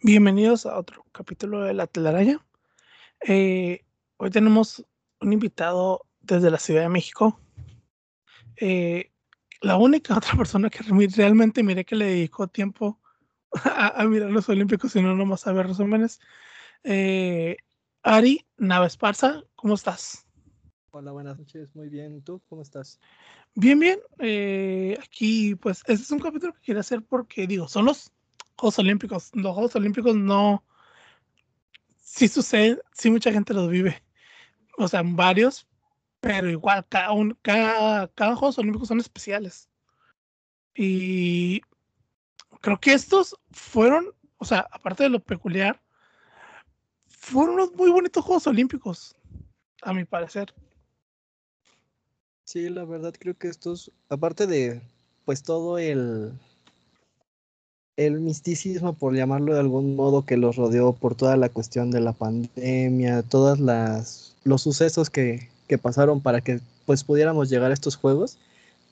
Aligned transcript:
Bienvenidos 0.00 0.64
a 0.64 0.78
otro 0.78 1.04
capítulo 1.10 1.62
de 1.62 1.74
La 1.74 1.88
Telaraña. 1.88 2.46
Eh, 3.26 3.84
hoy 4.18 4.30
tenemos 4.30 4.86
un 5.20 5.32
invitado 5.32 6.06
desde 6.20 6.52
la 6.52 6.60
Ciudad 6.60 6.82
de 6.82 6.88
México. 6.88 7.40
Eh, 8.54 9.10
la 9.60 9.76
única 9.76 10.16
otra 10.16 10.36
persona 10.36 10.70
que 10.70 10.84
realmente 11.16 11.64
miré 11.64 11.84
que 11.84 11.96
le 11.96 12.04
dedicó 12.04 12.46
tiempo 12.46 13.00
a, 13.64 14.04
mirar 14.04 14.30
los 14.30 14.48
Olímpicos 14.48 14.94
y 14.94 15.02
no 15.02 15.16
nomás 15.16 15.48
a 15.48 15.52
ver 15.52 15.66
resúmenes. 15.66 16.20
Eh, 16.84 17.56
Ari 18.04 18.46
Navesparza, 18.56 19.42
¿cómo 19.56 19.74
estás? 19.74 20.28
Hola, 20.92 21.10
buenas 21.10 21.40
noches, 21.40 21.74
muy 21.74 21.88
bien. 21.88 22.22
¿Tú 22.22 22.40
cómo 22.48 22.62
estás? 22.62 23.00
Bien, 23.56 23.80
bien. 23.80 23.98
aquí, 25.02 25.56
pues, 25.56 25.80
este 25.88 26.04
es 26.04 26.10
un 26.12 26.20
capítulo 26.20 26.52
que 26.52 26.60
quiero 26.60 26.78
hacer 26.78 27.02
porque, 27.02 27.48
digo, 27.48 27.66
son 27.66 27.86
los 27.86 28.12
Juegos 28.58 28.78
Olímpicos. 28.78 29.30
Los 29.34 29.54
Juegos 29.54 29.76
Olímpicos 29.76 30.16
no. 30.16 30.64
Sí 31.96 32.28
sucede, 32.28 32.80
sí 32.92 33.10
mucha 33.10 33.32
gente 33.32 33.54
los 33.54 33.70
vive. 33.70 34.02
O 34.76 34.88
sea, 34.88 35.02
varios, 35.04 35.66
pero 36.20 36.50
igual, 36.50 36.84
cada, 36.88 37.12
un, 37.12 37.38
cada, 37.42 38.08
cada 38.08 38.34
Juegos 38.36 38.58
Olímpicos 38.58 38.88
son 38.88 38.98
especiales. 39.00 39.68
Y 40.74 41.60
creo 42.60 42.78
que 42.80 42.92
estos 42.92 43.36
fueron, 43.50 44.12
o 44.38 44.44
sea, 44.44 44.66
aparte 44.70 45.04
de 45.04 45.10
lo 45.10 45.20
peculiar, 45.20 45.80
fueron 47.06 47.54
unos 47.54 47.72
muy 47.74 47.90
bonitos 47.90 48.24
Juegos 48.24 48.46
Olímpicos, 48.46 49.16
a 49.82 49.92
mi 49.92 50.04
parecer. 50.04 50.54
Sí, 52.44 52.68
la 52.70 52.84
verdad 52.84 53.14
creo 53.18 53.36
que 53.36 53.48
estos, 53.48 53.92
aparte 54.08 54.46
de 54.46 54.80
pues 55.24 55.42
todo 55.42 55.78
el, 55.78 56.32
el 57.98 58.20
misticismo, 58.20 58.92
por 58.92 59.14
llamarlo 59.14 59.54
de 59.54 59.60
algún 59.60 59.96
modo, 59.96 60.24
que 60.24 60.36
los 60.36 60.54
rodeó 60.54 60.92
por 60.92 61.16
toda 61.16 61.36
la 61.36 61.48
cuestión 61.48 61.90
de 61.90 62.00
la 62.00 62.12
pandemia, 62.12 63.24
todos 63.24 63.58
los 63.58 64.62
sucesos 64.62 65.10
que, 65.10 65.48
pasaron 65.82 66.22
para 66.22 66.40
que 66.40 66.60
pues 66.86 67.02
pudiéramos 67.02 67.50
llegar 67.50 67.72
a 67.72 67.74
estos 67.74 67.96
juegos, 67.96 68.38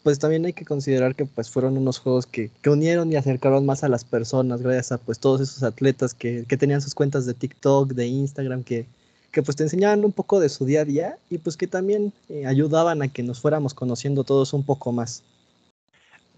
pues 0.03 0.19
también 0.19 0.45
hay 0.45 0.53
que 0.53 0.65
considerar 0.65 1.15
que 1.15 1.25
pues 1.25 1.49
fueron 1.51 1.79
unos 1.79 2.01
juegos 2.01 2.27
que, 2.27 2.51
unieron 2.67 3.13
y 3.13 3.17
acercaron 3.17 3.65
más 3.65 3.85
a 3.85 3.89
las 3.89 4.05
personas 4.05 4.61
gracias 4.61 4.91
a 4.91 4.99
pues 4.99 5.21
todos 5.21 5.41
esos 5.41 5.63
atletas 5.63 6.13
que, 6.13 6.43
tenían 6.59 6.83
sus 6.83 6.95
cuentas 6.95 7.27
de 7.27 7.35
TikTok, 7.35 7.93
de 7.93 8.09
Instagram, 8.09 8.65
que, 8.65 8.87
que 9.31 9.41
pues 9.41 9.57
te 9.57 9.63
enseñaban 9.63 10.05
un 10.05 10.13
poco 10.13 10.41
de 10.41 10.49
su 10.49 10.65
día 10.65 10.81
a 10.81 10.85
día 10.85 11.19
y 11.31 11.39
pues 11.39 11.57
que 11.57 11.69
también 11.69 12.13
eh, 12.29 12.45
ayudaban 12.45 13.03
a 13.03 13.09
que 13.09 13.23
nos 13.23 13.41
fuéramos 13.41 13.73
conociendo 13.73 14.25
todos 14.25 14.53
un 14.53 14.65
poco 14.65 14.91
más. 14.91 15.23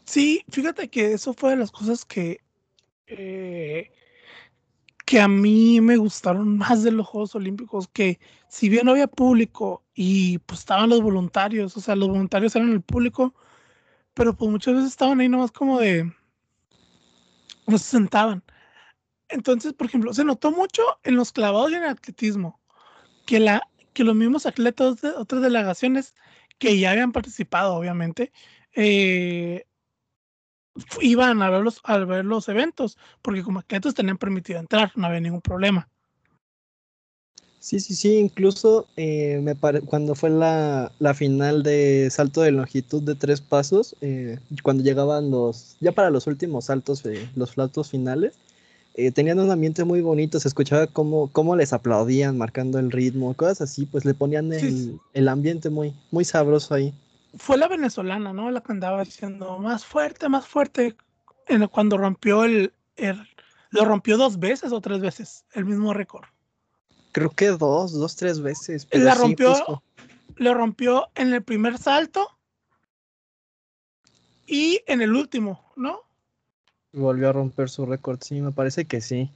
Sí, 0.05 0.43
fíjate 0.51 0.89
que 0.89 1.15
eso 1.15 1.33
fue 1.33 1.51
de 1.51 1.57
las 1.57 1.71
cosas 1.71 2.05
que 2.05 2.41
eh, 3.09 3.91
que 5.05 5.21
a 5.21 5.29
mí 5.29 5.81
me 5.81 5.97
gustaron 5.97 6.59
más 6.59 6.83
de 6.83 6.91
los 6.93 7.07
Juegos 7.07 7.35
Olímpicos, 7.35 7.89
que 7.89 8.21
si 8.49 8.69
bien 8.69 8.87
no 8.87 8.93
había 8.93 9.07
público 9.07 9.83
y 9.95 10.39
pues 10.41 10.61
estaban 10.61 10.91
los 10.91 11.01
voluntarios, 11.01 11.77
o 11.77 11.81
sea, 11.81 11.97
los 11.97 12.09
voluntarios 12.09 12.55
eran 12.57 12.73
el 12.73 12.83
público, 12.83 13.35
pero 14.15 14.37
pues 14.37 14.51
muchas 14.51 14.75
veces 14.75 14.91
estaban 14.91 15.21
ahí 15.21 15.29
nomás 15.29 15.53
como 15.53 15.81
de, 15.81 16.13
no 17.67 17.79
se 17.79 17.85
sentaban. 17.85 18.43
Entonces, 19.29 19.75
por 19.75 19.87
ejemplo, 19.87 20.13
se 20.15 20.25
notó 20.25 20.51
mucho 20.51 20.83
en 21.05 21.17
los 21.17 21.33
clavados 21.33 21.71
y 21.71 21.75
en 21.75 21.85
el 21.85 21.91
atletismo, 21.91 22.61
que, 23.27 23.41
la, 23.41 23.63
que 23.93 24.05
los 24.05 24.17
mismos 24.17 24.47
atletas 24.47 25.01
de 25.03 25.11
otras 25.11 25.43
delegaciones 25.43 26.15
que 26.59 26.79
ya 26.79 26.91
habían 26.91 27.13
participado, 27.13 27.75
obviamente, 27.75 28.33
eh, 28.75 29.68
iban 31.01 31.43
a 31.43 31.51
ver 31.51 31.63
los, 31.63 31.81
a 31.85 31.99
ver 31.99 32.25
los 32.25 32.49
eventos, 32.49 32.99
porque 33.23 33.43
como 33.43 33.61
atletas 33.61 33.95
tenían 33.95 34.19
permitido 34.19 34.59
entrar, 34.59 34.93
no 34.95 35.07
había 35.07 35.21
ningún 35.21 35.41
problema. 35.41 35.89
Sí, 37.61 37.81
sí, 37.81 37.95
sí, 37.95 38.17
incluso 38.17 38.87
eh, 38.97 39.41
me 39.43 39.57
cuando 39.85 40.15
fue 40.15 40.31
la, 40.31 40.93
la, 41.01 41.13
final 41.13 41.65
de 41.65 42.09
salto 42.11 42.43
de 42.43 42.53
longitud 42.53 43.03
de 43.03 43.17
tres 43.17 43.41
pasos, 43.41 43.97
eh, 44.01 44.39
cuando 44.63 44.85
llegaban 44.85 45.31
los, 45.31 45.77
ya 45.81 45.91
para 45.91 46.11
los 46.11 46.29
últimos 46.29 46.67
saltos, 46.67 47.05
eh, 47.05 47.29
los 47.35 47.51
saltos 47.51 47.91
finales, 47.91 48.35
tenían 49.15 49.39
un 49.39 49.51
ambiente 49.51 49.85
muy 49.85 50.01
bonito, 50.01 50.41
se 50.41 50.49
escuchaba 50.49 50.89
cómo, 50.89 51.31
cómo 51.31 51.55
les 51.55 51.73
aplaudían 51.73 52.37
marcando 52.37 52.81
el 52.81 52.91
ritmo, 52.91 53.33
cosas 53.35 53.61
así, 53.61 53.87
pues 53.87 54.05
le 54.05 54.13
ponían 54.13 54.53
el, 54.53 54.99
el 55.15 55.29
ambiente 55.29 55.71
muy, 55.71 55.95
muy 56.11 56.25
sabroso 56.25 56.75
ahí 56.75 56.93
fue 57.37 57.59
la 57.59 57.69
venezolana, 57.69 58.33
¿no? 58.33 58.51
La 58.51 58.63
que 58.63 58.73
andaba 58.73 59.05
diciendo 59.05 59.59
más 59.59 59.85
fuerte, 59.85 60.29
más 60.29 60.47
fuerte. 60.47 60.97
En 61.47 61.67
cuando 61.69 61.97
rompió 61.97 62.45
el, 62.45 62.73
Lo 63.71 63.85
rompió 63.85 64.17
dos 64.17 64.39
veces 64.39 64.73
o 64.73 64.81
tres 64.81 65.01
veces, 65.01 65.45
el 65.53 65.65
mismo 65.65 65.95
récord. 65.95 66.25
Creo 67.13 67.31
que 67.31 67.49
dos, 67.49 67.93
dos, 67.93 68.17
tres 68.17 68.41
veces. 68.41 68.87
la 68.93 69.15
rompió. 69.15 69.55
lo 70.37 70.55
rompió 70.55 71.09
en 71.15 71.33
el 71.33 71.43
primer 71.43 71.79
salto 71.79 72.39
y 74.47 74.81
en 74.87 75.03
el 75.03 75.15
último, 75.15 75.73
¿no? 75.77 76.01
Volvió 76.93 77.29
a 77.29 77.33
romper 77.33 77.69
su 77.69 77.85
récord, 77.85 78.19
sí, 78.23 78.41
me 78.41 78.53
parece 78.53 78.87
que 78.87 79.01
sí. 79.01 79.31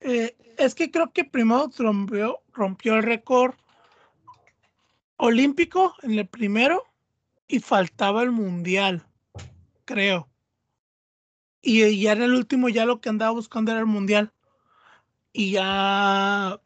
Eh, 0.00 0.36
es 0.58 0.74
que 0.74 0.90
creo 0.90 1.12
que 1.12 1.24
primero 1.24 1.70
rompió, 1.78 2.40
rompió 2.52 2.96
el 2.96 3.02
récord 3.02 3.54
olímpico 5.24 5.94
en 6.02 6.18
el 6.18 6.26
primero 6.26 6.84
y 7.46 7.60
faltaba 7.60 8.24
el 8.24 8.32
mundial, 8.32 9.06
creo. 9.84 10.28
Y 11.60 12.02
ya 12.02 12.12
en 12.12 12.22
el 12.22 12.34
último 12.34 12.68
ya 12.68 12.86
lo 12.86 13.00
que 13.00 13.08
andaba 13.08 13.30
buscando 13.30 13.70
era 13.70 13.78
el 13.78 13.86
mundial. 13.86 14.32
Y 15.32 15.52
ya, 15.52 16.60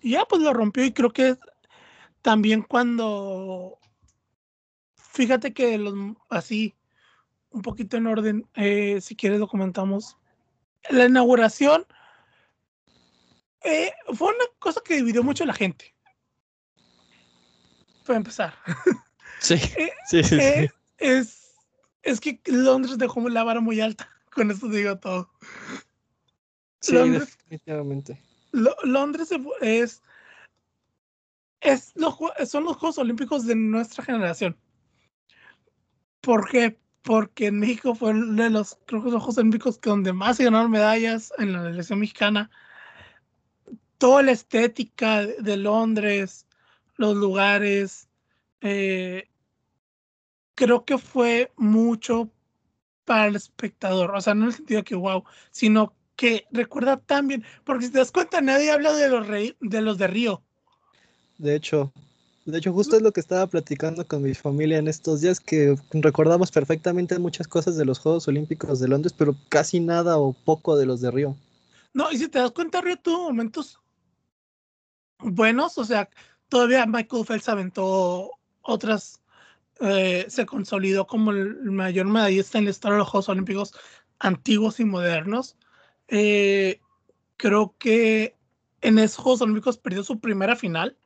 ya 0.00 0.24
pues 0.26 0.42
lo 0.42 0.52
rompió 0.52 0.84
y 0.84 0.92
creo 0.92 1.12
que 1.12 1.36
también 2.22 2.62
cuando, 2.62 3.80
fíjate 4.94 5.52
que 5.52 5.76
los, 5.76 5.94
así, 6.28 6.76
un 7.50 7.62
poquito 7.62 7.96
en 7.96 8.06
orden, 8.06 8.48
eh, 8.54 9.00
si 9.00 9.16
quieres 9.16 9.40
lo 9.40 9.48
comentamos. 9.48 10.16
La 10.88 11.06
inauguración 11.06 11.84
eh, 13.62 13.90
fue 14.14 14.28
una 14.28 14.44
cosa 14.60 14.80
que 14.84 14.94
dividió 14.94 15.24
mucho 15.24 15.42
a 15.42 15.48
la 15.48 15.54
gente 15.54 15.96
para 18.00 18.18
empezar. 18.18 18.54
Sí, 19.40 19.54
eh, 19.54 19.90
sí, 20.06 20.22
sí, 20.22 20.34
eh, 20.38 20.70
Es, 20.98 21.54
es 22.02 22.20
que 22.20 22.40
Londres 22.44 22.98
dejó 22.98 23.26
la 23.28 23.42
vara 23.42 23.60
muy 23.60 23.80
alta. 23.80 24.08
Con 24.34 24.50
esto 24.50 24.68
digo 24.68 24.98
todo. 24.98 25.30
Sí, 26.80 26.92
Londres, 26.92 27.36
definitivamente. 27.38 28.22
Londres 28.52 29.30
es, 29.60 30.02
es 31.60 31.92
los, 31.94 32.16
son 32.46 32.64
los 32.64 32.76
Juegos 32.76 32.98
Olímpicos 32.98 33.46
de 33.46 33.54
nuestra 33.54 34.04
generación. 34.04 34.56
¿Por 36.20 36.48
qué? 36.50 36.78
Porque 37.02 37.46
en 37.46 37.60
México 37.60 37.94
fue 37.94 38.12
de 38.12 38.50
los, 38.50 38.78
creo 38.86 39.02
que 39.02 39.10
los 39.10 39.22
Juegos 39.22 39.38
Olímpicos 39.38 39.80
donde 39.80 40.12
más 40.12 40.36
se 40.36 40.44
ganaron 40.44 40.70
medallas 40.70 41.32
en 41.38 41.52
la 41.52 41.68
elección 41.68 42.00
mexicana. 42.00 42.50
Toda 43.98 44.22
la 44.22 44.32
estética 44.32 45.26
de 45.26 45.56
Londres, 45.56 46.46
los 47.00 47.16
lugares. 47.16 48.08
Eh, 48.60 49.28
creo 50.54 50.84
que 50.84 50.98
fue 50.98 51.50
mucho 51.56 52.30
para 53.06 53.26
el 53.26 53.36
espectador, 53.36 54.14
o 54.14 54.20
sea, 54.20 54.34
no 54.34 54.42
en 54.42 54.48
el 54.48 54.54
sentido 54.54 54.84
que 54.84 54.94
wow, 54.94 55.24
sino 55.50 55.94
que 56.14 56.46
recuerda 56.52 56.98
tan 56.98 57.26
bien, 57.26 57.42
porque 57.64 57.86
si 57.86 57.92
te 57.92 57.98
das 57.98 58.12
cuenta, 58.12 58.42
nadie 58.42 58.70
habla 58.70 58.92
de 58.92 59.08
los, 59.08 59.26
de, 59.26 59.80
los 59.80 59.96
de 59.96 60.06
Río. 60.06 60.42
De 61.38 61.56
hecho, 61.56 61.90
de 62.44 62.58
hecho, 62.58 62.74
justo 62.74 62.96
es 62.96 63.02
lo 63.02 63.12
que 63.12 63.20
estaba 63.20 63.46
platicando 63.46 64.06
con 64.06 64.22
mi 64.22 64.34
familia 64.34 64.76
en 64.76 64.86
estos 64.86 65.22
días, 65.22 65.40
que 65.40 65.76
recordamos 65.92 66.50
perfectamente 66.50 67.18
muchas 67.18 67.48
cosas 67.48 67.76
de 67.78 67.86
los 67.86 67.98
Juegos 67.98 68.28
Olímpicos 68.28 68.78
de 68.78 68.88
Londres, 68.88 69.14
pero 69.16 69.34
casi 69.48 69.80
nada 69.80 70.18
o 70.18 70.34
poco 70.34 70.76
de 70.76 70.84
los 70.84 71.00
de 71.00 71.10
Río. 71.10 71.36
No, 71.94 72.12
y 72.12 72.18
si 72.18 72.28
te 72.28 72.38
das 72.38 72.50
cuenta, 72.50 72.82
Río 72.82 72.98
tuvo 72.98 73.24
momentos 73.24 73.80
buenos, 75.22 75.78
o 75.78 75.84
sea, 75.84 76.08
todavía 76.50 76.84
Michael 76.84 77.24
Phelps 77.24 77.48
aventó 77.48 78.32
otras, 78.60 79.22
eh, 79.80 80.26
se 80.28 80.44
consolidó 80.44 81.06
como 81.06 81.30
el 81.30 81.70
mayor 81.70 82.06
medallista 82.06 82.58
en 82.58 82.64
la 82.64 82.70
historia 82.70 82.94
de 82.94 82.98
los 82.98 83.08
Juegos 83.08 83.30
Olímpicos 83.30 83.72
antiguos 84.18 84.78
y 84.80 84.84
modernos. 84.84 85.56
Eh, 86.08 86.80
creo 87.38 87.74
que 87.78 88.36
en 88.82 88.98
esos 88.98 89.16
Juegos 89.16 89.40
Olímpicos 89.40 89.78
perdió 89.78 90.02
su 90.02 90.20
primera 90.20 90.56
final. 90.56 90.98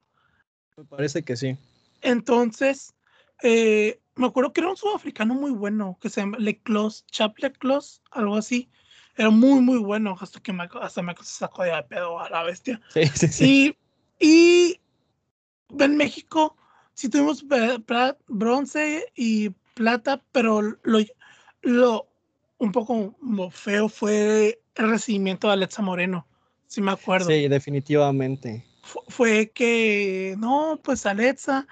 Me 0.77 0.85
parece 0.85 1.23
que 1.23 1.37
sí. 1.37 1.57
Entonces, 2.01 2.95
eh, 3.43 4.01
me 4.17 4.27
acuerdo 4.27 4.53
que 4.53 4.61
era 4.61 4.71
un 4.71 4.77
sudafricano 4.77 5.35
muy 5.35 5.53
bueno, 5.53 5.99
que 6.01 6.11
se 6.11 6.23
llama 6.23 6.39
Leclos, 6.39 7.07
Chap 7.07 7.39
Leclos, 7.39 8.03
algo 8.11 8.37
así. 8.37 8.71
Era 9.17 9.31
muy, 9.31 9.61
muy 9.61 9.79
bueno, 9.79 10.17
hasta 10.21 10.41
que 10.41 10.53
Michael, 10.53 10.83
hasta 10.83 11.03
Michael 11.03 11.27
se 11.27 11.39
sacó 11.39 11.63
de 11.63 11.83
pedo 11.85 12.19
a 12.19 12.29
la 12.31 12.43
bestia. 12.43 12.81
Sí, 12.93 13.07
sí, 13.15 13.29
sí. 13.29 13.77
Y, 14.19 14.27
y 14.27 14.81
en 15.79 15.97
México 15.97 16.57
sí 16.95 17.09
tuvimos 17.09 17.45
bronce 18.29 19.07
y 19.15 19.51
plata, 19.75 20.23
pero 20.33 20.63
lo, 20.83 20.99
lo 21.63 22.09
un 22.59 22.73
poco 22.73 23.15
feo 23.51 23.89
fue 23.89 24.61
el 24.77 24.91
recibimiento 24.91 25.49
de 25.49 25.55
Alexa 25.55 25.83
Moreno, 25.83 26.27
si 26.67 26.81
me 26.81 26.93
acuerdo. 26.93 27.29
Sí, 27.29 27.49
definitivamente. 27.49 28.65
fue 29.09 29.51
que, 29.51 30.35
no, 30.39 30.81
pues 30.83 31.07
Alexa, 31.07 31.67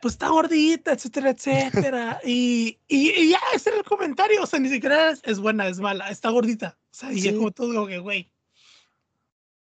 pues 0.00 0.14
está 0.14 0.28
gordita, 0.28 0.92
etcétera, 0.92 1.30
etcétera. 1.30 2.20
y, 2.24 2.78
y, 2.88 3.30
ya, 3.30 3.38
ese 3.54 3.70
era 3.70 3.78
el 3.78 3.84
comentario. 3.84 4.42
O 4.42 4.46
sea, 4.46 4.58
ni 4.58 4.68
siquiera 4.68 5.10
es, 5.10 5.38
buena, 5.38 5.68
es 5.68 5.78
mala, 5.78 6.08
está 6.08 6.30
gordita. 6.30 6.78
O 6.90 6.94
sea, 6.94 7.12
y 7.12 7.34
como 7.34 7.50
todo, 7.50 7.86
que, 7.86 7.98
güey. 7.98 8.32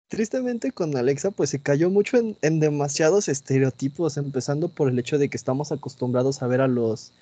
Tristemente 0.09 0.71
con 0.71 0.97
Alexa, 0.97 1.31
pues 1.31 1.51
se 1.51 1.61
cayó 1.61 1.91
mucho 1.91 2.17
en, 2.17 2.37
en, 2.43 2.61
demasiados 2.61 3.29
estereotipos, 3.29 4.17
empezando 4.17 4.69
por 4.69 4.89
el 4.89 4.99
hecho 4.99 5.19
de 5.19 5.29
que 5.29 5.37
estamos 5.37 5.73
acostumbrados 5.73 6.43
a 6.43 6.47
ver 6.47 6.61
a 6.61 6.69
los. 6.69 7.13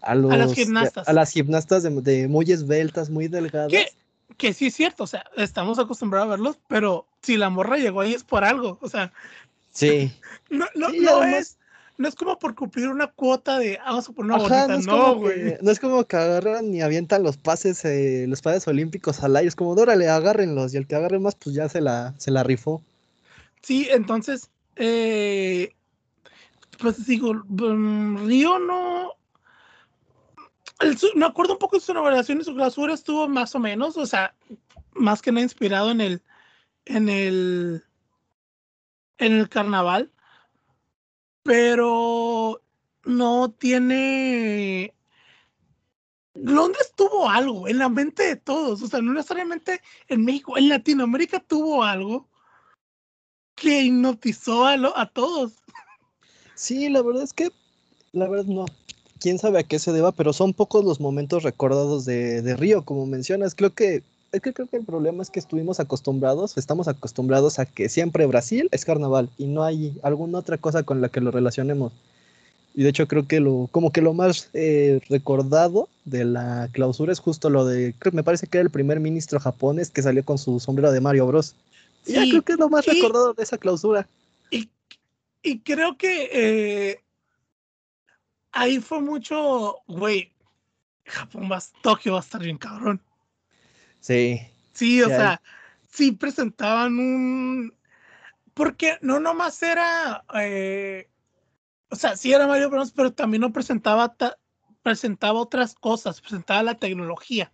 A, 0.00 0.14
los, 0.16 0.32
a 0.32 0.36
las 0.36 0.52
gimnastas. 0.52 1.08
A, 1.08 1.12
las 1.12 1.30
gimnastas 1.30 1.82
de, 1.84 2.28
muy 2.28 2.50
esbeltas, 2.50 3.10
muy 3.10 3.28
delgadas. 3.28 3.70
Que, 3.70 3.86
que 4.36 4.52
sí 4.52 4.66
es 4.66 4.74
cierto, 4.74 5.04
o 5.04 5.06
sea, 5.06 5.24
estamos 5.36 5.78
acostumbrados 5.78 6.26
a 6.26 6.30
verlos, 6.30 6.58
pero 6.66 7.06
si 7.22 7.36
la 7.36 7.50
morra 7.50 7.78
llegó 7.78 8.00
ahí 8.00 8.12
es 8.12 8.24
por 8.24 8.44
algo, 8.44 8.78
o 8.80 8.88
sea. 8.88 9.12
Sí. 9.70 10.12
No, 10.50 10.66
no, 10.74 10.90
no 10.90 11.24
es 11.24 11.56
no 11.98 12.08
es 12.08 12.14
como 12.14 12.38
por 12.38 12.54
cumplir 12.54 12.88
una 12.88 13.06
cuota 13.06 13.58
de 13.58 13.78
ah, 13.78 13.90
vamos 13.90 14.08
a 14.08 14.12
poner 14.12 14.32
una 14.32 14.42
bonita, 14.42 14.78
no, 14.90 15.16
güey. 15.16 15.56
No, 15.60 15.70
es 15.70 15.78
como 15.78 16.04
que 16.04 16.16
agarran 16.16 16.74
y 16.74 16.80
avientan 16.80 17.22
los 17.22 17.36
pases, 17.36 17.84
eh, 17.84 18.26
los 18.28 18.40
pases 18.40 18.66
olímpicos 18.66 19.22
al 19.22 19.36
aire, 19.36 19.48
es 19.48 19.56
como, 19.56 19.70
órale, 19.72 20.08
agárrenlos, 20.08 20.72
y 20.72 20.78
el 20.78 20.86
que 20.86 20.96
agarre 20.96 21.18
más, 21.18 21.34
pues 21.34 21.54
ya 21.54 21.68
se 21.68 21.80
la, 21.80 22.14
se 22.18 22.30
la 22.30 22.42
rifó. 22.42 22.82
Sí, 23.62 23.88
entonces, 23.90 24.50
eh, 24.76 25.74
pues 26.78 27.06
digo, 27.06 27.34
mm, 27.34 28.26
Río 28.26 28.58
no. 28.58 29.12
me 31.14 31.26
acuerdo 31.26 31.52
un 31.52 31.58
poco 31.58 31.76
de 31.76 31.82
su 31.82 31.92
inauguración 31.92 32.40
y 32.40 32.44
su 32.44 32.54
clausura 32.54 32.94
estuvo 32.94 33.28
más 33.28 33.54
o 33.54 33.58
menos, 33.58 33.96
o 33.96 34.06
sea, 34.06 34.34
más 34.94 35.20
que 35.20 35.30
nada 35.30 35.42
inspirado 35.42 35.90
en 35.90 36.00
el, 36.00 36.22
en 36.86 37.08
el, 37.08 37.84
en 39.18 39.32
el 39.34 39.48
carnaval 39.48 40.10
pero 41.42 42.60
no 43.04 43.50
tiene... 43.50 44.94
Londres 46.34 46.92
tuvo 46.96 47.28
algo 47.28 47.68
en 47.68 47.78
la 47.78 47.90
mente 47.90 48.22
de 48.22 48.36
todos, 48.36 48.82
o 48.82 48.88
sea, 48.88 49.02
no 49.02 49.12
necesariamente 49.12 49.82
en 50.08 50.24
México, 50.24 50.56
en 50.56 50.70
Latinoamérica 50.70 51.40
tuvo 51.40 51.84
algo 51.84 52.26
que 53.54 53.82
hipnotizó 53.82 54.64
a, 54.64 54.76
a 54.96 55.06
todos. 55.10 55.52
Sí, 56.54 56.88
la 56.88 57.02
verdad 57.02 57.24
es 57.24 57.34
que, 57.34 57.50
la 58.12 58.28
verdad 58.28 58.46
no, 58.46 58.64
quién 59.20 59.38
sabe 59.38 59.60
a 59.60 59.62
qué 59.62 59.78
se 59.78 59.92
deba, 59.92 60.10
pero 60.12 60.32
son 60.32 60.54
pocos 60.54 60.84
los 60.84 61.00
momentos 61.00 61.42
recordados 61.42 62.06
de, 62.06 62.40
de 62.40 62.56
Río, 62.56 62.84
como 62.84 63.06
mencionas. 63.06 63.54
Creo 63.54 63.74
que 63.74 64.02
es 64.32 64.40
que 64.40 64.54
creo 64.54 64.66
que 64.66 64.78
el 64.78 64.84
problema 64.84 65.22
es 65.22 65.30
que 65.30 65.38
estuvimos 65.38 65.78
acostumbrados, 65.78 66.56
estamos 66.56 66.88
acostumbrados 66.88 67.58
a 67.58 67.66
que 67.66 67.90
siempre 67.90 68.26
Brasil 68.26 68.68
es 68.72 68.84
carnaval 68.84 69.28
y 69.36 69.44
no 69.44 69.62
hay 69.62 69.98
alguna 70.02 70.38
otra 70.38 70.56
cosa 70.56 70.82
con 70.82 71.02
la 71.02 71.10
que 71.10 71.20
lo 71.20 71.30
relacionemos. 71.30 71.92
Y 72.74 72.82
de 72.82 72.88
hecho 72.88 73.06
creo 73.06 73.26
que 73.26 73.40
lo, 73.40 73.68
como 73.70 73.92
que 73.92 74.00
lo 74.00 74.14
más 74.14 74.48
eh, 74.54 75.00
recordado 75.10 75.90
de 76.06 76.24
la 76.24 76.70
clausura 76.72 77.12
es 77.12 77.20
justo 77.20 77.50
lo 77.50 77.66
de, 77.66 77.94
creo, 77.98 78.12
me 78.12 78.24
parece 78.24 78.46
que 78.46 78.56
era 78.56 78.64
el 78.64 78.70
primer 78.70 79.00
ministro 79.00 79.38
japonés 79.38 79.90
que 79.90 80.02
salió 80.02 80.24
con 80.24 80.38
su 80.38 80.58
sombrero 80.58 80.90
de 80.90 81.02
Mario 81.02 81.26
Bros. 81.26 81.54
Y 82.06 82.14
ya 82.14 82.22
creo 82.22 82.42
que 82.42 82.52
es 82.52 82.58
lo 82.58 82.70
más 82.70 82.86
recordado 82.86 83.34
de 83.34 83.42
esa 83.42 83.58
clausura. 83.58 84.08
Y, 84.50 84.70
y 85.42 85.58
creo 85.60 85.98
que 85.98 86.30
eh, 86.32 87.00
ahí 88.50 88.80
fue 88.80 89.02
mucho, 89.02 89.76
güey, 89.86 90.32
Japón 91.04 91.50
va, 91.52 91.62
Tokio 91.82 92.12
va 92.14 92.20
a 92.20 92.22
estar 92.22 92.42
bien 92.42 92.56
cabrón. 92.56 92.98
Sí. 94.02 94.40
Sí, 94.74 95.00
o 95.00 95.06
sea, 95.06 95.40
sí 95.88 96.12
presentaban 96.12 96.98
un. 96.98 97.74
Porque 98.52 98.98
no 99.00 99.20
nomás 99.20 99.62
era. 99.62 100.24
Eh, 100.34 101.08
o 101.88 101.96
sea, 101.96 102.16
sí 102.16 102.32
era 102.32 102.46
Mario 102.46 102.68
Bros, 102.68 102.90
pero 102.90 103.12
también 103.12 103.42
no 103.42 103.52
presentaba, 103.52 104.14
presentaba 104.82 105.40
otras 105.40 105.74
cosas, 105.74 106.20
presentaba 106.20 106.62
la 106.62 106.78
tecnología. 106.78 107.52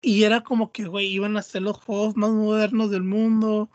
Y 0.00 0.24
era 0.24 0.42
como 0.42 0.72
que, 0.72 0.86
güey, 0.86 1.08
iban 1.08 1.36
a 1.36 1.42
ser 1.42 1.62
los 1.62 1.76
juegos 1.76 2.16
más 2.16 2.30
modernos 2.30 2.90
del 2.90 3.02
mundo. 3.02 3.68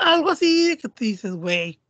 Algo 0.00 0.30
así 0.30 0.76
que 0.76 0.88
te 0.88 1.06
dices, 1.06 1.32
güey. 1.32 1.80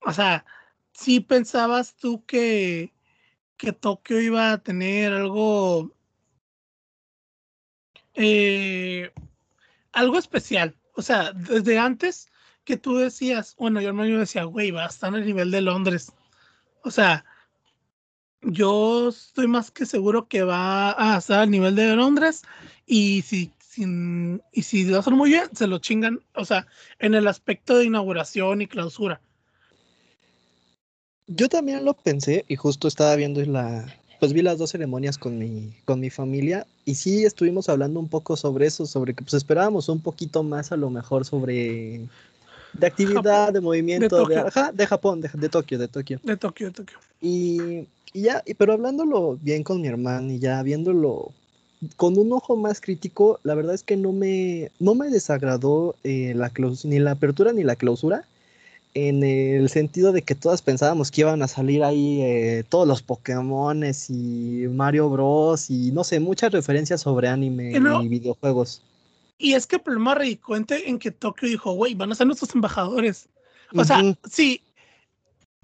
O 0.00 0.12
sea, 0.12 0.46
sí 0.92 1.20
pensabas 1.20 1.96
tú 1.96 2.24
que, 2.24 2.92
que 3.56 3.72
Tokio 3.72 4.20
iba 4.20 4.52
a 4.52 4.58
tener 4.58 5.12
algo 5.12 5.92
eh, 8.14 9.12
algo 9.92 10.18
especial. 10.18 10.74
O 10.94 11.02
sea, 11.02 11.32
desde 11.32 11.78
antes 11.78 12.28
que 12.64 12.76
tú 12.76 12.96
decías, 12.96 13.54
bueno, 13.56 13.80
yo 13.80 13.92
yo 14.04 14.18
decía, 14.18 14.44
güey, 14.44 14.70
va 14.70 14.84
a 14.84 14.88
estar 14.88 15.14
el 15.14 15.24
nivel 15.24 15.50
de 15.50 15.62
Londres. 15.62 16.12
O 16.82 16.90
sea, 16.90 17.24
yo 18.42 19.08
estoy 19.08 19.46
más 19.46 19.70
que 19.70 19.86
seguro 19.86 20.28
que 20.28 20.42
va 20.42 20.94
a 21.14 21.18
estar 21.18 21.40
al 21.40 21.50
nivel 21.50 21.74
de 21.74 21.96
Londres 21.96 22.42
y 22.86 23.22
si, 23.22 23.52
sin, 23.58 24.42
y 24.52 24.62
si 24.62 24.84
lo 24.84 24.98
hacen 24.98 25.14
muy 25.14 25.30
bien, 25.30 25.48
se 25.54 25.66
lo 25.66 25.78
chingan, 25.78 26.20
o 26.34 26.44
sea, 26.44 26.66
en 26.98 27.14
el 27.14 27.26
aspecto 27.26 27.76
de 27.76 27.86
inauguración 27.86 28.62
y 28.62 28.66
clausura. 28.66 29.20
Yo 31.26 31.48
también 31.48 31.84
lo 31.84 31.94
pensé 31.94 32.44
y 32.48 32.56
justo 32.56 32.88
estaba 32.88 33.14
viendo 33.16 33.44
la, 33.44 33.97
pues 34.18 34.32
vi 34.32 34.42
las 34.42 34.58
dos 34.58 34.70
ceremonias 34.70 35.18
con 35.18 35.38
mi, 35.38 35.72
con 35.84 36.00
mi 36.00 36.10
familia 36.10 36.66
y 36.84 36.94
sí 36.96 37.24
estuvimos 37.24 37.68
hablando 37.68 38.00
un 38.00 38.08
poco 38.08 38.36
sobre 38.36 38.66
eso, 38.66 38.86
sobre 38.86 39.14
que 39.14 39.22
pues 39.22 39.34
esperábamos 39.34 39.88
un 39.88 40.00
poquito 40.00 40.42
más 40.42 40.72
a 40.72 40.76
lo 40.76 40.90
mejor 40.90 41.24
sobre 41.24 42.06
de 42.72 42.86
actividad, 42.86 43.52
de 43.52 43.60
movimiento, 43.60 44.26
de, 44.26 44.44
de, 44.74 44.86
Japón, 44.86 45.20
de, 45.20 45.30
de, 45.32 45.48
Tokio, 45.48 45.78
de 45.78 45.88
Tokio. 45.88 46.20
De 46.22 46.36
Tokio, 46.36 46.66
de 46.68 46.72
Tokio. 46.72 46.98
Y, 47.20 47.86
y 48.12 48.22
ya, 48.22 48.42
pero 48.58 48.72
hablándolo 48.72 49.38
bien 49.40 49.62
con 49.62 49.80
mi 49.80 49.88
hermano 49.88 50.32
y 50.32 50.38
ya 50.38 50.62
viéndolo 50.62 51.32
con 51.96 52.18
un 52.18 52.32
ojo 52.32 52.56
más 52.56 52.80
crítico, 52.80 53.38
la 53.44 53.54
verdad 53.54 53.74
es 53.74 53.82
que 53.82 53.96
no 53.96 54.12
me, 54.12 54.70
no 54.80 54.94
me 54.94 55.08
desagradó 55.10 55.94
eh, 56.02 56.32
la 56.34 56.52
ni 56.84 56.98
la 56.98 57.12
apertura 57.12 57.52
ni 57.52 57.62
la 57.62 57.76
clausura 57.76 58.24
en 58.94 59.22
el 59.22 59.68
sentido 59.68 60.12
de 60.12 60.22
que 60.22 60.34
todas 60.34 60.62
pensábamos 60.62 61.10
que 61.10 61.20
iban 61.20 61.42
a 61.42 61.48
salir 61.48 61.84
ahí 61.84 62.20
eh, 62.22 62.64
todos 62.68 62.88
los 62.88 63.02
Pokémones 63.02 64.10
y 64.10 64.66
Mario 64.70 65.10
Bros. 65.10 65.70
y 65.70 65.92
no 65.92 66.04
sé, 66.04 66.20
muchas 66.20 66.52
referencias 66.52 67.02
sobre 67.02 67.28
anime 67.28 67.72
y, 67.72 68.08
videojuegos. 68.08 68.82
Y 69.38 69.54
es 69.54 69.66
que 69.66 69.76
el 69.76 69.82
problema 69.82 70.14
radicó 70.14 70.56
en 70.56 70.98
que 70.98 71.10
Tokio 71.10 71.48
dijo, 71.48 71.72
güey, 71.72 71.94
van 71.94 72.10
a 72.10 72.14
ser 72.14 72.26
nuestros 72.26 72.54
embajadores. 72.54 73.28
O 73.74 73.84
sea, 73.84 74.02
sí, 74.28 74.62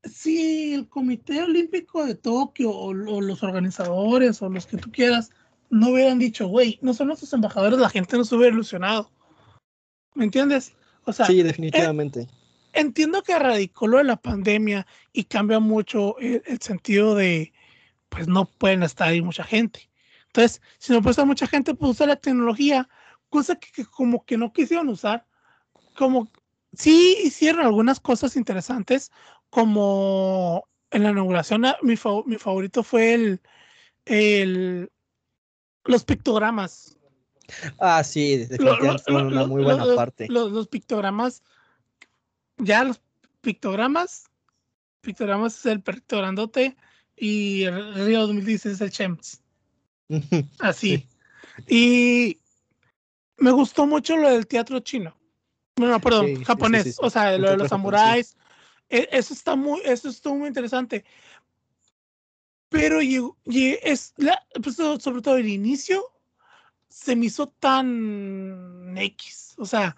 si 0.04 0.74
el 0.74 0.88
Comité 0.88 1.42
Olímpico 1.42 2.04
de 2.04 2.14
Tokio 2.14 2.70
o, 2.70 2.92
los 2.92 3.42
organizadores 3.42 4.40
o 4.42 4.48
los 4.48 4.66
que 4.66 4.76
tú 4.76 4.92
quieras 4.92 5.30
no 5.70 5.88
hubieran 5.88 6.18
dicho, 6.18 6.46
güey, 6.46 6.78
no 6.82 6.94
son 6.94 7.08
nuestros 7.08 7.32
embajadores, 7.32 7.78
la 7.78 7.88
gente 7.88 8.16
no 8.16 8.24
se 8.24 8.34
hubiera 8.36 8.54
ilusionado. 8.54 9.10
¿Me 10.14 10.24
entiendes? 10.24 10.72
O 11.04 11.12
sea, 11.12 11.26
sí, 11.26 11.42
definitivamente 11.42 12.28
entiendo 12.74 13.22
que 13.22 13.38
radicó 13.38 13.86
lo 13.86 13.98
de 13.98 14.04
la 14.04 14.16
pandemia 14.16 14.86
y 15.12 15.24
cambia 15.24 15.60
mucho 15.60 16.18
el, 16.18 16.60
sentido 16.60 17.14
de, 17.14 17.52
pues 18.08 18.28
no 18.28 18.46
pueden 18.46 18.82
estar 18.82 19.08
ahí 19.08 19.22
mucha 19.22 19.44
gente. 19.44 19.90
Entonces, 20.26 20.60
si 20.78 20.92
no 20.92 21.00
puede 21.00 21.12
estar 21.12 21.26
mucha 21.26 21.46
gente, 21.46 21.74
pues 21.74 21.92
usa 21.92 22.06
la 22.06 22.16
tecnología, 22.16 22.88
cosa 23.28 23.56
que, 23.56 23.84
como 23.84 24.24
que 24.24 24.36
no 24.36 24.52
quisieron 24.52 24.88
usar. 24.88 25.26
Como 25.96 26.28
sí 26.72 27.16
hicieron 27.22 27.64
algunas 27.64 28.00
cosas 28.00 28.36
interesantes, 28.36 29.10
como 29.48 30.68
en 30.90 31.04
la 31.04 31.10
inauguración, 31.10 31.64
ah, 31.64 31.76
mi, 31.82 31.94
mi 32.26 32.36
favorito 32.36 32.82
fue 32.82 33.14
el, 33.14 33.40
el, 34.04 34.90
los 35.84 36.04
pictogramas. 36.04 36.98
Ah, 37.78 38.02
sí, 38.02 38.38
definitivamente 38.38 39.12
una 39.12 39.46
muy 39.46 39.62
buena 39.62 39.84
parte. 39.94 40.26
los, 40.28 40.68
pictogramas 40.68 41.42
ya 42.58 42.84
los 42.84 43.00
pictogramas, 43.40 44.30
pictogramas 45.00 45.58
es 45.58 45.66
el 45.66 45.82
perrito 45.82 46.18
grandote 46.18 46.76
y 47.16 47.64
el 47.64 47.94
Río 47.94 48.20
2016 48.22 48.74
es 48.74 48.80
el 48.80 48.90
Chems. 48.90 49.42
Así. 50.58 51.08
Y 51.68 52.40
me 53.36 53.50
gustó 53.52 53.86
mucho 53.86 54.16
lo 54.16 54.30
del 54.30 54.46
teatro 54.46 54.80
chino. 54.80 55.16
Bueno, 55.76 56.00
perdón, 56.00 56.42
japonés. 56.44 56.96
o 57.00 57.10
sea, 57.10 57.36
lo 57.36 57.50
de 57.50 57.56
los 57.56 57.68
samuráis. 57.68 58.36
E, 58.88 59.08
eso 59.12 59.34
está 59.34 59.56
muy, 59.56 59.80
eso 59.84 60.08
estuvo 60.08 60.36
muy 60.36 60.48
interesante. 60.48 61.04
Pero 62.68 63.00
es 63.00 64.14
la, 64.16 64.40
pues, 64.62 64.76
sobre 64.76 65.22
todo 65.22 65.36
el 65.36 65.48
inicio 65.48 66.04
se 66.88 67.16
me 67.16 67.26
hizo 67.26 67.48
tan 67.48 68.94
X. 68.96 69.54
O 69.58 69.66
sea, 69.66 69.96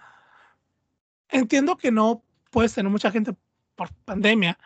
entiendo 1.29 1.77
que 1.77 1.91
no 1.91 2.23
puedes 2.57 2.73
tener 2.73 2.91
mucha 2.91 3.11
gente 3.11 3.35
por 3.75 3.93
pandemia, 4.07 4.59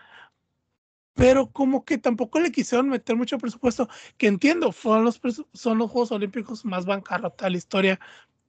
pero 1.14 1.50
como 1.50 1.84
que 1.84 1.98
tampoco 1.98 2.38
le 2.38 2.52
quisieron 2.52 2.88
meter 2.88 3.16
mucho 3.16 3.36
presupuesto, 3.36 3.88
que 4.16 4.28
entiendo, 4.28 4.70
fueron 4.70 5.06
los 5.06 5.20
son 5.54 5.78
los 5.78 5.90
Juegos 5.90 6.12
Olímpicos 6.12 6.64
más 6.64 6.86
bancarrota 6.86 7.46
de 7.46 7.50
la 7.50 7.56
historia, 7.56 8.00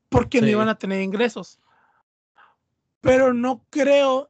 porque 0.10 0.42
no 0.42 0.48
iban 0.48 0.70
a 0.70 0.78
tener 0.78 1.02
ingresos. 1.02 1.60
Pero 3.00 3.34
no 3.34 3.66
creo 3.72 4.30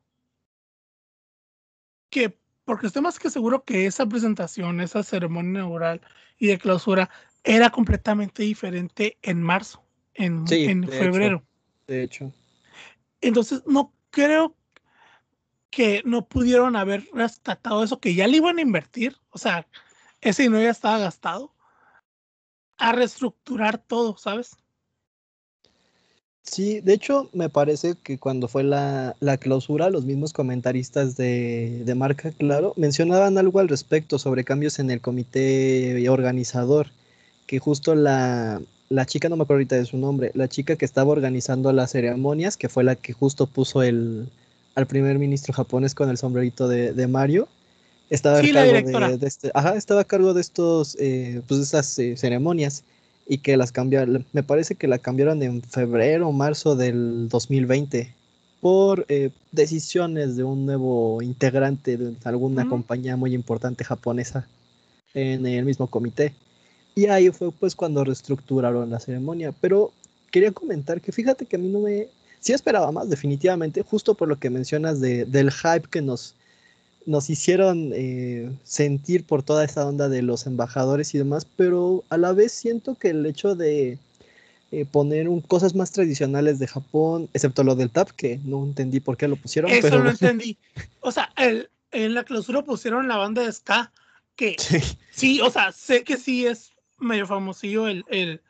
que, 2.10 2.40
porque 2.64 2.88
estoy 2.88 3.02
más 3.02 3.20
que 3.20 3.30
seguro 3.30 3.66
que 3.66 3.88
esa 3.88 4.06
presentación, 4.06 4.80
esa 4.80 5.04
ceremonia 5.04 5.60
inaugural 5.60 6.00
y 6.38 6.48
de 6.48 6.58
clausura 6.58 7.10
era 7.44 7.70
completamente 7.70 8.44
diferente 8.44 9.18
en 9.24 9.44
marzo, 9.44 9.84
en, 10.14 10.46
en 10.50 10.88
febrero. 10.88 11.44
de 11.86 12.04
hecho. 12.04 12.32
Entonces, 13.20 13.62
no 13.68 13.94
creo 14.10 14.56
que 15.72 16.04
no 16.06 16.28
pudieron 16.28 16.76
haber 16.76 17.08
rescatado 17.14 17.84
eso 17.84 18.00
que 18.00 18.14
ya 18.14 18.28
le 18.28 18.38
iban 18.38 18.60
a 18.60 18.62
invertir, 18.62 19.18
o 19.32 19.38
sea, 19.38 19.66
ese 20.20 20.44
dinero 20.44 20.64
ya 20.64 20.70
estaba 20.70 21.00
gastado, 21.00 21.54
a 22.78 22.92
reestructurar 22.92 23.78
todo, 23.80 24.18
¿sabes? 24.18 24.58
Sí, 26.44 26.82
de 26.82 26.94
hecho 26.94 27.30
me 27.34 27.50
parece 27.50 27.96
que 27.96 28.18
cuando 28.18 28.48
fue 28.48 28.64
la, 28.64 29.16
clausura, 29.40 29.90
los 29.90 30.06
mismos 30.06 30.34
comentaristas 30.34 31.16
de, 31.16 31.84
de, 31.86 31.96
marca, 31.96 32.32
claro, 32.32 32.74
mencionaban 32.76 33.38
algo 33.38 33.60
al 33.60 33.70
respecto 33.70 34.20
sobre 34.20 34.44
cambios 34.44 34.80
en 34.80 34.92
el 34.92 35.02
comité 35.02 36.10
organizador, 36.10 36.88
que 37.48 37.60
justo 37.60 37.96
la, 37.96 38.62
la 38.90 39.06
chica, 39.06 39.30
no 39.30 39.38
me 39.38 39.44
acuerdo 39.44 39.60
ahorita 39.60 39.76
de 39.78 39.86
su 39.86 39.98
nombre, 39.98 40.32
la 40.34 40.50
chica 40.50 40.76
que 40.76 40.86
estaba 40.86 41.12
organizando 41.12 41.72
las 41.72 41.92
ceremonias, 41.92 42.58
que 42.58 42.70
fue 42.70 42.84
la 42.84 42.96
que 42.96 43.14
justo 43.14 43.48
puso 43.48 43.84
el, 43.84 44.30
al 44.76 44.88
primer 44.88 45.20
ministro 45.20 45.54
japonés 45.54 45.96
con 45.96 46.10
el 46.10 46.18
sombrerito 46.18 46.68
de, 46.68 47.08
Mario. 47.08 47.48
Estaba 48.10 48.40
a 48.40 48.42
cargo 48.42 49.18
de, 49.18 49.28
este, 49.28 49.52
ajá, 49.54 49.76
estaba 49.76 50.02
a 50.02 50.06
cargo 50.06 50.34
de 50.34 50.42
estos, 50.42 50.98
eh, 51.00 51.42
pues 51.48 51.62
estas 51.62 51.98
eh, 52.00 52.18
ceremonias 52.18 52.84
y 53.28 53.38
que 53.38 53.56
las 53.56 53.72
cambiaron, 53.72 54.26
me 54.34 54.44
parece 54.44 54.76
que 54.76 54.88
la 54.88 54.98
cambiaron 54.98 55.42
en 55.44 55.62
febrero 55.62 56.28
o 56.28 56.32
marzo 56.34 56.76
del 56.76 57.30
2020 57.30 58.14
por 58.60 59.06
eh, 59.08 59.32
decisiones 59.52 60.36
de 60.36 60.44
un 60.44 60.66
nuevo 60.66 61.22
integrante 61.22 61.98
de 61.98 62.16
alguna 62.26 62.68
compañía 62.68 63.16
muy 63.16 63.34
importante 63.34 63.84
japonesa 63.84 64.48
en 65.14 65.46
el 65.46 65.66
mismo 65.66 65.88
comité. 65.88 66.34
Y 66.94 67.08
ahí 67.08 67.30
fue 67.32 67.52
pues 67.52 67.76
cuando 67.76 68.04
reestructuraron 68.04 68.90
la 68.90 69.00
ceremonia. 69.00 69.54
Pero 69.60 69.92
quería 70.30 70.52
comentar 70.52 71.02
que 71.02 71.12
fíjate 71.12 71.46
que 71.46 71.56
a 71.56 71.60
mí 71.60 71.70
no 71.70 71.80
me, 71.80 72.08
sí 72.42 72.54
esperaba 72.54 72.92
más, 72.92 73.10
definitivamente, 73.10 73.84
justo 73.84 74.16
por 74.16 74.28
lo 74.28 74.38
que 74.38 74.50
mencionas 74.50 75.00
de, 75.00 75.26
del 75.26 75.52
hype 75.52 75.88
que 75.90 76.02
nos, 76.02 76.36
nos 77.06 77.30
hicieron 77.30 77.92
eh, 77.94 78.52
sentir 78.64 79.24
por 79.24 79.44
toda 79.44 79.64
esta 79.64 79.86
onda 79.88 80.10
de 80.10 80.24
los 80.24 80.48
embajadores 80.48 81.14
y 81.16 81.20
demás, 81.20 81.48
pero 81.56 82.04
a 82.10 82.18
la 82.18 82.34
vez 82.34 82.52
siento 82.52 82.96
que 82.96 83.12
el 83.12 83.26
hecho 83.26 83.56
de 83.56 84.00
eh, 84.72 84.86
poner 84.86 85.30
un, 85.30 85.42
cosas 85.42 85.76
más 85.76 85.92
tradicionales 85.92 86.58
de 86.58 86.68
Japón, 86.68 87.30
excepto 87.34 87.64
lo 87.64 87.76
del 87.76 87.92
tap, 87.92 88.10
que 88.10 88.40
no 88.44 88.64
entendí 88.66 89.00
por 89.00 89.18
qué 89.18 89.28
lo 89.28 89.36
pusieron. 89.36 89.72
Eso 89.72 89.82
pero... 89.84 90.04
no 90.04 90.10
entendí. 90.10 90.58
O 91.00 91.12
sea, 91.12 91.32
el, 91.38 91.70
en 91.92 92.16
la 92.16 92.24
clausura 92.24 92.64
pusieron 92.64 93.08
la 93.08 93.18
banda 93.18 93.44
de 93.44 93.52
ska, 93.52 93.92
que 94.36 94.56
sí, 95.12 95.42
o 95.42 95.52
sea, 95.52 95.72
sé 95.72 96.04
que 96.04 96.18
sí 96.18 96.48
es 96.48 96.72
medio 96.98 97.28
famosillo 97.28 97.88
el, 97.88 98.04
el, 98.10 98.42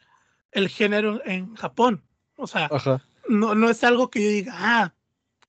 el 0.53 0.69
género 0.69 1.21
en 1.25 1.53
Japón. 1.55 2.01
O 2.37 2.47
sea, 2.47 2.69
Ajá 2.71 3.03
no, 3.31 3.55
no 3.55 3.69
es 3.69 3.83
algo 3.83 4.09
que 4.09 4.23
yo 4.23 4.29
diga, 4.29 4.53
ah, 4.55 4.93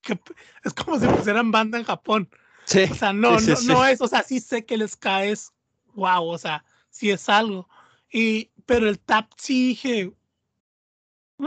que 0.00 0.18
es 0.64 0.72
como 0.72 0.98
si 0.98 1.06
pusieran 1.06 1.50
banda 1.50 1.78
en 1.78 1.84
Japón. 1.84 2.28
Sí, 2.64 2.84
o 2.90 2.94
sea, 2.94 3.12
no, 3.12 3.40
no, 3.40 3.60
no 3.64 3.86
es, 3.86 4.00
o 4.00 4.08
sea, 4.08 4.22
sí 4.22 4.40
sé 4.40 4.64
que 4.64 4.76
les 4.76 4.96
cae 4.96 5.32
es 5.32 5.52
wow, 5.94 6.24
o 6.24 6.38
sea, 6.38 6.64
sí 6.90 7.10
es 7.10 7.28
algo. 7.28 7.68
Y, 8.10 8.50
pero 8.66 8.88
el 8.88 8.98
tap 8.98 9.32
sí 9.36 9.68
dije, 9.68 10.12
¿Mm? 11.38 11.46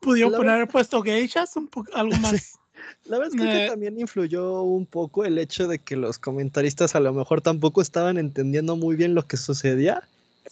pudieron 0.00 0.32
poner 0.32 0.54
haber 0.54 0.68
puesto 0.68 1.02
geishas, 1.02 1.56
un 1.56 1.68
poco, 1.68 1.94
algo 1.94 2.16
más. 2.18 2.58
La 3.04 3.18
verdad 3.18 3.34
es 3.34 3.40
que 3.40 3.64
eh. 3.66 3.68
también 3.68 4.00
influyó 4.00 4.62
un 4.62 4.86
poco 4.86 5.24
el 5.24 5.38
hecho 5.38 5.68
de 5.68 5.78
que 5.78 5.96
los 5.96 6.18
comentaristas 6.18 6.94
a 6.94 7.00
lo 7.00 7.12
mejor 7.12 7.40
tampoco 7.40 7.82
estaban 7.82 8.18
entendiendo 8.18 8.76
muy 8.76 8.96
bien 8.96 9.14
lo 9.14 9.26
que 9.26 9.36
sucedía 9.36 10.02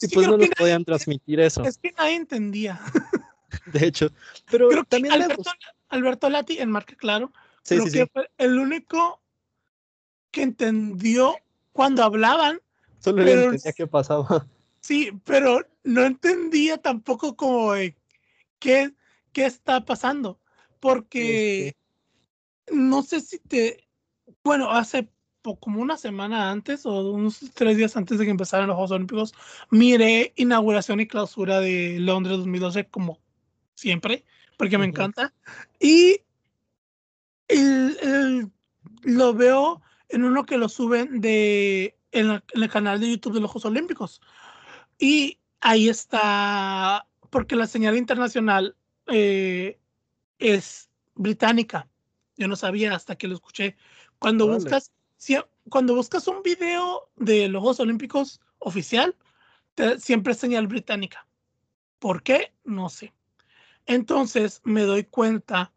y 0.01 0.09
pues 0.09 0.29
no 0.29 0.37
nos 0.37 0.51
podían 0.51 0.85
transmitir 0.85 1.41
eso. 1.41 1.65
Es 1.65 1.79
que 1.79 1.93
nadie 1.97 2.17
entendía. 2.17 2.81
de 3.73 3.87
hecho. 3.87 4.11
Pero 4.51 4.85
también 4.85 5.15
Alberto, 5.89 6.29
Lati, 6.29 6.59
en 6.59 6.71
marca 6.71 6.97
claro, 6.97 7.33
sí, 7.63 7.79
que 7.93 8.07
fue 8.07 8.31
el 8.39 8.59
único 8.59 9.21
que 10.31 10.43
entendió 10.43 11.37
cuando 11.73 12.03
hablaban. 12.03 12.61
Solo 12.99 13.25
pero, 13.25 13.45
entendía 13.45 13.73
qué 13.73 13.87
pasaba. 13.87 14.47
Sí, 14.81 15.11
pero 15.25 15.67
no 15.85 16.05
entendía 16.05 16.79
tampoco 16.79 17.37
como 17.37 17.73
qué, 18.59 18.93
qué 19.33 19.47
está 19.47 19.85
pasando. 19.85 20.41
Porque 20.81 21.77
no 22.71 23.03
sé 23.03 23.21
si 23.21 23.39
te. 23.39 23.89
Bueno, 24.43 24.71
hace 24.71 25.09
como 25.61 25.81
una 25.81 25.97
semana 25.97 26.51
antes 26.51 26.87
o 26.87 27.13
unos 27.13 27.39
tres 27.55 27.77
días 27.77 27.97
antes 27.97 28.19
de 28.19 28.25
que 28.25 28.31
empezaran 28.31 28.67
los 28.67 28.75
Juegos 28.75 28.91
Olímpicos, 28.91 29.35
miré 29.71 30.33
inauguración 30.37 31.01
y 31.01 31.07
clausura 31.07 31.61
de 31.61 31.99
Londres 32.01 32.39
2012 32.39 32.89
como 32.89 33.21
siempre, 33.77 34.25
porque 34.57 34.79
me 34.79 34.87
encanta. 34.87 35.33
Y 35.79 36.23
el, 37.47 38.51
lo 39.03 39.35
veo 39.35 39.81
en 40.09 40.25
uno 40.25 40.45
que 40.45 40.59
lo 40.59 40.69
suben 40.69 41.21
de, 41.21 41.97
en, 42.11 42.43
el 42.55 42.71
canal 42.71 43.01
de 43.01 43.11
YouTube 43.11 43.35
de 43.35 43.41
los 43.41 43.51
Juegos 43.51 43.67
Olímpicos. 43.67 44.21
Y 44.99 45.39
ahí 45.61 45.89
está, 45.89 47.07
porque 47.31 47.55
la 47.55 47.67
señal 47.67 47.97
internacional 47.97 48.77
eh, 49.07 49.79
es 50.39 50.91
británica. 51.15 51.89
Yo 52.37 52.49
no 52.49 52.57
sabía 52.57 52.95
hasta 52.95 53.17
que 53.17 53.29
lo 53.29 53.35
escuché. 53.35 53.77
Cuando 54.19 54.49
buscas, 54.49 54.93
cuando 55.69 55.95
buscas 55.95 56.27
un 56.29 56.43
video 56.43 57.09
de 57.17 57.49
los 57.49 57.61
Juegos 57.61 57.81
Olímpicos 57.81 58.41
oficial, 58.59 59.15
siempre 59.99 60.33
es 60.33 60.39
señal 60.39 60.67
británica. 60.67 61.27
¿Por 61.99 62.23
qué? 62.23 62.53
No 62.65 62.89
sé. 62.89 63.13
Entonces 63.87 64.61
me 64.65 64.83
doy 64.83 65.05
cuenta 65.05 65.73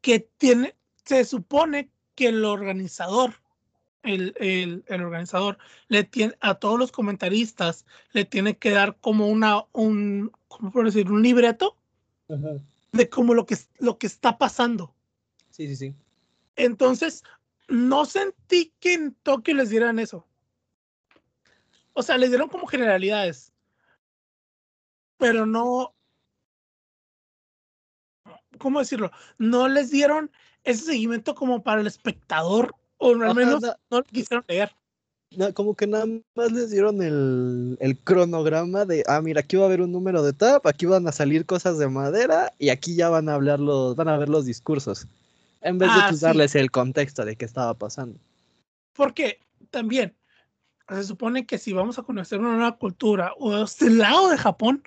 que 0.00 0.20
tiene, 0.20 0.76
se 1.04 1.24
supone 1.24 1.90
que 2.14 2.28
el 2.28 2.44
organizador, 2.44 3.34
el, 4.02 4.34
el, 4.38 4.84
el, 4.86 5.02
organizador, 5.02 5.58
le 5.88 6.04
tiene 6.04 6.34
a 6.40 6.54
todos 6.54 6.78
los 6.78 6.92
comentaristas, 6.92 7.86
le 8.12 8.24
tiene 8.24 8.56
que 8.56 8.70
dar 8.70 8.96
como 9.00 9.28
una, 9.28 9.64
un, 9.72 10.32
¿cómo 10.48 10.70
puedo 10.70 10.86
decir? 10.86 11.10
Un 11.10 11.22
libreto 11.22 11.76
de 12.92 13.08
cómo 13.08 13.34
lo 13.34 13.46
que, 13.46 13.56
lo 13.78 13.98
que 13.98 14.06
está 14.06 14.38
pasando. 14.38 14.94
Sí, 15.50 15.66
sí, 15.68 15.76
sí. 15.76 15.94
Entonces, 16.56 17.24
no 17.68 18.04
sentí 18.04 18.72
que 18.80 18.94
en 18.94 19.14
Tokio 19.14 19.54
les 19.54 19.70
dieran 19.70 19.98
eso. 19.98 20.26
O 21.92 22.02
sea, 22.02 22.18
les 22.18 22.30
dieron 22.30 22.48
como 22.48 22.66
generalidades. 22.66 23.52
Pero 25.16 25.46
no, 25.46 25.94
¿cómo 28.58 28.80
decirlo? 28.80 29.10
No 29.38 29.68
les 29.68 29.90
dieron 29.90 30.30
ese 30.64 30.84
seguimiento 30.84 31.34
como 31.34 31.62
para 31.62 31.80
el 31.80 31.86
espectador, 31.86 32.74
o 32.98 33.10
al 33.10 33.34
menos 33.34 33.62
no, 33.62 33.74
lo 33.90 34.02
quisieron 34.04 34.44
leer. 34.48 34.70
como 35.54 35.74
que 35.74 35.86
nada 35.86 36.06
más 36.34 36.52
les 36.52 36.70
dieron 36.70 37.02
el, 37.02 37.76
el, 37.80 37.98
cronograma 37.98 38.84
de, 38.84 39.04
ah, 39.06 39.20
mira, 39.22 39.40
aquí 39.40 39.56
va 39.56 39.64
a 39.64 39.66
haber 39.66 39.82
un 39.82 39.92
número 39.92 40.22
de 40.22 40.32
tap, 40.32 40.66
aquí 40.66 40.86
van 40.86 41.06
a 41.06 41.12
salir 41.12 41.46
cosas 41.46 41.78
de 41.78 41.88
madera 41.88 42.52
y 42.58 42.70
aquí 42.70 42.94
ya 42.96 43.08
van 43.08 43.28
a 43.28 43.34
hablar 43.34 43.60
los, 43.60 43.96
van 43.96 44.08
a 44.08 44.18
ver 44.18 44.28
los 44.28 44.44
discursos. 44.44 45.06
En 45.60 45.78
vez 45.78 45.92
de 45.94 46.00
pues, 46.08 46.20
darles 46.20 46.54
el 46.54 46.70
contexto 46.70 47.24
de 47.24 47.36
qué 47.36 47.44
estaba 47.44 47.74
pasando. 47.74 48.18
Porque 48.92 49.40
también 49.70 50.14
se 50.88 51.04
supone 51.04 51.46
que 51.46 51.58
si 51.58 51.72
vamos 51.72 51.98
a 51.98 52.02
conocer 52.02 52.40
una 52.40 52.54
nueva 52.54 52.78
cultura 52.78 53.32
o 53.38 53.56
este 53.64 53.90
lado 53.90 54.28
de 54.28 54.38
Japón, 54.38 54.82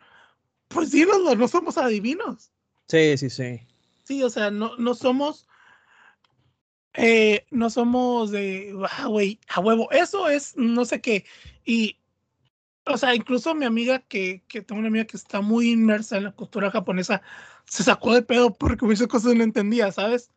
pues 0.68 0.94
no, 0.94 1.36
no 1.36 1.48
somos 1.48 1.78
adivinos. 1.78 2.51
Sí, 2.92 3.18
sí, 3.18 3.30
sí. 3.30 3.62
Sí, 4.04 4.22
o 4.22 4.30
sea, 4.30 4.52
no, 4.52 4.76
no 4.76 4.94
somos, 4.96 5.48
eh, 6.94 7.46
no 7.50 7.70
somos 7.70 8.32
de, 8.32 8.76
ah, 8.98 9.08
güey, 9.08 9.40
a 9.48 9.62
huevo, 9.62 9.90
eso 9.92 10.28
es 10.28 10.58
no 10.58 10.84
sé 10.84 11.00
qué. 11.00 11.24
Y, 11.64 12.00
o 12.86 12.98
sea, 12.98 13.16
incluso 13.16 13.56
mi 13.56 13.64
amiga, 13.64 14.00
que, 14.00 14.44
que 14.50 14.62
tengo 14.62 14.80
una 14.80 14.90
amiga 14.90 15.06
que 15.06 15.16
está 15.16 15.40
muy 15.40 15.72
inmersa 15.72 16.18
en 16.18 16.26
la 16.26 16.34
cultura 16.34 16.70
japonesa, 16.70 17.22
se 17.64 17.84
sacó 17.84 18.14
de 18.14 18.24
pedo 18.24 18.54
porque 18.54 18.86
muchas 18.86 19.08
cosas 19.08 19.36
no 19.36 19.44
entendía, 19.46 19.90
¿sabes? 19.94 20.30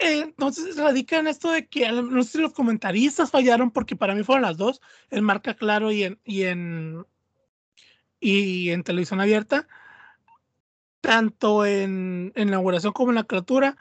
E, 0.00 0.18
entonces 0.18 0.76
radica 0.78 1.20
en 1.20 1.28
esto 1.28 1.52
de 1.52 1.68
que 1.68 1.92
no 1.92 2.24
sé 2.24 2.30
si 2.30 2.38
los 2.38 2.54
comentaristas 2.54 3.30
fallaron 3.30 3.70
porque 3.70 3.94
para 3.94 4.16
mí 4.16 4.24
fueron 4.24 4.42
las 4.42 4.56
dos, 4.56 4.80
en 5.10 5.22
marca 5.22 5.54
claro 5.54 5.92
y 5.92 6.02
en, 6.02 6.20
y 6.24 6.42
en, 6.42 7.06
y 8.18 8.70
en 8.70 8.82
televisión 8.82 9.20
abierta 9.20 9.68
tanto 11.00 11.64
en, 11.66 12.32
la 12.34 12.42
inauguración 12.42 12.92
como 12.92 13.10
en 13.10 13.16
la 13.16 13.24
clausura, 13.24 13.76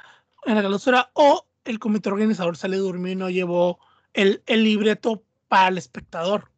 en 0.46 0.56
la 0.56 0.62
clausura 0.62 1.10
o 1.14 1.46
el 1.66 1.80
comité 1.80 2.10
organizador 2.10 2.58
se 2.58 2.70
le 2.70 2.78
durmió 2.78 3.12
y 3.12 3.16
no 3.16 3.30
llevó 3.30 3.80
el, 4.14 4.42
el 4.46 4.64
libreto 4.64 5.24
para 5.48 5.70
el 5.70 5.78
espectador. 5.78 6.50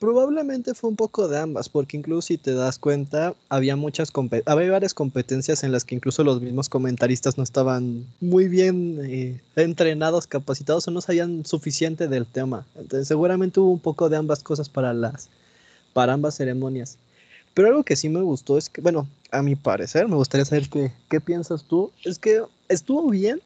Probablemente 0.00 0.74
fue 0.74 0.88
un 0.88 0.96
poco 0.96 1.28
de 1.28 1.38
ambas, 1.38 1.68
porque 1.68 1.98
incluso 1.98 2.28
si 2.28 2.38
te 2.38 2.54
das 2.54 2.78
cuenta, 2.78 3.34
había 3.50 3.76
muchas 3.76 4.10
había 4.46 4.70
varias 4.70 4.94
competencias 4.94 5.62
en 5.62 5.72
las 5.72 5.84
que 5.84 5.94
incluso 5.94 6.24
los 6.24 6.40
mismos 6.40 6.70
comentaristas 6.70 7.36
no 7.36 7.44
estaban 7.44 8.06
muy 8.18 8.48
bien 8.48 8.98
eh, 9.04 9.42
entrenados, 9.56 10.26
capacitados 10.26 10.88
o 10.88 10.90
no 10.90 11.02
sabían 11.02 11.44
suficiente 11.44 12.08
del 12.08 12.24
tema. 12.24 12.64
Entonces 12.76 13.08
seguramente 13.08 13.60
hubo 13.60 13.72
un 13.72 13.78
poco 13.78 14.08
de 14.08 14.16
ambas 14.16 14.42
cosas 14.42 14.70
para 14.70 14.94
las 14.94 15.28
para 15.92 16.14
ambas 16.14 16.34
ceremonias. 16.34 16.96
Pero 17.54 17.68
algo 17.68 17.84
que 17.84 17.96
sí 17.96 18.08
me 18.08 18.22
gustó 18.22 18.58
es 18.58 18.68
que, 18.68 18.80
bueno, 18.80 19.08
a 19.30 19.42
mi 19.42 19.56
parecer, 19.56 20.08
me 20.08 20.16
gustaría 20.16 20.44
saber 20.44 20.68
qué, 20.68 20.92
qué 21.08 21.20
piensas 21.20 21.64
tú, 21.64 21.92
es 22.04 22.18
que 22.18 22.42
estuvo 22.68 23.10
bien 23.10 23.40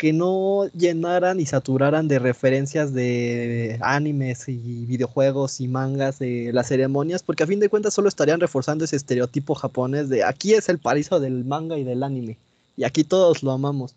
que 0.00 0.14
no 0.14 0.66
llenaran 0.68 1.40
y 1.40 1.44
saturaran 1.44 2.08
de 2.08 2.18
referencias 2.18 2.94
de 2.94 3.78
animes 3.82 4.48
y 4.48 4.86
videojuegos 4.86 5.60
y 5.60 5.68
mangas 5.68 6.18
de 6.18 6.54
las 6.54 6.68
ceremonias, 6.68 7.22
porque 7.22 7.42
a 7.42 7.46
fin 7.46 7.60
de 7.60 7.68
cuentas 7.68 7.92
solo 7.92 8.08
estarían 8.08 8.40
reforzando 8.40 8.86
ese 8.86 8.96
estereotipo 8.96 9.54
japonés 9.54 10.08
de 10.08 10.24
aquí 10.24 10.54
es 10.54 10.70
el 10.70 10.78
paraíso 10.78 11.20
del 11.20 11.44
manga 11.44 11.76
y 11.76 11.84
del 11.84 12.02
anime, 12.02 12.38
y 12.78 12.84
aquí 12.84 13.04
todos 13.04 13.42
lo 13.42 13.52
amamos. 13.52 13.94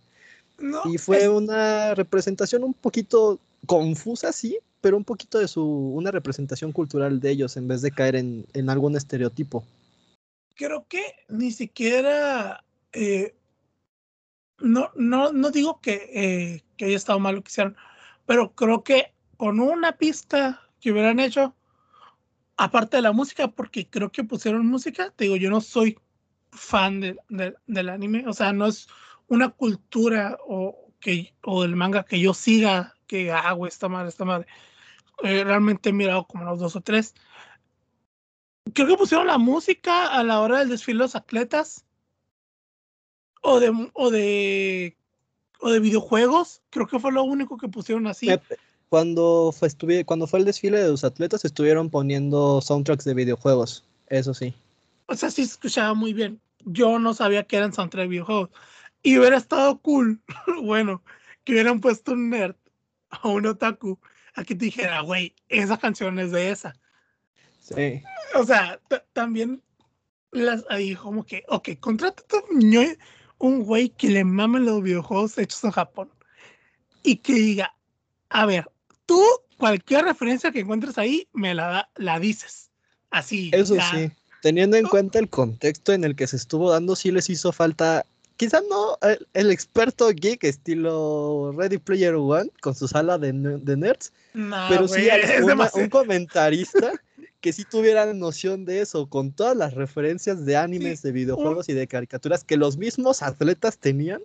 y 0.84 0.98
fue 0.98 1.30
una 1.30 1.96
representación 1.96 2.66
un 2.66 2.74
poquito 2.74 3.40
confusa, 3.66 4.34
sí, 4.34 4.58
pero 4.84 4.98
un 4.98 5.06
poquito 5.06 5.40
de 5.40 5.48
su, 5.48 5.64
una 5.64 6.12
representación 6.12 6.74
cultural 6.74 7.22
de 7.22 7.32
ellos 7.32 7.56
en 7.56 7.70
vez 7.70 7.82
de 7.82 7.92
caer 7.92 8.18
en, 8.18 8.70
algún 8.70 8.98
estereotipo. 8.98 9.66
Creo 10.56 10.86
que 10.90 11.02
ni 11.30 11.52
siquiera 11.52 12.66
eh, 12.92 13.34
no, 14.60 14.92
no, 14.96 15.32
no 15.32 15.52
digo 15.52 15.80
que, 15.80 16.10
eh, 16.14 16.64
que 16.76 16.84
haya 16.84 16.98
estado 16.98 17.18
mal 17.18 17.36
lo 17.36 17.44
que 17.44 17.50
hicieron, 17.50 17.78
pero 18.26 18.54
creo 18.56 18.84
que 18.84 19.14
con 19.38 19.62
una 19.62 19.94
pista 19.94 20.60
que 20.82 20.92
hubieran 20.92 21.22
hecho, 21.22 21.56
aparte 22.58 22.98
de 22.98 23.04
la 23.04 23.14
música, 23.14 23.48
porque 23.48 23.88
creo 23.88 24.12
que 24.12 24.26
pusieron 24.26 24.68
música, 24.68 25.14
te 25.16 25.24
digo, 25.24 25.38
yo 25.38 25.50
no 25.50 25.62
soy 25.62 25.98
fan 26.52 27.00
de, 27.00 27.16
del 27.68 27.88
anime, 27.88 28.26
o 28.28 28.34
sea, 28.34 28.52
no 28.52 28.66
es 28.66 28.90
una 29.28 29.48
cultura 29.48 30.38
o, 30.46 30.92
que, 31.00 31.34
o 31.42 31.62
del 31.62 31.78
manga 31.78 32.04
que 32.04 32.20
yo 32.20 32.34
siga, 32.34 32.96
que 33.08 33.32
hago 33.32 33.66
esta 33.66 33.88
madre, 33.88 34.10
esta 34.10 34.26
madre. 34.26 34.46
Eh, 35.22 35.44
realmente 35.44 35.90
he 35.90 35.94
mirado 35.94 36.26
como 36.26 36.46
los 36.46 36.60
dos 36.60 36.76
o 36.76 36.82
tres. 36.82 37.14
Creo 38.74 38.88
que 38.88 38.98
pusieron 38.98 39.28
la 39.28 39.38
música 39.38 40.08
a 40.08 40.24
la 40.24 40.42
hora 40.42 40.60
del 40.60 40.70
desfile 40.70 41.00
de 41.00 41.04
los 41.04 41.16
atletas 41.16 41.86
o 43.42 43.60
de, 43.60 43.90
o 43.94 44.10
de, 44.10 44.98
o 45.60 45.70
de 45.70 45.80
videojuegos. 45.80 46.62
Creo 46.70 46.88
que 46.88 47.00
fue 47.00 47.12
lo 47.12 47.24
único 47.24 47.58
que 47.58 47.68
pusieron 47.68 48.08
así. 48.08 48.30
Cuando 48.90 49.54
fue, 49.54 50.06
cuando 50.06 50.28
fue 50.28 50.40
el 50.40 50.46
desfile 50.46 50.82
de 50.82 50.90
los 50.90 51.04
atletas, 51.04 51.46
estuvieron 51.46 51.90
poniendo 51.90 52.62
soundtracks 52.62 53.06
de 53.06 53.14
videojuegos. 53.14 53.84
Eso 54.08 54.34
sí. 54.34 54.54
O 55.08 55.16
sea, 55.16 55.30
sí 55.30 55.42
escuchaba 55.42 55.94
muy 55.94 56.14
bien. 56.14 56.40
Yo 56.66 57.00
no 57.00 57.14
sabía 57.14 57.44
que 57.44 57.58
eran 57.58 57.74
soundtracks 57.74 58.06
de 58.06 58.10
videojuegos. 58.10 58.50
Y 59.02 59.18
hubiera 59.18 59.38
estado 59.38 59.80
cool, 59.80 60.22
bueno, 60.64 61.04
que 61.44 61.54
hubieran 61.54 61.82
puesto 61.82 62.14
un 62.14 62.30
nerd 62.30 62.56
o 63.22 63.32
un 63.32 63.46
otaku 63.46 64.00
aquí 64.36 64.56
te 64.56 64.66
dijera, 64.66 65.02
güey, 65.02 65.36
esa 65.50 65.78
canción 65.78 66.20
es 66.20 66.32
de 66.32 66.52
esa. 66.52 66.76
Sí. 67.60 68.02
O 68.36 68.46
sea, 68.46 68.80
también 69.14 69.62
las 70.32 70.66
ahí 70.70 70.96
como 70.96 71.26
que, 71.26 71.44
ok, 71.48 71.70
contrata 71.80 72.24
un 72.50 72.98
un 73.40 73.64
güey 73.64 73.90
que 73.90 74.10
le 74.10 74.24
mame 74.24 74.60
los 74.60 74.82
videojuegos 74.82 75.38
hechos 75.38 75.64
en 75.64 75.72
Japón 75.72 76.10
y 77.04 77.18
que 77.18 77.34
diga, 77.34 77.76
a 78.30 78.46
ver, 78.46 78.70
tú 79.06 79.22
cualquier 79.58 80.06
referencia 80.06 80.52
que 80.52 80.62
encuentres 80.62 80.98
ahí 80.98 81.28
me 81.34 81.54
la, 81.54 81.90
la 81.96 82.20
dices. 82.20 82.72
Así. 83.12 83.52
Eso 83.54 83.76
sí, 83.92 84.12
teniendo 84.42 84.78
en 84.78 84.88
cuenta 84.88 85.20
el 85.20 85.30
contexto 85.30 85.94
en 85.94 86.04
el 86.04 86.16
que 86.16 86.26
se 86.26 86.38
estuvo 86.38 86.72
dando, 86.72 86.96
sí 86.96 87.12
les 87.12 87.30
hizo 87.30 87.52
falta, 87.52 88.06
quizá 88.38 88.62
no 88.70 88.98
el, 89.34 89.52
experto 89.52 90.10
geek 90.10 90.44
estilo 90.44 91.54
Ready 91.56 91.78
Player 91.78 92.16
One 92.16 92.50
con 92.62 92.76
su 92.76 92.88
sala 92.88 93.18
de, 93.18 93.34
nerds, 93.34 94.12
pero 94.70 94.88
sí 94.88 95.08
un 95.76 95.90
comentarista 95.90 96.92
que 97.44 97.52
sí 97.52 97.66
tuvieran 97.66 98.18
noción 98.20 98.64
de 98.64 98.80
eso, 98.80 99.08
con 99.08 99.34
todas 99.34 99.58
las 99.58 99.74
referencias 99.74 100.46
de 100.46 100.56
animes, 100.56 101.02
de 101.02 101.12
videojuegos 101.12 101.68
y 101.68 101.74
de 101.74 101.88
caricaturas 101.88 102.46
que 102.46 102.56
los 102.56 102.78
mismos 102.78 103.22
atletas 103.22 103.78
tenían, 103.78 104.22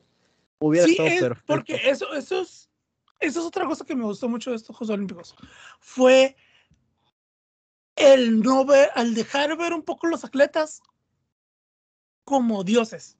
hubiera 0.61 0.87
estado 0.87 1.09
perfecto. 1.09 1.45
Porque 1.45 1.81
eso, 1.85 2.15
eso, 2.15 2.43
es, 2.43 2.69
eso 3.19 3.41
es 3.41 3.47
otra 3.47 3.67
cosa 3.67 3.85
que 3.85 3.97
me 3.97 4.05
gustó 4.05 4.29
mucho 4.29 4.51
de 4.51 4.57
estos 4.57 4.77
Juegos 4.77 4.95
Olímpicos. 4.95 5.35
Fue 5.81 6.37
el 7.97 8.41
no 8.41 8.65
ver, 8.65 8.91
al 8.95 9.15
dejar 9.15 9.57
ver 9.57 9.73
un 9.73 9.83
poco 9.83 10.07
los 10.07 10.25
atletas 10.25 10.81
como 12.23 12.63
dioses. 12.63 13.18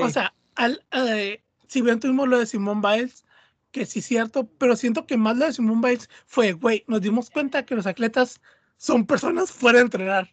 O 0.00 0.10
sea, 0.10 0.34
al, 0.54 0.84
eh, 0.92 1.42
si 1.68 1.82
bien 1.82 2.00
tuvimos 2.00 2.28
lo 2.28 2.38
de 2.38 2.46
Simón 2.46 2.82
Biles, 2.82 3.24
que 3.70 3.86
sí 3.86 3.98
es 3.98 4.06
cierto, 4.06 4.48
pero 4.58 4.76
siento 4.76 5.06
que 5.06 5.16
más 5.16 5.36
lo 5.36 5.46
de 5.46 5.52
Simone 5.52 5.88
Biles 5.88 6.08
fue, 6.26 6.52
güey, 6.52 6.84
nos 6.86 7.00
dimos 7.00 7.30
cuenta 7.30 7.66
que 7.66 7.74
los 7.74 7.86
atletas 7.86 8.40
son 8.76 9.06
personas 9.06 9.50
fuera 9.50 9.78
de 9.78 9.84
entrenar. 9.84 10.30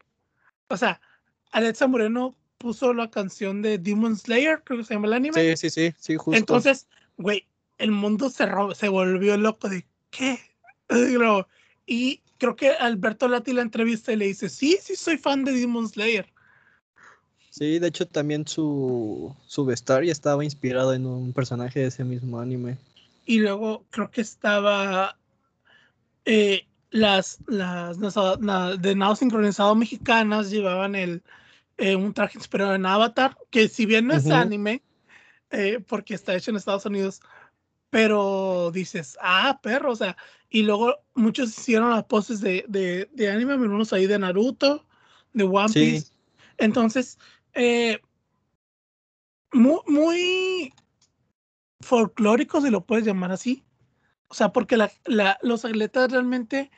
O 0.67 0.78
sea, 0.78 1.02
Alexa 1.52 1.88
Moreno 1.88 2.36
puso 2.60 2.93
la 2.93 3.10
canción 3.10 3.62
de 3.62 3.78
Demon 3.80 4.15
Slayer, 4.15 4.62
creo 4.63 4.80
que 4.80 4.86
se 4.86 4.93
llama 4.93 5.08
el 5.08 5.13
anime. 5.13 5.56
Sí, 5.56 5.58
sí, 5.58 5.69
sí, 5.71 5.95
sí, 5.97 6.15
justo. 6.15 6.38
Entonces, 6.38 6.88
güey, 7.17 7.47
el 7.80 7.91
mundo 7.91 8.30
se, 8.30 8.47
se 8.76 8.88
volvió 8.89 9.36
loco 9.38 9.67
de, 9.67 9.86
¿qué? 10.12 10.39
Y 11.88 12.21
creo 12.38 12.56
que 12.56 12.69
Alberto 12.69 13.28
Lati 13.28 13.54
la 13.54 13.63
entrevista 13.63 14.13
y 14.13 14.17
le 14.17 14.28
dice, 14.28 14.50
sí, 14.50 14.78
sí, 14.80 14.95
soy 14.95 15.17
fan 15.17 15.43
de 15.43 15.54
Demon 15.54 15.89
Slayer. 15.89 16.32
Sí, 17.51 17.79
de 17.79 17.87
hecho 17.87 18.07
también 18.07 18.47
su, 18.47 19.35
su 19.45 19.65
vestuario 19.65 20.09
estaba 20.09 20.43
inspirado 20.43 20.93
en 20.93 21.05
un 21.05 21.33
personaje 21.33 21.81
de 21.81 21.87
ese 21.87 22.05
mismo 22.05 22.39
anime. 22.39 22.77
Y 23.25 23.39
luego 23.39 23.83
creo 23.89 24.09
que 24.09 24.21
estaba 24.21 25.17
eh, 26.23 26.65
las, 26.91 27.39
las 27.47 27.99
de 27.99 28.95
nado 28.95 29.15
sincronizado 29.17 29.75
mexicanas 29.75 30.49
llevaban 30.49 30.95
el 30.95 31.21
eh, 31.77 31.95
un 31.95 32.13
traje 32.13 32.37
inspirado 32.37 32.73
en 32.73 32.85
Avatar, 32.85 33.37
que 33.49 33.67
si 33.67 33.85
bien 33.85 34.07
no 34.07 34.13
es 34.13 34.27
anime, 34.27 34.81
eh, 35.49 35.83
porque 35.85 36.13
está 36.13 36.35
hecho 36.35 36.51
en 36.51 36.57
Estados 36.57 36.85
Unidos, 36.85 37.21
pero 37.89 38.71
dices, 38.71 39.17
ah, 39.21 39.59
perro, 39.61 39.91
o 39.91 39.95
sea, 39.95 40.15
y 40.49 40.63
luego 40.63 40.95
muchos 41.15 41.49
hicieron 41.49 41.89
las 41.89 42.05
poses 42.05 42.39
de, 42.39 42.63
de, 42.69 43.09
de 43.11 43.29
anime, 43.29 43.53
algunos 43.53 43.91
ahí 43.91 44.07
de 44.07 44.19
Naruto, 44.19 44.85
de 45.33 45.43
One 45.43 45.73
Piece. 45.73 46.11
Entonces, 46.57 47.17
muy, 49.53 49.79
muy, 49.87 50.73
folclóricos, 51.81 52.63
si 52.63 52.69
lo 52.69 52.85
puedes 52.85 53.05
llamar 53.05 53.31
así. 53.31 53.63
O 54.27 54.33
sea, 54.33 54.53
porque 54.53 54.77
los 55.41 55.65
atletas 55.65 56.11
realmente 56.11 56.71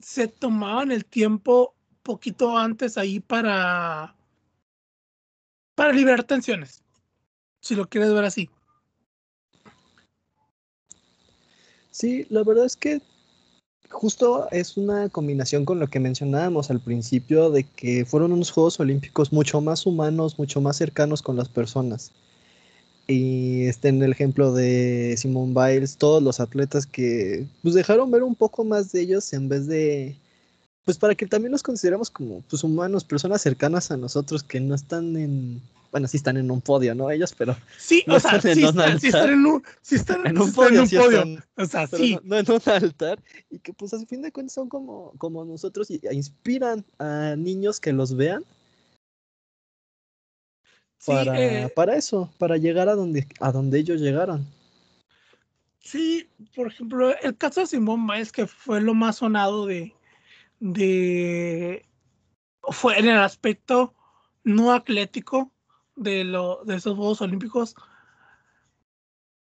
se 0.00 0.26
tomaban 0.26 0.90
el 0.90 1.04
tiempo 1.04 1.76
poquito 2.02 2.58
antes 2.58 2.98
ahí 2.98 3.20
para, 3.20 4.16
para 5.76 5.92
liberar 5.92 6.24
tensiones, 6.24 6.82
si 7.60 7.76
lo 7.76 7.88
quieres 7.88 8.12
ver 8.12 8.24
así. 8.24 8.50
Sí, 11.90 12.26
la 12.30 12.42
verdad 12.42 12.64
es 12.64 12.76
que 12.76 13.00
justo 13.92 14.48
es 14.50 14.76
una 14.76 15.08
combinación 15.08 15.64
con 15.64 15.78
lo 15.78 15.86
que 15.86 16.00
mencionábamos 16.00 16.70
al 16.70 16.80
principio 16.80 17.50
de 17.50 17.64
que 17.64 18.04
fueron 18.04 18.32
unos 18.32 18.50
Juegos 18.50 18.80
Olímpicos 18.80 19.32
mucho 19.32 19.60
más 19.60 19.86
humanos, 19.86 20.38
mucho 20.38 20.60
más 20.60 20.76
cercanos 20.76 21.22
con 21.22 21.36
las 21.36 21.48
personas. 21.48 22.10
Y 23.06 23.64
este, 23.66 23.88
en 23.88 24.02
el 24.02 24.12
ejemplo 24.12 24.52
de 24.52 25.14
Simone 25.18 25.54
Biles, 25.54 25.96
todos 25.96 26.22
los 26.22 26.40
atletas 26.40 26.86
que 26.86 27.46
pues 27.62 27.74
dejaron 27.74 28.10
ver 28.10 28.22
un 28.22 28.34
poco 28.34 28.64
más 28.64 28.92
de 28.92 29.02
ellos 29.02 29.32
en 29.32 29.48
vez 29.48 29.66
de, 29.66 30.16
pues 30.84 30.98
para 30.98 31.14
que 31.14 31.26
también 31.26 31.52
los 31.52 31.62
consideremos 31.62 32.10
como 32.10 32.42
pues 32.48 32.64
humanos, 32.64 33.04
personas 33.04 33.42
cercanas 33.42 33.90
a 33.90 33.96
nosotros 33.96 34.42
que 34.42 34.60
no 34.60 34.74
están 34.74 35.16
en, 35.16 35.62
bueno, 35.92 36.08
sí 36.08 36.16
están 36.16 36.38
en 36.38 36.50
un 36.50 36.62
podio, 36.62 36.94
¿no? 36.94 37.10
Ellos, 37.10 37.34
pero 37.36 37.54
sí, 37.76 38.02
o 38.08 38.18
sea, 38.18 38.40
sí, 38.40 38.64
están, 38.64 38.98
sí, 38.98 39.08
están, 39.08 39.30
en 39.30 39.46
un, 39.46 39.62
sí 39.82 39.96
están, 39.96 40.26
en 40.26 40.40
un 40.40 40.50
podio, 40.50 40.84
o 40.84 41.66
sea, 41.66 41.86
sí. 41.86 42.18
No, 42.24 42.38
en 42.38 42.50
un 42.50 42.60
altar 42.64 43.22
y 43.50 43.58
que 43.58 43.74
pues 43.74 43.92
a 43.92 43.98
fin 44.06 44.22
de 44.22 44.32
cuentas 44.32 44.54
son 44.54 44.70
como, 44.70 45.12
como 45.18 45.44
nosotros 45.44 45.90
y 45.90 46.00
inspiran 46.10 46.82
a 46.98 47.36
niños 47.36 47.78
que 47.78 47.92
los 47.92 48.16
vean 48.16 48.42
para, 51.04 51.38
eh, 51.38 51.68
para 51.68 51.96
eso, 51.96 52.32
para 52.38 52.56
llegar 52.56 52.88
a 52.88 52.94
donde, 52.94 53.26
a 53.38 53.52
donde 53.52 53.78
ellos 53.78 54.00
llegaron. 54.00 54.46
Sí, 55.78 56.26
por 56.54 56.68
ejemplo, 56.68 57.14
el 57.20 57.36
caso 57.36 57.60
de 57.60 57.66
Simón 57.66 58.06
Biles, 58.06 58.32
que 58.32 58.46
fue 58.46 58.80
lo 58.80 58.94
más 58.94 59.16
sonado 59.16 59.66
de, 59.66 59.92
de 60.58 61.84
fue 62.62 62.98
en 62.98 63.08
el 63.08 63.18
aspecto 63.18 63.92
no 64.44 64.72
atlético 64.72 65.51
de, 65.96 66.24
lo, 66.24 66.64
de 66.64 66.76
esos 66.76 66.96
Juegos 66.96 67.20
Olímpicos. 67.20 67.74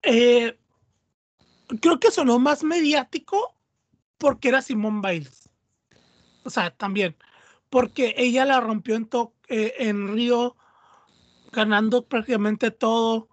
eh, 0.02 0.58
creo 1.80 2.00
que 2.00 2.10
sonó 2.10 2.38
más 2.38 2.64
mediático 2.64 3.54
porque 4.18 4.48
era 4.48 4.62
Simone 4.62 5.00
Biles. 5.02 5.48
O 6.44 6.50
sea, 6.50 6.70
también. 6.70 7.16
Porque 7.68 8.14
ella 8.16 8.44
la 8.44 8.60
rompió 8.60 8.96
en, 8.96 9.08
eh, 9.48 9.74
en 9.78 10.12
Río, 10.14 10.56
ganando 11.52 12.06
prácticamente 12.06 12.70
todo. 12.70 13.28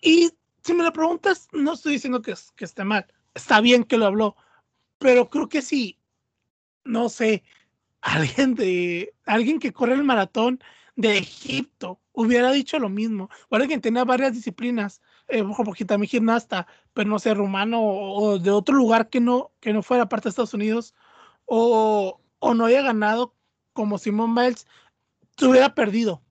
Y, 0.00 0.30
si 0.62 0.74
me 0.74 0.84
lo 0.84 0.92
preguntas, 0.92 1.48
no 1.52 1.72
estoy 1.72 1.94
diciendo 1.94 2.22
que, 2.22 2.34
que 2.56 2.64
esté 2.64 2.84
mal. 2.84 3.06
Está 3.34 3.60
bien 3.60 3.84
que 3.84 3.98
lo 3.98 4.06
habló. 4.06 4.36
Pero 4.98 5.28
creo 5.28 5.48
que 5.48 5.62
sí, 5.62 5.98
no 6.84 7.08
sé, 7.08 7.42
alguien 8.00 8.54
de 8.54 9.14
alguien 9.26 9.58
que 9.58 9.72
corre 9.72 9.94
el 9.94 10.04
maratón 10.04 10.62
de 10.96 11.18
Egipto 11.18 12.00
hubiera 12.12 12.52
dicho 12.52 12.78
lo 12.78 12.88
mismo. 12.88 13.30
O 13.48 13.56
alguien 13.56 13.80
que 13.80 13.88
tenía 13.88 14.04
varias 14.04 14.32
disciplinas, 14.34 15.00
eh, 15.28 15.44
porque 15.64 15.84
también 15.84 16.10
gimnasta, 16.10 16.66
pero 16.92 17.08
no 17.08 17.18
sé, 17.18 17.34
rumano 17.34 17.82
o, 17.82 18.38
de 18.38 18.50
otro 18.50 18.74
lugar 18.74 19.08
que 19.08 19.20
no, 19.20 19.52
que 19.60 19.72
no 19.72 19.82
fuera 19.82 20.08
parte 20.08 20.24
de 20.24 20.30
Estados 20.30 20.54
Unidos, 20.54 20.94
o, 21.46 22.20
o 22.38 22.54
no 22.54 22.66
haya 22.66 22.82
ganado 22.82 23.34
como 23.72 23.98
Simón 23.98 24.34
Biles, 24.34 24.66
se 25.36 25.46
hubiera 25.46 25.74
perdido. 25.74 26.22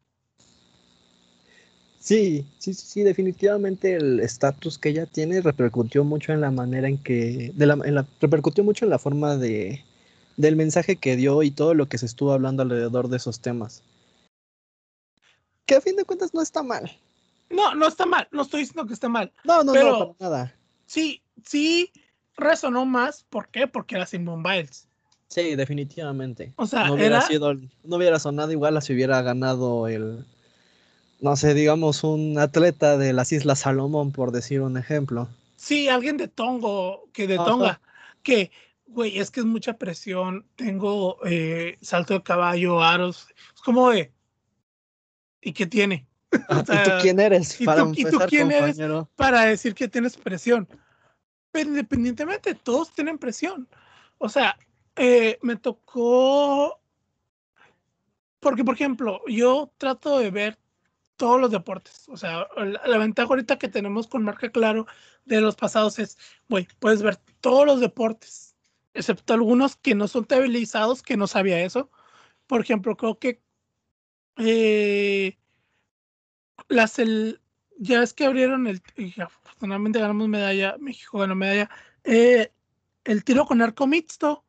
Sí, 2.00 2.47
sí, 2.58 2.74
sí, 2.74 3.04
definitivamente 3.04 3.93
el 3.93 4.21
estatus 4.21 4.80
que 4.80 4.89
ella 4.89 5.06
tiene 5.06 5.39
repercutió 5.39 6.04
mucho 6.04 6.34
en 6.34 6.41
la 6.41 6.50
manera 6.50 6.88
en 6.88 6.97
que, 6.97 7.52
de 7.54 7.65
la, 7.67 7.78
en 7.86 7.93
la, 7.93 8.08
repercutió 8.19 8.63
mucho 8.63 8.86
en 8.86 8.89
la 8.89 8.97
forma 8.97 9.38
de, 9.38 9.84
del 10.36 10.56
mensaje 10.56 10.95
que 10.95 11.15
dio 11.15 11.43
y 11.43 11.52
todo 11.52 11.76
lo 11.76 11.88
que 11.88 12.00
se 12.00 12.08
estuvo 12.08 12.34
hablando 12.34 12.63
alrededor 12.63 13.08
de 13.08 13.17
esos 13.17 13.39
temas. 13.39 13.84
Que 15.72 15.78
a 15.78 15.80
fin 15.80 15.96
de 15.96 16.04
cuentas 16.04 16.34
no 16.34 16.42
está 16.42 16.64
mal. 16.64 16.92
No, 17.50 17.74
no 17.76 17.88
está 17.88 18.06
mal, 18.06 18.28
no 18.34 18.42
estoy 18.42 18.60
diciendo 18.60 18.86
que 18.86 18.94
está 18.94 19.08
mal. 19.08 19.32
No, 19.46 19.64
no, 19.64 19.72
pero 19.72 19.92
no, 19.92 20.14
para 20.16 20.30
nada. 20.30 20.56
Sí, 20.86 21.22
sí 21.46 21.94
resonó 22.36 22.86
más, 22.86 23.24
¿por 23.30 23.48
qué? 23.48 23.68
Porque 23.68 23.96
era 23.96 24.06
Simone 24.06 24.44
Biles. 24.44 24.90
Sí, 25.30 25.56
definitivamente. 25.56 26.52
O 26.58 26.68
sea, 26.68 26.88
no 26.88 26.96
hubiera 26.96 27.22
sido, 27.22 27.54
no 27.54 27.96
hubiera 27.96 28.20
sonado 28.20 28.52
igual 28.52 28.82
si 28.82 28.92
hubiera 28.92 29.22
ganado 29.22 29.88
el, 29.88 30.26
no 31.22 31.38
sé, 31.38 31.54
digamos 31.54 32.04
un 32.04 32.38
atleta 32.38 32.98
de 32.98 33.14
las 33.14 33.32
Islas 33.32 33.60
Salomón, 33.60 34.12
por 34.12 34.34
decir 34.34 34.60
un 34.60 34.76
ejemplo. 34.76 35.30
Sí, 35.56 35.88
alguien 35.88 36.18
de 36.18 36.28
Tongo, 36.28 37.08
que 37.14 37.28
de 37.28 37.38
Tonga, 37.38 37.80
que 38.24 38.52
güey, 38.88 39.20
es 39.20 39.32
que 39.32 39.40
es 39.40 39.46
mucha 39.46 39.78
presión, 39.78 40.46
tengo 40.58 41.18
eh, 41.26 41.78
salto 41.82 42.16
de 42.16 42.24
caballo, 42.24 42.84
aros, 42.84 43.28
es 43.56 43.62
como 43.62 43.90
de, 43.92 44.12
¿y 45.41 45.54
qué 45.54 45.65
tiene? 45.65 46.08
¿Y 46.32 46.63
tú 46.65 46.91
quién 47.01 47.19
eres? 47.19 47.58
Para 47.65 47.84
¿y 47.93 48.06
tú, 48.06 48.19
quién 48.27 48.51
eres 48.51 48.77
para 49.15 49.45
decir 49.45 49.75
que 49.75 49.88
tienes 49.88 50.17
presión? 50.17 50.67
Pero 51.51 51.69
independientemente, 51.69 52.56
todos 52.56 52.93
tienen 52.93 53.17
presión. 53.17 53.67
O 54.17 54.30
sea, 54.30 54.58
eh, 54.95 55.38
me 55.41 55.58
tocó, 55.58 56.80
porque 58.39 58.63
por 58.63 58.75
ejemplo, 58.75 59.21
yo 59.27 59.73
trato 59.77 60.19
de 60.19 60.32
ver 60.32 60.58
todos 61.17 61.41
los 61.41 61.51
deportes. 61.51 62.08
O 62.08 62.15
sea, 62.15 62.47
la, 62.56 62.82
la, 62.86 62.97
ventaja 62.97 63.27
ahorita 63.27 63.60
que 63.60 63.67
tenemos 63.67 64.08
con 64.08 64.23
marca 64.23 64.49
claro 64.49 64.88
de 65.25 65.41
los 65.41 65.56
pasados 65.56 65.99
es, 65.99 66.17
güey, 66.47 66.67
puedes 66.80 67.01
ver 67.01 67.17
todos 67.41 67.65
los 67.65 67.82
deportes 67.82 68.51
excepto 68.93 69.34
algunos 69.34 69.75
que 69.75 69.95
no 69.95 70.08
son 70.08 70.25
televisados, 70.25 71.01
que 71.01 71.17
no 71.17 71.27
sabía 71.27 71.62
eso. 71.63 71.89
Por 72.47 72.62
ejemplo, 72.62 72.97
creo 72.97 73.19
que 73.19 73.41
eh, 74.38 75.38
las 76.70 77.00
el, 77.00 77.41
ya 77.78 78.04
es 78.04 78.13
que 78.13 78.26
abrieron 78.26 78.67
el, 78.67 78.82
y 78.96 79.20
afortunadamente 79.20 80.00
ganamos 80.00 80.28
medalla, 80.28 80.78
México 80.80 81.20
ganó 81.20 81.36
medalla, 81.36 81.70
eh, 82.04 82.52
el 83.04 83.24
tiro 83.24 83.46
con 83.46 83.62
arco 83.62 83.88
mixto, 83.88 84.44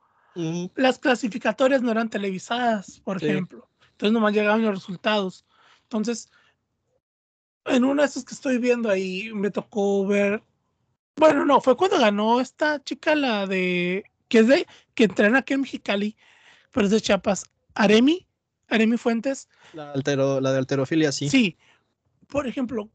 las 0.75 0.99
clasificatorias 0.99 1.83
no 1.83 1.91
eran 1.91 2.09
televisadas, 2.09 3.01
por 3.01 3.23
ejemplo. 3.23 3.69
Entonces 3.91 4.13
nomás 4.13 4.33
llegaban 4.33 4.63
los 4.63 4.75
resultados. 4.75 5.45
Entonces, 5.83 6.31
en 7.67 7.85
uno 7.85 8.03
de 8.03 8.09
esos 8.09 8.25
que 8.25 8.35
estoy 8.35 8.59
viendo 8.59 8.89
ahí, 8.89 9.31
me 9.35 9.51
tocó 9.51 10.07
ver, 10.07 10.43
bueno, 11.17 11.45
no, 11.45 11.61
fue 11.61 11.77
cuando 11.77 11.99
ganó 11.99 12.41
esta 12.41 12.83
chica, 12.83 13.15
la 13.15 13.47
de 13.47 14.05
que 14.29 14.39
es 14.39 14.47
de, 14.49 14.67
que 14.95 15.05
entrena 15.05 15.41
aquí 15.41 15.53
en 15.53 15.61
Mexicali, 15.61 16.17
pero 16.71 16.87
es 16.87 16.93
de 16.93 17.01
Chiapas. 17.01 17.45
Aremi, 17.75 18.27
Aremi 18.69 18.97
Fuentes. 18.97 19.49
La, 19.73 19.93
altero, 19.93 20.41
la 20.41 20.53
de 20.53 20.59
alterofilia, 20.59 21.13
sí. 21.13 21.29
Sí. 21.29 21.57
Por 22.29 22.47
ejemplo, 22.47 22.91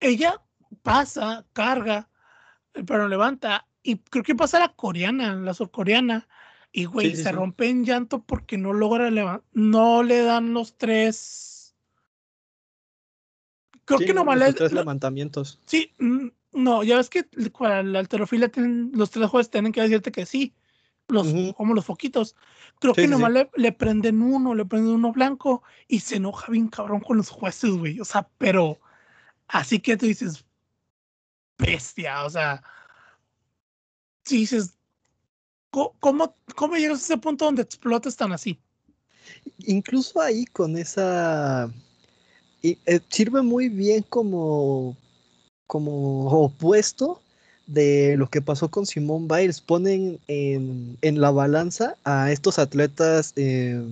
ella 0.00 0.42
pasa, 0.82 1.46
carga, 1.52 2.10
pero 2.86 3.08
levanta, 3.08 3.66
y 3.82 3.96
creo 3.96 4.22
que 4.24 4.34
pasa 4.34 4.58
la 4.58 4.74
coreana, 4.74 5.34
la 5.34 5.54
surcoreana, 5.54 6.28
y 6.72 6.86
güey, 6.86 7.14
se 7.14 7.30
rompe 7.30 7.68
en 7.68 7.84
llanto 7.84 8.22
porque 8.22 8.58
no 8.58 8.72
logra 8.72 9.10
levantar, 9.10 9.46
no 9.52 10.02
le 10.02 10.22
dan 10.22 10.52
los 10.52 10.76
tres. 10.76 11.76
Creo 13.84 14.00
que 14.00 14.12
no 14.12 14.24
vale. 14.24 14.46
Los 14.46 14.56
tres 14.56 14.72
levantamientos. 14.72 15.60
Sí, 15.66 15.92
no, 16.52 16.82
ya 16.82 16.96
ves 16.96 17.10
que 17.10 17.24
para 17.56 17.82
la 17.82 18.00
alterofilia 18.00 18.48
tienen, 18.48 18.90
los 18.94 19.10
tres 19.10 19.28
jueces 19.28 19.50
tienen 19.50 19.72
que 19.72 19.82
decirte 19.82 20.10
que 20.10 20.26
sí, 20.26 20.52
los, 21.08 21.54
como 21.54 21.74
los 21.74 21.84
foquitos. 21.84 22.36
Creo 22.80 22.94
que 22.94 23.06
nomás 23.06 23.32
Le, 23.54 23.72
prenden 23.72 24.22
uno, 24.22 24.54
le 24.54 24.64
prenden 24.64 24.94
uno 24.94 25.12
blanco 25.12 25.62
y 25.88 26.00
se 26.00 26.16
enoja 26.16 26.50
bien 26.50 26.68
cabrón 26.68 27.00
con 27.00 27.16
los 27.16 27.30
jueces, 27.30 27.70
güey. 27.72 28.00
O 28.00 28.04
sea, 28.04 28.28
pero 28.38 28.78
así 29.48 29.78
que 29.78 29.96
tú 29.96 30.06
dices, 30.06 30.44
bestia, 31.58 32.24
o 32.24 32.30
sea, 32.30 32.62
si 34.24 34.38
dices, 34.38 34.78
¿cómo, 35.70 36.34
cómo 36.56 36.76
llegas 36.76 37.00
a 37.00 37.04
ese 37.04 37.18
punto 37.18 37.44
donde 37.44 37.62
explotas 37.62 38.16
tan 38.16 38.32
así? 38.32 38.60
Incluso 39.58 40.20
ahí 40.20 40.44
con 40.46 40.76
esa... 40.76 41.72
Y, 42.62 42.78
eh, 42.86 43.00
sirve 43.10 43.42
muy 43.42 43.68
bien 43.68 44.02
como 44.08 44.96
como 45.66 46.28
opuesto 46.28 47.20
de 47.66 48.16
lo 48.16 48.28
que 48.28 48.42
pasó 48.42 48.70
con 48.70 48.86
Simone 48.86 49.26
Biles. 49.28 49.60
Ponen 49.60 50.18
en, 50.28 51.20
la 51.20 51.30
balanza 51.30 51.96
a 52.04 52.30
estos 52.32 52.58
atletas 52.58 53.32
eh, 53.36 53.82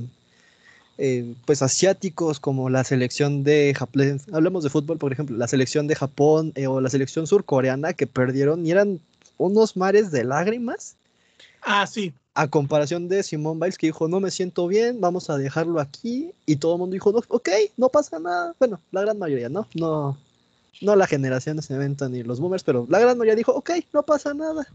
eh, 0.99 1.35
pues 1.47 1.63
asiáticos 1.63 2.39
como 2.39 2.69
la 2.69 2.85
selección 2.85 3.45
de 3.45 3.75
Japón, 3.77 4.21
hablamos 4.33 4.63
de 4.63 4.71
fútbol 4.71 4.99
por 4.99 5.13
ejemplo, 5.13 5.37
la 5.37 5.49
selección 5.49 5.87
de 5.87 5.95
Japón 5.95 6.53
eh, 6.55 6.67
o 6.67 6.81
la 6.81 6.91
selección 6.91 7.27
surcoreana 7.27 7.95
que 7.95 8.07
perdieron 8.07 8.67
y 8.67 8.71
eran 8.71 9.01
unos 9.39 9.77
mares 9.77 10.11
de 10.13 10.25
lágrimas. 10.25 10.97
Ah, 11.63 11.87
sí. 11.87 12.13
A 12.35 12.49
comparación 12.49 13.09
de 13.09 13.23
Simone 13.23 13.61
Biles 13.61 13.79
que 13.79 13.87
dijo, 13.87 14.09
no 14.09 14.21
me 14.21 14.31
siento 14.31 14.67
bien, 14.67 15.01
vamos 15.01 15.31
a 15.31 15.37
dejarlo 15.37 15.81
aquí. 15.81 16.33
Y 16.47 16.57
todo 16.57 16.75
el 16.75 16.79
mundo 16.79 16.95
dijo, 16.95 17.11
ok, 17.29 17.49
no 17.77 17.89
pasa 17.89 18.19
nada. 18.19 18.55
Bueno, 18.59 18.81
la 18.91 19.03
gran 19.03 19.19
mayoría, 19.19 19.49
¿no? 19.49 19.67
No, 19.75 20.17
no 20.83 20.97
la 20.97 21.07
generación 21.07 21.57
de 21.57 21.75
evento 21.75 22.09
ni 22.09 22.23
los 22.23 22.41
boomers, 22.41 22.65
pero 22.65 22.87
la 22.89 22.99
gran 22.99 23.17
mayoría 23.17 23.37
dijo, 23.37 23.53
ok, 23.53 23.71
no 23.93 24.05
pasa 24.05 24.35
nada. 24.35 24.67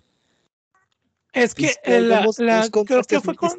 Es 1.34 1.54
que 1.54 1.76
la, 1.86 2.26
creo 2.86 3.04
que 3.04 3.22
fue 3.22 3.36
con 3.36 3.52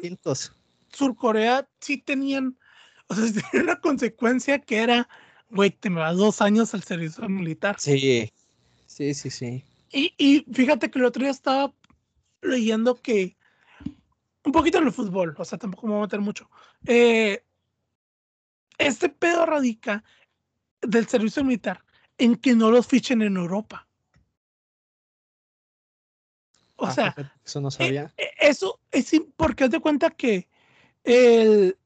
Surcorea 0.91 1.67
sí 1.79 1.99
tenían, 1.99 2.57
o 3.07 3.15
sea, 3.15 3.25
tenía 3.25 3.63
una 3.63 3.79
consecuencia 3.79 4.59
que 4.59 4.77
era, 4.79 5.07
güey, 5.49 5.69
te 5.69 5.89
me 5.89 6.01
vas 6.01 6.17
dos 6.17 6.41
años 6.41 6.73
al 6.73 6.83
servicio 6.83 7.27
militar. 7.29 7.75
Sí, 7.79 8.31
sí, 8.87 9.13
sí, 9.13 9.29
sí. 9.29 9.63
Y, 9.91 10.13
y 10.17 10.45
fíjate 10.51 10.89
que 10.89 10.99
el 10.99 11.05
otro 11.05 11.21
día 11.21 11.31
estaba 11.31 11.73
leyendo 12.41 12.95
que 12.95 13.37
un 14.43 14.51
poquito 14.51 14.79
en 14.79 14.85
el 14.85 14.93
fútbol, 14.93 15.35
o 15.37 15.45
sea, 15.45 15.57
tampoco 15.57 15.87
me 15.87 15.93
voy 15.93 16.01
a 16.01 16.05
meter 16.05 16.19
mucho. 16.19 16.49
Eh, 16.85 17.43
este 18.77 19.09
pedo 19.09 19.45
radica 19.45 20.03
del 20.81 21.07
servicio 21.07 21.43
militar 21.43 21.83
en 22.19 22.35
que 22.35 22.53
no 22.53 22.69
los 22.69 22.85
fichen 22.85 23.21
en 23.21 23.37
Europa. 23.37 23.87
O 26.75 26.85
ah, 26.85 26.91
sea, 26.91 27.15
eso 27.43 27.59
no 27.59 27.71
sabía. 27.71 28.13
Eh, 28.17 28.29
eso 28.39 28.79
es 28.91 29.11
porque 29.35 29.65
haz 29.65 29.71
de 29.71 29.79
cuenta 29.79 30.11
que 30.11 30.47
el, 31.03 31.77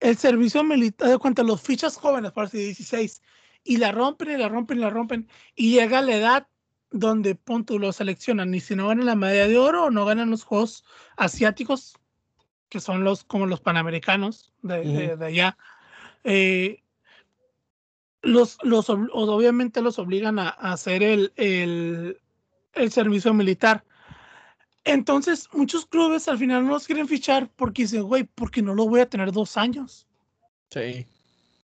el 0.00 0.16
servicio 0.16 0.62
militar, 0.62 1.08
de 1.08 1.18
cuenta, 1.18 1.42
los 1.42 1.60
fichas 1.60 1.96
jóvenes, 1.96 2.32
por 2.32 2.44
así 2.44 2.58
16, 2.58 3.22
y 3.64 3.78
la 3.78 3.92
rompen 3.92 4.30
y 4.30 4.36
la 4.36 4.48
rompen 4.48 4.78
y 4.78 4.80
la 4.82 4.90
rompen, 4.90 5.28
y 5.54 5.72
llega 5.72 6.02
la 6.02 6.16
edad 6.16 6.48
donde 6.90 7.34
punto 7.34 7.78
lo 7.78 7.92
seleccionan, 7.92 8.54
y 8.54 8.60
si 8.60 8.76
no 8.76 8.88
ganan 8.88 9.06
la 9.06 9.16
medalla 9.16 9.48
de 9.48 9.58
oro 9.58 9.84
o 9.84 9.90
no 9.90 10.04
ganan 10.04 10.30
los 10.30 10.44
juegos 10.44 10.84
asiáticos, 11.16 11.98
que 12.68 12.80
son 12.80 13.02
los 13.02 13.24
como 13.24 13.46
los 13.46 13.60
panamericanos 13.60 14.52
de, 14.62 15.16
de 15.16 15.26
allá, 15.26 15.58
eh, 16.24 16.82
los, 18.22 18.58
los 18.62 18.88
obviamente 18.90 19.80
los 19.80 19.98
obligan 19.98 20.38
a, 20.38 20.48
hacer 20.48 21.02
el, 21.02 21.32
el, 21.36 22.20
el, 22.72 22.92
servicio 22.92 23.32
militar. 23.32 23.84
Entonces, 24.84 25.48
muchos 25.52 25.86
clubes 25.86 26.28
al 26.28 26.38
final 26.38 26.64
no 26.64 26.70
los 26.70 26.86
quieren 26.86 27.08
fichar 27.08 27.50
porque 27.56 27.82
dicen, 27.82 28.02
güey, 28.02 28.24
porque 28.24 28.62
no 28.62 28.74
lo 28.74 28.88
voy 28.88 29.00
a 29.00 29.08
tener 29.08 29.32
dos 29.32 29.56
años. 29.56 30.06
Sí. 30.70 31.06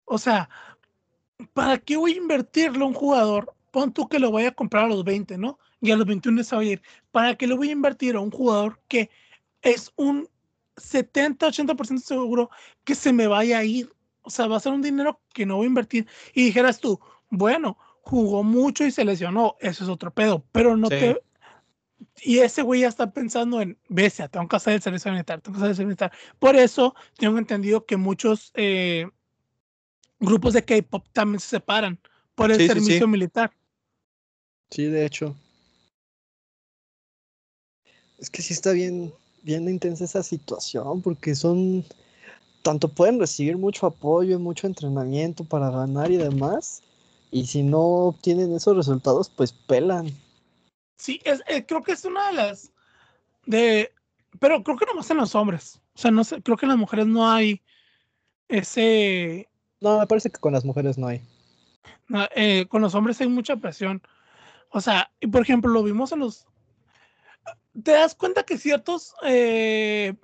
O 0.04 0.18
sea, 0.18 0.48
¿para 1.52 1.78
qué 1.78 1.96
voy 1.96 2.12
a 2.12 2.18
invertirle 2.18 2.82
a 2.82 2.86
un 2.86 2.94
jugador? 2.94 3.54
Pon 3.70 3.92
tú 3.92 4.08
que 4.08 4.18
lo 4.18 4.30
voy 4.30 4.44
a 4.44 4.52
comprar 4.52 4.84
a 4.84 4.88
los 4.88 5.04
20, 5.04 5.38
¿no? 5.38 5.58
Y 5.80 5.90
a 5.90 5.96
los 5.96 6.06
21 6.06 6.42
se 6.44 6.56
va 6.56 6.62
a 6.62 6.64
ir. 6.64 6.82
¿Para 7.10 7.36
qué 7.36 7.46
le 7.46 7.54
voy 7.54 7.68
a 7.68 7.72
invertir 7.72 8.16
a 8.16 8.20
un 8.20 8.30
jugador 8.30 8.80
que 8.88 9.10
es 9.62 9.92
un 9.96 10.28
70-80% 10.76 11.98
seguro 11.98 12.50
que 12.84 12.94
se 12.94 13.12
me 13.12 13.26
vaya 13.26 13.58
a 13.58 13.64
ir? 13.64 13.92
O 14.22 14.30
sea, 14.30 14.46
va 14.46 14.56
a 14.56 14.60
ser 14.60 14.72
un 14.72 14.82
dinero 14.82 15.20
que 15.32 15.46
no 15.46 15.56
voy 15.56 15.64
a 15.64 15.68
invertir. 15.68 16.06
Y 16.34 16.44
dijeras 16.44 16.80
tú, 16.80 17.00
bueno, 17.30 17.78
jugó 18.02 18.42
mucho 18.42 18.84
y 18.84 18.90
se 18.90 19.04
lesionó, 19.04 19.56
eso 19.60 19.84
es 19.84 19.90
otro 19.90 20.12
pedo, 20.12 20.44
pero 20.52 20.76
no 20.76 20.88
te... 20.88 21.20
Y 22.22 22.38
ese 22.38 22.62
güey 22.62 22.82
ya 22.82 22.88
está 22.88 23.12
pensando 23.12 23.60
en, 23.60 23.78
bestia, 23.88 24.28
tengo 24.28 24.48
que 24.48 24.56
hacer 24.56 24.74
el 24.74 24.82
servicio 24.82 25.10
militar, 25.10 25.40
tengo 25.40 25.56
que 25.56 25.60
hacer 25.60 25.70
el 25.70 25.76
servicio 25.76 25.88
militar. 25.88 26.12
Por 26.38 26.56
eso 26.56 26.94
tengo 27.16 27.38
entendido 27.38 27.84
que 27.84 27.96
muchos 27.96 28.52
eh, 28.54 29.06
grupos 30.18 30.54
de 30.54 30.64
K-pop 30.64 31.06
también 31.12 31.40
se 31.40 31.48
separan 31.48 31.98
por 32.34 32.50
el 32.50 32.66
servicio 32.66 33.06
militar. 33.06 33.52
Sí, 34.70 34.84
de 34.84 35.04
hecho. 35.04 35.36
Es 38.18 38.30
que 38.30 38.42
sí 38.42 38.52
está 38.52 38.72
bien, 38.72 39.12
bien 39.42 39.68
intensa 39.68 40.04
esa 40.04 40.22
situación, 40.22 41.02
porque 41.02 41.34
son, 41.34 41.84
tanto 42.62 42.88
pueden 42.88 43.18
recibir 43.18 43.56
mucho 43.56 43.86
apoyo, 43.86 44.38
mucho 44.38 44.66
entrenamiento 44.66 45.44
para 45.44 45.70
ganar 45.70 46.10
y 46.10 46.16
demás, 46.16 46.82
y 47.30 47.46
si 47.46 47.62
no 47.62 47.80
obtienen 47.80 48.54
esos 48.54 48.76
resultados, 48.76 49.30
pues 49.30 49.52
pelan. 49.52 50.08
Sí, 50.96 51.20
es, 51.24 51.42
eh, 51.46 51.64
creo 51.64 51.82
que 51.82 51.92
es 51.92 52.04
una 52.04 52.28
de 52.28 52.34
las, 52.34 52.72
de, 53.46 53.92
pero 54.38 54.62
creo 54.62 54.76
que 54.76 54.86
no 54.86 54.94
más 54.94 55.10
en 55.10 55.16
los 55.16 55.34
hombres, 55.34 55.80
o 55.94 55.98
sea, 55.98 56.10
no 56.10 56.24
sé, 56.24 56.42
creo 56.42 56.56
que 56.56 56.66
en 56.66 56.70
las 56.70 56.78
mujeres 56.78 57.06
no 57.06 57.30
hay 57.30 57.62
ese, 58.48 59.48
no, 59.80 59.98
me 59.98 60.06
parece 60.06 60.30
que 60.30 60.40
con 60.40 60.52
las 60.52 60.64
mujeres 60.64 60.98
no 60.98 61.08
hay. 61.08 61.22
Eh, 62.34 62.66
con 62.68 62.82
los 62.82 62.94
hombres 62.94 63.20
hay 63.20 63.28
mucha 63.28 63.56
presión. 63.56 64.02
O 64.70 64.80
sea, 64.80 65.10
y 65.20 65.26
por 65.26 65.42
ejemplo, 65.42 65.70
lo 65.70 65.82
vimos 65.82 66.12
en 66.12 66.20
los. 66.20 66.46
¿Te 67.82 67.92
das 67.92 68.14
cuenta 68.14 68.42
que 68.42 68.58
ciertos 68.58 69.14
eh, 69.24 70.14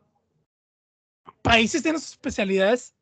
países 1.46 1.82
tienen 1.82 2.00
sus 2.00 2.10
especialidades? 2.10 2.94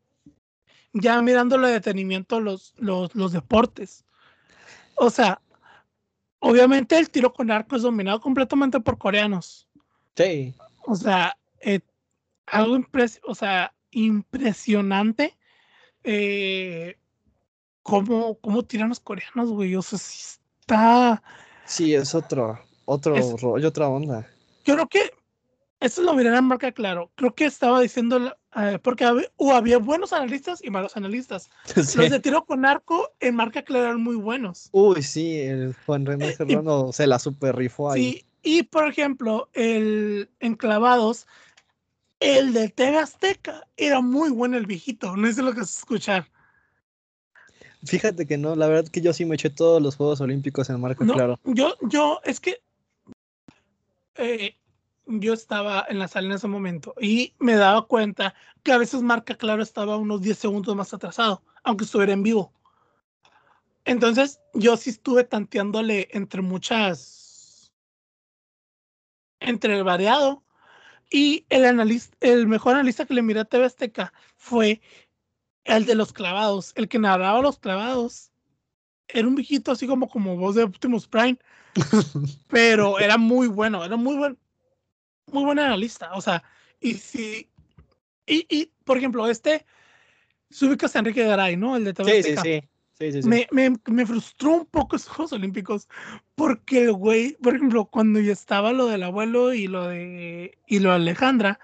Ya 0.93 1.21
mirando 1.23 1.59
de 1.59 1.73
detenimiento 1.73 2.41
los, 2.41 2.75
los, 2.77 3.15
los 3.15 3.33
deportes. 3.33 4.05
O 4.97 5.11
sea, 5.11 5.41
obviamente 6.39 6.99
el 6.99 7.11
tiro 7.11 7.33
con 7.33 7.51
arco 7.51 7.77
es 7.77 7.83
dominado 7.83 8.21
completamente 8.21 8.79
por 8.79 8.99
coreanos. 8.99 9.67
Sí. 10.15 10.55
O 10.87 10.95
sea, 10.95 11.37
eh, 11.61 11.81
algo 12.47 12.79
o 13.25 13.35
sea, 13.35 13.75
impresionante 13.91 15.37
eh, 16.05 16.97
cómo, 17.83 18.39
cómo 18.41 18.63
tiran 18.63 18.91
los 18.91 19.01
coreanos, 19.01 19.51
güey. 19.51 19.75
O 19.75 19.83
sea, 19.83 19.99
sí 19.99 20.39
está. 20.61 21.23
Sí, 21.65 21.95
es 21.95 22.15
otro, 22.15 22.61
otro 22.85 23.17
rollo, 23.39 23.69
otra 23.69 23.89
onda. 23.89 24.29
Yo 24.65 24.75
creo 24.75 24.89
que 24.89 25.11
eso 25.85 26.03
lo 26.03 26.15
miré 26.15 26.35
en 26.37 26.45
marca 26.45 26.73
claro. 26.73 27.11
Creo 27.15 27.35
que 27.35 27.45
estaba 27.45 27.81
diciendo, 27.81 28.35
eh, 28.57 28.79
porque 28.83 29.05
había, 29.05 29.29
había, 29.53 29.79
buenos 29.79 30.13
analistas 30.13 30.63
y 30.65 30.71
malos 30.71 30.97
analistas. 30.97 31.51
Los 31.77 32.11
de 32.11 32.21
tiro 32.21 32.45
con 32.45 32.65
arco 32.65 33.13
en 33.21 33.37
marca 33.37 33.63
claro 33.63 33.85
eran 33.85 34.03
muy 34.03 34.17
buenos. 34.17 34.69
Uy, 34.73 35.03
sí, 35.03 35.41
el 35.41 35.75
Juan 35.87 36.07
René 36.07 36.29
eh, 36.29 36.37
Serrano 36.37 36.93
se 36.93 37.07
la 37.07 37.19
super 37.19 37.55
rifó 37.55 37.91
ahí. 37.91 38.03
Sí, 38.03 38.27
y 38.43 38.63
por 38.65 38.89
ejemplo, 38.89 39.49
el 39.53 40.31
enclavados 40.41 41.27
el 42.21 42.55
de 42.55 42.71
TV 42.71 42.99
Azteca 42.99 43.69
era 43.77 44.01
muy 44.01 44.31
bueno 44.31 44.57
el 44.57 44.67
viejito, 44.67 45.15
no 45.17 45.31
sé 45.31 45.43
lo 45.43 45.53
que 45.53 45.61
es 45.61 45.77
escuchar. 45.77 46.27
Fíjate 47.85 48.27
que 48.27 48.39
no, 48.39 48.57
la 48.57 48.67
verdad 48.67 48.91
que 48.91 49.03
yo 49.03 49.13
sí 49.13 49.27
me 49.27 49.35
eché 49.35 49.51
todos 49.51 49.83
los 49.83 49.97
Juegos 49.97 50.23
Olímpicos 50.23 50.71
en 50.71 50.81
marca 50.81 51.05
claro. 51.05 51.39
Yo, 51.45 51.77
yo, 51.83 52.21
es 52.25 52.41
que 52.41 52.63
eh, 54.15 54.57
yo 55.07 55.33
estaba 55.33 55.85
en 55.89 55.99
la 55.99 56.09
sala 56.09 56.29
en 56.29 56.33
ese 56.35 56.49
momento 56.49 56.95
y 57.01 57.35
me 57.39 57.55
daba 57.55 57.87
cuenta 57.87 58.35
que 58.63 58.73
a 58.73 58.79
veces 58.79 59.03
marca 59.03 59.35
claro 59.35 59.63
estaba 59.63 59.97
unos 59.97 60.23
10 60.23 60.39
segundos 60.39 60.75
más 60.75 60.95
atrasado, 60.95 61.43
aunque 61.63 61.85
estuviera 61.85 62.13
en 62.13 62.23
vivo. 62.23 62.53
Entonces 63.85 64.41
yo 64.55 64.77
sí 64.77 64.91
estuve 64.91 65.25
tanteándole 65.25 66.09
entre 66.13 66.41
muchas, 66.41 67.73
entre 69.41 69.77
el 69.77 69.85
variado 69.85 70.43
y 71.11 71.45
el, 71.51 71.67
analista, 71.67 72.17
el 72.21 72.47
mejor 72.47 72.75
analista 72.75 73.05
que 73.05 73.15
le 73.15 73.23
miré 73.23 73.41
a 73.41 73.45
TV 73.45 73.67
Azteca 73.67 74.13
fue 74.37 74.81
el 75.65 75.85
de 75.85 75.95
los 75.95 76.13
clavados, 76.13 76.73
el 76.77 76.89
que 76.89 76.99
narraba 76.99 77.43
los 77.43 77.59
clavados. 77.59 78.31
Era 79.09 79.29
un 79.29 79.35
viejito 79.35 79.73
así 79.73 79.87
como, 79.87 80.09
como 80.09 80.37
voz 80.37 80.55
de 80.55 80.63
Optimus 80.63 81.07
Prime, 81.07 81.39
pero 82.49 82.99
era 82.99 83.19
muy 83.19 83.49
bueno, 83.49 83.85
era 83.85 83.97
muy 83.97 84.17
buen, 84.17 84.39
muy 85.31 85.45
buen 85.45 85.59
analista. 85.59 86.13
O 86.15 86.21
sea, 86.21 86.43
y 86.81 86.95
si, 86.95 87.49
y, 88.27 88.47
y 88.49 88.71
por 88.85 88.99
ejemplo, 88.99 89.27
este, 89.29 89.65
se 90.51 90.67
ubica 90.67 90.87
a 90.87 90.99
Enrique 90.99 91.25
Garay, 91.25 91.57
¿no? 91.57 91.77
El 91.77 91.85
de 91.85 91.95
TV 91.95 92.23
Sí, 92.23 92.37
sí, 93.03 93.23
sí. 93.23 93.29
Me, 93.29 93.49
me, 93.51 93.77
me, 93.87 94.07
frustró 94.07 94.53
un 94.53 94.67
poco 94.67 94.95
esos 94.95 95.09
Juegos 95.09 95.33
Olímpicos 95.33 95.89
porque 96.37 96.85
el 96.85 96.93
güey, 96.93 97.33
por 97.43 97.57
ejemplo, 97.57 97.87
cuando 97.87 98.21
ya 98.21 98.33
estaba 98.33 98.73
lo 98.73 98.87
del 98.87 99.03
abuelo 99.03 99.53
y 99.53 99.67
lo 99.67 99.89
de 99.89 100.57
y 100.69 100.79
lo 100.79 100.91
de 100.91 100.97
Alejandra, 100.97 101.59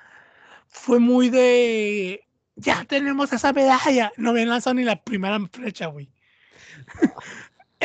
fue 0.67 0.99
muy 0.99 1.31
de 1.31 2.25
ya 2.57 2.85
tenemos 2.85 3.33
esa 3.33 3.53
medalla. 3.53 4.13
No 4.17 4.33
me 4.33 4.45
lanzado 4.45 4.75
ni 4.75 4.83
la 4.83 5.01
primera 5.01 5.39
flecha, 5.53 5.87
güey. 5.87 6.11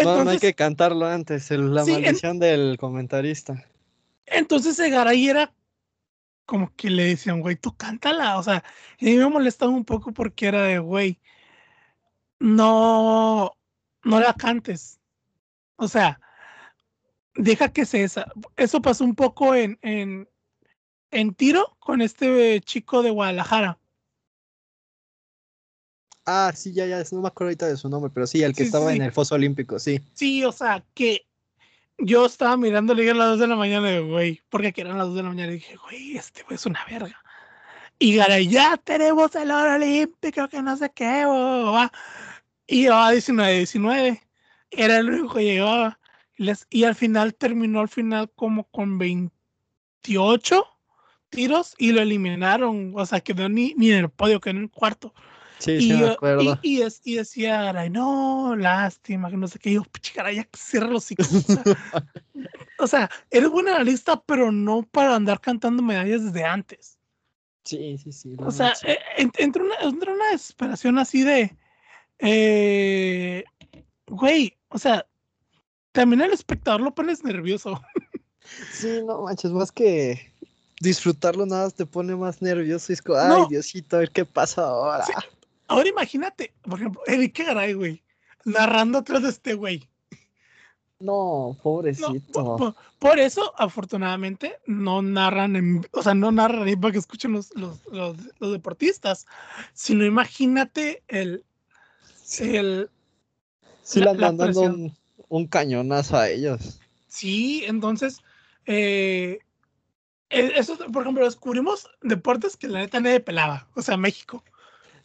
no, 0.04 0.24
no 0.24 0.32
hay 0.32 0.40
que 0.40 0.56
cantarlo 0.56 1.06
antes, 1.06 1.52
la 1.52 1.86
maldición 1.86 2.40
del 2.40 2.78
comentarista. 2.80 3.64
Entonces 4.26 4.78
Garay 4.78 5.30
era 5.30 5.54
como 6.46 6.74
que 6.76 6.90
le 6.90 7.06
decían, 7.06 7.42
güey, 7.42 7.56
tú 7.56 7.76
cántala. 7.76 8.38
O 8.38 8.44
sea, 8.44 8.64
y 9.00 9.16
me 9.16 9.30
molestaba 9.30 9.72
un 9.72 9.86
poco 9.86 10.14
porque 10.14 10.48
era 10.48 10.64
de, 10.64 10.80
güey, 10.80 11.20
no, 12.40 13.52
no 14.04 14.20
la 14.20 14.34
cantes. 14.34 15.00
O 15.76 15.88
sea, 15.88 16.20
deja 17.34 17.70
que 17.70 17.86
se 17.86 18.04
esa. 18.04 18.32
Eso 18.56 18.82
pasó 18.82 19.04
un 19.04 19.16
poco 19.16 19.56
en, 19.56 19.78
en, 19.82 20.30
en 21.12 21.34
tiro 21.34 21.76
con 21.80 22.02
este 22.02 22.62
chico 22.62 23.02
de 23.02 23.12
Guadalajara. 23.12 23.80
Ah, 26.28 26.52
sí, 26.56 26.74
ya, 26.74 26.88
ya, 26.88 27.04
no 27.12 27.22
me 27.22 27.28
acuerdo 27.28 27.50
ahorita 27.50 27.68
de 27.68 27.78
su 27.78 27.88
nombre, 27.88 28.12
pero 28.12 28.26
sí, 28.26 28.42
el 28.42 28.56
que 28.56 28.64
estaba 28.64 28.92
en 28.94 29.04
el 29.04 29.12
foso 29.12 29.36
olímpico, 29.36 29.78
sí. 29.78 30.02
Sí, 30.14 30.44
o 30.44 30.52
sea, 30.52 30.84
que 30.96 31.28
yo 31.98 32.26
estaba 32.26 32.58
mirando 32.58 32.94
a 32.94 32.96
las 32.96 33.30
2 33.30 33.40
de 33.40 33.48
la 33.48 33.56
mañana 33.56 34.00
güey, 34.00 34.42
porque 34.50 34.68
aquí 34.68 34.82
eran 34.82 34.98
las 34.98 35.08
2 35.08 35.16
de 35.16 35.24
la 35.24 35.30
mañana 35.30 35.52
y 35.52 35.56
dije, 35.56 35.76
güey, 35.78 36.18
este 36.18 36.44
güey 36.44 36.56
es 36.56 36.66
una 36.66 36.84
verga. 36.86 37.22
Y 37.98 38.16
Garay, 38.16 38.48
ya 38.48 38.78
tenemos 38.78 39.34
el 39.36 39.52
oro 39.52 39.76
olímpico, 39.76 40.48
que 40.50 40.62
no 40.62 40.76
sé 40.76 40.92
qué, 40.94 41.26
va. 41.26 41.92
Y 42.68 42.84
llevaba 42.84 43.12
19, 43.12 43.58
19. 43.58 44.22
Era 44.72 44.98
el 44.98 45.10
único 45.10 45.36
que 45.36 45.46
llegaba. 45.46 46.00
Y, 46.70 46.84
al 46.84 46.96
final 46.96 47.34
terminó 47.36 47.80
al 47.80 47.88
final 47.88 48.30
como 48.36 48.66
con 48.66 48.98
28 48.98 50.66
tiros 51.30 51.76
y 51.78 51.94
lo 51.94 52.02
eliminaron. 52.02 52.92
O 52.96 53.06
sea, 53.06 53.22
quedó 53.22 53.48
ni, 53.48 53.74
ni 53.76 53.92
en 53.92 54.00
el 54.00 54.10
podio, 54.10 54.42
quedó 54.42 54.58
en 54.58 54.64
el 54.64 54.72
cuarto. 54.72 55.14
Sí, 55.60 55.72
y, 55.72 55.82
sí, 55.82 55.94
me 55.94 56.10
acuerdo. 56.10 56.60
Y, 56.62 56.84
y, 57.04 57.16
decía, 57.16 57.64
Garay, 57.64 57.90
no, 57.90 58.56
lástima, 58.56 59.30
que 59.30 59.38
no 59.38 59.48
sé 59.48 59.60
qué. 59.60 59.72
Y 59.72 59.74
yo, 59.76 59.84
Garay, 60.16 60.38
ya 60.38 60.48
cierra 60.54 60.88
los 60.88 61.12
hijos. 61.12 61.30
O 62.78 62.88
sea, 62.88 63.10
eres 63.32 63.50
buen 63.50 63.70
analista, 63.70 64.22
pero 64.22 64.52
no 64.52 64.84
para 64.84 65.16
andar 65.16 65.40
cantando 65.40 65.82
medallas 65.82 66.26
desde 66.26 66.44
antes. 66.44 66.98
Sí, 67.64 67.98
sí, 67.98 68.12
sí. 68.12 68.36
O 68.38 68.52
sea, 68.52 68.74
eh, 68.84 69.00
entra 69.38 69.64
una, 69.64 69.76
una 69.88 70.32
desesperación 70.32 71.00
así 71.00 71.24
de. 71.24 71.56
Eh, 72.20 73.46
güey, 74.08 74.58
o 74.70 74.78
sea, 74.78 75.06
también 75.94 76.22
el 76.22 76.34
espectador 76.34 76.82
lo 76.82 76.94
pones 76.94 77.24
nervioso. 77.24 77.82
Sí, 78.72 79.02
no 79.04 79.24
manches, 79.24 79.52
más 79.52 79.72
que 79.72 80.32
disfrutarlo 80.80 81.48
nada 81.48 81.72
te 81.72 81.84
pone 81.84 82.16
más 82.16 82.44
nervioso. 82.44 82.92
Y 82.92 82.94
es 82.94 83.02
como, 83.02 83.18
ay, 83.18 83.46
Diosito, 83.50 83.96
a 83.96 84.00
ver 84.02 84.12
qué 84.12 84.24
pasa 84.24 84.62
ahora. 84.68 85.04
Ahora 85.68 85.90
imagínate, 85.90 86.54
por 86.62 86.80
ejemplo, 86.80 87.02
Eric 87.08 87.40
Garay, 87.40 87.74
güey, 87.74 88.04
narrando 88.44 89.00
atrás 89.00 89.24
de 89.24 89.30
este 89.30 89.54
güey. 89.54 89.88
No, 91.00 91.58
pobrecito. 91.62 92.76
por, 93.00 93.20
eso, 93.20 93.54
afortunadamente, 93.58 94.60
no 94.66 95.02
narran, 95.02 95.56
en, 95.58 95.86
o 95.92 96.02
sea, 96.02 96.14
no 96.14 96.32
narran 96.32 96.64
ahí 96.64 96.76
para 96.76 96.94
que 96.94 97.00
escuchen 97.00 97.34
los, 97.34 97.54
los, 97.56 97.82
los, 97.92 98.52
deportistas, 98.52 99.26
sino 99.74 100.06
imagínate 100.06 101.04
el... 101.08 101.44
el 102.40 102.90
sí, 103.84 104.00
le 104.00 104.10
andan 104.10 104.38
dando 104.38 104.94
un, 105.28 105.48
cañonazo 105.48 106.16
a 106.16 106.30
ellos. 106.30 106.80
Sí, 107.10 107.66
entonces, 107.68 108.22
eh, 108.66 109.40
e, 110.30 110.52
eso, 110.56 110.78
por 110.94 111.02
ejemplo, 111.02 111.26
descubrimos 111.26 111.90
deportes 112.02 112.56
que 112.56 112.70
la 112.70 112.80
neta 112.80 113.02
nadie 113.02 113.20
pelaba, 113.20 113.68
o 113.76 113.82
sea, 113.82 113.98
México. 113.98 114.44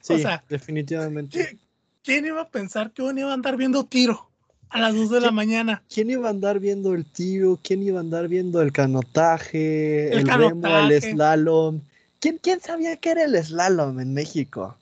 Sí, 0.01 0.23
definitivamente 0.49 1.59
¿quién 2.03 2.27
iba 2.27 2.43
a 2.43 2.49
pensar 2.49 2.93
que 2.93 3.03
uno 3.03 3.21
iba 3.21 3.31
a 3.31 3.35
andar 3.35 3.57
viendo 3.57 3.85
tiro 3.85 4.31
a 4.69 4.81
las 4.81 4.95
2 4.95 5.11
de 5.11 5.21
la 5.21 5.31
mañana? 5.31 5.83
¿Quién 5.93 6.11
iba 6.11 6.29
a 6.29 6.31
andar 6.31 6.61
viendo 6.61 6.95
el 6.95 7.05
tiro? 7.05 7.59
¿Quién 7.63 7.83
iba 7.83 7.99
a 7.99 8.01
andar 8.01 8.29
viendo 8.29 8.63
el 8.63 8.73
canotaje, 8.73 10.13
el, 10.13 10.29
remo, 10.29 10.79
el 10.79 11.03
slalom? 11.03 11.81
¿Quién, 12.21 12.39
¿Quién 12.39 12.61
sabía 12.61 12.97
que 12.97 13.11
era 13.11 13.25
el 13.25 13.43
slalom 13.43 14.01
en 14.01 14.15
México? 14.15 14.77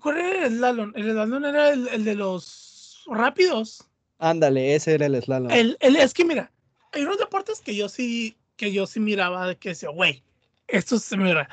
¿Cuál 0.00 0.18
era 0.18 0.46
el 0.46 0.56
slalom? 0.56 0.92
El 0.94 1.10
slalom 1.10 1.44
era 1.44 1.70
el, 1.70 2.04
de 2.04 2.14
los 2.14 3.04
rápidos. 3.06 3.84
Ándale, 4.18 4.74
ese 4.74 4.94
era 4.94 5.06
el 5.06 5.22
slalom. 5.22 5.50
El, 5.50 5.76
el, 5.80 5.96
es 5.96 6.12
que 6.12 6.24
mira, 6.24 6.50
hay 6.92 7.02
unos 7.02 7.18
deportes 7.18 7.60
que 7.60 7.74
yo 7.74 7.88
sí, 7.88 8.36
que 8.56 8.72
yo 8.72 8.86
sí 8.86 9.00
miraba 9.00 9.46
de 9.46 9.56
que 9.56 9.70
decía, 9.70 9.88
güey, 9.88 10.22
esto 10.68 10.98
se 10.98 11.16
mira. 11.16 11.48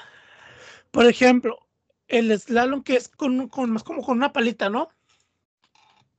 Por 0.92 1.06
ejemplo, 1.06 1.69
el 2.10 2.38
slalom 2.38 2.84
que 2.84 2.98
es 2.98 3.08
con, 3.08 3.48
con 3.48 3.72
más 3.72 3.84
como 3.84 4.02
con 4.02 4.18
una 4.18 4.34
palita, 4.34 4.70
¿no? 4.70 4.90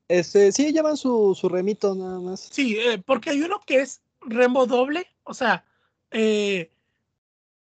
Este, 0.09 0.51
sí, 0.51 0.73
llevan 0.73 0.97
su, 0.97 1.37
su 1.39 1.49
remito 1.49 1.95
nada 1.95 2.19
más. 2.21 2.49
Sí, 2.51 2.77
eh, 2.79 2.99
porque 3.05 3.31
hay 3.31 3.43
uno 3.43 3.61
que 3.65 3.81
es 3.81 4.03
remo 4.21 4.67
doble, 4.67 5.07
o 5.23 5.35
sea, 5.35 5.65
eh, 6.11 6.73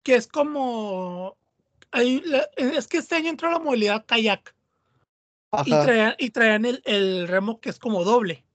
que 0.04 0.16
es 0.16 0.28
como 0.28 1.38
es 1.92 2.88
que 2.88 2.98
este 2.98 3.16
año 3.16 3.30
entró 3.30 3.52
la 3.52 3.60
modalidad 3.60 4.06
kayak. 4.06 4.56
Y 5.66 5.72
traían, 5.72 6.16
y 6.18 6.30
traían 6.30 6.66
el, 6.66 6.82
el, 6.86 7.28
remo 7.28 7.60
que 7.60 7.70
es 7.70 7.78
como 7.78 8.06
doble. 8.06 8.46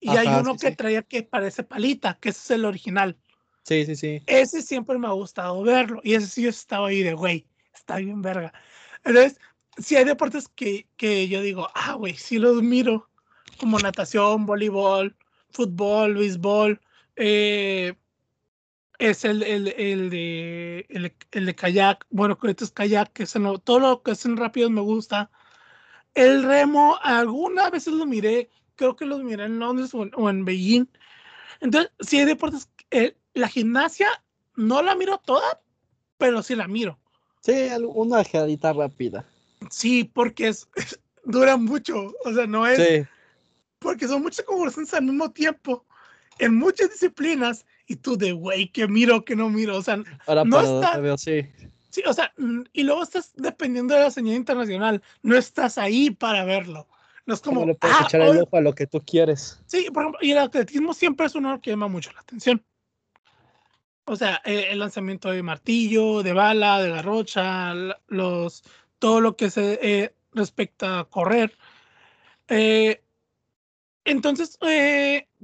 Y 0.00 0.08
hay 0.08 0.28
uno 0.28 0.56
que 0.56 0.70
traía 0.70 1.02
que 1.02 1.22
parece 1.22 1.62
palita, 1.62 2.16
que 2.18 2.30
ese 2.30 2.40
es 2.40 2.50
el 2.52 2.64
original. 2.64 3.18
Sí, 3.64 3.84
sí, 3.84 3.96
sí. 3.96 4.22
Ese 4.26 4.62
siempre 4.62 4.96
me 4.96 5.08
ha 5.08 5.12
gustado 5.12 5.60
verlo. 5.62 6.00
Y 6.02 6.14
ese 6.14 6.26
sí 6.26 6.42
yo 6.42 6.48
estaba 6.48 6.88
ahí 6.88 7.02
de, 7.02 7.12
güey, 7.12 7.46
está 7.74 7.96
bien 7.96 8.22
verga. 8.22 8.54
Entonces, 9.06 9.38
si 9.78 9.96
hay 9.96 10.04
deportes 10.04 10.48
que, 10.48 10.88
que 10.96 11.28
yo 11.28 11.40
digo, 11.40 11.68
ah, 11.74 11.94
güey, 11.94 12.14
sí 12.16 12.38
los 12.38 12.62
miro, 12.62 13.08
como 13.58 13.78
natación, 13.78 14.46
voleibol, 14.46 15.16
fútbol, 15.50 16.14
béisbol, 16.14 16.80
eh, 17.14 17.94
es 18.98 19.24
el, 19.24 19.42
el, 19.42 19.68
el 19.68 20.10
de, 20.10 20.86
el, 21.30 21.46
de 21.46 21.54
kayak. 21.54 22.04
Bueno, 22.10 22.38
esto 22.42 22.64
es 22.64 22.72
kayak, 22.72 23.12
que 23.12 23.22
es 23.22 23.34
todo 23.64 23.78
lo 23.78 24.02
que 24.02 24.10
hacen 24.12 24.36
rápidos 24.36 24.70
me 24.70 24.80
gusta. 24.80 25.30
El 26.14 26.42
remo, 26.42 26.98
algunas 27.02 27.70
veces 27.70 27.94
lo 27.94 28.06
miré, 28.06 28.50
creo 28.74 28.96
que 28.96 29.06
los 29.06 29.22
miré 29.22 29.44
en 29.44 29.58
Londres 29.60 29.92
o 29.94 30.30
en, 30.30 30.44
Beijing. 30.44 30.86
Entonces, 31.60 31.92
si 32.00 32.18
hay 32.18 32.24
deportes, 32.24 32.70
eh, 32.90 33.16
la 33.34 33.48
gimnasia 33.48 34.08
no 34.56 34.82
la 34.82 34.94
miro 34.94 35.18
toda, 35.18 35.60
pero 36.18 36.42
sí 36.42 36.56
la 36.56 36.66
miro. 36.66 36.98
Sí, 37.46 37.68
una 37.94 38.20
ojeadita 38.20 38.72
rápida. 38.72 39.24
Sí, 39.70 40.02
porque 40.02 40.48
es, 40.48 40.68
dura 41.24 41.56
mucho, 41.56 42.12
o 42.24 42.34
sea, 42.34 42.46
no 42.48 42.66
es... 42.66 42.76
Sí. 42.76 43.06
Porque 43.78 44.08
son 44.08 44.22
muchas 44.22 44.44
conversaciones 44.44 44.92
al 44.94 45.04
mismo 45.04 45.30
tiempo, 45.30 45.84
en 46.40 46.56
muchas 46.56 46.90
disciplinas, 46.90 47.64
y 47.86 47.94
tú 47.94 48.16
de, 48.16 48.32
güey, 48.32 48.68
que 48.68 48.88
miro, 48.88 49.24
que 49.24 49.36
no 49.36 49.48
miro, 49.48 49.76
o 49.76 49.82
sea, 49.82 50.02
Ahora 50.26 50.44
no 50.44 50.60
está... 50.60 50.98
Veo, 50.98 51.16
sí. 51.16 51.46
Sí, 51.90 52.02
o 52.04 52.12
sea, 52.12 52.32
y 52.72 52.82
luego 52.82 53.04
estás 53.04 53.32
dependiendo 53.36 53.94
de 53.94 54.00
la 54.00 54.10
señal 54.10 54.34
internacional, 54.34 55.00
no 55.22 55.36
estás 55.36 55.78
ahí 55.78 56.10
para 56.10 56.44
verlo. 56.44 56.88
No 57.26 57.34
es 57.34 57.40
como. 57.40 57.60
No 57.60 57.66
le 57.68 57.74
puedes 57.74 57.96
ah, 57.98 58.04
echar 58.04 58.20
el 58.22 58.38
ojo 58.38 58.56
a 58.56 58.60
lo 58.60 58.74
que 58.74 58.86
tú 58.86 59.00
quieres. 59.00 59.58
Sí, 59.66 59.86
por 59.92 60.02
ejemplo, 60.02 60.18
y 60.20 60.32
el 60.32 60.38
atletismo 60.38 60.92
siempre 60.92 61.26
es 61.26 61.34
uno 61.34 61.60
que 61.60 61.70
llama 61.70 61.88
mucho 61.88 62.12
la 62.12 62.20
atención. 62.20 62.62
O 64.06 64.14
sea, 64.14 64.40
eh, 64.44 64.68
el 64.70 64.78
lanzamiento 64.78 65.30
de 65.30 65.42
martillo, 65.42 66.22
de 66.22 66.32
bala, 66.32 66.80
de 66.80 66.90
garrocha, 66.90 67.74
los, 68.06 68.62
todo 69.00 69.20
lo 69.20 69.36
que 69.36 69.50
se 69.50 69.80
eh, 69.82 70.14
respecta 70.32 71.00
a 71.00 71.04
correr. 71.04 71.58
Eh, 72.46 73.02
entonces, 74.04 74.58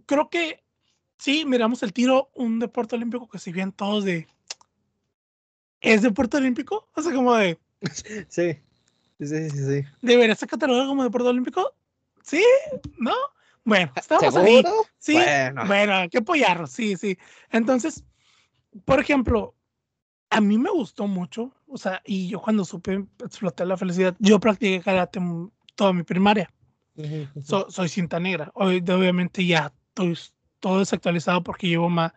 creo 0.07 0.31
que 0.31 0.63
sí, 1.19 1.45
miramos 1.45 1.83
el 1.83 1.93
tiro, 1.93 2.31
un 2.35 2.61
deporte 2.61 2.95
olímpico 2.95 3.29
que 3.29 3.41
si 3.41 3.51
bien 3.51 3.73
todos 3.73 4.05
de... 4.05 4.29
¿Es 5.81 6.03
deporte 6.03 6.37
olímpico? 6.37 6.89
O 6.95 7.03
sea, 7.03 7.13
como 7.13 7.35
de... 7.35 7.59
Sí, 8.29 8.57
sí, 9.19 9.51
sí, 9.51 9.51
sí. 9.51 9.85
¿Debería 10.03 10.37
ser 10.37 10.49
catalogado 10.49 10.89
como 10.89 11.03
deporte 11.03 11.29
olímpico? 11.29 11.75
¿Sí? 12.23 12.45
¿No? 12.97 13.15
Bueno, 13.65 13.93
estamos 13.97 14.37
ahí. 14.37 14.63
Sí, 14.99 15.15
bueno. 15.15 15.67
bueno, 15.67 15.95
hay 15.95 16.09
que 16.09 16.19
apoyarlo, 16.19 16.69
sí, 16.69 16.97
sí. 16.97 17.19
Entonces, 17.51 18.05
por 18.85 19.01
ejemplo, 19.01 19.55
a 20.31 20.41
mí 20.41 20.57
me 20.57 20.71
gustó 20.71 21.07
mucho, 21.07 21.53
o 21.67 21.77
sea, 21.77 22.03
y 22.05 22.29
yo 22.29 22.41
cuando 22.41 22.65
supe 22.65 23.07
explotar 23.23 23.67
la 23.67 23.77
felicidad, 23.77 24.17
yo 24.19 24.41
practiqué 24.41 24.81
karate 24.81 25.21
toda 25.75 25.93
mi 25.93 26.03
primaria. 26.03 26.51
soy 27.69 27.89
cinta 27.89 28.19
negra. 28.19 28.51
Hoy, 28.55 28.79
obviamente 28.79 29.45
ya 29.45 29.73
estoy 29.89 30.19
todo 30.61 30.79
desactualizado 30.79 31.43
porque 31.43 31.69
llevo 31.69 31.91
más, 31.91 32.13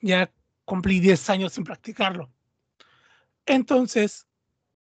ya 0.00 0.30
cumplí 0.64 1.00
10 1.00 1.30
años 1.30 1.52
sin 1.52 1.64
practicarlo. 1.64 2.30
Entonces, 3.46 4.26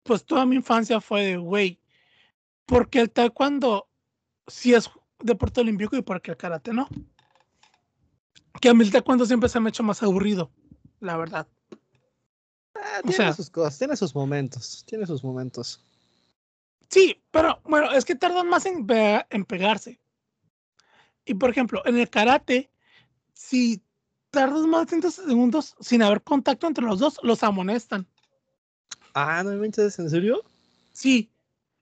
pues 0.03 0.25
toda 0.25 0.47
mi 0.47 0.57
infancia 0.57 1.01
fue 1.01 1.25
de, 1.25 1.37
güey, 1.37 1.81
porque 2.67 3.01
el 3.01 3.11
taekwondo 3.11 3.89
sí 4.47 4.75
es 4.75 4.91
deporte 5.21 5.61
olímpico 5.61 5.97
y 5.97 6.03
porque 6.03 6.33
el 6.33 6.37
karate 6.37 6.73
no. 6.73 6.89
Que 8.61 8.69
a 8.69 8.75
mí 8.75 8.85
el 8.85 8.93
taekwondo 8.93 9.27
siempre 9.27 9.49
se 9.49 9.61
me 9.61 9.69
ha 9.69 9.71
hecho 9.71 9.83
más 9.83 10.03
aburrido, 10.03 10.51
la 11.01 11.17
verdad. 11.17 11.47
Ah, 12.75 13.01
tiene 13.07 13.33
sus 13.33 13.51
cosas, 13.51 13.79
tiene 13.79 13.97
sus 13.97 14.15
momentos, 14.15 14.85
tiene 14.87 15.07
sus 15.07 15.23
momentos. 15.23 15.81
Sí, 16.91 17.23
pero 17.31 17.61
bueno, 17.65 17.93
es 17.93 18.05
que 18.05 18.15
tardan 18.15 18.49
más 18.49 18.67
en, 18.67 18.87
en 19.31 19.45
pegarse. 19.45 20.01
Y 21.25 21.35
por 21.35 21.51
ejemplo, 21.51 21.83
en 21.87 21.99
el 21.99 22.11
karate, 22.11 22.71
si 23.33 23.83
tardas 24.31 24.67
más 24.67 24.83
de 24.83 24.87
30 24.87 25.11
segundos 25.11 25.77
sin 25.81 26.03
haber 26.03 26.23
contacto 26.23 26.67
entre 26.67 26.85
los 26.85 26.99
dos, 26.99 27.19
los 27.23 27.43
amonestan. 27.43 28.07
Ah, 29.15 29.43
¿no 29.45 29.53
me 29.53 29.67
entiendes? 29.67 29.99
¿En 29.99 30.11
serio? 30.11 30.43
Sí. 30.93 31.31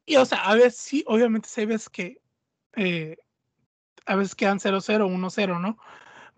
Y 0.04 0.16
o 0.16 0.24
sea, 0.24 0.38
a 0.42 0.54
veces 0.54 0.76
sí, 0.76 1.04
obviamente 1.06 1.48
se 1.48 1.66
ves 1.66 1.88
que 1.88 2.20
eh, 2.76 3.16
a 4.06 4.16
veces 4.16 4.34
quedan 4.34 4.58
0-0, 4.58 5.06
1-0, 5.06 5.60
¿no? 5.60 5.78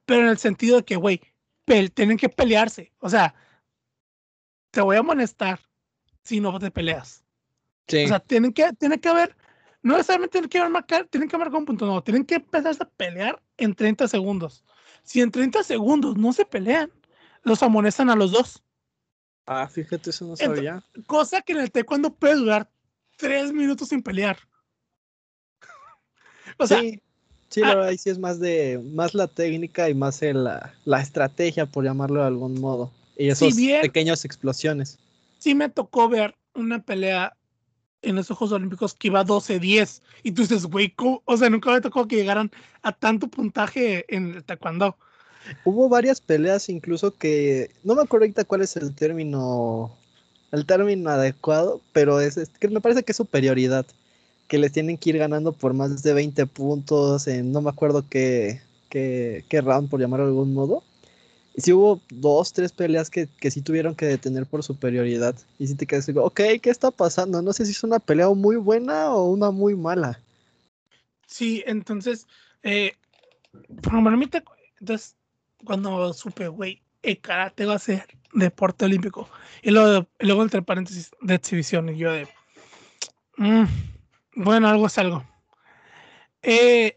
Pero 0.06 0.22
en 0.22 0.28
el 0.28 0.38
sentido 0.38 0.76
de 0.78 0.84
que, 0.84 0.96
güey, 0.96 1.20
tienen 1.64 2.16
que 2.16 2.29
pelearse. 2.29 2.92
O 2.98 3.09
sea, 3.09 3.35
te 4.70 4.81
voy 4.81 4.96
a 4.96 5.00
amonestar 5.00 5.61
si 6.22 6.40
no 6.40 6.59
te 6.59 6.70
peleas. 6.70 7.24
Sí. 7.87 8.05
O 8.05 8.09
sea, 8.09 8.20
tienen 8.20 8.53
que, 8.53 8.72
tienen 8.74 8.98
que 8.98 9.09
haber, 9.09 9.37
no 9.83 9.94
necesariamente 9.94 10.33
tienen 10.33 10.50
que 10.50 10.68
marcar, 10.68 11.07
tienen 11.07 11.29
que 11.29 11.38
marcar 11.38 11.59
un 11.59 11.66
punto, 11.66 11.87
no, 11.87 12.03
tienen 12.03 12.24
que 12.24 12.37
empezar 12.37 12.74
a 12.81 12.88
pelear 12.88 13.42
en 13.57 13.74
30 13.74 14.09
segundos. 14.09 14.64
Si 15.03 15.20
en 15.20 15.31
30 15.31 15.62
segundos 15.62 16.16
no 16.16 16.33
se 16.33 16.44
pelean, 16.46 16.90
los 17.42 17.62
amonestan 17.62 18.09
a 18.11 18.16
los 18.16 18.33
dos. 18.33 18.62
Ah, 19.46 19.68
fíjate, 19.68 20.11
eso 20.11 20.27
no 20.27 20.37
sabía. 20.37 20.83
cosa 21.07 21.42
que 21.42 21.53
en 21.53 21.61
el 21.61 21.70
taekwondo 21.70 22.14
puede 22.14 22.37
durar 22.37 22.70
tres 23.16 23.53
minutos 23.53 23.88
sin 23.88 24.03
pelear. 24.03 24.38
o 26.59 26.66
sea, 26.66 26.81
sí, 26.81 27.03
sí 27.54 27.60
la 27.60 27.68
ah 27.68 27.74
verdad, 27.74 27.88
ahí 27.90 27.98
sí 27.98 28.10
es 28.10 28.18
más 28.18 28.40
de 28.40 28.80
más 28.92 29.14
la 29.14 29.28
técnica 29.28 29.88
y 29.88 29.94
más 29.94 30.20
la, 30.22 30.74
la, 30.84 31.00
estrategia, 31.00 31.66
por 31.66 31.84
llamarlo 31.84 32.20
de 32.20 32.26
algún 32.26 32.60
modo. 32.60 32.90
Y 33.16 33.28
esos 33.28 33.54
pequeñas 33.80 34.24
explosiones. 34.24 34.98
Sí 35.38 35.54
me 35.54 35.68
tocó 35.68 36.08
ver 36.08 36.34
una 36.54 36.82
pelea 36.82 37.36
en 38.02 38.16
los 38.16 38.26
Juegos 38.26 38.52
Olímpicos 38.52 38.94
que 38.94 39.08
iba 39.08 39.24
12-10. 39.24 40.02
Y 40.22 40.32
tú 40.32 40.42
dices, 40.42 40.66
güey, 40.66 40.92
o 40.96 41.36
sea, 41.36 41.48
nunca 41.48 41.70
me 41.70 41.80
tocó 41.80 42.06
que 42.08 42.16
llegaran 42.16 42.50
a 42.82 42.92
tanto 42.92 43.28
puntaje 43.28 44.04
en 44.14 44.34
el 44.34 44.44
taekwondo. 44.44 44.96
Hubo 45.64 45.88
varias 45.88 46.20
peleas 46.20 46.68
incluso 46.68 47.14
que, 47.14 47.70
no 47.84 47.94
me 47.94 48.02
acuerdo 48.02 48.24
ahorita 48.24 48.44
cuál 48.44 48.62
es 48.62 48.76
el 48.76 48.94
término, 48.94 49.94
el 50.52 50.64
término 50.66 51.10
adecuado, 51.10 51.80
pero 51.92 52.20
es, 52.20 52.37
que 52.58 52.68
me 52.68 52.81
parece 52.81 53.02
que 53.02 53.12
es 53.12 53.16
superioridad, 53.16 53.87
que 54.48 54.58
les 54.58 54.72
tienen 54.72 54.98
que 54.98 55.10
ir 55.10 55.18
ganando 55.18 55.52
por 55.52 55.74
más 55.74 56.02
de 56.02 56.12
20 56.12 56.46
puntos 56.46 57.26
en 57.26 57.52
no 57.52 57.60
me 57.60 57.70
acuerdo 57.70 58.04
qué, 58.08 58.60
qué, 58.88 59.44
qué 59.48 59.60
round, 59.60 59.88
por 59.88 60.00
llamarlo 60.00 60.26
de 60.26 60.32
algún 60.32 60.54
modo. 60.54 60.82
Y 61.56 61.60
sí 61.60 61.72
hubo 61.72 62.00
dos, 62.10 62.52
tres 62.52 62.72
peleas 62.72 63.10
que, 63.10 63.28
que 63.40 63.50
sí 63.50 63.62
tuvieron 63.62 63.94
que 63.94 64.06
detener 64.06 64.44
por 64.44 64.64
superioridad. 64.64 65.36
Y 65.58 65.68
sí 65.68 65.76
te 65.76 65.86
quedas 65.86 66.08
ok, 66.08 66.40
¿qué 66.60 66.70
está 66.70 66.90
pasando? 66.90 67.40
No 67.42 67.52
sé 67.52 67.64
si 67.64 67.70
es 67.70 67.84
una 67.84 68.00
pelea 68.00 68.28
muy 68.30 68.56
buena 68.56 69.14
o 69.14 69.30
una 69.30 69.52
muy 69.52 69.76
mala. 69.76 70.18
Sí, 71.26 71.62
entonces, 71.66 72.26
eh, 72.64 72.94
normalmente, 73.92 74.42
entonces, 74.80 75.14
cuando 75.64 76.12
supe, 76.12 76.48
güey, 76.48 76.82
el 77.02 77.20
karate 77.20 77.66
va 77.66 77.74
a 77.74 77.78
ser 77.78 78.04
deporte 78.32 78.84
olímpico. 78.84 79.28
Y 79.62 79.70
luego, 79.70 80.06
luego 80.18 80.42
entre 80.42 80.62
paréntesis, 80.62 81.12
de 81.20 81.34
exhibición. 81.34 81.88
Y 81.88 81.98
yo 81.98 82.12
de, 82.12 82.26
mm, 83.36 83.64
bueno, 84.37 84.68
algo 84.68 84.87
es 84.87 84.98
algo. 84.98 85.24
Eh, 86.42 86.96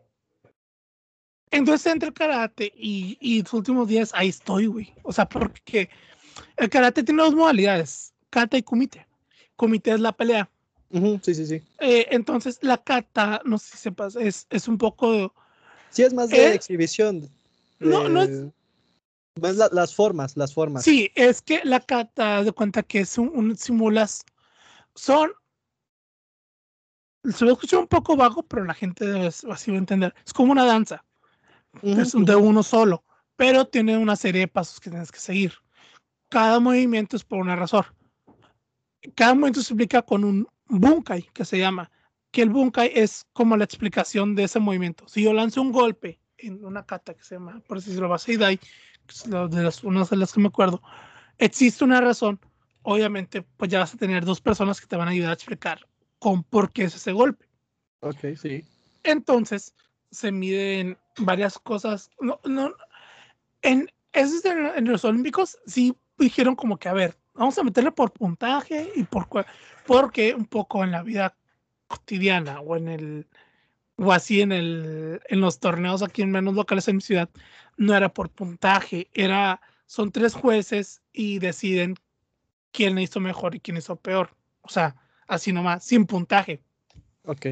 entonces 1.51 1.91
entra 1.91 2.09
el 2.09 2.13
karate 2.13 2.71
y, 2.75 3.17
y 3.21 3.41
los 3.41 3.53
últimos 3.53 3.87
días 3.87 4.11
ahí 4.13 4.29
estoy, 4.29 4.65
güey. 4.67 4.93
O 5.03 5.13
sea, 5.13 5.27
porque 5.27 5.89
el 6.57 6.69
karate 6.69 7.03
tiene 7.03 7.23
dos 7.23 7.33
modalidades, 7.35 8.13
kata 8.29 8.57
y 8.57 8.63
kumite. 8.63 9.07
Kumite 9.55 9.91
es 9.91 9.99
la 9.99 10.11
pelea 10.11 10.49
Sí, 11.21 11.35
sí, 11.35 11.45
sí. 11.45 11.61
Eh, 11.79 12.07
entonces, 12.11 12.59
la 12.61 12.77
kata, 12.77 13.41
no 13.43 13.57
sé 13.57 13.71
si 13.71 13.77
sepas, 13.77 14.15
es, 14.15 14.47
es 14.49 14.67
un 14.69 14.77
poco. 14.77 15.33
Sí, 15.89 16.03
es 16.03 16.13
más 16.13 16.29
de 16.29 16.51
Eh, 16.51 16.53
exhibición. 16.53 17.29
no, 17.79 18.07
no 18.07 18.21
es- 18.21 18.29
de- 18.29 18.51
más 19.41 19.55
la- 19.57 19.69
las 19.73 19.93
formas, 19.93 20.37
las 20.37 20.53
formas. 20.53 20.83
Sí, 20.85 21.11
es 21.13 21.41
que 21.41 21.59
la 21.65 21.81
kata, 21.81 22.43
de 22.43 22.51
cuenta 22.53 22.83
que 22.83 22.99
es 23.01 23.17
un, 23.17 23.29
un 23.33 23.57
simulas. 23.57 24.23
Son. 24.95 25.31
Se 27.31 27.45
lo 27.45 27.51
escucha 27.51 27.77
un 27.77 27.87
poco 27.87 28.15
vago, 28.15 28.43
pero 28.43 28.63
la 28.63 28.73
gente 28.73 29.27
así 29.27 29.71
va 29.71 29.75
a 29.75 29.79
entender. 29.79 30.13
Es 30.25 30.33
como 30.33 30.51
una 30.51 30.65
danza. 30.65 31.03
Es 31.81 32.13
de 32.13 32.35
uno 32.35 32.63
solo, 32.63 33.03
pero 33.35 33.65
tiene 33.65 33.97
una 33.97 34.15
serie 34.15 34.41
de 34.41 34.47
pasos 34.47 34.79
que 34.79 34.89
tienes 34.89 35.11
que 35.11 35.19
seguir. 35.19 35.53
Cada 36.29 36.59
movimiento 36.59 37.15
es 37.15 37.23
por 37.23 37.39
una 37.39 37.55
razón. 37.55 37.85
Cada 39.15 39.33
movimiento 39.33 39.61
se 39.61 39.73
explica 39.73 40.01
con 40.01 40.23
un 40.23 40.47
bunkai, 40.67 41.29
que 41.33 41.45
se 41.45 41.59
llama, 41.59 41.91
que 42.31 42.41
el 42.41 42.49
bunkai 42.49 42.91
es 42.95 43.25
como 43.33 43.57
la 43.57 43.63
explicación 43.63 44.35
de 44.35 44.43
ese 44.43 44.59
movimiento. 44.59 45.07
Si 45.07 45.23
yo 45.23 45.33
lanzo 45.33 45.61
un 45.61 45.71
golpe 45.71 46.19
en 46.37 46.63
una 46.65 46.85
kata 46.85 47.13
que 47.13 47.23
se 47.23 47.35
llama, 47.35 47.61
por 47.67 47.81
si 47.81 47.93
lo 47.95 48.09
vas 48.09 48.23
a 48.23 48.25
que 48.27 48.59
es 49.09 49.27
la 49.27 49.47
de 49.47 49.63
las, 49.63 49.83
una 49.83 50.03
de 50.03 50.17
las 50.17 50.33
que 50.33 50.41
me 50.41 50.47
acuerdo, 50.47 50.81
existe 51.37 51.83
una 51.83 52.01
razón. 52.01 52.39
Obviamente, 52.81 53.41
pues 53.41 53.69
ya 53.69 53.79
vas 53.79 53.93
a 53.93 53.97
tener 53.97 54.23
dos 54.23 54.41
personas 54.41 54.79
que 54.79 54.87
te 54.87 54.95
van 54.95 55.09
a 55.09 55.11
ayudar 55.11 55.31
a 55.31 55.33
explicar 55.33 55.87
con 56.19 56.43
por 56.43 56.71
qué 56.71 56.83
es 56.85 56.95
ese 56.95 57.11
golpe. 57.11 57.45
Ok, 58.01 58.35
sí. 58.35 58.63
Entonces, 59.03 59.73
se 60.11 60.31
miden 60.31 60.97
varias 61.17 61.59
cosas. 61.59 62.09
No, 62.19 62.39
no, 62.45 62.73
en, 63.61 63.89
esos 64.13 64.43
de- 64.43 64.51
en 64.75 64.85
los 64.85 65.05
Olímpicos 65.05 65.57
sí 65.65 65.95
dijeron 66.17 66.55
como 66.55 66.77
que, 66.77 66.89
a 66.89 66.93
ver, 66.93 67.17
vamos 67.33 67.57
a 67.57 67.63
meterle 67.63 67.91
por 67.91 68.11
puntaje 68.11 68.91
y 68.95 69.03
por 69.03 69.27
porque 69.85 70.33
un 70.33 70.45
poco 70.45 70.83
en 70.83 70.91
la 70.91 71.03
vida 71.03 71.35
cotidiana 71.87 72.59
o 72.61 72.75
en 72.75 72.87
el 72.87 73.27
o 73.95 74.11
así 74.11 74.41
en 74.41 74.51
el 74.51 75.21
en 75.29 75.39
los 75.41 75.59
torneos 75.59 76.03
aquí 76.03 76.21
en 76.21 76.31
menos 76.31 76.53
locales 76.55 76.87
en 76.87 76.97
mi 76.97 77.01
ciudad 77.01 77.29
no 77.77 77.95
era 77.95 78.09
por 78.09 78.29
puntaje, 78.29 79.09
era 79.13 79.61
son 79.85 80.11
tres 80.11 80.33
jueces 80.33 81.01
y 81.13 81.39
deciden 81.39 81.95
quién 82.71 82.97
hizo 82.97 83.19
mejor 83.19 83.55
y 83.55 83.59
quién 83.59 83.77
hizo 83.77 83.95
peor. 83.95 84.35
O 84.61 84.69
sea, 84.69 84.95
así 85.27 85.51
nomás, 85.51 85.83
sin 85.83 86.05
puntaje. 86.05 86.61
Ok. 87.23 87.45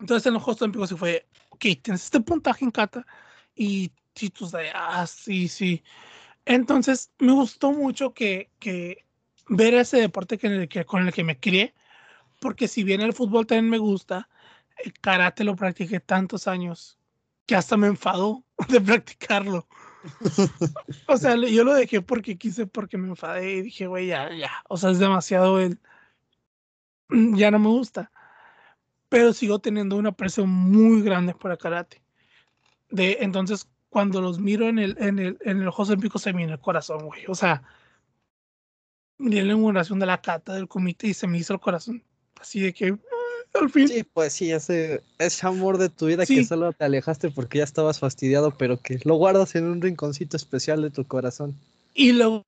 Entonces 0.00 0.26
en 0.26 0.34
los 0.34 0.42
Juegos 0.42 0.62
Olímpicos 0.62 0.88
sí 0.88 0.96
fue, 0.96 1.26
ok, 1.50 1.60
tienes 1.82 2.04
este 2.04 2.20
puntaje 2.20 2.64
en 2.64 2.70
kata 2.70 3.06
y 3.54 3.90
Titus 4.12 4.52
de, 4.52 4.70
ah, 4.74 5.06
sí, 5.06 5.48
sí. 5.48 5.82
Entonces 6.44 7.12
me 7.18 7.32
gustó 7.32 7.72
mucho 7.72 8.12
que, 8.12 8.50
que 8.58 9.04
ver 9.48 9.74
ese 9.74 9.98
deporte 9.98 10.38
que, 10.38 10.46
en 10.48 10.52
el 10.54 10.68
que, 10.68 10.84
con 10.84 11.06
el 11.06 11.12
que 11.12 11.24
me 11.24 11.38
crié, 11.38 11.74
porque 12.40 12.68
si 12.68 12.82
bien 12.82 13.00
el 13.00 13.12
fútbol 13.12 13.46
también 13.46 13.70
me 13.70 13.78
gusta, 13.78 14.28
el 14.84 14.92
karate 14.94 15.44
lo 15.44 15.56
practiqué 15.56 16.00
tantos 16.00 16.48
años 16.48 16.98
que 17.46 17.54
hasta 17.54 17.76
me 17.76 17.86
enfadó 17.86 18.44
de 18.68 18.80
practicarlo. 18.80 19.66
o 21.06 21.16
sea, 21.16 21.36
yo 21.36 21.62
lo 21.62 21.74
dejé 21.74 22.02
porque 22.02 22.36
quise, 22.36 22.66
porque 22.66 22.98
me 22.98 23.08
enfadé 23.08 23.52
y 23.52 23.62
dije, 23.62 23.86
güey, 23.86 24.08
ya, 24.08 24.34
ya, 24.34 24.50
o 24.68 24.76
sea, 24.76 24.90
es 24.90 24.98
demasiado 24.98 25.60
el... 25.60 25.78
Ya 27.36 27.50
no 27.50 27.58
me 27.58 27.68
gusta 27.68 28.10
pero 29.12 29.34
sigo 29.34 29.58
teniendo 29.58 29.96
una 29.96 30.08
aprecio 30.08 30.46
muy 30.46 31.02
grande 31.02 31.34
el 31.44 31.58
karate. 31.58 32.00
De, 32.88 33.18
entonces, 33.20 33.68
cuando 33.90 34.22
los 34.22 34.40
miro 34.40 34.70
en 34.70 34.78
el, 34.78 34.96
en 34.98 35.18
el, 35.18 35.36
en 35.42 35.60
el 35.60 35.68
Olímpicos, 35.68 36.22
se 36.22 36.32
me 36.32 36.38
viene 36.38 36.54
el 36.54 36.58
corazón, 36.58 37.04
güey. 37.04 37.24
O 37.28 37.34
sea, 37.34 37.62
miré 39.18 39.42
la 39.42 39.52
inauguración 39.52 39.98
de 39.98 40.06
la 40.06 40.22
cata 40.22 40.54
del 40.54 40.66
comité 40.66 41.08
y 41.08 41.14
se 41.14 41.26
me 41.26 41.36
hizo 41.36 41.52
el 41.52 41.60
corazón. 41.60 42.02
Así 42.40 42.60
de 42.60 42.72
que, 42.72 42.88
ah, 42.88 43.60
al 43.60 43.68
fin. 43.68 43.86
Sí, 43.86 44.02
pues 44.02 44.32
sí, 44.32 44.50
ese, 44.50 45.02
ese 45.18 45.46
amor 45.46 45.76
de 45.76 45.90
tu 45.90 46.06
vida 46.06 46.24
Sí. 46.24 46.36
que 46.36 46.44
solo 46.46 46.72
te 46.72 46.86
alejaste 46.86 47.30
porque 47.30 47.58
ya 47.58 47.64
estabas 47.64 47.98
fastidiado, 47.98 48.56
pero 48.56 48.80
que 48.80 48.98
lo 49.04 49.16
guardas 49.16 49.54
en 49.56 49.66
un 49.66 49.82
rinconcito 49.82 50.38
especial 50.38 50.80
de 50.80 50.88
tu 50.88 51.04
corazón. 51.06 51.54
Y 51.92 52.12
luego 52.12 52.44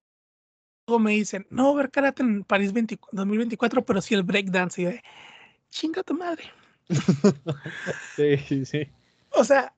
me 0.87 1.13
dicen, 1.13 1.47
no, 1.51 1.75
ver 1.75 1.91
karate 1.91 2.23
en 2.23 2.45
París 2.45 2.73
20 2.73 2.99
2024, 3.13 3.85
pero 3.85 4.01
sí 4.01 4.15
el 4.15 4.23
breakdance. 4.23 4.83
Y 4.83 4.85
de, 4.85 5.03
chinga 5.71 6.03
tu 6.03 6.15
madre. 6.15 6.45
Sí, 8.17 8.37
sí, 8.37 8.65
sí. 8.65 8.87
O 9.31 9.43
sea, 9.43 9.75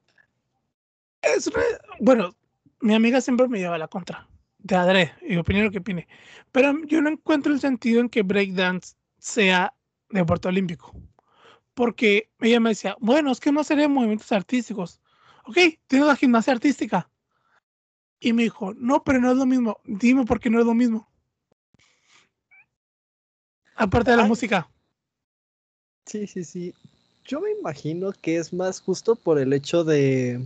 es 1.23 1.47
una- 1.47 1.63
bueno, 2.01 2.37
mi 2.81 2.95
amiga 2.95 3.21
siempre 3.21 3.49
me 3.49 3.59
lleva 3.59 3.77
a 3.77 3.79
la 3.79 3.89
contra 3.89 4.29
de 4.59 4.77
adrede 4.77 5.15
y 5.23 5.37
opine 5.37 5.63
lo 5.63 5.71
que 5.71 5.79
opine, 5.79 6.07
pero 6.53 6.75
yo 6.87 7.01
no 7.01 7.09
encuentro 7.09 7.53
el 7.53 7.61
sentido 7.61 8.01
en 8.01 8.09
que 8.09 8.23
breakdance 8.23 8.95
sea 9.19 9.73
deporte 10.11 10.49
olímpico, 10.49 10.93
porque 11.75 12.31
ella 12.41 12.61
me 12.61 12.71
decía, 12.71 12.97
bueno, 13.01 13.31
es 13.33 13.41
que 13.41 13.53
no 13.53 13.65
serían 13.65 13.93
movimientos 13.93 14.31
artísticos. 14.33 15.01
Ok, 15.47 15.57
tienes 15.87 16.09
la 16.09 16.17
gimnasia 16.17 16.53
artística. 16.53 17.09
Y 18.27 18.33
me 18.33 18.43
dijo, 18.43 18.75
no, 18.75 19.05
pero 19.05 19.21
no 19.21 19.31
es 19.31 19.37
lo 19.37 19.47
mismo. 19.47 19.79
Dime 19.85 20.25
por 20.25 20.41
qué 20.41 20.51
no 20.51 20.59
es 20.59 20.67
lo 20.67 20.75
mismo. 20.75 21.07
Aparte 23.77 24.11
de 24.11 24.17
la 24.17 24.25
música. 24.25 24.69
Sí, 26.07 26.27
sí, 26.27 26.43
sí. 26.43 26.75
Yo 27.25 27.41
me 27.41 27.53
imagino 27.53 28.11
que 28.11 28.39
es 28.39 28.53
más 28.53 28.81
justo 28.81 29.15
por 29.15 29.39
el 29.39 29.53
hecho 29.53 29.85
de 29.85 30.45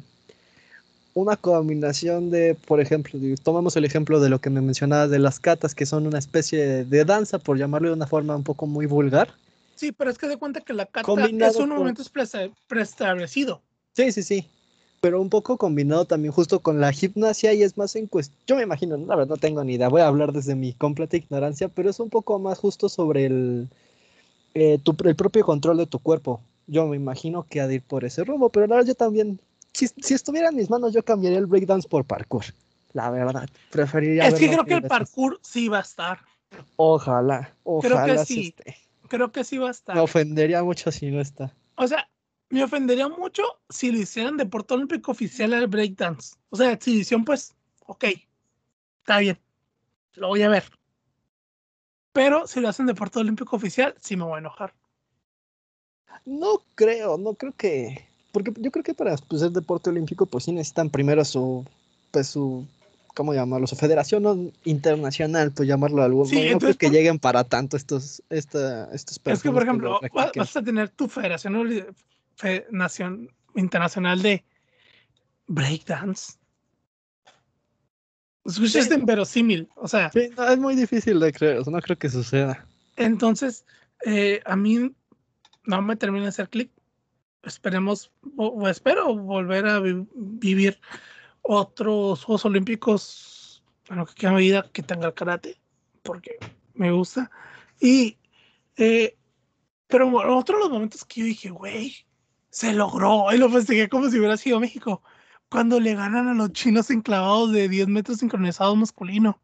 una 1.14 1.38
combinación 1.38 2.28
de, 2.28 2.54
por 2.54 2.82
ejemplo, 2.82 3.18
tomamos 3.42 3.74
el 3.76 3.86
ejemplo 3.86 4.20
de 4.20 4.28
lo 4.28 4.42
que 4.42 4.50
me 4.50 4.60
mencionabas 4.60 5.08
de 5.08 5.18
las 5.18 5.40
catas, 5.40 5.74
que 5.74 5.86
son 5.86 6.06
una 6.06 6.18
especie 6.18 6.58
de, 6.58 6.84
de 6.84 7.04
danza, 7.06 7.38
por 7.38 7.56
llamarlo 7.56 7.88
de 7.88 7.94
una 7.94 8.06
forma 8.06 8.36
un 8.36 8.44
poco 8.44 8.66
muy 8.66 8.84
vulgar. 8.84 9.32
Sí, 9.74 9.90
pero 9.92 10.10
es 10.10 10.18
que 10.18 10.28
de 10.28 10.36
cuenta 10.36 10.60
que 10.60 10.74
la 10.74 10.84
Combinado 10.84 11.50
es 11.50 11.56
un 11.56 11.70
momento 11.70 12.02
preestablecido. 12.68 13.62
Sí, 13.94 14.12
sí, 14.12 14.22
sí. 14.22 14.50
Pero 15.00 15.20
un 15.20 15.30
poco 15.30 15.56
combinado 15.56 16.04
también 16.04 16.32
justo 16.32 16.60
con 16.60 16.80
la 16.80 16.92
gimnasia 16.92 17.54
y 17.54 17.62
es 17.62 17.78
más 17.78 17.96
en 17.96 18.06
cuestión, 18.06 18.38
yo 18.46 18.56
me 18.56 18.62
imagino, 18.62 18.96
la 18.98 19.16
verdad 19.16 19.30
no 19.30 19.36
tengo 19.38 19.64
ni 19.64 19.74
idea, 19.74 19.88
voy 19.88 20.02
a 20.02 20.06
hablar 20.08 20.32
desde 20.32 20.54
mi 20.54 20.74
completa 20.74 21.16
ignorancia, 21.16 21.68
pero 21.68 21.88
es 21.88 22.00
un 22.00 22.10
poco 22.10 22.38
más 22.38 22.58
justo 22.58 22.88
sobre 22.90 23.24
el, 23.26 23.68
eh, 24.54 24.78
tu- 24.82 24.96
el 25.04 25.16
propio 25.16 25.44
control 25.44 25.78
de 25.78 25.86
tu 25.86 25.98
cuerpo. 26.00 26.42
Yo 26.66 26.86
me 26.86 26.96
imagino 26.96 27.46
que 27.48 27.60
ha 27.60 27.66
de 27.66 27.76
ir 27.76 27.82
por 27.82 28.04
ese 28.04 28.24
rumbo, 28.24 28.50
pero 28.50 28.66
la 28.66 28.76
verdad 28.76 28.88
yo 28.88 28.94
también, 28.94 29.40
si, 29.72 29.88
si 29.88 30.14
estuviera 30.14 30.50
en 30.50 30.56
mis 30.56 30.70
manos 30.70 30.92
yo 30.92 31.02
cambiaría 31.04 31.38
el 31.38 31.46
breakdance 31.46 31.88
por 31.88 32.04
parkour, 32.04 32.44
la 32.92 33.10
verdad, 33.10 33.48
preferiría 33.70 34.26
Es 34.28 34.34
que 34.34 34.48
creo 34.48 34.64
que 34.64 34.74
el 34.74 34.82
veces. 34.82 34.98
parkour 34.98 35.40
sí 35.42 35.68
va 35.68 35.78
a 35.78 35.82
estar. 35.82 36.20
Ojalá, 36.76 37.54
Creo 37.64 37.80
que 37.80 37.96
ojalá 37.96 38.24
sí. 38.24 38.54
esté. 38.58 38.76
Creo 39.08 39.32
que 39.32 39.44
sí 39.44 39.58
va 39.58 39.68
a 39.68 39.70
estar. 39.72 39.94
Me 39.96 40.02
ofendería 40.02 40.62
mucho 40.62 40.92
si 40.92 41.10
no 41.10 41.20
está. 41.20 41.52
O 41.76 41.86
sea, 41.88 42.08
me 42.50 42.64
ofendería 42.64 43.08
mucho 43.08 43.42
si 43.68 43.90
lo 43.90 43.98
hicieran 43.98 44.36
deporte 44.36 44.74
olímpico 44.74 45.12
oficial 45.12 45.54
al 45.54 45.68
breakdance. 45.68 46.34
O 46.50 46.56
sea, 46.56 46.72
exhibición, 46.72 47.24
pues, 47.24 47.54
ok, 47.86 48.04
está 48.98 49.18
bien, 49.20 49.38
lo 50.14 50.28
voy 50.28 50.42
a 50.42 50.48
ver. 50.48 50.64
Pero 52.12 52.46
si 52.48 52.60
lo 52.60 52.68
hacen 52.68 52.86
deporte 52.86 53.20
olímpico 53.20 53.54
oficial, 53.54 53.94
sí 54.00 54.16
me 54.16 54.24
voy 54.24 54.34
a 54.34 54.38
enojar. 54.38 54.74
No 56.26 56.60
creo, 56.74 57.16
no 57.16 57.34
creo 57.34 57.52
que. 57.56 58.08
Porque 58.32 58.52
yo 58.58 58.70
creo 58.70 58.84
que 58.84 58.94
para 58.94 59.16
pues, 59.16 59.42
ser 59.42 59.52
deporte 59.52 59.90
olímpico, 59.90 60.26
pues 60.26 60.44
sí 60.44 60.52
necesitan 60.52 60.90
primero 60.90 61.24
su. 61.24 61.64
Pues 62.10 62.26
su. 62.28 62.66
¿Cómo 63.14 63.32
llamarlo? 63.32 63.66
Su 63.66 63.76
federación 63.76 64.52
internacional, 64.64 65.52
pues 65.52 65.68
llamarlo 65.68 66.02
algo. 66.02 66.24
Sí, 66.26 66.46
no, 66.46 66.52
no 66.52 66.58
creo 66.58 66.76
que 66.76 66.86
por- 66.86 66.94
lleguen 66.94 67.18
para 67.18 67.44
tanto 67.44 67.76
estos, 67.76 68.22
esta, 68.30 68.92
estos 68.92 69.20
Es 69.24 69.42
que, 69.42 69.50
por 69.50 69.62
ejemplo, 69.62 70.00
vas 70.12 70.56
a 70.56 70.62
tener 70.62 70.90
tu 70.90 71.08
federación 71.08 71.56
oli- 72.42 72.60
fe- 72.60 72.66
nación, 72.70 73.30
internacional 73.54 74.22
de 74.22 74.44
breakdance. 75.46 76.34
Escucha, 78.44 78.70
Sí. 78.72 78.78
es 78.78 78.90
inverosímil. 78.98 79.68
O 79.76 79.86
sea, 79.88 80.10
Sí, 80.10 80.30
no, 80.36 80.48
es 80.48 80.58
muy 80.58 80.74
difícil 80.74 81.20
de 81.20 81.32
creer, 81.32 81.66
no 81.66 81.80
creo 81.80 81.98
que 81.98 82.08
suceda. 82.08 82.66
Entonces, 82.96 83.64
eh, 84.06 84.40
a 84.44 84.56
mí 84.56 84.94
no 85.64 85.82
me 85.82 85.96
termina 85.96 86.24
de 86.24 86.28
hacer 86.30 86.48
clic. 86.48 86.70
Esperemos, 87.42 88.12
o, 88.36 88.46
o 88.48 88.68
espero 88.68 89.14
volver 89.16 89.66
a 89.66 89.80
vi- 89.80 90.06
vivir 90.14 90.78
otros 91.42 92.24
Juegos 92.24 92.44
Olímpicos 92.44 93.62
en 93.88 93.96
lo 93.96 94.06
que 94.06 94.14
queda 94.14 94.32
mi 94.32 94.42
vida 94.42 94.68
que 94.72 94.82
tenga 94.82 95.06
el 95.08 95.14
karate, 95.14 95.60
porque 96.02 96.36
me 96.74 96.92
gusta. 96.92 97.30
Y, 97.80 98.18
eh, 98.76 99.16
pero 99.86 100.10
bueno, 100.10 100.36
otro 100.36 100.56
de 100.58 100.64
los 100.64 100.70
momentos 100.72 101.04
que 101.04 101.20
yo 101.20 101.26
dije, 101.26 101.50
güey, 101.50 101.94
se 102.50 102.72
logró, 102.72 103.32
y 103.32 103.38
lo 103.38 103.48
festejé 103.50 103.88
como 103.88 104.10
si 104.10 104.18
hubiera 104.18 104.36
sido 104.36 104.60
México, 104.60 105.02
cuando 105.48 105.80
le 105.80 105.94
ganan 105.94 106.28
a 106.28 106.34
los 106.34 106.52
chinos 106.52 106.90
enclavados 106.90 107.52
de 107.52 107.68
10 107.68 107.88
metros 107.88 108.18
sincronizados 108.18 108.76
masculino. 108.76 109.40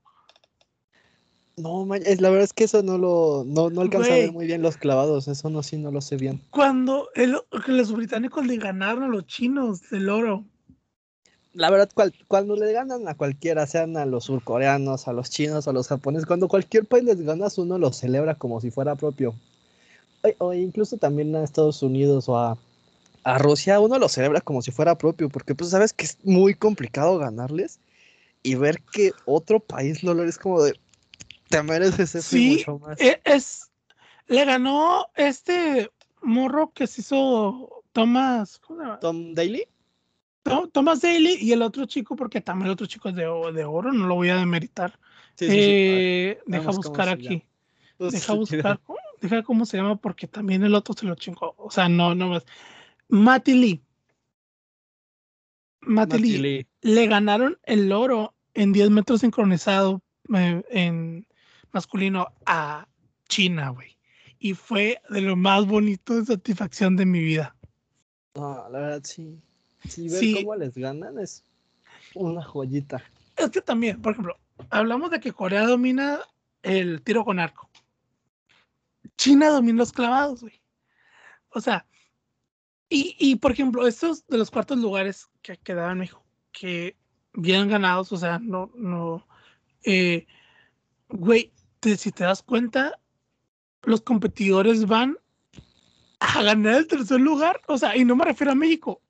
No, 1.57 1.87
man, 1.87 2.03
es, 2.05 2.21
la 2.21 2.29
verdad 2.29 2.45
es 2.45 2.53
que 2.53 2.65
eso 2.65 2.83
no 2.83 2.99
lo. 2.99 3.45
No, 3.47 3.71
no 3.71 3.81
alcanza 3.81 4.13
a 4.13 4.17
ver 4.19 4.33
muy 4.33 4.47
bien 4.47 4.61
los 4.61 4.77
clavados, 4.77 5.27
eso 5.27 5.49
no, 5.49 5.63
sí, 5.63 5.79
no 5.79 5.91
lo 5.91 6.03
sé 6.03 6.17
bien. 6.17 6.41
Cuando 6.51 7.09
el- 7.15 7.39
que 7.65 7.73
los 7.73 7.93
británicos 7.93 8.47
le 8.47 8.59
ganaron 8.59 9.05
a 9.05 9.09
los 9.09 9.27
chinos 9.27 9.81
del 9.91 10.11
oro. 10.11 10.45
La 11.55 11.71
verdad, 11.71 11.89
cual- 11.95 12.13
cuando 12.29 12.55
le 12.57 12.71
ganan 12.73 13.09
a 13.09 13.15
cualquiera, 13.15 13.67
sean 13.67 13.97
a 13.97 14.05
los 14.05 14.25
surcoreanos, 14.25 15.09
a 15.09 15.15
los 15.15 15.31
chinos, 15.31 15.67
a 15.67 15.73
los 15.73 15.89
japoneses, 15.89 16.27
cuando 16.27 16.49
cualquier 16.49 16.85
país 16.85 17.05
les 17.05 17.23
ganas, 17.23 17.57
uno 17.57 17.79
lo 17.79 17.91
celebra 17.91 18.35
como 18.35 18.61
si 18.61 18.71
fuera 18.71 18.95
propio. 18.95 19.35
o 20.39 20.53
incluso 20.53 20.97
también 20.97 21.35
a 21.37 21.45
Estados 21.45 21.83
Unidos 21.83 22.29
o 22.29 22.37
a, 22.37 22.59
a 23.27 23.39
Rusia, 23.39 23.81
uno 23.81 23.99
lo 23.99 24.09
celebra 24.09 24.41
como 24.41 24.62
si 24.62 24.70
fuera 24.70 24.97
propio, 24.97 25.29
porque 25.29 25.57
pues 25.57 25.70
sabes 25.70 25.93
que 25.93 26.05
es 26.05 26.24
muy 26.24 26.55
complicado 26.55 27.18
ganarles 27.18 27.81
y 28.45 28.55
ver 28.55 28.81
que 28.93 29.14
otro 29.24 29.59
país 29.59 30.05
lo 30.05 30.22
es 30.22 30.39
como 30.39 30.62
de, 30.62 30.79
te 31.49 31.61
mereces 31.64 32.14
eso 32.14 32.31
Sí, 32.37 32.51
mucho 32.51 32.79
más. 32.79 33.01
e- 33.01 33.20
es, 33.24 33.72
le 34.29 34.45
ganó 34.45 35.07
este 35.16 35.91
morro 36.22 36.70
que 36.72 36.87
se 36.87 37.01
hizo 37.01 37.83
Thomas, 37.91 38.61
¿cómo 38.61 38.79
se 38.79 38.85
llama? 38.87 39.01
Tom 39.01 39.35
Daly. 39.35 39.66
To- 40.45 40.68
Thomas 40.68 41.01
Daly 41.01 41.37
y 41.41 41.51
el 41.51 41.62
otro 41.62 41.85
chico, 41.87 42.14
porque 42.14 42.41
también 42.41 42.66
el 42.66 42.74
otro 42.74 42.87
chico 42.87 43.09
es 43.09 43.16
de, 43.16 43.24
de 43.24 43.64
oro, 43.64 43.93
no 43.93 44.07
lo 44.07 44.14
voy 44.14 44.29
a 44.29 44.37
demeritar. 44.37 45.01
Sí, 45.35 45.51
sí, 45.51 45.62
sí. 45.62 45.70
Eh, 45.72 46.39
deja 46.47 46.70
buscar 46.70 47.09
aquí. 47.09 47.43
Deja 47.99 48.35
buscar, 48.35 48.79
¿cómo? 48.87 49.01
deja 49.20 49.43
cómo 49.43 49.66
se 49.66 49.79
llama, 49.79 49.97
porque 49.97 50.29
también 50.29 50.62
el 50.62 50.77
otro 50.77 50.95
se 50.95 51.07
lo 51.07 51.16
chingó. 51.16 51.55
O 51.59 51.72
sea, 51.72 51.89
no, 51.89 52.14
no 52.14 52.29
más. 52.29 52.47
Matty 53.09 53.55
Lee. 53.55 53.83
Matty 55.81 56.19
Lee. 56.19 56.39
Lee. 56.39 56.67
Le 56.83 57.07
ganaron 57.07 57.59
el 57.65 57.93
oro 57.93 58.35
en 58.55 58.73
10 58.73 58.91
metros 58.91 59.21
sincronizado 59.21 60.03
eh, 60.35 60.63
en 60.71 61.27
masculino 61.73 62.29
a 62.47 62.89
China, 63.29 63.71
güey. 63.71 63.97
Y 64.39 64.55
fue 64.55 65.01
de 65.11 65.21
lo 65.21 65.37
más 65.37 65.67
bonito 65.67 66.15
de 66.17 66.25
satisfacción 66.25 66.97
de 66.97 67.07
mi 67.07 67.21
vida. 67.21 67.57
No, 68.35 68.69
la 68.71 68.79
verdad 68.79 69.01
sí. 69.05 69.41
Sí, 69.89 70.09
ver 70.09 70.19
Sí. 70.19 70.35
cómo 70.35 70.57
les 70.57 70.75
ganan 70.77 71.19
es 71.19 71.45
una 72.15 72.43
joyita. 72.43 73.03
Es 73.37 73.51
que 73.51 73.61
también, 73.61 74.01
por 74.03 74.13
ejemplo, 74.13 74.37
hablamos 74.71 75.11
de 75.11 75.21
que 75.21 75.33
Corea 75.33 75.67
domina 75.67 76.21
el 76.63 77.03
tiro 77.03 77.25
con 77.25 77.39
arco. 77.39 77.71
China 79.17 79.49
domina 79.51 79.79
los 79.79 79.93
clavados, 79.93 80.41
güey. 80.43 80.61
O 81.51 81.61
sea, 81.61 81.87
y, 82.89 83.16
y, 83.18 83.37
por 83.37 83.53
ejemplo, 83.53 83.87
estos 83.87 84.26
de 84.26 84.39
los 84.39 84.51
cuartos 84.51 84.78
lugares 84.78 85.28
que 85.43 85.57
quedaban, 85.57 85.99
México, 85.99 86.24
que 86.53 86.97
bien 87.32 87.68
ganados, 87.68 88.12
o 88.12 88.16
sea, 88.16 88.39
no, 88.39 88.70
no, 88.76 89.26
eh, 89.84 90.26
güey, 91.09 91.53
te- 91.80 91.97
si 91.97 92.12
te 92.12 92.24
das 92.24 92.43
cuenta, 92.43 92.99
los 93.82 94.01
competidores 94.01 94.87
van 94.87 95.18
a 96.20 96.43
ganar 96.43 96.74
el 96.76 96.87
tercer 96.87 97.20
lugar, 97.20 97.61
o 97.68 97.76
sea, 97.78 97.97
y 97.97 98.05
no 98.05 98.16
me 98.16 98.24
refiero 98.24 98.53
a 98.53 98.57
México, 98.57 99.03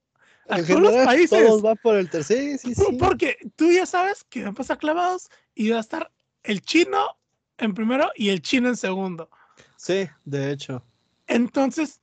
a 0.49 0.59
En 0.59 0.66
todos 0.66 0.81
los 0.83 0.95
países. 1.05 1.31
Todos 1.31 1.62
van 1.62 1.77
por 1.77 1.97
el 1.97 2.11
tercer, 2.11 2.59
sí, 2.59 2.74
sí. 2.74 2.74
Por- 2.74 2.87
sí. 2.93 2.97
Porque 2.99 3.39
tú 3.57 3.70
ya 3.70 3.87
sabes 3.87 4.24
que 4.24 4.41
van 4.43 4.51
a 4.53 4.55
pasar 4.55 4.79
clavados 4.79 5.29
y 5.55 5.70
va 5.70 5.79
a 5.79 5.81
estar 5.81 6.12
el 6.43 6.62
chino 6.62 7.16
en 7.59 7.74
primero 7.74 8.11
y 8.16 8.29
el 8.31 8.43
chino 8.43 8.68
en 8.68 8.77
segundo. 8.77 9.31
Sí, 9.77 10.09
de 10.24 10.51
hecho. 10.51 10.85
Entonces, 11.27 12.01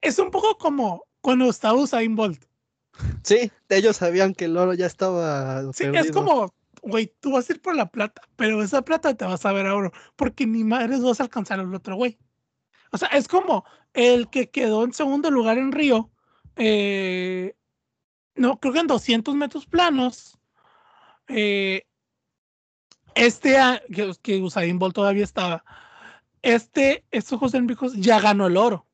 es 0.00 0.18
un 0.18 0.30
poco 0.30 0.58
como 0.58 1.04
cuando 1.20 1.48
estaba 1.48 1.78
Usain 1.78 2.14
Bolt. 2.14 2.44
Sí, 3.22 3.50
ellos 3.68 3.96
sabían 3.96 4.34
que 4.34 4.44
el 4.44 4.56
oro 4.56 4.74
ya 4.74 4.86
estaba 4.86 5.72
Sí, 5.72 5.84
es 5.92 6.10
como, 6.12 6.54
güey, 6.82 7.12
tú 7.20 7.32
vas 7.32 7.48
a 7.48 7.52
ir 7.54 7.60
por 7.60 7.74
la 7.74 7.90
plata, 7.90 8.22
pero 8.36 8.62
esa 8.62 8.82
plata 8.82 9.14
te 9.14 9.24
vas 9.24 9.44
a 9.44 9.52
ver 9.52 9.66
a 9.66 9.74
oro, 9.74 9.92
porque 10.16 10.46
ni 10.46 10.64
madres 10.64 11.02
vas 11.02 11.20
a 11.20 11.24
alcanzar 11.24 11.58
al 11.60 11.74
otro 11.74 11.96
güey. 11.96 12.18
O 12.92 12.98
sea, 12.98 13.08
es 13.08 13.26
como 13.26 13.64
el 13.92 14.28
que 14.28 14.50
quedó 14.50 14.84
en 14.84 14.92
segundo 14.92 15.30
lugar 15.30 15.58
en 15.58 15.72
Río, 15.72 16.10
eh, 16.56 17.56
no, 18.36 18.58
creo 18.60 18.72
que 18.72 18.80
en 18.80 18.86
200 18.86 19.34
metros 19.34 19.66
planos. 19.66 20.38
eh, 21.28 21.86
este, 23.14 23.56
que, 23.92 24.12
que 24.22 24.42
Usain 24.42 24.78
Bolt 24.78 24.94
todavía 24.94 25.24
estaba, 25.24 25.64
este, 26.42 27.04
estos 27.10 27.38
José 27.38 27.56
Olímpicos 27.56 27.94
ya 27.94 28.20
ganó 28.20 28.46
el 28.46 28.56
oro. 28.56 28.86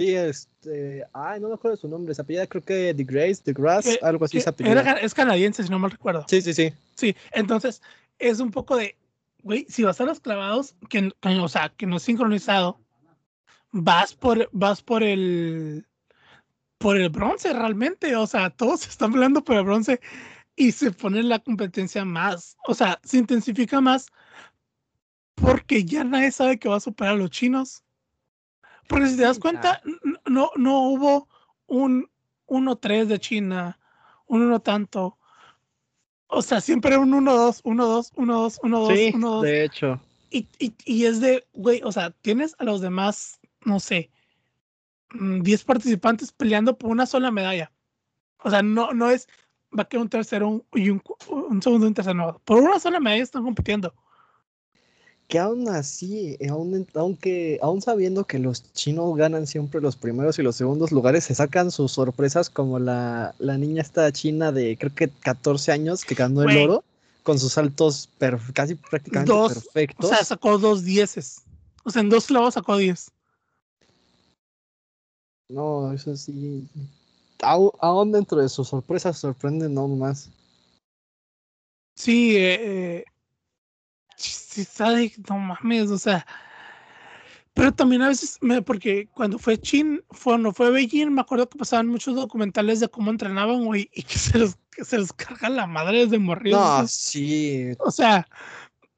Sí, 0.00 0.14
este. 0.14 1.04
Ay, 1.12 1.40
no 1.40 1.48
me 1.48 1.54
acuerdo 1.54 1.76
su 1.76 1.86
nombre. 1.86 2.14
Se 2.14 2.22
apellida, 2.22 2.46
creo 2.46 2.64
que 2.64 2.94
The 2.94 3.04
Grace, 3.04 3.42
The 3.44 3.52
Grass, 3.52 3.84
que- 3.84 3.98
algo 4.00 4.24
así 4.24 4.38
que 4.38 4.42
se 4.44 4.54
era 4.60 4.92
es 4.94 5.12
canadiense, 5.12 5.62
si 5.62 5.68
no 5.68 5.78
mal 5.78 5.90
recuerdo. 5.90 6.24
Sí, 6.26 6.40
sí, 6.40 6.54
sí. 6.54 6.72
Sí, 6.96 7.14
entonces 7.32 7.82
es 8.18 8.40
un 8.40 8.50
poco 8.50 8.76
de, 8.76 8.96
güey, 9.42 9.66
si 9.68 9.82
vas 9.82 10.00
a 10.00 10.04
los 10.04 10.18
clavados, 10.20 10.74
que, 10.88 11.12
que- 11.20 11.28
o 11.38 11.48
sea, 11.48 11.68
que 11.76 11.84
no 11.86 11.98
es 11.98 12.02
sincronizado, 12.02 12.80
vas 13.72 14.14
por, 14.14 14.48
vas 14.52 14.80
por 14.80 15.02
el, 15.02 15.86
por 16.78 16.96
el 16.96 17.10
bronce 17.10 17.52
realmente, 17.52 18.16
o 18.16 18.26
sea, 18.26 18.48
todos 18.48 18.80
están 18.88 19.12
peleando 19.12 19.44
por 19.44 19.56
el 19.56 19.64
bronce 19.64 20.00
y 20.56 20.72
se 20.72 20.92
pone 20.92 21.22
la 21.22 21.40
competencia 21.40 22.06
más, 22.06 22.56
o 22.66 22.72
sea, 22.72 22.98
se 23.04 23.18
intensifica 23.18 23.82
más 23.82 24.06
porque 25.34 25.84
ya 25.84 26.04
nadie 26.04 26.32
sabe 26.32 26.58
que 26.58 26.70
va 26.70 26.76
a 26.76 26.80
superar 26.80 27.12
a 27.12 27.16
los 27.16 27.30
chinos. 27.30 27.82
Porque 28.90 29.06
si 29.08 29.16
te 29.16 29.22
das 29.22 29.38
cuenta, 29.38 29.80
no, 30.26 30.50
no 30.56 30.80
hubo 30.90 31.28
un 31.66 32.10
1-3 32.48 33.06
de 33.06 33.18
China, 33.20 33.78
un 34.26 34.42
1 34.42 34.60
tanto. 34.60 35.16
O 36.26 36.42
sea, 36.42 36.60
siempre 36.60 36.96
un 36.96 37.12
1-2, 37.12 37.62
1-2, 37.62 38.12
1-2, 38.16 38.58
1-2, 38.60 38.96
Sí, 38.96 39.12
1-2. 39.14 39.42
de 39.42 39.64
hecho. 39.64 40.00
Y, 40.30 40.48
y, 40.58 40.74
y 40.84 41.06
es 41.06 41.20
de, 41.20 41.46
güey, 41.52 41.80
o 41.84 41.90
sea, 41.92 42.10
tienes 42.10 42.54
a 42.58 42.64
los 42.64 42.80
demás, 42.80 43.40
no 43.64 43.80
sé, 43.80 44.10
mm, 45.12 45.40
10 45.42 45.64
participantes 45.64 46.32
peleando 46.32 46.76
por 46.76 46.90
una 46.90 47.06
sola 47.06 47.30
medalla. 47.30 47.72
O 48.42 48.50
sea, 48.50 48.62
no, 48.62 48.92
no 48.92 49.10
es, 49.10 49.28
va 49.76 49.82
a 49.84 49.88
quedar 49.88 50.02
un 50.02 50.08
tercero 50.08 50.48
un- 50.48 50.64
y 50.74 50.90
un, 50.90 51.02
un 51.28 51.62
segundo 51.62 51.86
y 51.86 51.88
un 51.88 51.94
tercero. 51.94 52.14
No, 52.14 52.38
por 52.44 52.58
una 52.60 52.78
sola 52.80 53.00
medalla 53.00 53.22
están 53.22 53.42
compitiendo. 53.44 53.94
Que 55.30 55.38
aún 55.38 55.68
así, 55.68 56.36
eh, 56.40 56.48
aún, 56.48 56.88
aunque, 56.94 57.60
aún 57.62 57.80
sabiendo 57.80 58.24
que 58.24 58.40
los 58.40 58.72
chinos 58.72 59.16
ganan 59.16 59.46
siempre 59.46 59.80
los 59.80 59.94
primeros 59.94 60.38
y 60.40 60.42
los 60.42 60.56
segundos 60.56 60.90
lugares, 60.90 61.22
se 61.22 61.36
sacan 61.36 61.70
sus 61.70 61.92
sorpresas 61.92 62.50
como 62.50 62.80
la, 62.80 63.32
la 63.38 63.56
niña 63.56 63.80
esta 63.80 64.10
china 64.10 64.50
de 64.50 64.76
creo 64.76 64.92
que 64.92 65.08
14 65.08 65.70
años 65.70 66.04
que 66.04 66.16
ganó 66.16 66.42
el 66.42 66.58
oro 66.58 66.84
con 67.22 67.38
sus 67.38 67.52
saltos 67.52 68.08
casi 68.52 68.74
prácticamente 68.74 69.32
Dos, 69.32 69.54
perfectos. 69.54 70.06
O 70.06 70.08
sea, 70.08 70.24
sacó 70.24 70.58
dos 70.58 70.82
dieces. 70.82 71.42
O 71.84 71.90
sea, 71.90 72.02
en 72.02 72.10
dos 72.10 72.26
clavos 72.26 72.54
sacó 72.54 72.76
10. 72.76 73.12
No, 75.50 75.92
eso 75.92 76.16
sí. 76.16 76.66
Aún, 77.42 77.70
aún 77.80 78.10
dentro 78.10 78.40
de 78.40 78.48
sus 78.48 78.66
sorpresas 78.66 79.16
sorprenden 79.16 79.78
aún 79.78 79.96
más. 79.96 80.28
Sí, 81.94 82.36
eh, 82.36 82.58
eh, 82.60 83.04
no 85.28 85.38
mames, 85.38 85.90
o 85.90 85.98
sea. 85.98 86.26
Pero 87.54 87.72
también 87.72 88.02
a 88.02 88.08
veces, 88.08 88.38
me, 88.40 88.62
porque 88.62 89.08
cuando 89.12 89.38
fue 89.38 89.58
Chin, 89.58 90.02
cuando 90.22 90.52
fue 90.52 90.70
Beijing, 90.70 91.10
me 91.10 91.20
acuerdo 91.20 91.48
que 91.48 91.58
pasaban 91.58 91.88
muchos 91.88 92.14
documentales 92.14 92.80
de 92.80 92.88
cómo 92.88 93.10
entrenaban, 93.10 93.64
güey, 93.64 93.90
y 93.92 94.02
que 94.02 94.18
se 94.18 94.38
los, 94.38 94.56
que 94.70 94.84
se 94.84 94.98
los 94.98 95.12
carga 95.12 95.48
la 95.48 95.66
madre 95.66 96.04
desde 96.04 96.18
morridos. 96.18 96.60
No, 96.60 96.86
sí. 96.86 97.72
O 97.80 97.90
sea, 97.90 98.26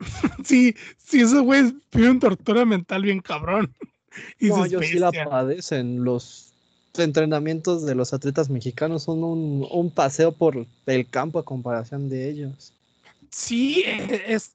sí, 0.44 0.74
sí, 0.98 1.20
esos 1.20 1.42
güeyes 1.42 1.72
viven 1.92 2.20
tortura 2.20 2.64
mental 2.64 3.02
bien 3.02 3.20
cabrón. 3.20 3.74
Y 4.38 4.48
No, 4.48 4.66
ellos 4.66 4.84
sí 4.84 4.98
la 4.98 5.10
padecen. 5.10 6.04
Los 6.04 6.52
entrenamientos 6.98 7.86
de 7.86 7.94
los 7.94 8.12
atletas 8.12 8.50
mexicanos 8.50 9.04
son 9.04 9.24
un, 9.24 9.66
un 9.70 9.90
paseo 9.90 10.32
por 10.32 10.66
el 10.84 11.08
campo 11.08 11.38
a 11.38 11.44
comparación 11.46 12.10
de 12.10 12.28
ellos. 12.28 12.74
Sí, 13.30 13.82
eh, 13.86 14.24
es. 14.28 14.52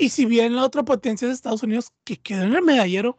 Y 0.00 0.10
si 0.10 0.26
bien 0.26 0.54
la 0.54 0.64
otra 0.64 0.84
potencia 0.84 1.26
es 1.26 1.34
Estados 1.34 1.64
Unidos, 1.64 1.90
que 2.04 2.16
quedó 2.16 2.44
en 2.44 2.54
el 2.54 2.62
medallero, 2.62 3.18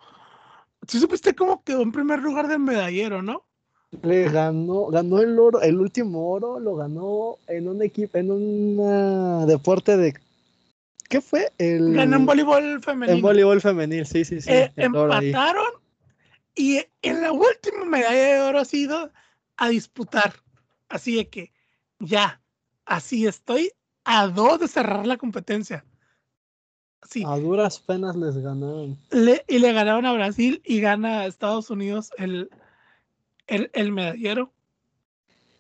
¿sí 0.88 0.98
supiste 0.98 1.36
cómo 1.36 1.62
quedó 1.62 1.82
en 1.82 1.92
primer 1.92 2.20
lugar 2.20 2.48
del 2.48 2.60
medallero, 2.60 3.22
no? 3.22 3.46
Le 4.02 4.30
ganó, 4.30 4.86
ganó 4.86 5.20
el 5.20 5.38
oro, 5.38 5.62
el 5.62 5.78
último 5.78 6.32
oro 6.32 6.58
lo 6.58 6.78
ganó 6.78 7.36
en 7.48 7.68
un 7.68 7.82
equipo, 7.82 8.18
en 8.18 8.32
un 8.32 9.46
deporte 9.46 9.98
de 9.98 10.14
¿qué 11.10 11.20
fue? 11.20 11.52
El 11.58 11.96
Ganó 11.96 12.16
en 12.16 12.26
voleibol 12.26 12.82
femenino. 12.82 13.18
en 13.18 13.22
voleibol 13.22 13.60
femenil, 13.60 14.06
sí, 14.06 14.24
sí, 14.24 14.40
sí. 14.40 14.50
Eh, 14.50 14.72
empataron 14.78 15.74
y 16.56 16.80
en 17.02 17.22
la 17.22 17.34
última 17.34 17.84
medalla 17.84 18.36
de 18.36 18.40
oro 18.40 18.60
ha 18.60 18.66
sido 18.66 19.12
a 19.58 19.68
disputar. 19.68 20.34
Así 20.88 21.18
de 21.18 21.28
que 21.28 21.52
ya, 22.00 22.42
así 22.86 23.28
estoy 23.28 23.74
a 24.06 24.28
dos 24.28 24.62
de 24.62 24.70
cerrar 24.70 25.06
la 25.06 25.18
competencia. 25.18 25.84
Sí, 27.08 27.24
A 27.26 27.38
duras 27.38 27.80
penas 27.80 28.16
les 28.16 28.38
ganaron. 28.38 28.98
le- 29.12 29.44
y 29.48 29.60
le 29.60 29.72
ganaron 29.74 30.06
a 30.06 30.14
Brasil 30.14 30.62
y 30.66 30.80
gana 30.82 31.22
a 31.22 31.26
Estados 31.28 31.70
Unidos 31.70 32.12
el, 32.18 32.50
el, 33.48 33.70
el 33.74 33.92
medallero. 33.92 34.54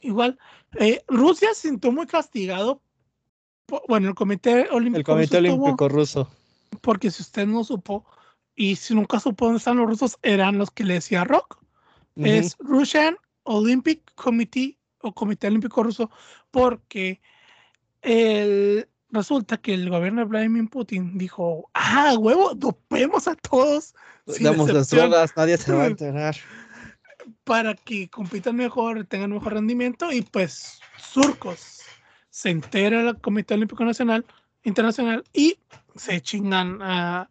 Igual, 0.02 0.38
eh, 0.80 1.04
Rusia 1.08 1.50
se 1.54 1.68
sintió 1.70 1.92
muy 1.92 2.06
castigado. 2.08 2.82
po- 3.66 3.84
Bueno, 3.88 4.10
el 4.10 4.16
Comité 4.16 4.68
Olímpico, 4.72 5.14
El 5.14 5.18
Comité 5.30 5.38
Olímpico 5.40 5.88
Ruso. 5.90 6.30
porque 6.82 7.10
si 7.12 7.22
usted 7.24 7.46
no 7.48 7.64
supo 7.64 8.06
y 8.56 8.76
si 8.76 8.94
nunca 8.94 9.20
supo 9.20 9.46
dónde 9.46 9.58
están 9.60 9.78
los 9.78 9.88
rusos, 9.88 10.18
eran 10.22 10.58
los 10.58 10.72
que 10.72 10.84
le 10.84 10.96
decía 10.96 11.24
rock. 11.24 11.58
Ujú. 12.16 12.26
Es 12.28 12.56
Russian 12.60 13.18
Olympic 13.44 14.14
Committee 14.16 14.78
o 15.02 15.14
Comité 15.14 15.48
Olímpico 15.48 15.82
Ruso, 15.84 16.12
porque 16.52 17.22
el, 18.02 18.88
resulta 19.12 19.58
que 19.58 19.74
el 19.74 19.90
gobierno 19.90 20.22
de 20.22 20.28
Vladimir 20.28 20.70
Putin 20.70 21.18
dijo, 21.18 21.70
ah, 21.74 22.16
huevo, 22.18 22.54
dopemos 22.56 23.28
a 23.28 23.36
todos. 23.36 23.94
Damos 24.40 24.72
las 24.72 24.90
drogas, 24.90 25.32
nadie 25.36 25.58
se 25.58 25.74
va 25.74 25.84
a 25.84 25.88
enterar. 25.88 26.36
Para 27.44 27.76
que 27.76 28.10
compitan 28.10 28.56
mejor, 28.56 29.06
tengan 29.06 29.32
mejor 29.32 29.54
rendimiento 29.54 30.12
y 30.12 30.22
pues 30.22 30.80
surcos. 30.98 31.82
Se 32.30 32.50
entera 32.50 33.02
el 33.02 33.20
Comité 33.20 33.56
Olímpico 33.56 33.84
Nacional, 33.84 34.26
Internacional 34.64 35.24
y 35.34 35.60
se 35.96 36.22
chingan 36.22 36.82
a, 36.82 37.30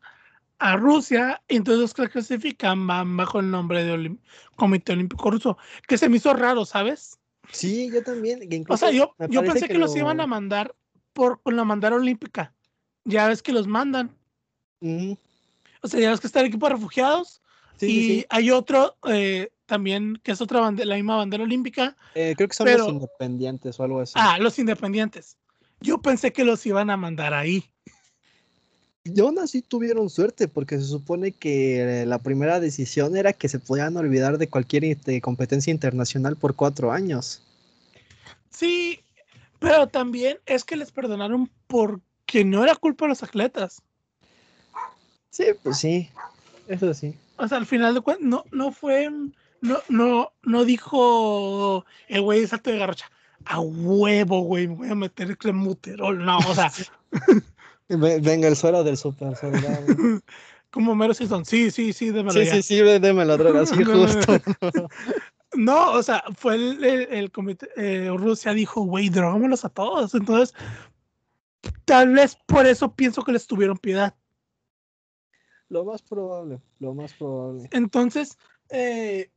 a 0.58 0.76
Rusia, 0.76 1.40
y 1.48 1.56
entonces 1.56 1.80
los 1.80 1.94
que 1.94 2.08
clasifican 2.08 2.86
van 2.86 3.16
bajo 3.16 3.40
el 3.40 3.50
nombre 3.50 3.84
de 3.84 4.16
Comité 4.56 4.92
Olímpico 4.92 5.30
Ruso, 5.30 5.56
que 5.86 5.96
se 5.96 6.08
me 6.08 6.16
hizo 6.16 6.34
raro, 6.34 6.64
¿sabes? 6.64 7.18
Sí, 7.50 7.90
yo 7.92 8.02
también. 8.02 8.40
o 8.68 8.76
sea, 8.76 8.90
yo, 8.90 9.14
yo 9.30 9.42
pensé 9.42 9.68
que, 9.68 9.78
los 9.78 9.96
iban 9.96 10.20
a 10.20 10.26
mandar 10.26 10.74
por 11.18 11.42
con 11.42 11.56
la 11.56 11.64
mandar 11.64 11.92
olímpica. 11.92 12.54
Ya 13.04 13.26
ves 13.26 13.42
que 13.42 13.52
los 13.52 13.66
mandan. 13.66 14.16
O 14.80 15.88
sea, 15.88 15.98
ya 15.98 16.10
ves 16.10 16.20
que 16.20 16.28
está 16.28 16.38
el 16.40 16.46
equipo 16.46 16.66
de 16.66 16.74
refugiados. 16.74 17.42
y 17.80 18.24
hay 18.30 18.52
otro 18.52 18.96
eh, 19.08 19.50
también 19.66 20.20
que 20.22 20.30
es 20.30 20.40
otra 20.40 20.60
bandera, 20.60 20.90
la 20.90 20.94
misma 20.94 21.16
bandera 21.16 21.42
olímpica. 21.42 21.96
Eh, 22.14 22.34
creo 22.36 22.48
que 22.48 22.54
son 22.54 22.70
los 22.70 22.88
independientes 22.88 23.80
o 23.80 23.82
algo 23.82 24.00
así. 24.00 24.12
Ah, 24.14 24.38
los 24.38 24.60
independientes. 24.60 25.36
Yo 25.80 26.00
pensé 26.00 26.32
que 26.32 26.44
los 26.44 26.64
iban 26.64 26.88
a 26.88 26.96
mandar 26.96 27.34
ahí. 27.34 27.64
Y 29.02 29.18
aún 29.20 29.40
así 29.40 29.60
tuvieron 29.60 30.08
suerte, 30.10 30.46
porque 30.46 30.76
se 30.76 30.84
supone 30.84 31.32
que 31.32 32.04
la 32.06 32.20
primera 32.20 32.60
decisión 32.60 33.16
era 33.16 33.32
que 33.32 33.48
se 33.48 33.58
podían 33.58 33.96
olvidar 33.96 34.38
de 34.38 34.48
cualquier 34.48 34.84
este, 34.84 35.20
competencia 35.20 35.72
internacional 35.72 36.36
por 36.36 36.54
cuatro 36.54 36.92
años. 36.92 37.42
Sí, 38.50 39.00
pero 39.58 39.88
también 39.88 40.38
es 40.46 40.64
que 40.64 40.76
les 40.76 40.92
perdonaron 40.92 41.50
porque 41.66 42.44
no 42.44 42.62
era 42.62 42.76
culpa 42.76 43.04
de 43.04 43.10
los 43.10 43.22
atletas. 43.22 43.82
Sí, 45.30 45.46
pues 45.62 45.78
sí, 45.78 46.10
eso 46.68 46.92
sí. 46.94 47.14
O 47.36 47.46
sea, 47.46 47.58
al 47.58 47.66
final 47.66 47.94
de 47.94 48.00
cuentas, 48.00 48.26
no, 48.26 48.44
no 48.50 48.72
fue, 48.72 49.10
no, 49.60 49.78
no, 49.88 50.32
no 50.42 50.64
dijo 50.64 51.84
el 52.08 52.22
güey 52.22 52.46
salto 52.46 52.70
de 52.70 52.78
garrocha. 52.78 53.10
A 53.44 53.60
huevo, 53.60 54.40
güey, 54.40 54.68
me 54.68 54.74
voy 54.74 54.88
a 54.90 54.94
meter 54.94 55.36
el 55.42 55.52
muterol. 55.52 56.24
No, 56.24 56.38
o 56.38 56.54
sea. 56.54 56.72
Venga, 57.88 58.48
el 58.48 58.56
suelo 58.56 58.84
del 58.84 58.96
super 58.96 59.36
soldado. 59.36 59.86
Como 60.70 60.94
Mero 60.94 61.14
Simpson. 61.14 61.44
Sí, 61.46 61.70
sí, 61.70 61.92
sí, 61.92 62.10
démelo. 62.10 62.32
Sí, 62.32 62.44
sí, 62.46 62.62
sí, 62.62 62.80
déme 62.80 63.24
la 63.24 63.36
droga, 63.36 63.64
sí, 63.64 63.82
justo. 63.84 64.40
No, 65.54 65.92
o 65.92 66.02
sea, 66.02 66.22
fue 66.36 66.56
el, 66.56 66.84
el, 66.84 67.30
comité. 67.30 67.68
Eh, 67.76 68.10
Rusia 68.14 68.52
dijo, 68.52 68.82
güey, 68.82 69.08
drogámonos 69.08 69.64
a 69.64 69.70
todos. 69.70 70.14
Entonces, 70.14 70.54
tal 71.84 72.12
vez 72.12 72.36
por 72.46 72.66
eso 72.66 72.94
pienso 72.94 73.22
que 73.22 73.32
les 73.32 73.46
tuvieron 73.46 73.78
piedad. 73.78 74.14
Lo 75.68 75.84
más 75.84 76.02
probable, 76.02 76.60
lo 76.78 76.94
más 76.94 77.12
probable. 77.14 77.68
Entonces, 77.72 78.38
eh, 78.70 79.30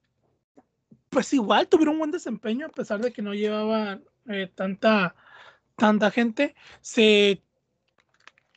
pues 1.10 1.34
igual 1.34 1.68
tuvieron 1.68 1.96
un 1.96 2.00
buen 2.00 2.12
desempeño 2.12 2.68
a 2.68 2.70
pesar 2.70 3.02
de 3.02 3.12
que 3.12 3.22
no 3.22 3.34
llevaban 3.34 4.04
eh, 4.28 4.50
tanta, 4.54 5.16
tanta 5.76 6.12
gente. 6.12 6.56
Se 6.82 7.44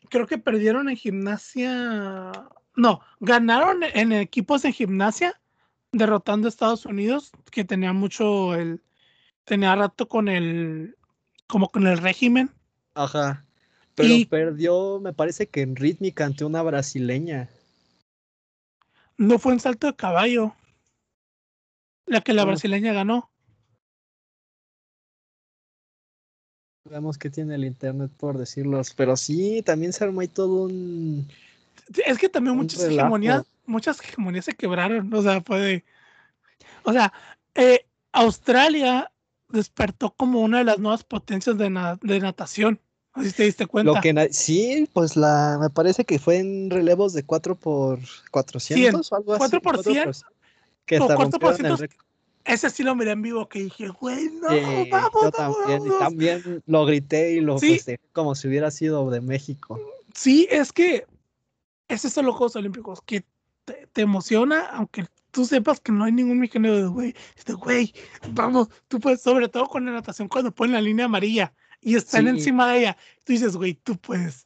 creo 0.09 0.27
que 0.27 0.39
perdieron 0.39 0.89
en 0.89 0.97
gimnasia. 0.97 2.33
No, 2.77 3.01
ganaron 3.21 3.83
en 3.83 4.13
equipos 4.13 4.65
en 4.65 4.73
gimnasia, 4.73 5.41
derrotando 5.95 6.47
a 6.47 6.51
Estados 6.51 6.87
Unidos, 6.87 7.33
que 7.51 7.65
tenía 7.65 7.93
mucho 7.93 8.55
el. 8.55 8.83
Tenía 9.45 9.75
rato 9.75 10.09
con 10.09 10.29
el. 10.29 10.97
como 11.47 11.69
con 11.69 11.87
el 11.87 11.99
régimen. 11.99 12.51
Ajá. 12.95 13.45
Pero 13.95 14.29
perdió, 14.29 14.99
me 15.01 15.13
parece 15.13 15.49
que 15.49 15.63
en 15.63 15.77
rítmica 15.77 16.25
ante 16.25 16.45
una 16.45 16.63
brasileña. 16.63 17.49
No 19.17 19.39
fue 19.39 19.53
en 19.53 19.61
salto 19.61 19.87
de 19.87 19.95
caballo. 19.95 20.55
La 22.07 22.21
que 22.21 22.35
la 22.35 22.45
brasileña 22.45 22.93
ganó. 22.93 23.31
Veamos 26.91 27.17
que 27.17 27.31
tiene 27.31 27.55
el 27.55 27.65
internet 27.65 28.11
por 28.17 28.37
decirlos, 28.37 28.93
pero 28.95 29.17
sí, 29.17 29.63
también 29.63 29.93
se 29.93 30.05
armó 30.05 30.21
ahí 30.21 30.29
todo 30.29 30.65
un. 30.65 31.27
Es 32.05 32.19
que 32.19 32.29
también 32.29 32.57
muchas 32.57 32.83
hegemonías, 32.83 33.47
muchas 33.67 34.01
hegemonías 34.01 34.45
se 34.45 34.55
quebraron, 34.55 35.13
o 35.13 35.23
sea, 35.23 35.41
puede. 35.41 35.85
O 36.85 36.93
sea, 36.93 37.13
eh, 37.55 37.87
Australia 38.13 39.11
despertó 39.49 40.15
como 40.17 40.41
una 40.41 40.59
de 40.59 40.65
las 40.65 40.79
nuevas 40.79 41.05
potencias 41.05 41.57
de, 41.57 41.99
de 42.03 42.21
natación. 42.21 42.81
Así 43.13 43.33
te 43.33 43.45
diste 43.45 43.67
cuenta. 43.67 43.93
Lo 43.93 44.01
que 44.01 44.33
sí, 44.33 44.89
pues 44.93 45.17
la 45.17 45.59
me 45.61 45.71
parece 45.71 46.05
que 46.05 46.19
fue 46.19 46.39
en 46.39 46.69
relevos 46.71 47.13
de 47.13 47.23
4 47.23 47.55
por 47.55 48.01
400 48.31 49.13
o 49.13 49.17
algo 49.17 49.35
así. 49.35 49.39
4 49.39 49.61
por 49.63 49.83
100. 49.83 50.13
Que 50.85 50.99
no, 50.99 51.07
4 51.07 51.39
por 51.39 51.55
100 51.55 51.89
ese 52.45 52.71
sí 52.71 52.83
lo 52.83 52.95
miré 52.95 53.13
en 53.13 53.23
vivo 53.23 53.49
que 53.49 53.61
dije, 53.61 53.89
güey, 53.89 54.31
no, 54.31 54.49
vamos, 54.91 55.23
yo 55.23 55.31
también, 55.31 55.87
Y 55.87 55.99
también 55.99 56.63
lo 56.67 56.85
grité 56.85 57.33
y 57.33 57.41
lo 57.41 57.59
¿Sí? 57.59 57.81
como 58.13 58.35
si 58.35 58.49
hubiera 58.49 58.71
sido 58.71 59.11
de 59.11 59.21
México. 59.21 59.81
Sí, 60.15 60.47
es 60.51 60.73
que 60.73 61.07
es 61.89 62.05
eso 62.05 62.23
los 62.23 62.35
Juegos 62.35 62.57
Olímpicos, 62.57 63.01
que 63.01 63.25
te, 63.65 64.03
emociona, 64.03 64.67
aunque 64.67 65.07
tú 65.31 65.45
sepas 65.45 65.81
que 65.81 65.93
no 65.93 66.05
hay 66.05 66.13
ningún 66.13 66.39
mexicano 66.39 66.75
de 66.75 66.87
güey, 66.87 67.15
este 67.37 67.53
güey, 67.55 67.95
vamos, 68.33 68.69
tú 68.89 69.01
puedes, 69.01 69.21
sobre 69.21 69.49
todo 69.49 69.67
con 69.67 69.85
la 69.85 69.93
natación, 69.93 70.29
cuando 70.29 70.53
ponen 70.53 70.75
la 70.75 70.81
línea 70.81 71.07
amarilla 71.07 71.53
y 71.81 71.97
están 71.97 72.29
encima 72.29 72.73
de 72.73 72.79
ella, 72.79 72.97
tú 73.25 73.33
dices, 73.33 73.57
güey, 73.57 73.75
tú 73.75 73.97
puedes, 73.97 74.45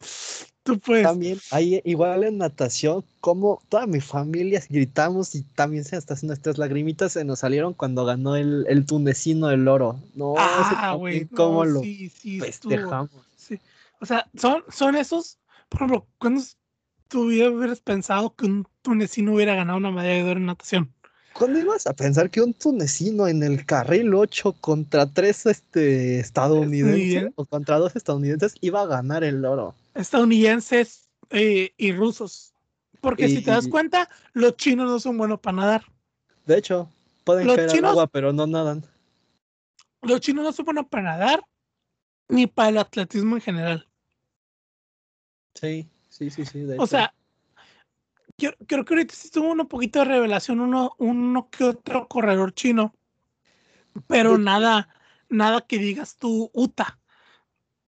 pues. 0.77 1.03
También, 1.03 1.39
ahí 1.51 1.81
igual 1.85 2.25
en 2.25 2.39
natación, 2.39 3.05
como 3.21 3.63
toda 3.69 3.87
mi 3.87 4.01
familia 4.01 4.63
gritamos 4.69 5.35
y 5.35 5.43
también 5.43 5.85
se 5.85 5.97
hasta 5.97 6.15
nuestras 6.23 6.59
lagrimitas 6.59 7.13
se 7.13 7.25
nos 7.25 7.39
salieron 7.39 7.73
cuando 7.73 8.05
ganó 8.05 8.37
el, 8.37 8.67
el 8.69 8.85
tunecino 8.85 9.51
el 9.51 9.67
oro. 9.67 10.01
No, 10.15 10.35
ah, 10.37 10.95
güey, 10.99 11.27
cómo 11.27 11.65
lo 11.65 11.81
sí, 11.81 12.11
sí, 12.11 12.41
festejamos. 12.41 13.11
Sí. 13.37 13.59
O 14.01 14.07
sea, 14.07 14.29
son, 14.37 14.63
son 14.69 14.95
esos, 14.97 15.39
por 15.69 15.79
ejemplo, 15.79 16.07
cuando 16.19 16.43
tú 17.09 17.23
hubieras 17.23 17.81
pensado 17.81 18.35
que 18.35 18.47
un 18.47 18.67
tunecino 18.83 19.35
hubiera 19.35 19.55
ganado 19.55 19.79
una 19.79 19.91
medalla 19.91 20.25
de 20.25 20.31
oro 20.31 20.41
en 20.41 20.47
natación? 20.47 20.95
¿Cuándo 21.33 21.59
ibas 21.59 21.87
a 21.87 21.95
pensar 21.95 22.31
que 22.31 22.41
un 22.41 22.53
tunecino 22.53 23.29
en 23.29 23.43
el 23.43 23.65
carril 23.65 24.13
8 24.13 24.57
contra 24.61 25.07
tres 25.07 25.47
este, 25.47 26.19
estadounidenses 26.19 27.33
o 27.37 27.45
contra 27.45 27.79
dos 27.79 27.95
estadounidenses 27.95 28.55
iba 28.61 28.83
a 28.83 28.87
ganar 28.87 29.23
el 29.23 29.45
oro? 29.45 29.75
estadounidenses 29.99 31.09
eh, 31.31 31.73
y 31.77 31.93
rusos. 31.93 32.55
Porque 33.01 33.29
si 33.29 33.43
te 33.43 33.51
das 33.51 33.69
cuenta, 33.69 34.09
los 34.33 34.57
chinos 34.57 34.91
no 34.91 34.99
son 34.99 35.19
buenos 35.19 35.39
para 35.41 35.57
nadar. 35.57 35.85
De 36.47 36.59
hecho, 36.59 36.91
pueden 37.25 37.47
caer 37.47 37.85
agua, 37.85 38.07
pero 38.07 38.33
no 38.33 38.47
nadan. 38.47 38.85
Los 40.03 40.21
chinos 40.21 40.45
no 40.45 40.53
son 40.53 40.65
buenos 40.65 40.87
para 40.87 41.05
nadar, 41.05 41.45
ni 42.29 42.47
para 42.47 42.71
el 42.71 42.79
atletismo 42.79 43.37
en 43.37 43.43
general. 43.43 43.89
Sí, 45.55 45.89
sí, 46.19 46.31
sí, 46.31 46.45
sí. 46.45 46.65
o 46.79 46.87
sea, 46.87 47.15
creo, 48.37 48.85
que 48.85 48.95
ahorita 48.95 49.15
sí 49.15 49.31
tuvo 49.31 49.53
un 49.53 49.67
poquito 49.67 50.01
de 50.01 50.07
revelación, 50.07 50.61
uno, 50.61 50.93
uno 50.99 51.49
que 51.51 51.65
otro 51.65 52.09
corredor 52.09 52.53
chino, 52.53 52.95
pero 54.07 54.39
nada, 54.39 54.89
nada 55.29 55.61
que 55.63 55.79
digas 55.79 56.17
tú, 56.17 56.51
Uta 56.53 56.99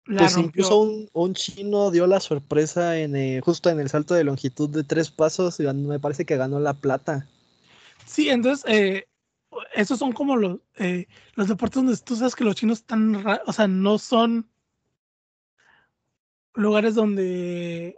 pues 0.05 0.37
incluso 0.37 1.07
un, 1.13 1.33
chino 1.33 1.89
dio 1.89 2.07
la 2.07 2.19
sorpresa 2.19 2.97
en 2.97 3.15
eh, 3.15 3.41
justo 3.41 3.69
en 3.69 3.79
el 3.79 3.89
salto 3.89 4.13
de 4.13 4.25
longitud 4.25 4.69
de 4.69 4.83
tres 4.83 5.09
pasos 5.09 5.59
y 5.59 5.63
me 5.63 5.99
parece 5.99 6.25
que 6.25 6.35
ganó 6.35 6.59
la 6.59 6.73
plata. 6.73 7.27
Sí, 8.05 8.29
entonces 8.29 8.65
eh, 8.67 9.07
esos 9.73 9.99
son 9.99 10.11
como 10.11 10.35
los, 10.35 10.59
eh, 10.75 11.07
los 11.35 11.47
deportes 11.47 11.75
donde 11.75 11.97
tú 11.97 12.15
sabes 12.17 12.35
que 12.35 12.43
los 12.43 12.55
chinos 12.55 12.79
están, 12.79 13.25
o 13.45 13.53
sea, 13.53 13.67
no 13.67 13.97
son 13.97 14.49
lugares 16.53 16.95
donde 16.95 17.95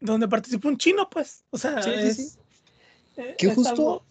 donde 0.00 0.28
participa 0.28 0.68
un 0.68 0.78
chino, 0.78 1.08
pues, 1.10 1.42
o 1.50 1.58
sea, 1.58 1.78
es, 1.80 2.38
que 3.36 3.54
justo 3.54 4.02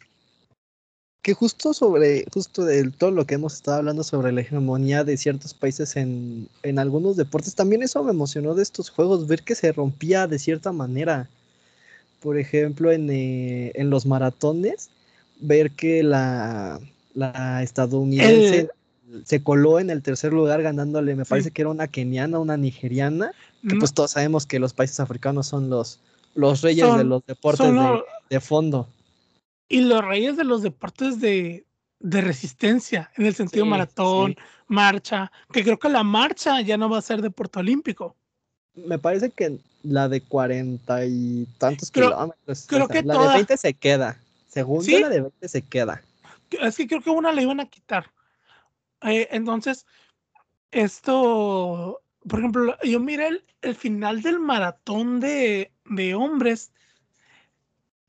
que 1.28 1.34
justo 1.34 1.74
sobre, 1.74 2.26
justo 2.34 2.64
de 2.64 2.90
todo 2.90 3.12
lo 3.12 3.26
que 3.26 3.36
hemos 3.36 3.56
estado 3.56 3.80
hablando 3.80 4.02
sobre 4.02 4.32
la 4.32 4.40
hegemonía 4.40 5.04
de 5.04 5.18
ciertos 5.18 5.54
países 5.54 5.98
en, 5.98 6.48
en 6.64 6.80
algunos 6.80 7.18
deportes, 7.18 7.54
también 7.54 7.84
eso 7.84 8.02
me 8.02 8.12
emocionó 8.12 8.56
de 8.56 8.64
estos 8.64 8.90
juegos, 8.90 9.28
ver 9.28 9.44
que 9.44 9.54
se 9.54 9.74
rompía 9.74 10.26
de 10.28 10.40
cierta 10.40 10.72
manera. 10.72 11.28
Por 12.22 12.38
ejemplo, 12.38 12.94
en, 12.94 13.10
eh, 13.10 13.74
en 13.76 13.90
los 13.90 14.06
maratones, 14.06 14.90
ver 15.42 15.72
que 15.72 16.02
la, 16.02 16.80
la 17.14 17.62
estadounidense 17.62 18.70
se 19.26 19.42
coló 19.44 19.80
en 19.80 19.90
el 19.90 20.02
tercer 20.02 20.34
lugar 20.34 20.62
ganándole, 20.62 21.16
me 21.16 21.26
parece 21.26 21.52
que 21.52 21.62
era 21.62 21.70
una 21.72 21.88
keniana, 21.88 22.40
una 22.40 22.58
nigeriana, 22.58 23.32
que 23.68 23.76
pues 23.76 23.94
todos 23.94 24.12
sabemos 24.12 24.46
que 24.46 24.60
los 24.60 24.74
países 24.74 25.00
africanos 25.00 25.48
son 25.48 25.70
los, 25.70 26.00
los 26.36 26.62
reyes 26.62 26.96
de 26.98 27.04
los 27.04 27.26
deportes 27.26 27.68
de, 27.72 28.02
de 28.30 28.40
fondo. 28.40 28.88
Y 29.70 29.82
los 29.82 30.04
reyes 30.04 30.38
de 30.38 30.44
los 30.44 30.62
deportes 30.62 31.20
de, 31.20 31.66
de 32.00 32.22
resistencia, 32.22 33.12
en 33.18 33.26
el 33.26 33.36
sentido 33.36 33.66
Sí, 33.66 33.70
maratón, 33.70 34.32
sí. 34.32 34.38
marcha, 34.68 35.32
que 35.52 35.64
creo 35.64 35.78
que 35.80 35.90
la 35.90 36.04
marcha 36.04 36.62
ya 36.62 36.78
no 36.78 36.90
va 36.90 36.98
a 36.98 37.02
ser 37.02 37.22
de 37.22 37.30
Puerto 37.32 37.60
Olímpico. 37.60 38.16
Me 38.76 39.00
parece 39.00 39.30
que 39.32 39.58
la 39.84 40.08
de 40.10 40.22
cuarenta 40.22 41.06
y 41.06 41.48
tantos 41.58 41.92
Creo- 41.92 42.10
kilómetros. 42.12 42.66
creo 42.68 42.84
o 42.86 42.88
sea, 42.88 43.02
que 43.02 43.08
la 43.08 43.14
toda- 43.16 43.28
de 43.30 43.34
20 43.36 43.58
se 43.58 43.74
queda. 43.74 44.20
Según 44.48 44.86
la 44.86 45.10
de 45.10 45.22
20 45.22 45.48
se 45.48 45.62
queda. 45.62 46.02
Es 46.62 46.78
que 46.78 46.88
creo 46.88 47.02
que 47.02 47.10
una 47.10 47.32
la 47.34 47.42
iban 47.42 47.60
a 47.60 47.66
quitar. 47.66 48.12
Eh, 49.02 49.28
entonces, 49.32 49.86
esto, 50.72 52.02
por 52.28 52.40
ejemplo, 52.40 52.76
yo 52.84 53.00
miré 53.00 53.28
el, 53.28 53.46
el 53.62 53.76
final 53.76 54.22
del 54.22 54.40
maratón 54.40 55.20
de, 55.20 55.72
de 55.86 56.16
hombres. 56.16 56.72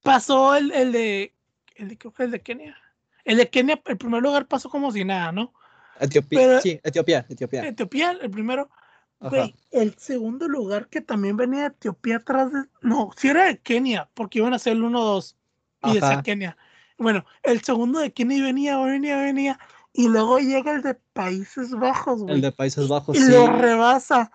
Pasó 0.03 0.55
el, 0.57 0.71
el 0.73 0.93
de, 0.93 1.35
el 1.77 1.89
de, 1.89 1.99
creo 1.99 2.13
que 2.13 2.23
el 2.25 2.31
de 2.31 2.41
Kenia. 2.41 2.77
El 3.25 3.37
de 3.37 3.51
Kenia, 3.51 3.81
el 3.85 3.99
primer 3.99 4.23
lugar 4.23 4.47
pasó 4.47 4.71
como 4.71 4.91
si 4.93 5.05
nada, 5.05 5.33
¿no? 5.33 5.53
Etiopía, 6.01 6.39
Pero- 6.39 6.61
sí, 6.61 6.81
Etiopía, 6.83 7.27
Etiopía. 7.29 7.67
Etiopía, 7.67 8.13
el 8.13 8.31
primero. 8.31 8.71
El 9.73 9.99
segundo 9.99 10.47
lugar 10.47 10.87
que 10.89 11.01
también 11.01 11.37
venía 11.37 11.63
de 11.63 11.67
Etiopía 11.69 12.17
atrás 12.19 12.53
de. 12.53 12.63
No, 12.83 13.11
sí 13.17 13.29
era 13.29 13.47
de 13.47 13.59
Kenia, 13.59 14.09
porque 14.15 14.39
iban 14.39 14.55
a 14.55 14.61
ser 14.61 14.75
el 14.75 14.85
1-2. 14.85 15.35
Y 15.83 15.95
decía 15.95 16.09
Ajá. 16.11 16.23
Kenia. 16.23 16.57
Bueno, 16.99 17.25
el 17.43 17.61
segundo 17.63 17.99
de 17.99 18.13
Kenia 18.13 18.45
venía, 18.45 18.79
venía, 18.79 19.17
venía. 19.21 19.59
Y 19.99 20.07
luego 20.07 20.39
llega 20.39 20.77
el 20.77 20.83
de 20.83 20.95
Países 21.13 21.73
Bajos, 21.73 22.23
güey. 22.23 22.37
El 22.37 22.41
de 22.41 22.53
Países 22.53 22.87
Bajos, 22.87 23.17
y 23.17 23.21
sí. 23.21 23.33
lo 23.33 23.49
rebasa. 23.49 24.31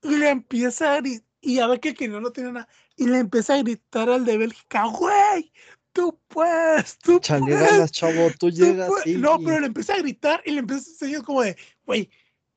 Y 0.00 0.16
le 0.16 0.30
empieza 0.30 0.94
a 0.94 1.00
gritar. 1.02 1.28
Y 1.42 1.58
a 1.58 1.66
ver 1.66 1.78
que 1.78 1.92
Kenia 1.92 2.20
no 2.20 2.32
tiene 2.32 2.52
nada. 2.52 2.68
Y 2.96 3.06
le 3.06 3.18
empieza 3.18 3.52
a 3.52 3.58
gritar 3.58 4.08
al 4.08 4.24
de 4.24 4.38
Bélgica, 4.38 4.86
güey, 4.86 5.52
tú 5.92 6.18
puedes, 6.26 6.96
tú 7.00 7.18
Chale 7.20 7.42
puedes. 7.42 7.70
ganas, 7.70 7.92
chavo, 7.92 8.30
tú 8.30 8.48
tú 8.48 8.50
llegas 8.50 8.88
puedes". 8.88 9.06
y... 9.06 9.18
No, 9.18 9.38
pero 9.40 9.60
le 9.60 9.66
empieza 9.66 9.92
a 9.92 9.98
gritar 9.98 10.40
y 10.46 10.52
le 10.52 10.60
empieza 10.60 10.88
a 10.88 10.92
enseñar 10.92 11.22
como 11.22 11.42
de, 11.42 11.54
güey, 11.84 12.08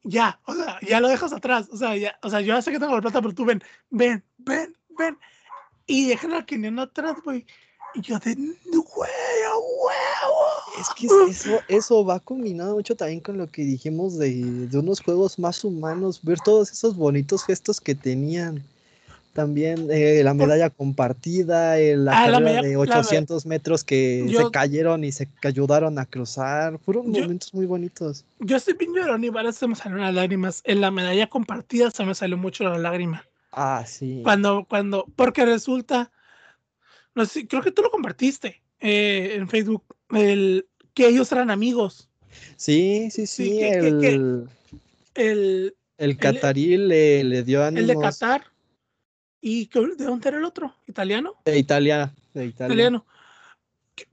ya, 0.04 0.40
o 0.46 0.56
sea, 0.56 0.80
ya 0.88 1.02
lo 1.02 1.10
dejas 1.10 1.34
atrás. 1.34 1.68
O 1.70 1.76
sea, 1.76 1.98
ya, 1.98 2.18
o 2.24 2.30
sea, 2.30 2.40
yo 2.40 2.56
ya 2.56 2.62
sé 2.62 2.72
que 2.72 2.80
tengo 2.80 2.96
la 2.96 3.02
plata, 3.02 3.22
pero 3.22 3.36
tú 3.36 3.44
ven, 3.44 3.62
ven, 3.90 4.24
ven, 4.38 4.74
ven. 4.98 5.18
Y 5.86 6.08
dejan 6.08 6.32
al 6.32 6.46
keniano 6.46 6.84
atrás, 6.84 7.18
güey. 7.26 7.46
Y 7.94 8.00
yo 8.00 8.18
de, 8.20 8.36
güey, 8.36 9.12
a 9.46 9.58
huevo. 9.58 10.57
Es 10.80 10.90
que 10.96 11.08
es- 11.08 11.46
eso, 11.46 11.60
eso 11.68 12.06
va 12.06 12.20
combinado 12.20 12.76
mucho 12.76 12.96
también 12.96 13.20
con 13.20 13.38
lo 13.38 13.48
que 13.48 13.64
dijimos 13.64 14.18
de, 14.18 14.68
de 14.68 14.78
unos 14.78 15.02
juegos 15.02 15.40
más 15.40 15.64
humanos, 15.64 16.20
ver 16.24 16.40
todos 16.40 16.72
esos 16.72 16.96
bonitos 16.96 17.44
gestos 17.46 17.82
que 17.82 17.96
tenían. 17.96 18.64
También 19.34 19.88
eh, 19.92 20.22
la 20.24 20.34
medalla 20.34 20.72
compartida, 20.72 21.80
eh, 21.80 21.96
la 21.96 22.12
Ah, 22.12 22.28
la 22.28 22.38
carrera 22.38 22.40
medalla- 22.40 22.62
de 22.68 22.74
la 22.74 22.78
me- 22.80 23.00
800 23.02 23.46
metros 23.46 23.84
que 23.84 24.26
Yo- 24.28 24.46
se 24.46 24.52
cayeron 24.52 25.04
y 25.04 25.12
se 25.12 25.30
ayudaron 25.44 26.00
a 26.00 26.08
cruzar. 26.08 26.80
Fueron 26.80 27.14
Yo- 27.14 27.22
momentos 27.22 27.54
muy 27.54 27.68
bonitos. 27.68 28.26
Yo 28.40 28.58
estoy 28.58 28.74
bien 28.74 28.94
llorón 28.96 29.24
y 29.24 29.30
varias 29.30 29.56
se 29.58 29.68
me 29.68 29.76
salieron 29.76 30.02
las 30.06 30.14
lágrimas. 30.16 30.62
En 30.64 30.82
la 30.82 30.90
medalla 30.90 31.28
compartida 31.30 31.92
se 31.92 32.04
me 32.04 32.16
salió 32.16 32.36
mucho 32.36 32.64
la 32.64 32.80
lágrima. 32.80 33.26
Ah, 33.52 33.84
sí. 33.86 34.22
Cuando, 34.24 34.66
cuando, 34.68 35.06
porque 35.16 35.46
resulta, 35.46 36.12
no 37.14 37.26
sé, 37.26 37.48
creo 37.48 37.62
que 37.62 37.72
tú 37.72 37.84
lo 37.84 37.92
compartiste 37.92 38.62
eh, 38.80 39.34
en 39.36 39.48
Facebook, 39.50 39.84
el, 40.12 40.68
que 40.94 41.08
ellos 41.08 41.32
eran 41.32 41.50
amigos. 41.52 42.10
Sí, 42.56 43.10
sí, 43.12 43.28
sí. 43.28 43.46
Sí, 43.46 43.60
que- 43.60 43.80
que- 43.82 43.98
que- 44.00 44.14
el, 44.14 44.50
El, 45.16 45.76
el 45.98 46.18
catarí 46.18 46.78
le, 46.78 47.24
le 47.24 47.44
dio 47.44 47.66
el 47.68 47.74
de 47.76 47.82
ánimos. 47.94 48.04
Qatar. 48.04 48.44
¿Y 49.42 49.68
de 49.68 50.06
dónde 50.06 50.30
era 50.30 50.38
el 50.38 50.44
otro? 50.46 50.76
¿Italiano? 50.88 51.36
De 51.46 51.58
Italia. 51.58 52.14
De 52.34 52.46
Italia. 52.46 52.74
Italiano. 52.74 53.06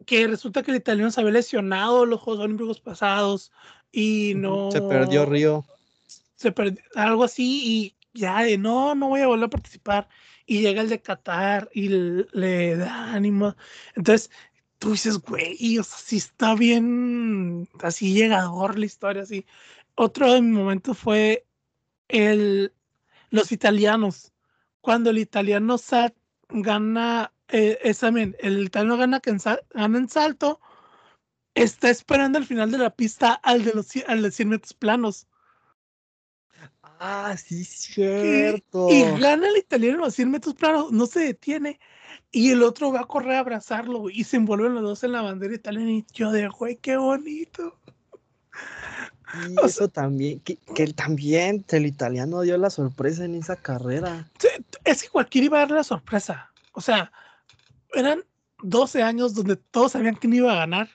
Que, 0.06 0.26
resulta 0.26 0.62
que 0.62 0.70
el 0.70 0.78
italiano 0.78 1.10
se 1.10 1.20
había 1.20 1.32
lesionado 1.32 2.06
los 2.06 2.20
Juegos 2.20 2.44
Olímpicos 2.44 2.80
pasados 2.80 3.52
y 3.92 4.32
no. 4.36 4.70
Se 4.70 4.80
perdió 4.80 5.26
Río. 5.26 5.64
se 6.36 6.52
perdió, 6.52 6.82
algo 6.94 7.24
así 7.24 7.62
y 7.64 8.18
ya 8.18 8.42
de 8.42 8.56
no, 8.58 8.94
no 8.94 9.08
voy 9.08 9.20
a 9.20 9.26
volver 9.26 9.46
a 9.46 9.50
participar. 9.50 10.08
Y 10.46 10.60
llega 10.60 10.82
el 10.82 10.88
de 10.88 11.00
Qatar 11.00 11.68
y 11.72 11.86
l- 11.86 12.26
le 12.32 12.76
da 12.76 13.12
ánimo. 13.12 13.56
Entonces, 13.94 14.30
tú 14.84 14.92
dices, 14.92 15.18
güey, 15.18 15.78
o 15.78 15.82
sea, 15.82 15.96
sí 15.98 16.18
está 16.18 16.54
bien, 16.54 17.66
así 17.82 18.12
llegador 18.12 18.78
la 18.78 18.84
historia, 18.84 19.22
así. 19.22 19.46
Otro 19.94 20.30
de 20.30 20.42
mis 20.42 20.52
momentos 20.52 20.98
fue 20.98 21.46
el, 22.08 22.70
los 23.30 23.50
italianos. 23.50 24.34
Cuando 24.82 25.08
el 25.08 25.16
italiano 25.16 25.78
sa- 25.78 26.12
gana, 26.50 27.32
eh, 27.48 27.78
es 27.82 28.00
también, 28.00 28.36
el 28.40 28.62
italiano 28.62 28.98
gana, 28.98 29.20
que 29.20 29.30
en 29.30 29.40
sal- 29.40 29.64
gana 29.72 29.96
en 29.96 30.10
salto, 30.10 30.60
está 31.54 31.88
esperando 31.88 32.36
al 32.36 32.44
final 32.44 32.70
de 32.70 32.76
la 32.76 32.90
pista 32.90 33.32
al 33.32 33.64
de 33.64 33.72
los 33.72 33.88
al 34.06 34.20
de 34.20 34.30
100 34.32 34.50
metros 34.50 34.74
planos. 34.74 35.26
Ah, 36.82 37.34
sí, 37.38 37.60
Y- 37.60 37.64
cierto. 37.64 38.88
Y 38.90 39.00
gana 39.18 39.48
el 39.48 39.56
italiano 39.56 40.04
a 40.04 40.10
100 40.10 40.30
metros 40.30 40.54
planos, 40.54 40.92
no 40.92 41.06
se 41.06 41.20
detiene. 41.20 41.80
Y 42.34 42.50
el 42.50 42.64
otro 42.64 42.90
va 42.90 43.02
a 43.02 43.06
correr 43.06 43.36
a 43.36 43.38
abrazarlo, 43.38 44.00
güey, 44.00 44.18
y 44.20 44.24
se 44.24 44.36
envuelven 44.36 44.74
los 44.74 44.82
dos 44.82 45.04
en 45.04 45.12
la 45.12 45.22
bandera 45.22 45.54
italiana. 45.54 45.92
Y 45.92 46.04
yo 46.12 46.32
de, 46.32 46.48
güey, 46.48 46.74
qué 46.74 46.96
bonito. 46.96 47.78
Y 49.48 49.56
o 49.56 49.66
eso 49.66 49.88
también, 49.88 50.40
que, 50.40 50.56
que 50.56 50.88
también, 50.88 51.64
el 51.68 51.86
italiano 51.86 52.40
dio 52.40 52.58
la 52.58 52.70
sorpresa 52.70 53.24
en 53.24 53.36
esa 53.36 53.54
carrera. 53.54 54.28
Es 54.82 55.04
que 55.04 55.08
cualquiera 55.10 55.46
iba 55.46 55.58
a 55.58 55.60
dar 55.60 55.70
la 55.70 55.84
sorpresa. 55.84 56.50
O 56.72 56.80
sea, 56.80 57.12
eran 57.92 58.24
12 58.64 59.00
años 59.00 59.34
donde 59.34 59.54
todos 59.54 59.92
sabían 59.92 60.16
quién 60.16 60.34
iba 60.34 60.50
a 60.50 60.56
ganar. 60.56 60.88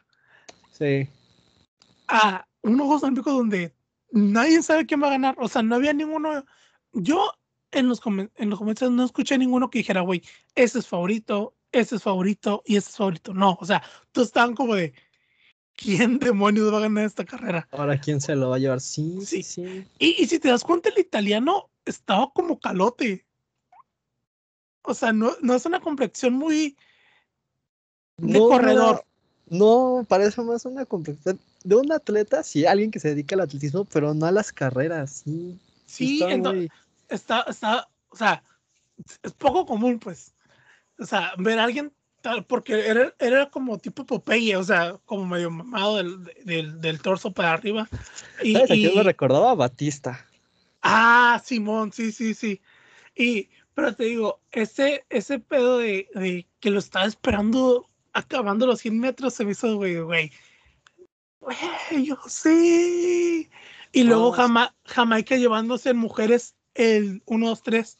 Sí. 0.77 1.07
A 2.09 2.45
unos 2.63 2.85
Juegos 2.85 3.03
Olímpicos 3.03 3.33
donde 3.33 3.73
nadie 4.11 4.61
sabe 4.61 4.85
quién 4.85 5.01
va 5.01 5.07
a 5.07 5.11
ganar. 5.11 5.35
O 5.39 5.47
sea, 5.47 5.61
no 5.61 5.75
había 5.75 5.93
ninguno. 5.93 6.43
Yo 6.91 7.31
en 7.71 7.87
los, 7.87 8.01
en 8.05 8.49
los 8.49 8.59
comentarios 8.59 8.95
no 8.95 9.03
escuché 9.03 9.37
ninguno 9.37 9.69
que 9.69 9.79
dijera, 9.79 10.01
güey, 10.01 10.23
este 10.55 10.79
es 10.79 10.87
favorito, 10.87 11.53
este 11.71 11.95
es 11.97 12.03
favorito 12.03 12.63
y 12.65 12.75
este 12.77 12.89
es 12.89 12.97
favorito. 12.97 13.33
No, 13.33 13.57
o 13.59 13.65
sea, 13.65 13.83
todos 14.11 14.27
estaban 14.27 14.55
como 14.55 14.75
de, 14.75 14.93
¿quién 15.75 16.19
demonios 16.19 16.73
va 16.73 16.77
a 16.77 16.81
ganar 16.81 17.05
esta 17.05 17.25
carrera? 17.25 17.67
Ahora, 17.71 17.99
¿quién 17.99 18.21
se 18.21 18.35
lo 18.35 18.49
va 18.49 18.55
a 18.55 18.59
llevar? 18.59 18.81
Sí, 18.81 19.43
sí. 19.43 19.85
Y, 19.99 20.21
y 20.21 20.25
si 20.27 20.39
te 20.39 20.49
das 20.49 20.63
cuenta, 20.63 20.89
el 20.89 20.99
italiano 20.99 21.69
estaba 21.85 22.31
como 22.31 22.59
calote. 22.59 23.25
O 24.83 24.93
sea, 24.93 25.13
no, 25.13 25.33
no 25.41 25.53
es 25.53 25.65
una 25.65 25.79
complexión 25.79 26.33
muy 26.33 26.75
de 28.17 28.39
corredor. 28.39 29.05
No, 29.47 30.05
parece 30.07 30.41
más 30.41 30.65
una 30.65 30.85
complexión 30.85 31.39
de 31.63 31.75
un 31.75 31.91
atleta, 31.91 32.43
sí, 32.43 32.65
alguien 32.65 32.91
que 32.91 32.99
se 32.99 33.09
dedica 33.09 33.35
al 33.35 33.41
atletismo, 33.41 33.85
pero 33.85 34.13
no 34.13 34.25
a 34.25 34.31
las 34.31 34.51
carreras, 34.51 35.23
sí. 35.25 35.57
Sí, 35.85 36.21
está 36.21 36.35
ento- 36.35 36.53
muy- 36.53 36.69
está, 37.09 37.41
está, 37.47 37.89
o 38.09 38.15
sea, 38.15 38.43
es 39.23 39.33
poco 39.33 39.65
común, 39.65 39.99
pues. 39.99 40.33
O 40.99 41.05
sea, 41.05 41.33
ver 41.37 41.59
a 41.59 41.63
alguien 41.65 41.93
tal, 42.21 42.45
porque 42.45 42.87
era, 42.87 43.13
era 43.19 43.49
como 43.49 43.77
tipo 43.77 44.05
Popeye, 44.05 44.55
o 44.57 44.63
sea, 44.63 44.97
como 45.05 45.25
medio 45.25 45.49
mamado 45.49 45.97
del, 45.97 46.23
del, 46.43 46.81
del 46.81 47.01
torso 47.01 47.31
para 47.31 47.53
arriba. 47.53 47.87
Y, 48.43 48.53
¿Sabes 48.53 48.71
y- 48.71 49.01
recordaba? 49.01 49.51
A 49.51 49.55
Batista. 49.55 50.25
Ah, 50.81 51.41
Simón, 51.43 51.91
sí, 51.93 52.11
sí, 52.11 52.33
sí. 52.33 52.61
Y, 53.15 53.49
pero 53.73 53.95
te 53.95 54.05
digo, 54.05 54.41
ese, 54.51 55.05
ese 55.09 55.39
pedo 55.39 55.77
de, 55.77 56.09
de 56.13 56.47
que 56.59 56.69
lo 56.71 56.79
estaba 56.79 57.05
esperando 57.05 57.85
acabando 58.11 58.65
los 58.65 58.79
100 58.79 58.99
metros 58.99 59.33
se 59.33 59.45
me 59.45 59.51
hizo, 59.51 59.75
güey, 59.77 59.99
güey. 59.99 60.31
Güey, 61.39 62.05
yo 62.05 62.17
sí. 62.27 63.49
Y 63.91 64.03
luego 64.03 64.31
No, 64.31 64.31
Jama- 64.33 64.75
Jamaica 64.85 65.37
llevándose 65.37 65.91
en 65.91 65.97
mujeres 65.97 66.55
el 66.75 67.21
1, 67.25 67.47
2, 67.47 67.63
3. 67.63 67.97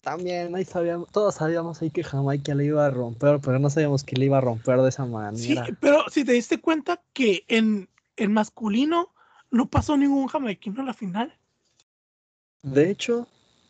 También 0.00 0.54
ahí 0.54 0.64
sabíamos, 0.64 1.10
todos 1.10 1.34
sabíamos 1.34 1.82
ahí 1.82 1.90
que 1.90 2.04
Jamaica 2.04 2.54
le 2.54 2.66
iba 2.66 2.86
a 2.86 2.90
romper, 2.90 3.40
pero 3.40 3.58
no 3.58 3.68
sabíamos 3.68 4.04
que 4.04 4.16
le 4.16 4.26
iba 4.26 4.38
a 4.38 4.40
romper 4.40 4.80
de 4.80 4.88
esa 4.88 5.04
Sí, 5.04 5.10
manera. 5.10 5.66
pero 5.80 6.04
si 6.08 6.24
te 6.24 6.32
diste 6.32 6.60
cuenta 6.60 7.02
que 7.12 7.44
en, 7.48 7.88
en 8.16 8.32
masculino 8.32 9.12
no 9.50 9.68
pasó 9.68 9.96
ningún 9.96 10.28
jamaiquino 10.28 10.82
a 10.82 10.84
la 10.86 10.94
final. 10.94 11.36
De 12.62 12.90
hecho, 12.90 13.26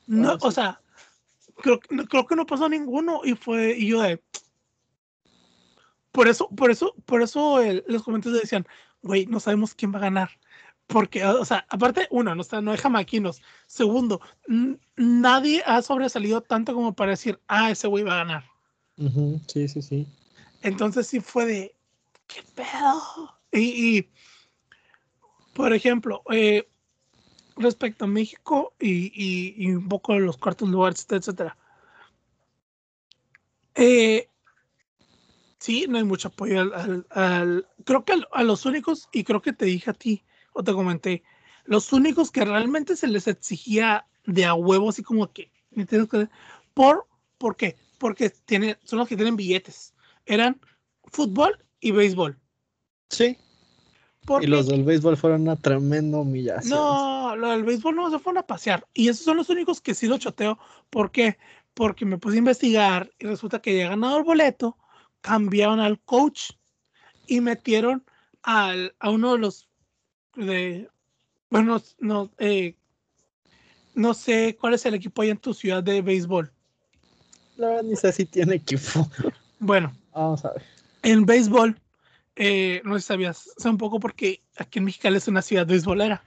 No, 0.07 0.36
o 0.41 0.51
sí. 0.51 0.57
sea, 0.57 0.80
creo, 1.57 1.80
que- 1.80 1.95
no- 1.95 2.07
creo 2.07 2.26
que 2.26 2.36
no 2.36 2.47
pasó 2.47 2.68
ninguno 2.68 3.20
y 3.24 3.34
fue, 3.34 3.76
y 3.76 3.89
yo 3.89 4.03
de... 4.03 4.22
Por 6.12 6.28
eso, 6.28 6.49
por 6.49 6.70
eso, 6.70 6.95
por 7.05 7.22
eso 7.22 7.61
el- 7.61 7.84
los 7.89 8.03
comentarios 8.03 8.41
decían, 8.41 8.66
güey, 9.03 9.26
no 9.26 9.41
sabemos 9.41 9.74
quién 9.74 9.93
va 9.93 9.99
a 9.99 10.03
ganar. 10.03 10.30
Porque, 10.89 11.22
o 11.24 11.45
sea, 11.45 11.66
aparte, 11.68 12.09
uno, 12.11 12.34
no, 12.34 12.43
no 12.62 12.70
hay 12.72 12.78
jamaiquinos. 12.78 13.43
Segundo, 13.66 14.20
nadie 14.97 15.62
ha 15.66 15.82
sobresalido 15.82 16.41
tanto 16.41 16.72
como 16.74 16.95
para 16.95 17.11
decir, 17.11 17.39
ah, 17.47 17.70
ese 17.70 17.86
güey 17.86 18.05
va 18.05 18.14
a 18.14 18.24
ganar. 18.24 18.45
sí, 19.47 19.68
sí, 19.68 19.82
sí. 19.82 20.07
Entonces 20.62 21.07
sí 21.07 21.20
fue 21.20 21.45
de, 21.47 21.76
¿qué 22.26 22.43
pedo? 22.55 23.03
Y, 23.53 23.99
y, 23.99 24.11
por 25.53 25.74
ejemplo, 25.74 26.22
eh, 26.32 26.66
respecto 27.57 28.07
a 28.07 28.09
México 28.09 28.74
y, 28.80 29.12
y- 29.14 29.55
y 29.59 29.70
un 29.72 29.89
poco 29.89 30.14
de 30.14 30.20
los 30.20 30.39
cuartos 30.39 30.68
lugares, 30.70 31.07
etcétera. 31.11 31.57
Eh, 33.74 34.28
Sí, 35.61 35.86
no 35.89 35.99
hay 35.99 36.05
mucho 36.05 36.28
apoyo 36.28 36.61
al, 36.61 37.05
al, 37.11 37.66
creo 37.84 38.05
que 38.05 38.14
a 38.32 38.43
los 38.45 38.64
únicos, 38.64 39.09
y 39.12 39.24
creo 39.24 39.43
que 39.43 39.53
te 39.53 39.64
dije 39.66 39.91
a 39.91 39.93
ti, 39.93 40.24
o 40.59 40.64
te 40.64 40.72
comenté, 40.72 41.22
los 41.64 41.92
únicos 41.92 42.32
que 42.32 42.44
realmente 42.44 42.96
se 42.96 43.06
les 43.06 43.28
exigía 43.28 44.04
de 44.26 44.44
a 44.44 44.54
huevo, 44.54 44.88
así 44.88 45.04
como 45.04 45.32
que, 45.32 45.52
por, 46.74 47.06
¿por 47.38 47.56
qué? 47.56 47.76
Porque 47.98 48.30
tienen, 48.30 48.76
son 48.82 48.98
los 48.98 49.06
que 49.06 49.14
tienen 49.14 49.36
billetes. 49.36 49.94
Eran 50.26 50.61
fútbol 51.04 51.64
y 51.78 51.92
béisbol. 51.92 52.36
Sí. 53.09 53.38
y 54.40 54.46
los 54.48 54.66
del 54.66 54.82
béisbol 54.82 55.16
fueron 55.16 55.42
una 55.42 55.54
tremenda 55.54 56.18
humillación. 56.18 56.70
No, 56.70 57.36
lo 57.36 57.50
del 57.50 57.62
béisbol 57.62 57.94
no 57.94 58.11
se 58.11 58.18
fueron 58.18 58.38
a 58.38 58.46
pasear. 58.46 58.84
Y 58.92 59.09
esos 59.09 59.24
son 59.24 59.36
los 59.36 59.48
únicos 59.48 59.80
que 59.80 59.94
sí 59.94 60.09
lo 60.09 60.18
choteo. 60.18 60.59
¿Por 60.90 61.12
qué? 61.12 61.38
Porque 61.72 62.04
me 62.04 62.18
puse 62.18 62.34
a 62.34 62.38
investigar 62.38 63.12
y 63.20 63.26
resulta 63.26 63.62
que 63.62 63.78
ya 63.78 63.90
ganado 63.90 64.18
el 64.18 64.24
boleto, 64.24 64.76
cambiaron 65.20 65.78
al 65.78 66.00
coach 66.00 66.50
y 67.28 67.40
metieron 67.40 68.04
al, 68.42 68.96
a 68.98 69.11
uno 69.11 69.34
de 69.34 69.38
los 69.38 69.67
de 70.39 70.89
bueno, 71.51 71.82
no, 71.99 72.30
eh, 72.39 72.76
no 73.95 74.14
sé 74.14 74.57
cuál 74.61 74.74
es 74.74 74.84
el 74.86 74.95
equipo 74.95 75.22
ahí 75.22 75.30
en 75.30 75.39
tu 75.39 75.55
ciudad 75.55 75.82
de 75.82 76.03
béisbol. 76.03 76.53
La 77.57 77.68
verdad 77.68 77.82
ni 77.84 77.97
sé 77.97 78.12
si 78.12 78.26
tiene 78.26 78.57
equipo. 78.57 79.11
Bueno, 79.59 79.93
vamos 80.12 80.45
a 80.45 80.53
ver. 80.53 80.62
En 81.03 81.26
béisbol, 81.26 81.80
eh, 82.36 82.80
no 82.84 82.95
sé 82.95 83.01
si 83.01 83.07
sabías, 83.09 83.51
sé 83.57 83.68
un 83.68 83.78
poco 83.78 83.99
porque 83.99 84.43
aquí 84.57 84.78
en 84.78 84.84
Mexicali 84.84 85.16
es 85.16 85.26
una 85.26 85.43
ciudad 85.43 85.66
béisbolera. 85.66 86.22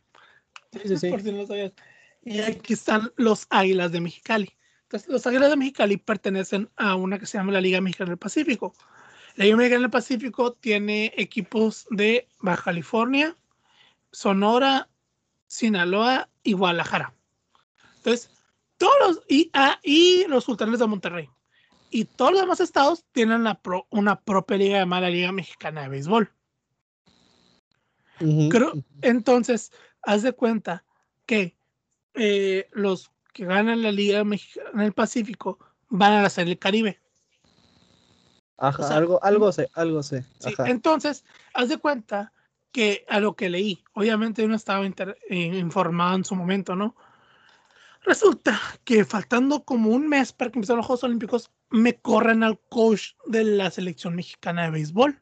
Sí, 0.73 0.79
sí, 0.85 0.97
sí. 0.97 1.09
Por 1.09 1.21
si 1.21 1.31
no 1.31 1.47
sabías. 1.47 1.71
Y 2.23 2.39
aquí 2.39 2.73
están 2.73 3.11
los 3.15 3.47
Águilas 3.49 3.91
de 3.91 4.01
Mexicali. 4.01 4.49
Entonces, 4.83 5.07
los 5.09 5.25
Águilas 5.25 5.49
de 5.49 5.55
Mexicali 5.55 5.97
pertenecen 5.97 6.69
a 6.75 6.95
una 6.95 7.17
que 7.17 7.25
se 7.25 7.37
llama 7.37 7.53
la 7.53 7.61
Liga 7.61 7.79
Mexicana 7.79 8.09
del 8.09 8.17
Pacífico. 8.17 8.73
La 9.35 9.45
Liga 9.45 9.55
Mexicana 9.55 9.81
del 9.83 9.91
Pacífico 9.91 10.53
tiene 10.53 11.13
equipos 11.15 11.87
de 11.89 12.27
Baja 12.41 12.63
California, 12.63 13.37
Sonora, 14.11 14.89
Sinaloa 15.47 16.29
y 16.43 16.53
Guadalajara. 16.53 17.13
Entonces, 17.97 18.29
todos 18.77 18.93
los, 18.99 19.21
y, 19.27 19.49
ah, 19.53 19.79
y 19.83 20.25
los 20.27 20.43
sultanes 20.43 20.79
de 20.79 20.87
Monterrey. 20.87 21.29
Y 21.89 22.05
todos 22.05 22.31
los 22.31 22.41
demás 22.41 22.59
estados 22.59 23.05
tienen 23.11 23.45
una 23.89 24.21
propia 24.21 24.57
liga 24.57 24.79
llamada 24.79 25.09
Liga 25.09 25.31
Mexicana 25.31 25.83
de 25.83 25.89
Béisbol. 25.89 26.31
entonces, 29.01 29.71
haz 30.03 30.23
de 30.23 30.33
cuenta 30.33 30.85
que 31.25 31.57
eh, 32.13 32.67
los 32.71 33.11
que 33.33 33.45
ganan 33.45 33.81
la 33.81 33.91
Liga 33.91 34.23
Mexicana 34.23 34.83
del 34.83 34.93
Pacífico 34.93 35.59
van 35.89 36.13
a 36.13 36.21
la 36.21 36.29
Serie 36.29 36.51
del 36.51 36.59
Caribe. 36.59 36.99
Ajá, 38.57 38.95
algo, 38.95 39.23
algo 39.23 39.51
sé, 39.51 39.69
algo 39.73 40.03
sé. 40.03 40.23
entonces, 40.65 41.25
haz 41.53 41.69
de 41.69 41.77
cuenta 41.77 42.31
que 42.71 43.05
a 43.09 43.19
lo 43.19 43.35
que 43.35 43.49
leí, 43.49 43.83
obviamente 43.93 44.45
uno 44.45 44.55
estaba 44.55 44.85
eh, 44.85 45.35
informado 45.57 46.15
en 46.15 46.25
su 46.25 46.35
momento, 46.35 46.75
¿no? 46.75 46.95
Resulta 48.03 48.59
que 48.83 49.05
faltando 49.05 49.63
como 49.63 49.91
un 49.91 50.07
mes 50.07 50.33
para 50.33 50.51
que 50.51 50.57
empiecen 50.57 50.77
los 50.77 50.85
Juegos 50.85 51.03
Olímpicos, 51.03 51.51
me 51.69 51.99
corren 51.99 52.43
al 52.43 52.59
coach 52.69 53.13
de 53.27 53.43
la 53.43 53.69
selección 53.69 54.15
mexicana 54.15 54.63
de 54.63 54.71
béisbol. 54.71 55.21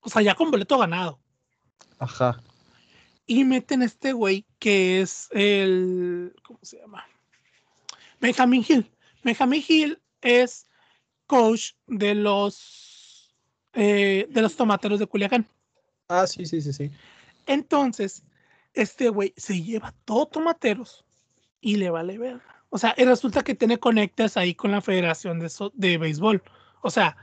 O 0.00 0.08
sea, 0.08 0.22
ya 0.22 0.34
con 0.34 0.50
boleto 0.50 0.78
ganado. 0.78 1.20
Ajá. 1.98 2.40
Y 3.26 3.44
meten 3.44 3.82
este 3.82 4.12
güey 4.12 4.46
que 4.58 5.00
es 5.00 5.28
el. 5.32 6.34
¿Cómo 6.44 6.58
se 6.62 6.78
llama? 6.78 7.06
Benjamin 8.20 8.64
Hill. 8.66 8.90
Benjamin 9.22 9.64
Hill 9.66 10.02
es 10.20 10.68
coach 11.26 11.72
de 11.86 12.14
los 12.14 12.91
eh, 13.74 14.26
de 14.28 14.42
los 14.42 14.56
tomateros 14.56 14.98
de 14.98 15.06
Culiacán. 15.06 15.46
Ah, 16.08 16.26
sí, 16.26 16.46
sí, 16.46 16.60
sí, 16.60 16.72
sí. 16.72 16.90
Entonces, 17.46 18.22
este 18.74 19.08
güey 19.08 19.32
se 19.36 19.62
lleva 19.62 19.94
todo 20.04 20.26
tomateros 20.26 21.04
y 21.60 21.76
le 21.76 21.90
vale 21.90 22.18
ver. 22.18 22.40
O 22.70 22.78
sea, 22.78 22.94
y 22.96 23.04
resulta 23.04 23.42
que 23.42 23.54
tiene 23.54 23.78
conectas 23.78 24.36
ahí 24.36 24.54
con 24.54 24.72
la 24.72 24.80
Federación 24.80 25.38
de, 25.38 25.50
de 25.74 25.98
Béisbol. 25.98 26.42
O 26.80 26.90
sea, 26.90 27.16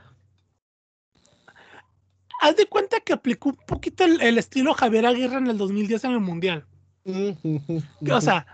haz 2.40 2.56
de 2.56 2.66
cuenta 2.66 3.00
que 3.00 3.12
aplicó 3.12 3.50
un 3.50 3.56
poquito 3.66 4.04
el, 4.04 4.20
el, 4.20 4.38
estilo 4.38 4.74
Javier 4.74 5.06
Aguirre 5.06 5.38
en 5.38 5.48
el 5.48 5.58
2010 5.58 6.04
en 6.04 6.10
el 6.12 6.20
Mundial. 6.20 6.66
o 8.10 8.20
sea, 8.20 8.46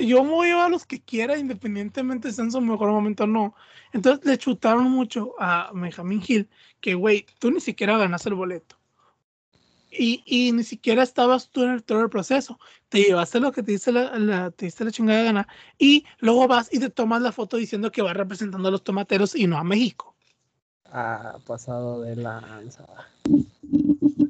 yo 0.00 0.24
me 0.24 0.30
voy 0.30 0.50
a 0.50 0.68
los 0.68 0.84
que 0.86 1.00
quiera, 1.00 1.38
independientemente 1.38 2.32
si 2.32 2.40
en 2.40 2.52
su 2.52 2.60
mejor 2.60 2.90
momento 2.90 3.24
o 3.24 3.26
no. 3.26 3.54
Entonces 3.92 4.24
le 4.24 4.38
chutaron 4.38 4.90
mucho 4.90 5.34
a 5.38 5.70
Benjamin 5.74 6.22
Hill, 6.26 6.48
que 6.80 6.94
güey, 6.94 7.26
tú 7.38 7.50
ni 7.50 7.60
siquiera 7.60 7.96
ganas 7.98 8.26
el 8.26 8.34
boleto. 8.34 8.76
Y, 9.90 10.22
y, 10.26 10.52
ni 10.52 10.64
siquiera 10.64 11.02
estabas 11.02 11.48
tú 11.48 11.62
en 11.62 11.70
el, 11.70 11.82
todo 11.82 12.02
el 12.02 12.10
proceso. 12.10 12.58
Te 12.88 13.02
llevaste 13.02 13.40
lo 13.40 13.52
que 13.52 13.62
te 13.62 13.72
dice 13.72 13.90
la, 13.90 14.50
te 14.50 14.66
diste 14.66 14.84
la 14.84 14.90
chingada 14.90 15.22
gana. 15.22 15.48
Y 15.78 16.04
luego 16.18 16.46
vas 16.46 16.72
y 16.72 16.78
te 16.78 16.90
tomas 16.90 17.22
la 17.22 17.32
foto 17.32 17.56
diciendo 17.56 17.90
que 17.90 18.02
vas 18.02 18.16
representando 18.16 18.68
a 18.68 18.70
los 18.70 18.84
tomateros 18.84 19.34
y 19.34 19.46
no 19.46 19.56
a 19.56 19.64
México. 19.64 20.14
Ah, 20.84 21.38
pasado 21.46 22.02
de 22.02 22.16
lanza. 22.16 22.86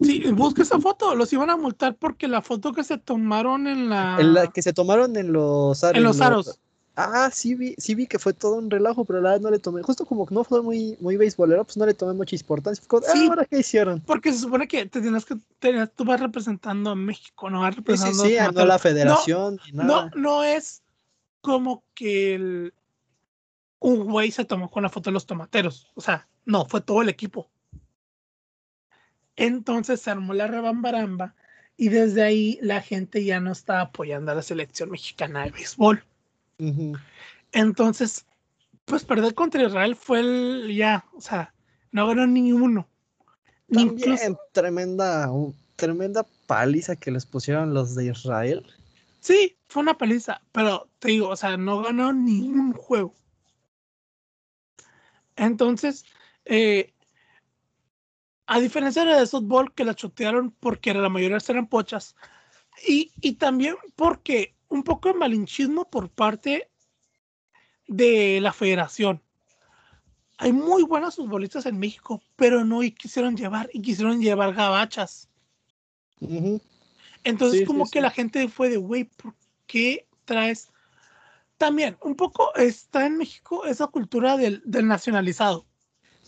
Sí, 0.01 0.31
busca 0.33 0.63
esa 0.63 0.79
foto, 0.79 1.15
los 1.15 1.33
iban 1.33 1.51
a 1.51 1.57
multar 1.57 1.97
porque 1.97 2.29
la 2.29 2.43
foto 2.43 2.73
que 2.73 2.85
se 2.85 2.99
tomaron 2.99 3.67
en 3.67 3.89
la... 3.89 4.19
En 4.21 4.35
la 4.35 4.47
que 4.49 4.63
se 4.63 4.73
tomaron 4.73 5.17
en 5.17 5.33
los 5.33 5.83
aros. 5.83 5.97
En 5.97 6.05
los 6.05 6.21
aros. 6.21 6.61
Ah, 7.01 7.31
sí 7.33 7.55
vi, 7.55 7.77
sí 7.79 7.95
vi 7.95 8.09
que 8.09 8.19
fue 8.19 8.33
todo 8.33 8.57
un 8.57 8.71
relajo, 8.71 9.05
pero 9.05 9.21
la 9.21 9.31
verdad 9.31 9.43
no 9.43 9.51
le 9.53 9.61
tomé, 9.61 9.83
justo 9.83 10.05
como 10.05 10.27
que 10.27 10.35
no 10.35 10.43
fue 10.43 10.63
muy, 10.63 10.97
muy 10.99 11.17
beisbolero, 11.17 11.63
pues 11.63 11.77
no 11.77 11.87
le 11.87 11.95
tomé 11.95 12.13
mucha 12.13 12.35
importancia. 12.35 12.85
Ah, 12.91 13.13
sí, 13.13 13.29
¿ahora 13.29 13.45
qué 13.45 13.61
hicieron? 13.61 14.01
Porque 14.01 14.33
se 14.33 14.41
supone 14.41 14.67
que 14.67 14.87
te 14.87 15.01
tienes 15.01 15.25
que, 15.25 15.37
tú 15.95 16.05
vas 16.05 16.19
representando 16.19 16.91
a 16.91 16.97
México, 16.97 17.51
no 17.51 17.61
vas 17.61 17.77
representando 17.77 18.25
sí, 18.25 18.31
sí, 18.31 18.39
a 18.39 18.51
no 18.51 18.67
la 18.67 18.81
federación. 18.81 19.61
No, 19.73 19.85
no, 19.85 20.11
no 20.17 20.43
es 20.43 20.83
como 21.41 21.85
que 21.95 22.35
el, 22.35 22.75
un 23.79 24.05
güey 24.11 24.33
se 24.33 24.45
tomó 24.45 24.69
con 24.69 24.83
la 24.83 24.89
foto 24.89 25.11
de 25.11 25.15
los 25.15 25.25
tomateros, 25.27 25.93
o 25.95 26.01
sea, 26.01 26.27
no, 26.47 26.65
fue 26.65 26.81
todo 26.81 27.03
el 27.03 27.09
equipo. 27.09 27.49
Entonces 29.39 30.01
se 30.01 30.11
armó 30.11 30.35
la 30.35 30.49
rebambaramba 30.49 31.35
y 31.77 31.91
desde 31.91 32.25
ahí 32.25 32.59
la 32.61 32.83
gente 32.83 33.25
ya 33.25 33.39
no 33.39 33.53
está 33.53 33.81
apoyando 33.81 34.33
a 34.33 34.35
la 34.35 34.43
selección 34.43 34.91
mexicana 34.91 35.45
de 35.45 35.53
béisbol. 35.53 36.03
Entonces, 37.53 38.27
pues 38.85 39.05
perder 39.05 39.35
contra 39.35 39.63
Israel 39.63 39.95
fue 39.95 40.21
el 40.21 40.75
ya, 40.77 41.05
o 41.15 41.21
sea, 41.21 41.55
no 41.93 42.09
ganó 42.09 42.27
ninguno. 42.27 42.89
También 43.73 44.37
tremenda, 44.51 45.31
tremenda 45.77 46.27
paliza 46.49 46.97
que 46.97 47.13
les 47.13 47.25
pusieron 47.25 47.73
los 47.75 47.95
de 47.95 48.07
Israel. 48.07 48.67
Sí, 49.21 49.57
fue 49.69 49.83
una 49.83 49.97
paliza, 49.97 50.41
pero 50.51 50.89
te 50.99 51.09
digo, 51.09 51.29
o 51.29 51.37
sea, 51.37 51.57
no 51.57 51.81
ganó 51.83 52.13
ningún 52.13 52.73
juego. 52.73 53.15
Entonces, 55.37 56.05
eh, 56.45 56.93
a 58.49 58.61
diferencia 58.61 59.05
de 59.05 59.27
fútbol 59.27 59.75
que 59.75 59.85
la 59.85 59.95
chotearon 59.95 60.51
porque 60.59 60.95
la 60.95 61.11
mayoría 61.11 61.37
eran 61.47 61.67
pochas, 61.67 62.17
y, 62.87 63.13
y 63.21 63.35
también 63.35 63.77
porque 63.95 64.57
un 64.69 64.83
poco 64.83 65.13
de 65.13 65.19
malinchismo 65.19 65.89
por 65.91 66.09
parte 66.09 66.71
de 67.87 68.41
la 68.41 68.55
federación. 68.55 69.23
Hay 70.39 70.55
muy 70.55 70.83
buenos 70.83 71.17
futbolistas 71.17 71.67
en 71.67 71.79
México, 71.79 72.23
pero 72.37 72.65
no 72.65 72.83
y 72.83 72.93
quisieron 72.93 73.37
llevar, 73.37 73.69
y 73.75 73.83
quisieron 73.83 74.21
llevar 74.21 74.55
gabachas. 74.55 75.29
Entonces, 77.25 77.67
como 77.67 77.87
que 77.91 78.01
la 78.01 78.11
gente 78.11 78.49
fue 78.49 78.71
de, 78.71 78.79
güey, 78.79 79.05
¿por 79.05 79.35
qué 79.67 80.07
traes? 80.25 80.71
También, 81.59 81.99
un 82.01 82.15
poco 82.15 82.55
está 82.55 83.05
en 83.05 83.19
México 83.19 83.67
esa 83.67 83.89
cultura 83.89 84.39
del, 84.39 84.63
del 84.65 84.87
nacionalizado. 84.87 85.68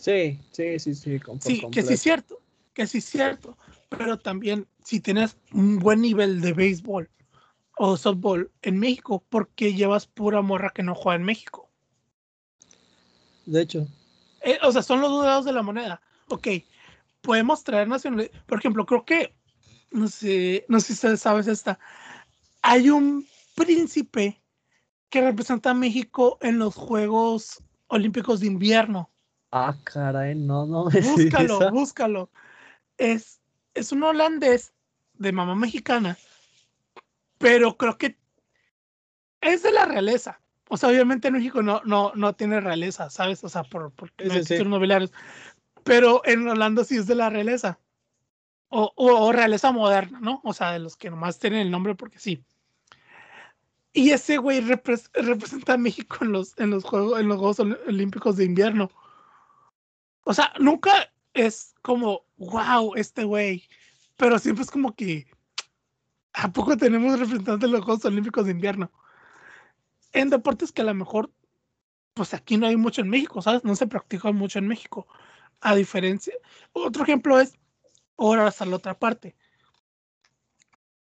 Sí, 0.01 0.39
sí, 0.51 0.79
sí, 0.79 0.95
sí. 0.95 1.19
sí, 1.41 1.61
que 1.71 1.83
sí 1.83 1.93
es 1.93 2.01
cierto, 2.01 2.41
que 2.73 2.87
sí 2.87 2.97
es 2.97 3.05
cierto. 3.05 3.55
Pero 3.87 4.17
también, 4.17 4.67
si 4.83 4.99
tienes 4.99 5.37
un 5.53 5.77
buen 5.77 6.01
nivel 6.01 6.41
de 6.41 6.53
béisbol 6.53 7.07
o 7.77 7.95
softball 7.97 8.49
en 8.63 8.79
México, 8.79 9.23
¿por 9.29 9.49
qué 9.49 9.75
llevas 9.75 10.07
pura 10.07 10.41
morra 10.41 10.71
que 10.73 10.81
no 10.81 10.95
juega 10.95 11.17
en 11.17 11.23
México? 11.23 11.69
De 13.45 13.61
hecho. 13.61 13.87
Eh, 14.41 14.57
o 14.63 14.71
sea, 14.71 14.81
son 14.81 15.01
los 15.01 15.11
dos 15.11 15.23
lados 15.23 15.45
de 15.45 15.53
la 15.53 15.61
moneda. 15.61 16.01
Ok, 16.29 16.47
podemos 17.21 17.63
traer 17.63 17.87
nacionales. 17.87 18.31
Por 18.47 18.57
ejemplo, 18.57 18.87
creo 18.87 19.05
que, 19.05 19.35
no 19.91 20.07
sé, 20.07 20.65
no 20.67 20.79
sé 20.79 20.87
si 20.87 20.93
ustedes 20.93 21.21
saben 21.21 21.47
esta. 21.47 21.77
Hay 22.63 22.89
un 22.89 23.27
príncipe 23.53 24.41
que 25.11 25.21
representa 25.21 25.69
a 25.69 25.75
México 25.75 26.39
en 26.41 26.57
los 26.57 26.73
Juegos 26.73 27.61
Olímpicos 27.85 28.39
de 28.39 28.47
Invierno. 28.47 29.10
Ah, 29.51 29.75
caray, 29.83 30.35
no, 30.35 30.65
no 30.65 30.85
Búscalo, 30.85 31.69
búscalo. 31.71 32.29
Es, 32.97 33.41
es 33.73 33.91
un 33.91 34.03
holandés 34.03 34.73
de 35.13 35.31
mamá 35.31 35.55
mexicana, 35.55 36.17
pero 37.37 37.75
creo 37.77 37.97
que 37.97 38.17
es 39.41 39.63
de 39.63 39.71
la 39.71 39.85
realeza. 39.85 40.41
O 40.69 40.77
sea, 40.77 40.89
obviamente 40.89 41.27
en 41.27 41.33
México 41.33 41.61
no, 41.61 41.81
no, 41.83 42.13
no 42.15 42.33
tiene 42.33 42.61
realeza, 42.61 43.09
¿sabes? 43.09 43.43
O 43.43 43.49
sea, 43.49 43.63
por, 43.63 43.91
por 43.91 44.09
Sí, 44.09 44.25
no 44.25 44.31
sí, 44.31 44.37
hay 44.37 44.43
sí. 44.43 44.47
títulos 44.53 44.71
nobiliarios. 44.71 45.11
Pero 45.83 46.21
en 46.23 46.47
Orlando 46.47 46.83
sí 46.83 46.95
es 46.95 47.07
de 47.07 47.15
la 47.15 47.29
realeza. 47.29 47.79
O, 48.69 48.93
o, 48.95 49.25
o 49.25 49.31
realeza 49.33 49.73
moderna, 49.73 50.19
¿no? 50.21 50.39
O 50.45 50.53
sea, 50.53 50.71
de 50.71 50.79
los 50.79 50.95
que 50.95 51.09
nomás 51.09 51.39
tienen 51.39 51.59
el 51.59 51.71
nombre 51.71 51.95
porque 51.95 52.19
sí. 52.19 52.45
Y 53.91 54.11
ese 54.11 54.37
güey 54.37 54.61
repres- 54.61 55.11
representa 55.13 55.73
a 55.73 55.77
México 55.77 56.19
en 56.21 56.31
los, 56.31 56.57
en 56.57 56.69
los 56.69 56.85
Juegos, 56.85 57.19
en 57.19 57.27
los 57.27 57.37
Juegos 57.37 57.59
Ol- 57.59 57.79
Olímpicos 57.87 58.37
de 58.37 58.45
invierno. 58.45 58.89
O 60.23 60.33
sea, 60.33 60.53
nunca 60.59 61.11
es 61.33 61.73
como, 61.81 62.25
wow, 62.37 62.95
este 62.95 63.23
güey. 63.23 63.67
Pero 64.17 64.37
siempre 64.39 64.63
es 64.63 64.71
como 64.71 64.95
que, 64.95 65.27
¿a 66.33 66.51
poco 66.51 66.77
tenemos 66.77 67.19
representantes 67.19 67.69
de 67.69 67.75
los 67.75 67.85
Juegos 67.85 68.05
Olímpicos 68.05 68.45
de 68.45 68.51
invierno? 68.51 68.91
En 70.11 70.29
deportes 70.29 70.71
que 70.71 70.81
a 70.81 70.85
lo 70.85 70.93
mejor, 70.93 71.31
pues 72.13 72.33
aquí 72.33 72.57
no 72.57 72.67
hay 72.67 72.75
mucho 72.75 73.01
en 73.01 73.09
México, 73.09 73.41
¿sabes? 73.41 73.63
No 73.63 73.75
se 73.75 73.87
practica 73.87 74.31
mucho 74.31 74.59
en 74.59 74.67
México. 74.67 75.07
A 75.61 75.75
diferencia, 75.75 76.33
otro 76.73 77.03
ejemplo 77.03 77.39
es, 77.39 77.53
ahora 78.17 78.47
hasta 78.47 78.65
la 78.65 78.75
otra 78.75 78.97
parte. 78.97 79.35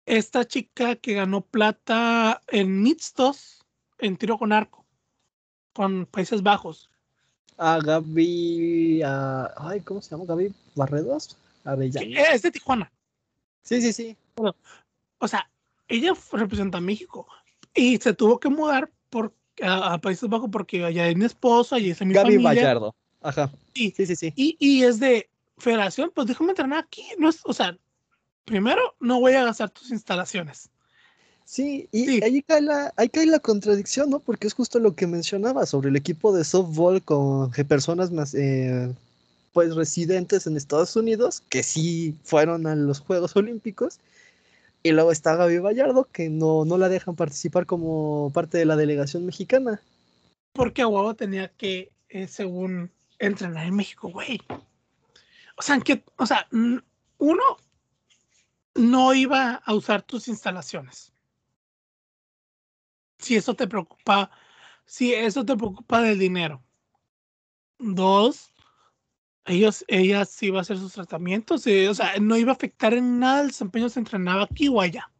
Esta 0.06 0.44
chica 0.44 0.96
que 0.96 1.14
ganó 1.14 1.40
plata 1.40 2.40
en 2.48 2.82
mixtos, 2.82 3.64
en 3.98 4.16
tiro 4.16 4.38
con 4.38 4.52
arco, 4.52 4.86
con 5.72 6.06
Países 6.06 6.42
Bajos. 6.42 6.90
A 7.58 7.78
Gaby. 7.78 9.02
a- 9.02 9.52
Ay, 9.56 9.80
¿cómo 9.80 10.02
se 10.02 10.10
llama? 10.10 10.24
Gaby 10.26 10.52
Barredos. 10.74 11.36
Arellano. 11.64 12.06
es 12.32 12.42
de 12.42 12.50
Tijuana. 12.50 12.92
Sí, 13.62 13.80
sí, 13.80 13.92
sí. 13.92 14.16
O 15.18 15.26
sea, 15.28 15.48
ella 15.88 16.12
representa 16.32 16.78
a 16.78 16.80
México 16.80 17.26
y 17.74 17.96
se 17.98 18.14
tuvo 18.14 18.38
que 18.38 18.48
mudar 18.48 18.90
por, 19.10 19.32
a, 19.62 19.94
a 19.94 19.98
Países 19.98 20.28
Bajos 20.28 20.48
porque 20.52 20.84
allá 20.84 21.04
hay 21.04 21.14
mi 21.16 21.24
esposa 21.24 21.78
y 21.78 21.90
es 21.90 22.00
mi 22.02 22.12
Gaby 22.14 22.36
familia. 22.36 22.48
Vallardo. 22.62 22.94
Ajá. 23.22 23.50
Y, 23.74 23.90
Sí, 23.90 24.06
sí, 24.06 24.14
sí. 24.16 24.32
y, 24.36 24.56
y 24.60 24.82
es 24.84 25.00
de 25.00 25.28
federación, 25.58 26.12
pues 26.14 26.28
déjame 26.28 26.50
entrenar 26.50 26.78
aquí. 26.78 27.04
No 27.18 27.28
es, 27.28 27.40
o 27.44 27.52
sea, 27.52 27.76
primero 28.44 28.94
no 29.00 29.18
voy 29.20 29.32
a 29.32 29.44
gastar 29.44 29.70
tus 29.70 29.90
instalaciones. 29.90 30.70
Sí, 31.46 31.88
y 31.92 32.04
Sí. 32.06 32.20
ahí 32.24 32.42
cae 32.42 32.60
la, 32.60 32.92
ahí 32.96 33.08
cae 33.08 33.24
la 33.24 33.38
contradicción, 33.38 34.10
¿no? 34.10 34.18
Porque 34.18 34.48
es 34.48 34.52
justo 34.52 34.80
lo 34.80 34.96
que 34.96 35.06
mencionaba 35.06 35.64
sobre 35.64 35.90
el 35.90 35.96
equipo 35.96 36.34
de 36.36 36.42
softball 36.44 37.00
con 37.02 37.52
personas 37.68 38.10
más, 38.10 38.34
eh, 38.34 38.92
pues 39.52 39.76
residentes 39.76 40.48
en 40.48 40.56
Estados 40.56 40.96
Unidos, 40.96 41.44
que 41.48 41.62
sí 41.62 42.16
fueron 42.24 42.66
a 42.66 42.74
los 42.74 42.98
Juegos 42.98 43.36
Olímpicos, 43.36 44.00
y 44.82 44.90
luego 44.90 45.12
está 45.12 45.36
Gaby 45.36 45.58
Vallardo, 45.58 46.08
que 46.10 46.28
no, 46.28 46.64
no 46.64 46.78
la 46.78 46.88
dejan 46.88 47.14
participar 47.14 47.64
como 47.64 48.32
parte 48.34 48.58
de 48.58 48.66
la 48.66 48.74
delegación 48.74 49.24
mexicana. 49.24 49.80
Porque 50.52 50.82
a 50.82 50.88
huevo 50.88 51.14
tenía 51.14 51.48
que, 51.48 51.92
eh, 52.08 52.26
según, 52.26 52.90
entrenar 53.20 53.66
en 53.68 53.76
México, 53.76 54.08
güey. 54.08 54.40
O 55.56 55.62
sea, 55.62 55.78
que, 55.78 56.02
o 56.18 56.26
sea, 56.26 56.48
uno 56.50 57.42
no 58.74 59.14
iba 59.14 59.54
a 59.64 59.74
usar 59.74 60.02
tus 60.02 60.26
instalaciones. 60.26 61.12
Si 63.18 63.36
eso 63.36 63.54
te 63.54 63.66
preocupa, 63.66 64.30
si 64.84 65.14
eso 65.14 65.44
te 65.44 65.56
preocupa 65.56 66.02
del 66.02 66.18
dinero. 66.18 66.62
Dos, 67.78 68.52
ellos, 69.46 69.84
ella 69.88 70.24
sí 70.24 70.46
iba 70.46 70.58
a 70.58 70.62
hacer 70.62 70.78
sus 70.78 70.92
tratamientos, 70.92 71.66
eh, 71.66 71.88
o 71.88 71.94
sea, 71.94 72.18
no 72.18 72.36
iba 72.36 72.52
a 72.52 72.54
afectar 72.54 72.94
en 72.94 73.18
nada 73.18 73.42
el 73.42 73.48
desempeño 73.48 73.88
se 73.88 74.00
entrenaba 74.00 74.44
aquí 74.44 74.68
o 74.68 74.80
allá. 74.80 75.10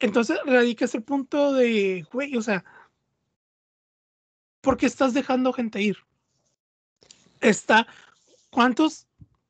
Entonces 0.00 0.38
radica 0.44 0.84
ese 0.84 1.00
punto 1.00 1.52
de, 1.54 2.06
güey, 2.12 2.36
o 2.36 2.42
sea, 2.42 2.64
¿por 4.60 4.76
qué 4.76 4.86
estás 4.86 5.14
dejando 5.14 5.52
gente 5.52 5.80
ir? 5.80 5.96
Está, 7.40 7.86
¿cuántos 8.50 9.06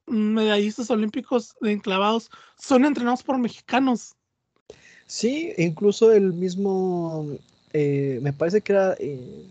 medallistas 0.06 0.90
olímpicos 0.90 1.56
de 1.60 1.72
enclavados 1.72 2.30
son 2.56 2.84
entrenados 2.84 3.22
por 3.22 3.38
mexicanos? 3.38 4.16
Sí, 5.06 5.52
incluso 5.58 6.12
el 6.12 6.32
mismo, 6.32 7.26
eh, 7.72 8.18
me 8.22 8.32
parece 8.32 8.60
que 8.60 8.72
era 8.72 8.94
eh, 8.98 9.46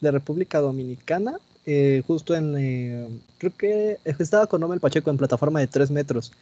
de 0.00 0.10
República 0.10 0.60
Dominicana, 0.60 1.38
eh, 1.66 2.02
justo 2.06 2.34
en, 2.34 2.54
eh, 2.58 3.08
creo 3.38 3.56
que 3.56 3.98
estaba 4.04 4.46
con 4.46 4.62
Omel 4.62 4.80
Pacheco 4.80 5.10
en 5.10 5.16
plataforma 5.16 5.60
de 5.60 5.66
3 5.66 5.90
metros. 5.90 6.32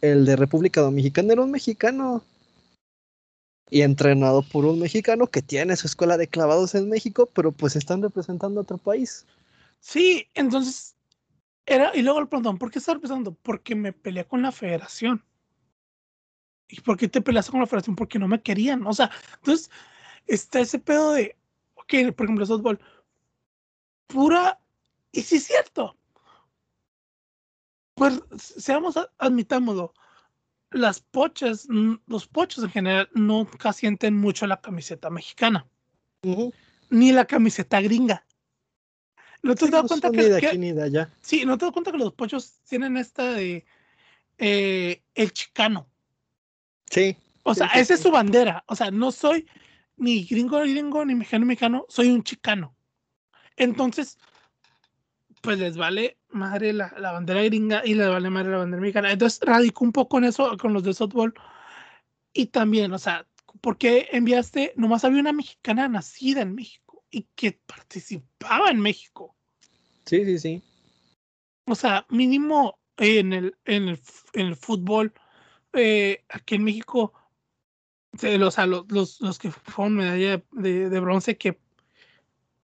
El 0.00 0.24
de 0.26 0.36
República 0.36 0.80
Dominicana 0.80 1.32
era 1.32 1.42
un 1.42 1.50
mexicano 1.50 2.22
y 3.70 3.82
entrenado 3.82 4.42
por 4.42 4.64
un 4.64 4.78
mexicano 4.78 5.26
que 5.26 5.42
tiene 5.42 5.76
su 5.76 5.86
escuela 5.86 6.16
de 6.16 6.28
clavados 6.28 6.74
en 6.74 6.88
México, 6.88 7.28
pero 7.34 7.52
pues 7.52 7.76
están 7.76 8.02
representando 8.02 8.60
a 8.60 8.62
otro 8.62 8.78
país. 8.78 9.26
Sí, 9.80 10.26
entonces 10.34 10.94
era, 11.66 11.94
y 11.94 12.02
luego 12.02 12.20
le 12.20 12.26
preguntan, 12.26 12.58
¿por 12.58 12.70
qué 12.70 12.78
estás 12.78 12.94
representando? 12.94 13.34
Porque 13.42 13.74
me 13.74 13.92
peleé 13.92 14.24
con 14.24 14.42
la 14.42 14.52
federación. 14.52 15.22
¿Y 16.68 16.80
por 16.82 16.96
qué 16.96 17.08
te 17.08 17.20
peleaste 17.20 17.50
con 17.50 17.60
la 17.60 17.66
federación? 17.66 17.96
Porque 17.96 18.18
no 18.18 18.28
me 18.28 18.42
querían. 18.42 18.86
O 18.86 18.92
sea, 18.92 19.10
entonces 19.36 19.70
está 20.26 20.60
ese 20.60 20.78
pedo 20.78 21.12
de, 21.12 21.36
ok, 21.74 22.12
por 22.14 22.26
ejemplo, 22.26 22.44
softball, 22.46 22.78
pura, 24.06 24.60
y 25.12 25.22
sí 25.22 25.36
es 25.36 25.44
cierto. 25.44 25.96
Pues 27.94 28.20
seamos, 28.36 28.96
admitámoslo, 29.18 29.94
las 30.70 31.00
pochas, 31.00 31.66
los 32.06 32.28
pochos 32.28 32.62
en 32.62 32.70
general 32.70 33.08
nunca 33.14 33.72
sienten 33.72 34.14
mucho 34.16 34.46
la 34.46 34.60
camiseta 34.60 35.10
mexicana, 35.10 35.66
Ujú. 36.22 36.52
ni 36.90 37.12
la 37.12 37.24
camiseta 37.24 37.80
gringa. 37.80 38.24
¿No 39.42 39.54
te 39.54 39.66
Sí, 39.66 39.72
no 39.72 39.86
cuenta 39.86 40.10
que, 40.10 40.16
ni 40.18 40.28
de 40.28 40.40
que- 40.40 40.46
aquí 40.48 40.58
ni 40.58 40.72
de 40.72 40.82
allá. 40.82 41.10
Sí, 41.20 41.44
¿no 41.44 41.56
te 41.56 41.64
das 41.64 41.72
cuenta 41.72 41.92
que 41.92 41.98
los 41.98 42.12
pochos 42.12 42.60
tienen 42.68 42.96
esta 42.96 43.32
de 43.32 43.64
eh, 44.36 45.02
el 45.14 45.32
chicano? 45.32 45.88
Sí, 46.90 47.16
O 47.42 47.54
sea, 47.54 47.68
sí, 47.68 47.78
esa 47.80 47.94
es 47.94 48.00
sí. 48.00 48.02
su 48.02 48.10
bandera. 48.10 48.64
O 48.66 48.76
sea, 48.76 48.90
no 48.90 49.12
soy 49.12 49.46
ni 49.96 50.24
gringo 50.24 50.60
gringo, 50.60 51.04
ni 51.04 51.14
mexicano 51.14 51.46
mexicano, 51.46 51.86
soy 51.88 52.08
un 52.08 52.22
chicano. 52.22 52.76
Entonces, 53.56 54.18
pues 55.42 55.58
les 55.58 55.76
vale 55.76 56.18
madre 56.30 56.72
la, 56.72 56.94
la 56.98 57.12
bandera 57.12 57.42
gringa 57.44 57.82
y 57.84 57.94
les 57.94 58.08
vale 58.08 58.30
madre 58.30 58.52
la 58.52 58.58
bandera 58.58 58.80
mexicana. 58.80 59.12
Entonces, 59.12 59.40
radico 59.42 59.84
un 59.84 59.92
poco 59.92 60.18
en 60.18 60.24
eso 60.24 60.56
con 60.58 60.72
los 60.72 60.82
de 60.84 60.94
softball. 60.94 61.34
Y 62.32 62.46
también, 62.46 62.92
o 62.92 62.98
sea, 62.98 63.26
¿por 63.60 63.78
qué 63.78 64.08
enviaste? 64.12 64.72
Nomás 64.76 65.04
había 65.04 65.20
una 65.20 65.32
mexicana 65.32 65.88
nacida 65.88 66.42
en 66.42 66.54
México 66.54 67.04
y 67.10 67.26
que 67.34 67.52
participaba 67.66 68.70
en 68.70 68.80
México. 68.80 69.36
sí, 70.06 70.24
sí, 70.24 70.38
sí. 70.38 70.62
O 71.66 71.74
sea, 71.74 72.06
mínimo 72.08 72.78
en 72.96 73.32
el, 73.32 73.56
en 73.64 73.88
el, 73.88 74.00
en 74.32 74.46
el 74.46 74.56
fútbol, 74.56 75.12
eh, 75.72 76.24
aquí 76.28 76.54
en 76.56 76.64
México, 76.64 77.12
se- 78.16 78.42
o 78.42 78.50
sea, 78.50 78.66
los, 78.66 78.90
los, 78.90 79.20
los 79.20 79.38
que 79.38 79.50
fueron 79.50 79.96
medalla 79.96 80.42
de, 80.52 80.88
de 80.88 81.00
bronce, 81.00 81.36
que 81.36 81.58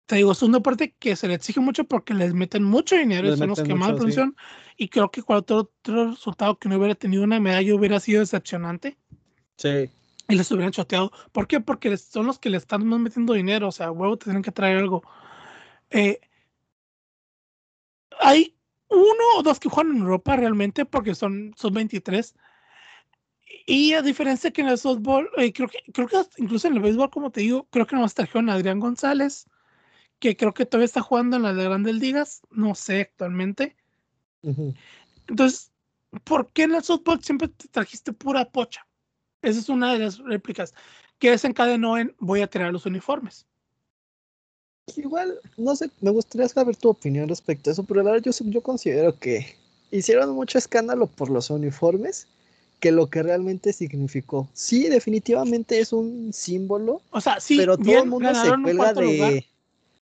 te 0.07 0.17
digo, 0.17 0.33
es 0.33 0.43
un 0.43 0.53
deporte 0.53 0.95
que 0.99 1.17
se 1.17 1.27
le 1.29 1.35
exige 1.35 1.61
mucho 1.61 1.85
porque 1.85 2.13
les 2.13 2.35
meten 2.35 2.65
mucho 2.65 2.97
dinero 2.97 3.33
y 3.33 3.37
son 3.37 3.49
los 3.49 3.63
que 3.63 3.75
más 3.75 3.93
mucho, 3.93 3.93
sí. 3.93 3.99
producción. 4.01 4.37
Y 4.77 4.89
creo 4.89 5.11
que 5.11 5.23
cualquier 5.23 5.61
otro 5.61 6.11
resultado 6.11 6.59
que 6.59 6.69
no 6.69 6.77
hubiera 6.77 6.95
tenido 6.95 7.23
una 7.23 7.41
medalla 7.41 7.75
hubiera 7.75 7.99
sido 8.01 8.21
decepcionante 8.21 8.99
Sí. 9.57 9.89
y 10.29 10.35
les 10.35 10.51
hubieran 10.51 10.73
choteado. 10.73 11.13
¿Por 11.31 11.47
qué? 11.47 11.61
Porque 11.61 11.97
son 11.97 12.27
los 12.27 12.39
que 12.39 12.51
le 12.51 12.57
están 12.59 12.87
más 12.87 13.01
metiendo 13.01 13.33
dinero, 13.33 13.69
o 13.69 13.73
sea, 13.73 13.91
huevo, 13.91 14.19
te 14.19 14.25
tienen 14.25 14.43
que 14.43 14.53
traer 14.53 14.79
algo. 14.79 15.03
Eh, 15.91 16.21
hay 18.21 18.55
uno 18.89 19.25
o 19.39 19.43
dos 19.43 19.59
que 19.61 19.69
juegan 19.69 19.95
en 19.97 20.03
Europa 20.03 20.37
realmente 20.37 20.85
porque 20.85 21.15
son, 21.15 21.55
son 21.57 21.73
23. 21.73 22.35
Y 23.67 23.93
a 23.95 24.03
diferencia 24.03 24.51
que 24.51 24.63
en 24.63 24.69
el 24.69 24.79
softball, 24.79 25.29
eh, 25.37 25.53
creo, 25.53 25.69
que, 25.69 25.79
creo 25.93 26.09
que 26.09 26.17
incluso 26.39 26.69
en 26.69 26.75
el 26.75 26.81
béisbol, 26.81 27.11
como 27.11 27.31
te 27.31 27.43
digo, 27.43 27.67
creo 27.71 27.87
que 27.87 27.97
nomás 27.97 28.15
trajeron 28.15 28.49
a 28.51 28.55
Adrián 28.55 28.81
González, 28.81 29.47
que 30.19 30.37
creo 30.37 30.55
que 30.55 30.67
todavía 30.67 30.87
está 30.87 31.01
jugando 31.01 31.37
en 31.37 31.43
las 31.43 31.57
de 31.57 31.65
grandes 31.65 31.95
ligas, 31.97 32.43
no 32.51 32.75
sé 32.75 33.03
actualmente. 33.03 33.77
Entonces, 35.29 35.73
¿por 36.25 36.51
qué 36.53 36.65
en 36.65 36.75
el 36.75 36.83
softball 36.83 37.23
siempre 37.23 37.49
te 37.49 37.69
trajiste 37.69 38.13
pura 38.13 38.51
pocha? 38.51 38.87
Esa 39.43 39.61
es 39.61 39.69
una 39.69 39.93
de 39.93 40.01
las 40.01 40.19
réplicas 40.19 40.75
que 41.19 41.31
desencadenó 41.31 41.99
en 41.99 42.15
voy 42.19 42.41
a 42.41 42.49
tirar 42.49 42.73
los 42.73 42.87
uniformes. 42.87 43.47
Igual, 44.97 45.39
no 45.57 45.77
sé, 45.77 45.91
me 46.01 46.11
gustaría 46.11 46.49
saber 46.49 46.77
tu 46.77 46.89
opinión 46.89 47.29
respecto 47.29 47.71
a 47.71 47.73
eso, 47.73 47.85
pero 47.85 48.03
la 48.03 48.13
verdad 48.13 48.33
yo, 48.33 48.51
yo 48.51 48.61
considero 48.61 49.17
que 49.17 49.57
hicieron 49.91 50.35
mucho 50.35 50.59
escándalo 50.59 51.07
por 51.07 51.31
los 51.31 51.51
uniformes 51.51 52.27
que 52.83 52.91
lo 52.91 53.07
que 53.09 53.23
realmente 53.23 53.73
significó. 53.73 54.49
Sí, 54.55 54.89
definitivamente 54.89 55.79
es 55.79 55.93
un 55.93 56.33
símbolo, 56.33 57.01
O 57.13 57.21
sea, 57.21 57.39
sí, 57.39 57.57
pero 57.57 57.77
todo 57.77 57.85
bien, 57.85 58.01
el 58.01 58.11
mundo 58.11 58.35
se 58.35 58.51
cuelga 58.61 58.93
lugar. 58.93 59.33
de... 59.33 59.47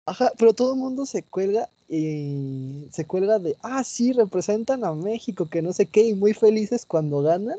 Ajá, 0.06 0.32
pero 0.38 0.52
todo 0.54 0.74
el 0.74 0.78
mundo 0.78 1.04
se 1.04 1.24
cuelga 1.24 1.68
y 1.88 2.86
se 2.92 3.04
cuelga 3.04 3.40
de, 3.40 3.56
ah, 3.64 3.82
sí, 3.82 4.12
representan 4.12 4.84
a 4.84 4.92
México, 4.94 5.48
que 5.50 5.60
no 5.60 5.72
sé 5.72 5.86
qué, 5.86 6.06
y 6.06 6.14
muy 6.14 6.34
felices 6.34 6.86
cuando 6.86 7.20
ganan, 7.20 7.58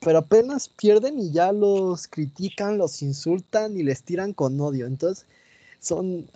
pero 0.00 0.18
apenas 0.18 0.68
pierden 0.68 1.20
y 1.20 1.30
ya 1.30 1.52
los 1.52 2.08
critican, 2.08 2.76
los 2.76 3.02
insultan 3.02 3.76
y 3.78 3.84
les 3.84 4.02
tiran 4.02 4.32
con 4.32 4.60
odio. 4.60 4.86
Entonces, 4.86 5.26
son 5.78 6.26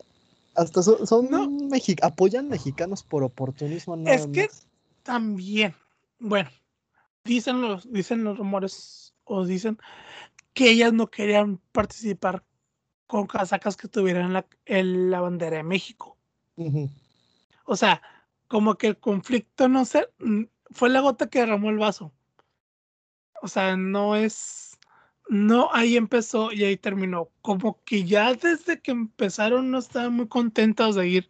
hasta 0.54 0.84
son, 0.84 1.04
son 1.04 1.28
No. 1.30 1.48
mexi- 1.68 1.98
apoyan 2.00 2.48
mexicanos 2.48 3.02
por 3.02 3.24
oportunismo 3.24 3.96
nada 3.96 4.14
Es 4.14 4.28
que 4.28 4.48
también, 5.02 5.74
bueno, 6.20 6.48
dicen 7.24 7.60
los, 7.60 7.90
dicen 7.92 8.24
los 8.24 8.38
rumores 8.38 9.14
o 9.24 9.44
dicen 9.44 9.78
que 10.54 10.70
ellas 10.70 10.92
no 10.92 11.08
querían 11.08 11.58
participar 11.72 12.44
con 13.06 13.26
casacas 13.26 13.76
que 13.76 13.88
tuvieran 13.88 14.32
la, 14.32 14.46
el- 14.66 15.10
la 15.10 15.20
bandera 15.20 15.58
de 15.58 15.62
México. 15.62 16.16
O 17.64 17.76
sea, 17.76 18.02
como 18.48 18.74
que 18.76 18.88
el 18.88 18.98
conflicto, 18.98 19.68
no 19.68 19.84
sé, 19.84 20.08
mm, 20.18 20.44
fue 20.70 20.88
la 20.90 21.00
gota 21.00 21.28
que 21.28 21.40
derramó 21.40 21.70
el 21.70 21.78
vaso. 21.78 22.12
O 23.42 23.48
sea, 23.48 23.76
no 23.76 24.16
es, 24.16 24.78
no 25.28 25.70
ahí 25.72 25.96
empezó 25.96 26.52
y 26.52 26.64
ahí 26.64 26.76
terminó. 26.76 27.30
Como 27.42 27.82
que 27.84 28.04
ya 28.04 28.34
desde 28.34 28.80
que 28.80 28.90
empezaron 28.90 29.70
no 29.70 29.78
estaban 29.78 30.12
muy 30.14 30.28
contentos 30.28 30.94
de 30.94 31.08
ir 31.08 31.28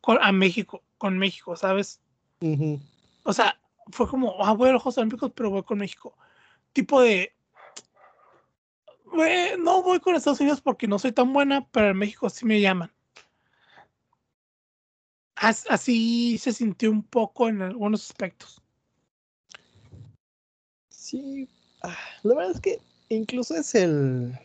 con, 0.00 0.18
a 0.22 0.32
México, 0.32 0.82
con 0.98 1.18
México, 1.18 1.56
¿sabes? 1.56 2.00
O 3.24 3.32
sea, 3.32 3.59
fue 3.92 4.08
como, 4.08 4.42
ah, 4.44 4.52
voy 4.54 4.68
a 4.68 4.72
los 4.72 4.82
Juegos 4.82 4.98
Olímpicos, 4.98 5.32
pero 5.34 5.50
voy 5.50 5.62
con 5.62 5.78
México. 5.78 6.16
Tipo 6.72 7.00
de, 7.00 7.32
"Güey, 9.06 9.58
no 9.58 9.82
voy 9.82 10.00
con 10.00 10.14
Estados 10.14 10.40
Unidos 10.40 10.60
porque 10.60 10.86
no 10.86 10.98
soy 10.98 11.12
tan 11.12 11.32
buena, 11.32 11.66
pero 11.70 11.90
en 11.90 11.96
México 11.98 12.28
sí 12.30 12.44
me 12.46 12.60
llaman. 12.60 12.92
As- 15.36 15.66
Así 15.68 16.38
se 16.38 16.52
sintió 16.52 16.90
un 16.90 17.02
poco 17.02 17.48
en 17.48 17.62
algunos 17.62 18.04
aspectos. 18.08 18.60
Sí, 20.90 21.48
ah, 21.82 21.96
la 22.22 22.34
verdad 22.34 22.52
es 22.52 22.60
que 22.60 22.78
incluso 23.08 23.56
es 23.56 23.74
el 23.74 24.38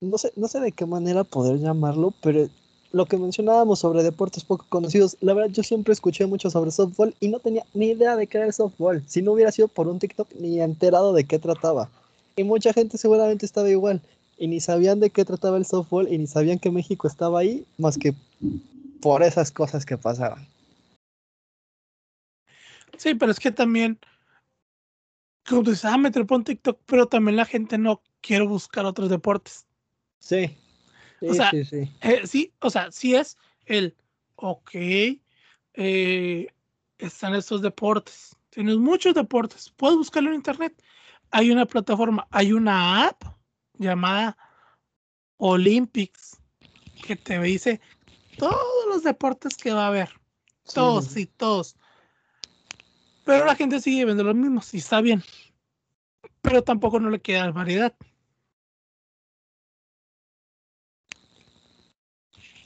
no 0.00 0.18
sé, 0.18 0.32
no 0.36 0.48
sé 0.48 0.60
de 0.60 0.72
qué 0.72 0.84
manera 0.86 1.22
poder 1.24 1.58
llamarlo, 1.58 2.12
pero 2.22 2.48
lo 2.92 3.06
que 3.06 3.16
mencionábamos 3.16 3.80
sobre 3.80 4.02
deportes 4.02 4.44
poco 4.44 4.66
conocidos, 4.68 5.16
la 5.20 5.34
verdad 5.34 5.50
yo 5.50 5.62
siempre 5.62 5.92
escuché 5.92 6.26
mucho 6.26 6.50
sobre 6.50 6.70
softball 6.70 7.14
y 7.20 7.28
no 7.28 7.40
tenía 7.40 7.64
ni 7.74 7.90
idea 7.90 8.16
de 8.16 8.26
qué 8.26 8.38
era 8.38 8.46
el 8.46 8.52
softball. 8.52 9.02
Si 9.06 9.22
no 9.22 9.32
hubiera 9.32 9.50
sido 9.50 9.68
por 9.68 9.88
un 9.88 9.98
TikTok 9.98 10.28
ni 10.38 10.60
enterado 10.60 11.12
de 11.12 11.24
qué 11.24 11.38
trataba. 11.38 11.90
Y 12.36 12.44
mucha 12.44 12.72
gente 12.72 12.98
seguramente 12.98 13.46
estaba 13.46 13.68
igual 13.70 14.02
y 14.38 14.46
ni 14.46 14.60
sabían 14.60 15.00
de 15.00 15.10
qué 15.10 15.24
trataba 15.24 15.56
el 15.56 15.66
softball 15.66 16.12
y 16.12 16.18
ni 16.18 16.26
sabían 16.26 16.58
que 16.58 16.70
México 16.70 17.08
estaba 17.08 17.40
ahí 17.40 17.64
más 17.78 17.96
que 17.96 18.14
por 19.00 19.22
esas 19.22 19.50
cosas 19.50 19.84
que 19.86 19.96
pasaban. 19.96 20.46
Sí, 22.98 23.14
pero 23.14 23.32
es 23.32 23.40
que 23.40 23.50
también, 23.50 23.98
como 25.48 25.62
tú 25.62 25.70
dices, 25.70 25.86
ah, 25.86 25.98
me 25.98 26.10
trepó 26.10 26.36
un 26.36 26.44
TikTok, 26.44 26.78
pero 26.86 27.06
también 27.06 27.36
la 27.36 27.46
gente 27.46 27.78
no 27.78 28.02
quiere 28.20 28.46
buscar 28.46 28.84
otros 28.84 29.10
deportes. 29.10 29.66
Sí. 30.20 30.56
Sí, 31.22 31.28
O 31.28 31.34
sea, 31.34 31.50
sí, 31.52 31.64
sí. 31.64 31.88
Eh, 32.00 32.26
sí, 32.26 32.52
o 32.58 32.68
sea, 32.68 32.90
sí 32.90 33.14
es 33.14 33.36
el, 33.66 33.94
ok, 34.34 34.70
eh, 35.74 36.48
están 36.98 37.34
estos 37.36 37.62
deportes, 37.62 38.36
tienes 38.50 38.76
muchos 38.76 39.14
deportes, 39.14 39.72
puedes 39.76 39.96
buscarlo 39.96 40.30
en 40.30 40.34
internet. 40.34 40.82
Hay 41.30 41.52
una 41.52 41.64
plataforma, 41.64 42.26
hay 42.32 42.52
una 42.52 43.06
app 43.06 43.22
llamada 43.78 44.36
Olympics 45.36 46.40
que 47.06 47.14
te 47.14 47.40
dice 47.40 47.80
todos 48.36 48.86
los 48.88 49.04
deportes 49.04 49.56
que 49.56 49.72
va 49.72 49.84
a 49.84 49.88
haber, 49.88 50.10
todos, 50.74 51.04
sí. 51.04 51.20
sí, 51.20 51.26
todos. 51.26 51.76
Pero 53.24 53.44
la 53.44 53.54
gente 53.54 53.80
sigue 53.80 54.04
viendo 54.04 54.24
los 54.24 54.34
mismos 54.34 54.74
y 54.74 54.78
está 54.78 55.00
bien. 55.00 55.22
Pero 56.40 56.64
tampoco 56.64 56.98
no 56.98 57.10
le 57.10 57.20
queda 57.20 57.48
variedad. 57.52 57.94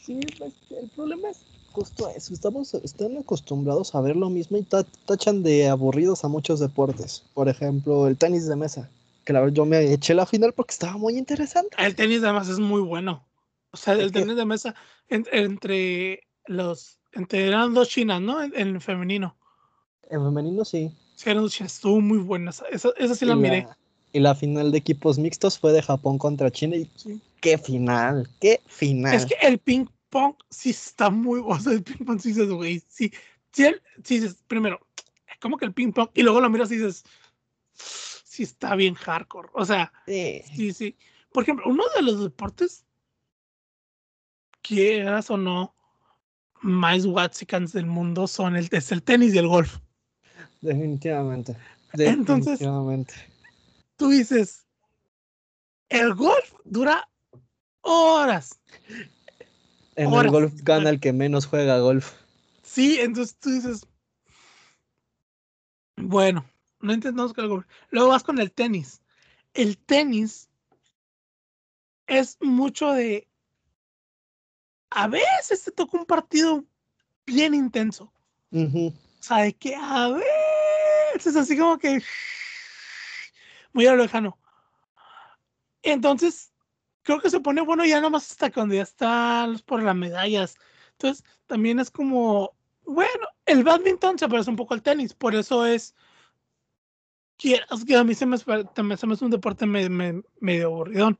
Sí, 0.06 0.20
pues, 0.38 0.52
el 0.70 0.88
problema 0.90 1.30
es 1.30 1.38
justo 1.72 2.08
eso. 2.08 2.32
Estamos, 2.32 2.72
están 2.74 3.16
acostumbrados 3.18 3.94
a 3.94 4.00
ver 4.00 4.14
lo 4.16 4.30
mismo 4.30 4.56
y 4.56 4.62
ta- 4.62 4.86
tachan 5.04 5.42
de 5.42 5.68
aburridos 5.68 6.24
a 6.24 6.28
muchos 6.28 6.60
deportes. 6.60 7.24
Por 7.34 7.48
ejemplo, 7.48 8.06
el 8.06 8.16
tenis 8.16 8.46
de 8.46 8.54
mesa. 8.56 8.88
Que 9.24 9.32
la 9.32 9.40
verdad 9.40 9.54
yo 9.56 9.64
me 9.66 9.92
eché 9.92 10.14
la 10.14 10.24
final 10.24 10.52
porque 10.52 10.72
estaba 10.72 10.96
muy 10.96 11.18
interesante. 11.18 11.76
El 11.78 11.96
tenis 11.96 12.22
además 12.22 12.48
es 12.48 12.60
muy 12.60 12.80
bueno. 12.80 13.26
O 13.72 13.76
sea, 13.76 13.94
el 13.94 14.12
tenis 14.12 14.36
de 14.36 14.44
mesa 14.46 14.74
en- 15.08 15.26
entre 15.32 16.20
los, 16.46 16.98
entre 17.12 17.46
eran 17.48 17.74
dos 17.74 17.88
chinas, 17.88 18.20
¿no? 18.22 18.40
En, 18.40 18.52
en 18.56 18.80
femenino. 18.80 19.36
En 20.08 20.22
femenino 20.22 20.64
sí. 20.64 20.92
Sí, 21.16 21.28
eran 21.30 21.42
dos 21.42 21.52
chinas, 21.52 21.74
estuvo 21.74 22.00
muy 22.00 22.18
buena. 22.18 22.50
Esa, 22.50 22.66
esa, 22.68 22.90
esa 22.96 23.14
sí 23.16 23.24
y, 23.24 23.28
la 23.28 23.34
miré. 23.36 23.62
la, 23.62 23.76
y 24.12 24.20
la 24.20 24.34
final 24.36 24.70
de 24.70 24.78
equipos 24.78 25.18
mixtos 25.18 25.58
fue 25.58 25.72
de 25.72 25.82
Japón 25.82 26.16
contra 26.18 26.50
China. 26.52 26.76
Y 26.76 26.88
Sí. 26.94 27.20
qué 27.40 27.58
final, 27.58 28.28
qué 28.40 28.60
final. 28.66 29.14
Es 29.16 29.26
que 29.26 29.34
el 29.42 29.58
ping 29.58 29.86
pong 30.08 30.34
sí 30.50 30.70
está 30.70 31.10
muy, 31.10 31.40
o 31.44 31.58
sea, 31.58 31.72
el 31.72 31.82
ping 31.82 32.04
pong 32.04 32.20
sí 32.20 32.28
dices, 32.30 32.48
güey, 32.48 32.82
sí, 32.88 33.12
sí, 33.52 33.64
el- 33.64 33.82
sí 34.04 34.20
dices, 34.20 34.42
primero, 34.46 34.80
como 35.40 35.56
que 35.56 35.64
el 35.66 35.72
ping 35.74 35.92
pong, 35.92 36.08
y 36.14 36.22
luego 36.22 36.40
lo 36.40 36.48
miras 36.50 36.70
y 36.72 36.76
dices, 36.76 37.04
sí 37.72 38.42
está 38.42 38.74
bien 38.76 38.94
hardcore. 38.94 39.48
O 39.54 39.64
sea, 39.64 39.92
Sí. 40.06 40.42
Sí, 40.54 40.72
sí. 40.72 40.96
Por 41.32 41.42
ejemplo, 41.42 41.66
uno 41.68 41.84
de 41.94 42.02
los 42.02 42.22
deportes, 42.22 42.84
quieras 44.62 45.30
o 45.30 45.36
no, 45.36 45.74
más 46.62 47.04
watsicans 47.06 47.72
del 47.72 47.86
mundo 47.86 48.26
son 48.26 48.56
el, 48.56 48.68
es 48.72 48.90
el 48.92 49.02
tenis 49.02 49.34
y 49.34 49.38
el 49.38 49.46
golf. 49.48 49.78
Definitivamente. 50.62 51.56
Entonces- 51.92 52.58
Definitivamente. 52.58 53.14
Tú 53.96 54.08
dices, 54.08 54.66
el 55.88 56.14
golf 56.14 56.52
dura 56.64 57.08
horas. 57.82 58.58
En 59.96 60.12
el 60.12 60.30
golf 60.30 60.52
gana 60.62 60.90
el 60.90 61.00
que 61.00 61.12
menos 61.12 61.46
juega 61.46 61.78
golf. 61.78 62.12
Sí, 62.62 62.98
entonces 63.00 63.36
tú 63.38 63.50
dices, 63.50 63.86
bueno, 65.96 66.44
no 66.80 66.92
entendemos 66.92 67.32
que 67.32 67.40
el 67.40 67.48
golf. 67.48 67.66
Luego 67.90 68.10
vas 68.10 68.22
con 68.22 68.38
el 68.38 68.52
tenis. 68.52 69.02
El 69.54 69.78
tenis 69.78 70.50
es 72.06 72.36
mucho 72.40 72.92
de, 72.92 73.26
a 74.90 75.08
veces 75.08 75.64
te 75.64 75.72
toca 75.72 75.98
un 75.98 76.04
partido 76.04 76.64
bien 77.24 77.54
intenso. 77.54 78.12
Ujú. 78.50 78.88
O 78.88 79.22
sea, 79.22 79.38
de 79.38 79.54
que 79.54 79.74
a 79.74 80.10
veces 81.14 81.36
así 81.36 81.56
como 81.56 81.78
que 81.78 82.02
muy 83.72 83.86
a 83.86 83.92
lo 83.92 84.02
lejano. 84.02 84.38
Entonces, 85.82 86.52
creo 87.06 87.20
que 87.20 87.30
se 87.30 87.40
pone 87.40 87.62
bueno 87.62 87.84
ya 87.86 88.00
nomás 88.00 88.30
hasta 88.30 88.50
cuando 88.50 88.74
ya 88.74 88.82
están 88.82 89.58
por 89.60 89.82
las 89.82 89.94
medallas. 89.96 90.56
Entonces, 90.92 91.24
también 91.46 91.78
es 91.78 91.90
como, 91.90 92.52
bueno, 92.84 93.26
el 93.46 93.64
badminton 93.64 94.18
se 94.18 94.28
parece 94.28 94.50
un 94.50 94.56
poco 94.56 94.74
al 94.74 94.82
tenis, 94.82 95.14
por 95.14 95.34
eso 95.34 95.64
es 95.64 95.94
quieras 97.38 97.84
que 97.84 97.96
a 97.96 98.04
mí 98.04 98.14
se 98.14 98.26
me, 98.26 98.36
también 98.74 98.98
se 98.98 99.06
me 99.06 99.14
hace 99.14 99.24
un 99.24 99.30
deporte 99.30 99.66
me- 99.66 99.88
me- 99.88 100.22
medio 100.40 100.66
aburridón. 100.66 101.18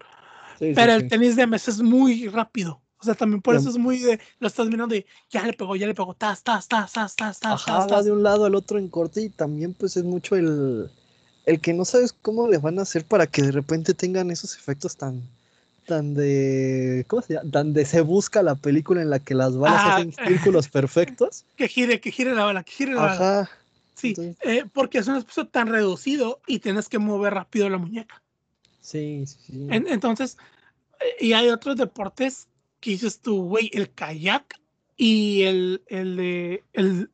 Sí, 0.58 0.66
sí, 0.68 0.72
Pero 0.74 0.92
el 0.94 1.02
sí. 1.02 1.08
tenis 1.08 1.36
de 1.36 1.46
mesa 1.46 1.70
es 1.70 1.80
muy 1.80 2.28
rápido. 2.28 2.80
O 2.98 3.04
sea, 3.04 3.14
también 3.14 3.42
por 3.42 3.54
eso 3.54 3.68
es 3.68 3.76
muy 3.76 3.98
de, 3.98 4.18
lo 4.38 4.48
estás 4.48 4.66
mirando 4.68 4.94
y 4.96 5.04
ya 5.28 5.44
le 5.46 5.52
pegó, 5.52 5.76
ya 5.76 5.86
le 5.86 5.94
pegó, 5.94 6.14
tas, 6.14 6.42
tas, 6.42 6.66
tas, 6.66 6.90
tas, 6.92 7.14
tas, 7.14 7.38
tas, 7.38 7.66
Ajá, 7.68 7.86
tas, 7.86 8.04
de 8.06 8.10
un 8.10 8.22
lado 8.22 8.46
al 8.46 8.54
otro 8.54 8.78
en 8.78 8.88
corte 8.88 9.20
y 9.20 9.28
también 9.28 9.74
pues 9.74 9.96
es 9.98 10.02
mucho 10.04 10.34
el, 10.34 10.90
el 11.44 11.60
que 11.60 11.74
no 11.74 11.84
sabes 11.84 12.14
cómo 12.14 12.48
le 12.48 12.56
van 12.58 12.78
a 12.78 12.82
hacer 12.82 13.04
para 13.04 13.26
que 13.26 13.42
de 13.42 13.52
repente 13.52 13.92
tengan 13.92 14.30
esos 14.30 14.56
efectos 14.56 14.96
tan, 14.96 15.22
tan 15.86 16.14
de, 16.14 17.04
¿cómo 17.08 17.22
se 17.22 17.34
llama? 17.34 17.50
Tan 17.50 17.72
de 17.72 17.84
se 17.86 18.00
busca 18.00 18.42
la 18.42 18.54
película 18.56 19.00
en 19.02 19.10
la 19.10 19.18
que 19.20 19.34
las 19.34 19.56
balas 19.56 19.80
Ah, 19.84 19.96
hacen 19.96 20.12
círculos 20.12 20.68
perfectos. 20.68 21.44
Que 21.56 21.68
gire, 21.68 22.00
que 22.00 22.10
gire 22.10 22.34
la 22.34 22.44
bala, 22.44 22.62
que 22.64 22.72
gire 22.72 22.92
la 22.94 23.00
bala. 23.00 23.12
Ajá. 23.12 23.50
Sí, 23.94 24.08
entonces- 24.08 24.36
eh, 24.42 24.64
porque 24.72 24.98
es 24.98 25.08
un 25.08 25.16
espacio 25.16 25.46
tan 25.46 25.68
reducido 25.68 26.40
y 26.46 26.58
tienes 26.58 26.88
que 26.88 26.98
mover 26.98 27.32
rápido 27.34 27.68
la 27.70 27.78
muñeca. 27.78 28.22
Sí, 28.80 29.24
sí, 29.26 29.38
sí. 29.46 29.66
En- 29.70 29.86
entonces, 29.88 30.36
eh, 31.00 31.24
y 31.26 31.32
hay 31.32 31.48
otros 31.48 31.76
deportes 31.76 32.48
que 32.80 32.90
dices 32.90 33.20
tú, 33.20 33.44
güey, 33.44 33.70
el 33.72 33.90
kayak 33.90 34.60
y 34.96 35.42
el, 35.42 35.82
el 35.86 36.16
de, 36.16 36.64
el, 36.74 37.10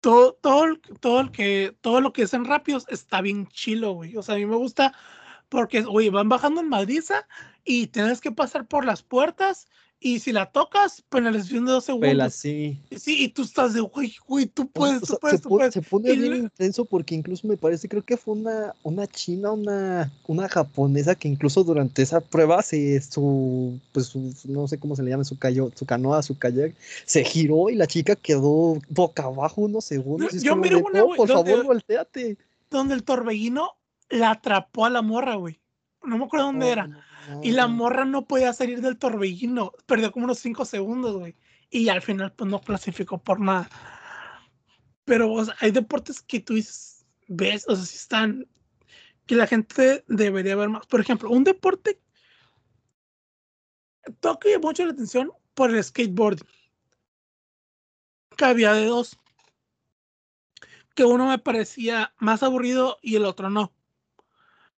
todo, 0.00 0.34
todo, 0.40 0.76
todo, 1.00 1.20
el 1.20 1.30
que, 1.30 1.74
todo 1.80 2.00
lo 2.00 2.12
que 2.12 2.22
es 2.22 2.34
en 2.34 2.44
rápidos 2.44 2.84
está 2.88 3.20
bien 3.20 3.46
chilo, 3.48 3.92
güey. 3.92 4.16
O 4.16 4.22
sea, 4.22 4.36
a 4.36 4.38
mí 4.38 4.46
me 4.46 4.56
gusta 4.56 4.94
porque, 5.48 5.82
güey, 5.82 6.08
van 6.10 6.28
bajando 6.28 6.60
en 6.60 6.68
Madriza 6.68 7.26
y 7.64 7.86
tienes 7.88 8.20
que 8.20 8.32
pasar 8.32 8.66
por 8.66 8.84
las 8.84 9.02
puertas 9.02 9.66
y 10.00 10.20
si 10.20 10.30
la 10.30 10.52
tocas, 10.52 11.02
penalización 11.08 11.64
de 11.66 11.72
dos 11.72 11.84
segundos. 11.86 12.08
Pela, 12.08 12.30
sí. 12.30 12.78
Sí, 12.96 13.24
y 13.24 13.28
tú 13.30 13.42
estás 13.42 13.74
de, 13.74 13.80
güey, 13.80 14.14
güey, 14.28 14.46
tú 14.46 14.62
O 14.62 14.64
sea, 14.66 15.00
puedes, 15.00 15.00
tú 15.00 15.18
puedes, 15.20 15.36
se, 15.38 15.42
tú 15.42 15.48
pone, 15.48 15.58
puedes. 15.58 15.74
se 15.74 15.82
pone 15.82 16.12
Y 16.12 16.16
bien 16.18 16.30
le- 16.30 16.38
intenso 16.38 16.84
porque 16.84 17.16
incluso 17.16 17.48
me 17.48 17.56
parece, 17.56 17.88
creo 17.88 18.04
que 18.04 18.16
fue 18.16 18.34
una, 18.34 18.74
una 18.84 19.08
china, 19.08 19.50
una, 19.50 20.12
una 20.28 20.48
japonesa 20.48 21.16
que 21.16 21.26
incluso 21.26 21.64
durante 21.64 22.02
esa 22.02 22.20
prueba 22.20 22.62
se, 22.62 23.00
su, 23.00 23.80
pues 23.90 24.06
su- 24.06 24.32
no 24.44 24.68
sé 24.68 24.78
cómo 24.78 24.94
se 24.94 25.02
le 25.02 25.10
llama, 25.10 25.24
su, 25.24 25.36
cayo, 25.36 25.72
su 25.74 25.84
canoa, 25.84 26.22
su 26.22 26.38
kayak, 26.38 26.76
se 27.04 27.24
giró 27.24 27.68
y 27.68 27.74
la 27.74 27.88
chica 27.88 28.14
quedó 28.14 28.78
boca 28.88 29.24
abajo 29.24 29.62
unos 29.62 29.84
segundos. 29.84 30.32
y 30.32 30.38
yo 30.40 30.54
miré 30.54 30.76
una, 30.76 31.00
"No, 31.00 31.08
por 31.16 31.28
favor, 31.28 31.64
volteate. 31.64 32.36
donde 32.70 32.94
el 32.94 33.02
torbellino 33.02 33.72
la 34.08 34.32
atrapó 34.32 34.86
a 34.86 34.90
la 34.90 35.02
morra, 35.02 35.34
güey. 35.34 35.60
no 36.02 36.18
me 36.18 36.24
acuerdo 36.24 36.46
dónde 36.46 36.70
era. 36.70 36.88
Y 37.42 37.52
la 37.52 37.66
morra 37.66 38.04
no 38.04 38.26
podía 38.26 38.52
salir 38.52 38.80
del 38.80 38.98
torbellino. 38.98 39.72
Perdió 39.86 40.12
como 40.12 40.24
unos 40.24 40.38
5 40.38 40.64
segundos, 40.64 41.16
güey. 41.16 41.36
Y 41.70 41.88
al 41.88 42.00
final, 42.00 42.32
pues 42.32 42.50
no 42.50 42.60
clasificó 42.60 43.18
por 43.18 43.40
nada. 43.40 43.68
Pero 45.04 45.34
hay 45.60 45.70
deportes 45.70 46.22
que 46.22 46.40
tú 46.40 46.54
dices, 46.54 47.06
ves, 47.28 47.66
o 47.68 47.76
sea, 47.76 47.84
si 47.84 47.96
están, 47.96 48.46
que 49.26 49.34
la 49.34 49.46
gente 49.46 50.04
debería 50.08 50.56
ver 50.56 50.70
más. 50.70 50.86
Por 50.86 51.00
ejemplo, 51.00 51.30
un 51.30 51.44
deporte 51.44 52.00
toca 54.20 54.48
mucho 54.60 54.84
la 54.84 54.92
atención 54.92 55.32
por 55.54 55.70
el 55.70 55.82
skateboarding. 55.82 56.46
Que 58.36 58.44
había 58.44 58.72
de 58.72 58.86
dos. 58.86 59.18
Que 60.94 61.04
uno 61.04 61.28
me 61.28 61.38
parecía 61.38 62.14
más 62.18 62.42
aburrido 62.42 62.98
y 63.02 63.16
el 63.16 63.24
otro 63.24 63.50
no. 63.50 63.72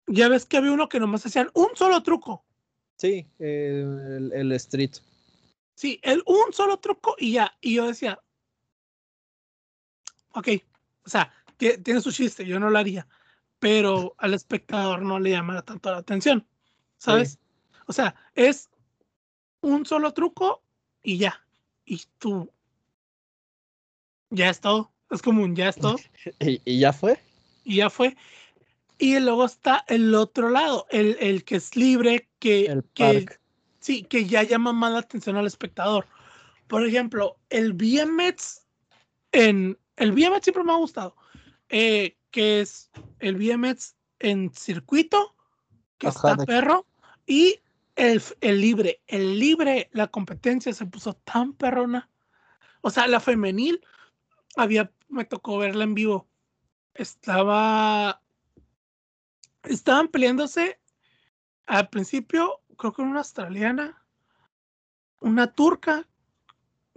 Ya 0.09 0.29
ves 0.29 0.47
que 0.47 0.57
había 0.57 0.73
uno 0.73 0.89
que 0.89 1.01
nomás 1.01 1.25
hacían 1.27 1.51
un 1.55 1.69
solo 1.75 2.03
truco. 2.03 2.45
Sí, 2.97 3.27
el, 3.39 4.33
el 4.35 4.53
street. 4.53 4.97
Sí, 5.75 6.01
el 6.03 6.23
un 6.27 6.53
solo 6.53 6.79
truco 6.79 7.15
y 7.19 7.33
ya. 7.33 7.57
Y 7.61 7.75
yo 7.75 7.87
decía, 7.87 8.21
ok, 10.33 10.49
o 11.05 11.11
sea, 11.11 11.33
tiene 11.57 12.01
su 12.01 12.13
chiste, 12.13 12.45
yo 12.45 12.59
no 12.59 12.71
lo 12.71 12.79
haría, 12.79 13.07
pero 13.59 14.15
al 14.19 14.35
espectador 14.35 15.03
no 15.03 15.19
le 15.19 15.31
llama 15.31 15.63
tanto 15.63 15.91
la 15.91 15.99
atención, 15.99 16.47
¿sabes? 16.97 17.39
O 17.87 17.93
sea, 17.93 18.15
es 18.35 18.69
un 19.61 19.87
solo 19.87 20.13
truco 20.13 20.63
y 21.03 21.19
ya. 21.19 21.45
Y 21.85 22.03
tú, 22.19 22.51
ya 24.31 24.51
es 24.51 24.61
todo. 24.61 24.93
Es 25.11 25.23
como 25.23 25.43
un 25.43 25.57
ya 25.57 25.71
es 25.71 25.77
todo. 25.77 25.97
¿Y, 26.41 26.79
ya 26.79 26.93
fue? 26.93 27.19
Y 27.65 27.77
ya 27.77 27.91
fue. 27.91 28.17
Y 28.99 29.19
luego 29.21 29.45
está 29.45 29.85
el 29.87 30.15
otro 30.15 30.51
lado, 30.51 30.87
el, 30.91 31.17
el 31.21 31.45
que 31.45 31.57
es 31.57 31.77
libre, 31.77 32.29
que, 32.41 32.67
el 32.67 32.85
que 32.95 33.27
sí, 33.79 34.03
que 34.03 34.27
ya 34.27 34.43
llama 34.43 34.73
más 34.73 34.93
la 34.93 34.99
atención 34.99 35.37
al 35.37 35.47
espectador. 35.47 36.07
Por 36.67 36.85
ejemplo, 36.85 37.39
el 37.49 37.73
BMX 37.73 38.67
en 39.33 39.79
el 39.97 40.13
BMX 40.13 40.45
siempre 40.45 40.65
me 40.65 40.73
ha 40.73 40.77
gustado, 40.77 41.17
eh, 41.69 42.17
que 42.31 42.61
es 42.61 42.91
el 43.19 43.37
BMX 43.37 43.97
en 44.21 44.53
circuito, 44.55 45.35
que 45.99 46.09
está 46.09 46.37
perro, 46.37 46.87
y 47.27 47.61
el, 47.97 48.23
el, 48.41 48.61
libre. 48.61 49.01
El 49.07 49.39
libre, 49.39 49.89
la 49.93 50.07
competencia 50.07 50.73
se 50.73 50.87
puso 50.87 51.15
tan 51.15 51.53
perrona. 51.53 52.09
O 52.81 52.91
sea, 52.91 53.07
la 53.09 53.21
femenil, 53.21 53.81
había, 54.57 54.93
me 55.09 55.25
tocó 55.25 55.59
verla 55.59 55.85
en 55.85 55.95
vivo. 55.95 56.29
Estaba, 56.95 58.23
estaban 59.69 60.09
peleándose 60.09 60.79
al 61.67 61.89
principio, 61.89 62.61
creo 62.77 62.93
que 62.93 63.03
una 63.03 63.19
australiana, 63.21 64.03
una 65.21 65.53
turca, 65.53 66.07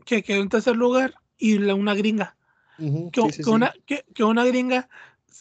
que 0.06 0.24
quedó 0.24 0.42
en 0.42 0.50
tercer 0.50 0.76
lugar, 0.76 1.16
y 1.38 1.58
la, 1.58 1.76
una 1.76 1.96
gringa 1.96 2.36
que, 3.12 3.22
Una, 3.48 3.74
que, 3.86 4.24
una 4.24 4.46
gringa 4.46 4.90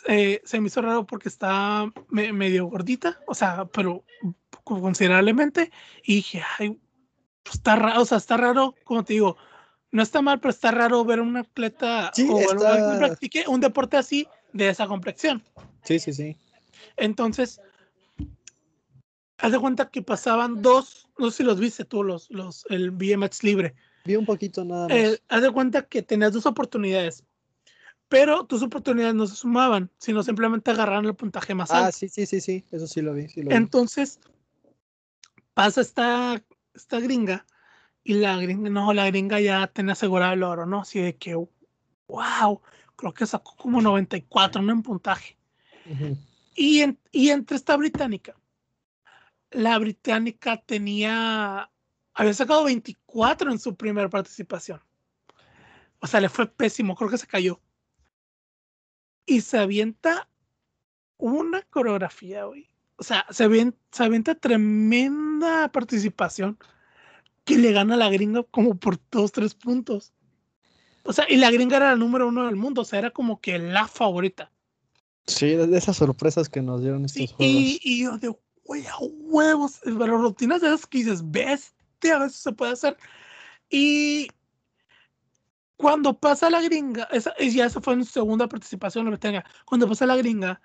eh, 0.07 0.41
se 0.45 0.61
me 0.61 0.69
hizo 0.69 0.83
raro 0.83 1.07
porque 1.07 1.29
está 1.29 1.91
medio 2.09 2.67
gordita, 2.67 3.21
o 3.27 3.35
sea, 3.35 3.67
pero 3.67 4.05
considerablemente, 4.65 5.71
y 6.03 6.17
dije, 6.17 6.43
ay, 6.59 6.79
pues 7.43 7.57
está 7.57 7.77
raro, 7.77 8.03
o 8.03 8.05
sea, 8.05 8.19
está 8.19 8.37
raro, 8.37 8.75
como 8.85 9.05
te 9.05 9.15
digo, 9.15 9.37
no 9.91 10.03
está 10.03 10.23
mal, 10.23 10.39
pero 10.41 10.51
está 10.51 10.71
raro 10.71 11.05
ver 11.05 11.21
un 11.21 11.37
atleta 11.37 12.13
o 12.31 12.41
está... 12.41 12.99
practique 12.99 13.45
un 13.49 13.61
deporte 13.61 13.97
así 13.97 14.29
de 14.53 14.69
esa 14.69 14.87
complexión. 14.87 15.43
Sí, 15.83 15.99
sí, 15.99 16.13
sí. 16.13 16.37
Entonces, 16.97 17.61
haz 19.39 19.53
de 19.53 19.59
cuenta 19.59 19.91
que 19.91 20.03
pasaban 20.03 20.63
dos, 20.63 21.09
no 21.19 21.31
sé 21.31 21.39
si 21.39 21.43
los 21.45 21.59
viste 21.59 21.85
tú, 21.85 22.03
los, 22.03 22.31
los, 22.31 22.67
el 22.71 22.91
BMX 22.91 23.43
libre. 23.45 23.75
Vi 24.05 24.17
un 24.17 24.27
poquito 24.27 24.65
nada 24.65 24.89
más. 24.89 24.97
Eh, 24.97 25.21
haz 25.29 25.43
de 25.43 25.51
cuenta 25.51 25.87
que 25.87 26.03
tenías 26.03 26.33
dos 26.33 26.47
oportunidades 26.47 27.25
pero 28.11 28.45
tus 28.45 28.61
oportunidades 28.63 29.15
no 29.15 29.25
se 29.29 29.37
sumaban, 29.37 29.89
sino 29.97 30.25
simplemente 30.25 30.73
agarraron 30.73 31.07
el 31.07 31.15
puntaje 31.15 31.55
más 31.55 31.71
ah, 31.71 31.77
alto. 31.77 31.89
Ah, 31.91 31.93
sí, 31.93 32.09
sí, 32.09 32.27
sí, 32.27 32.41
sí, 32.41 32.65
eso 32.73 32.89
sí 32.89 33.01
lo 33.01 33.15
vi. 33.15 33.29
Entonces, 33.51 34.19
pasa 35.55 35.81
esta, 35.81 36.43
esta 36.75 36.99
gringa 36.99 37.47
y 38.03 38.15
la 38.15 38.37
gringa, 38.37 38.69
no, 38.69 38.93
la 38.93 39.07
gringa 39.07 39.41
ya 39.41 39.69
tenía 39.69 39.93
asegurado 39.93 40.33
el 40.33 40.43
oro, 40.43 40.67
¿no? 40.67 40.81
Así 40.81 40.99
de 40.99 41.15
que, 41.15 41.37
wow, 41.37 42.61
creo 42.97 43.15
que 43.15 43.27
sacó 43.27 43.55
como 43.57 43.81
94, 43.81 44.61
¿no? 44.61 44.73
En 44.73 44.83
puntaje. 44.83 45.39
Y, 46.63 47.31
entre 47.31 47.57
esta 47.57 47.75
británica, 47.75 48.37
la 49.51 49.79
británica 49.79 50.59
tenía, 50.59 51.71
había 52.13 52.35
sacado 52.35 52.65
24 52.65 53.51
en 53.51 53.59
su 53.59 53.75
primera 53.77 54.11
participación. 54.11 54.83
O 56.01 56.07
sea, 56.07 56.21
le 56.21 56.29
fue 56.29 56.47
pésimo, 56.47 56.95
creo 56.95 57.09
que 57.09 57.17
se 57.17 57.27
cayó 57.27 57.63
y 59.25 59.41
se 59.41 59.59
avienta 59.59 60.29
una 61.17 61.63
coreografía, 61.63 62.45
güey. 62.45 62.69
O 62.97 63.05
sea, 63.05 63.25
se 63.31 63.45
avienta, 63.45 63.79
se 63.91 64.05
avienta 64.05 64.35
tremenda 64.35 65.73
participación 65.73 66.59
que 67.45 67.57
le 67.57 67.73
gana 67.73 67.95
a 67.95 67.99
la 67.99 68.11
gringa 68.11 68.43
como 68.43 68.75
por 68.75 68.99
dos, 69.11 69.33
tres 69.33 69.55
puntos. 69.55 70.13
O 71.05 71.15
sea, 71.15 71.25
y 71.27 71.37
la 71.37 71.51
gringa 71.51 71.79
era 71.79 71.91
la 71.93 71.97
número 71.97 72.29
uno 72.29 72.45
del 72.45 72.57
mundo, 72.57 72.83
o 72.83 72.85
sea, 72.85 72.99
era 72.99 73.11
como 73.13 73.41
que 73.41 73.59
la 73.59 73.89
favorita. 73.89 74.53
Sí, 75.27 75.55
de 75.55 75.77
esas 75.77 75.97
sorpresas 75.97 76.49
que 76.49 76.63
nos 76.63 76.83
dieron 76.83 77.05
estos 77.05 77.33
juegos. 77.33 77.55
Y, 77.55 77.81
y, 77.83 78.03
yo 78.03 78.19
de, 78.19 78.35
güey, 78.65 78.87
a 78.87 78.97
huevos, 78.99 79.81
pero 79.85 80.19
rutinas 80.19 80.61
de 80.61 80.69
esas 80.69 80.87
que 80.87 80.99
dices, 80.99 81.29
bestia, 81.31 82.17
a 82.17 82.19
veces 82.21 82.39
se 82.39 82.53
puede 82.53 82.73
hacer. 82.73 82.97
Y 83.69 84.29
cuando 85.77 86.19
pasa 86.19 86.51
la 86.51 86.61
gringa, 86.61 87.05
esa, 87.11 87.35
ya 87.39 87.67
esa 87.67 87.81
fue 87.81 87.95
en 87.95 88.05
su 88.05 88.13
segunda 88.13 88.49
participación 88.49 89.07
en 89.07 89.13
la 89.13 89.19
tenga. 89.19 89.45
Cuando 89.65 89.89
pasa 89.89 90.07
la 90.07 90.17
gringa, 90.17 90.61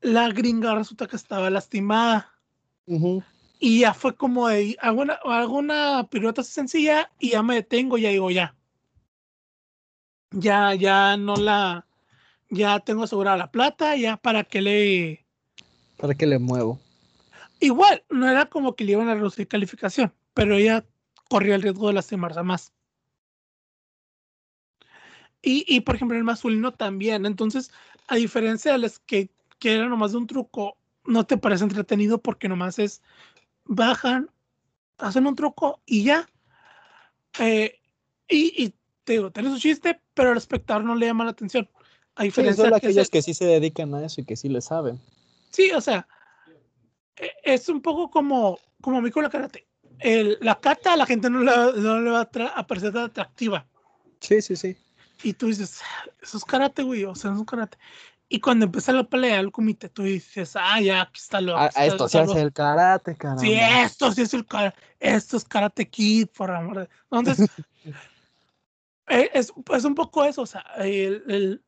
la 0.00 0.28
gringa 0.28 0.74
resulta 0.74 1.06
que 1.06 1.16
estaba 1.16 1.50
lastimada. 1.50 2.32
Y 3.58 3.80
ya 3.80 3.94
fue 3.94 4.14
como 4.14 4.48
de 4.48 4.76
alguna, 4.80 5.18
alguna 5.24 6.06
pirueta 6.10 6.42
sencilla 6.42 7.10
y 7.18 7.30
ya 7.30 7.42
me 7.42 7.54
detengo, 7.54 7.96
ya 7.96 8.10
digo 8.10 8.30
ya. 8.30 8.54
Ya, 10.30 10.74
ya 10.74 11.16
no 11.16 11.36
la, 11.36 11.86
ya 12.52 12.80
tengo 12.80 13.04
asegurada 13.04 13.36
la 13.38 13.50
plata, 13.50 13.96
ya 13.96 14.18
para 14.18 14.44
que 14.44 14.60
le. 14.60 15.26
Para 15.96 16.14
que 16.14 16.26
le 16.26 16.38
muevo. 16.38 16.78
Igual, 17.60 18.04
no 18.10 18.28
era 18.28 18.46
como 18.46 18.76
que 18.76 18.84
le 18.84 18.92
iban 18.92 19.08
a 19.08 19.14
reducir 19.14 19.48
calificación, 19.48 20.12
pero 20.34 20.56
ella 20.56 20.84
corría 21.30 21.54
el 21.54 21.62
riesgo 21.62 21.88
de 21.88 21.94
lastimarse 21.94 22.42
más. 22.42 22.72
Y, 25.40 25.64
y, 25.66 25.80
por 25.80 25.94
ejemplo, 25.94 26.16
el 26.16 26.24
masculino 26.24 26.72
también. 26.72 27.24
Entonces, 27.24 27.72
a 28.06 28.16
diferencia 28.16 28.72
de 28.72 28.78
las 28.78 28.98
que, 28.98 29.30
que 29.58 29.74
era 29.74 29.88
nomás 29.88 30.12
de 30.12 30.18
un 30.18 30.26
truco, 30.26 30.76
no 31.04 31.24
te 31.24 31.38
parece 31.38 31.64
entretenido 31.64 32.20
porque 32.20 32.48
nomás 32.48 32.78
es 32.78 33.02
bajan, 33.64 34.30
hacen 34.98 35.26
un 35.26 35.34
truco 35.34 35.80
y 35.86 36.04
ya. 36.04 36.28
Eh, 37.38 37.80
y, 38.28 38.62
y 38.62 38.74
te 39.04 39.14
digo, 39.14 39.32
tiene 39.32 39.50
su 39.50 39.58
chiste, 39.58 40.00
pero 40.12 40.32
al 40.32 40.36
espectador 40.36 40.84
no 40.84 40.94
le 40.94 41.06
llama 41.06 41.24
la 41.24 41.30
atención. 41.30 41.68
A 42.14 42.24
diferencia 42.24 42.64
de 42.64 42.76
aquellos 42.76 43.08
que 43.08 43.22
sí 43.22 43.34
se 43.34 43.46
dedican 43.46 43.94
a 43.94 44.04
eso 44.04 44.20
y 44.20 44.24
que 44.24 44.36
sí 44.36 44.48
le 44.48 44.60
saben. 44.60 45.00
Sí, 45.50 45.70
o 45.72 45.80
sea, 45.80 46.06
e, 47.16 47.30
es 47.42 47.68
un 47.68 47.80
poco 47.80 48.10
como, 48.10 48.58
como 48.80 48.98
a 48.98 49.00
mí 49.00 49.10
con 49.10 49.22
la 49.22 49.30
karate. 49.30 49.66
El, 49.98 50.38
la 50.40 50.58
kata 50.58 50.94
a 50.94 50.96
la 50.96 51.06
gente 51.06 51.30
no 51.30 51.40
le, 51.40 51.80
no 51.80 52.00
le 52.00 52.10
va 52.10 52.22
a, 52.22 52.66
parecer 52.66 52.92
tan 52.92 53.04
atractiva. 53.04 53.66
Sí, 54.20 54.42
sí, 54.42 54.56
sí. 54.56 54.76
Y 55.22 55.34
tú 55.34 55.46
dices, 55.46 55.80
eso 56.20 56.36
es 56.36 56.44
karate, 56.44 56.82
güey, 56.82 57.04
o 57.04 57.14
sea, 57.14 57.32
es 57.32 57.44
karate. 57.46 57.78
Y 58.28 58.40
cuando 58.40 58.64
empieza 58.64 58.92
la 58.92 59.04
pelea 59.04 59.40
el 59.40 59.52
comité, 59.52 59.90
tú 59.90 60.04
dices, 60.04 60.56
ah, 60.56 60.80
ya, 60.80 61.02
aquí 61.02 61.20
está 61.20 61.40
lo. 61.40 61.56
Ah, 61.56 61.70
esto 61.76 62.08
sí 62.08 62.16
es 62.16 62.34
el 62.34 62.50
karate, 62.50 63.14
caramba. 63.14 63.42
Sí, 63.42 63.52
esto 63.54 64.10
sí 64.10 64.22
es 64.22 64.32
el 64.32 64.46
karate. 64.46 64.78
Esto 64.98 65.36
es 65.36 65.44
karate 65.44 65.88
kid, 65.88 66.28
por 66.28 66.50
amor 66.50 66.78
de. 66.78 66.88
Entonces, 67.10 67.50
eh, 69.08 69.30
es, 69.34 69.52
es, 69.70 69.84
un 69.84 69.94
poco 69.94 70.24
eso, 70.24 70.42
o 70.42 70.46
sea, 70.46 70.64
el, 70.78 71.22
el, 71.28 71.62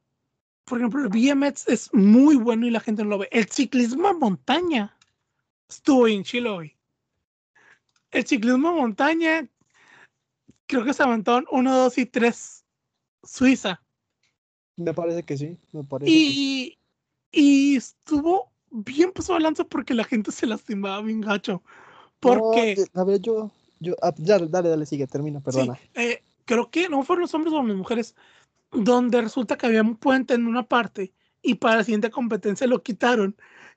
por 0.65 0.78
ejemplo, 0.78 1.03
el 1.03 1.09
BMX 1.09 1.69
es 1.69 1.93
muy 1.93 2.36
bueno 2.36 2.66
y 2.66 2.70
la 2.70 2.81
gente 2.81 3.03
no 3.05 3.11
lo 3.11 3.19
ve. 3.19 3.28
El 3.31 3.47
ciclismo 3.49 4.09
a 4.09 4.12
montaña 4.15 4.97
estuvo 5.69 6.09
en 6.09 6.24
Chile 6.24 6.49
hoy. 6.49 6.77
El 8.11 8.27
ciclismo 8.27 8.69
a 8.69 8.73
montaña, 8.74 9.49
creo 10.66 10.85
que 10.85 10.95
se 10.95 11.03
aventaron 11.03 11.47
uno, 11.51 11.77
dos 11.77 11.99
y 11.99 12.07
tres 12.07 12.65
Suiza. 13.23 13.82
Me 14.77 14.93
parece 14.93 15.23
que 15.23 15.36
sí, 15.36 15.59
me 15.73 15.85
parece. 15.85 16.11
Y, 16.11 16.78
y 17.31 17.77
estuvo 17.77 18.53
bien 18.70 19.12
puesto 19.12 19.32
balanza 19.32 19.65
porque 19.65 19.95
la 19.95 20.05
gente 20.05 20.32
se 20.32 20.47
lastimaba 20.47 21.01
bien 21.03 21.20
gacho. 21.20 21.62
Porque. 22.20 22.77
a 22.95 23.05
ver, 23.05 23.20
yo. 23.20 23.51
yo 23.81 23.95
ah, 24.03 24.12
dale, 24.16 24.49
dale, 24.49 24.86
sigue, 24.86 25.07
termina, 25.07 25.41
perdona. 25.41 25.78
Eh, 25.95 26.23
creo 26.45 26.70
que 26.70 26.89
no 26.89 27.03
fueron 27.03 27.23
los 27.23 27.35
hombres 27.35 27.55
o 27.55 27.62
las 27.62 27.77
mujeres, 27.77 28.15
donde 28.75 29.21
resulta 29.21 29.57
que 29.57 29.67
había 29.67 29.83
un 29.83 29.97
puente 29.97 30.35
en 30.35 30.47
una 30.47 30.65
parte 30.67 31.13
y 31.43 31.55
para 31.55 31.77
la 31.77 31.85
siguiente 31.85 32.11
competencia 32.11 32.67
lo 32.67 32.83
quitaron. 32.83 33.37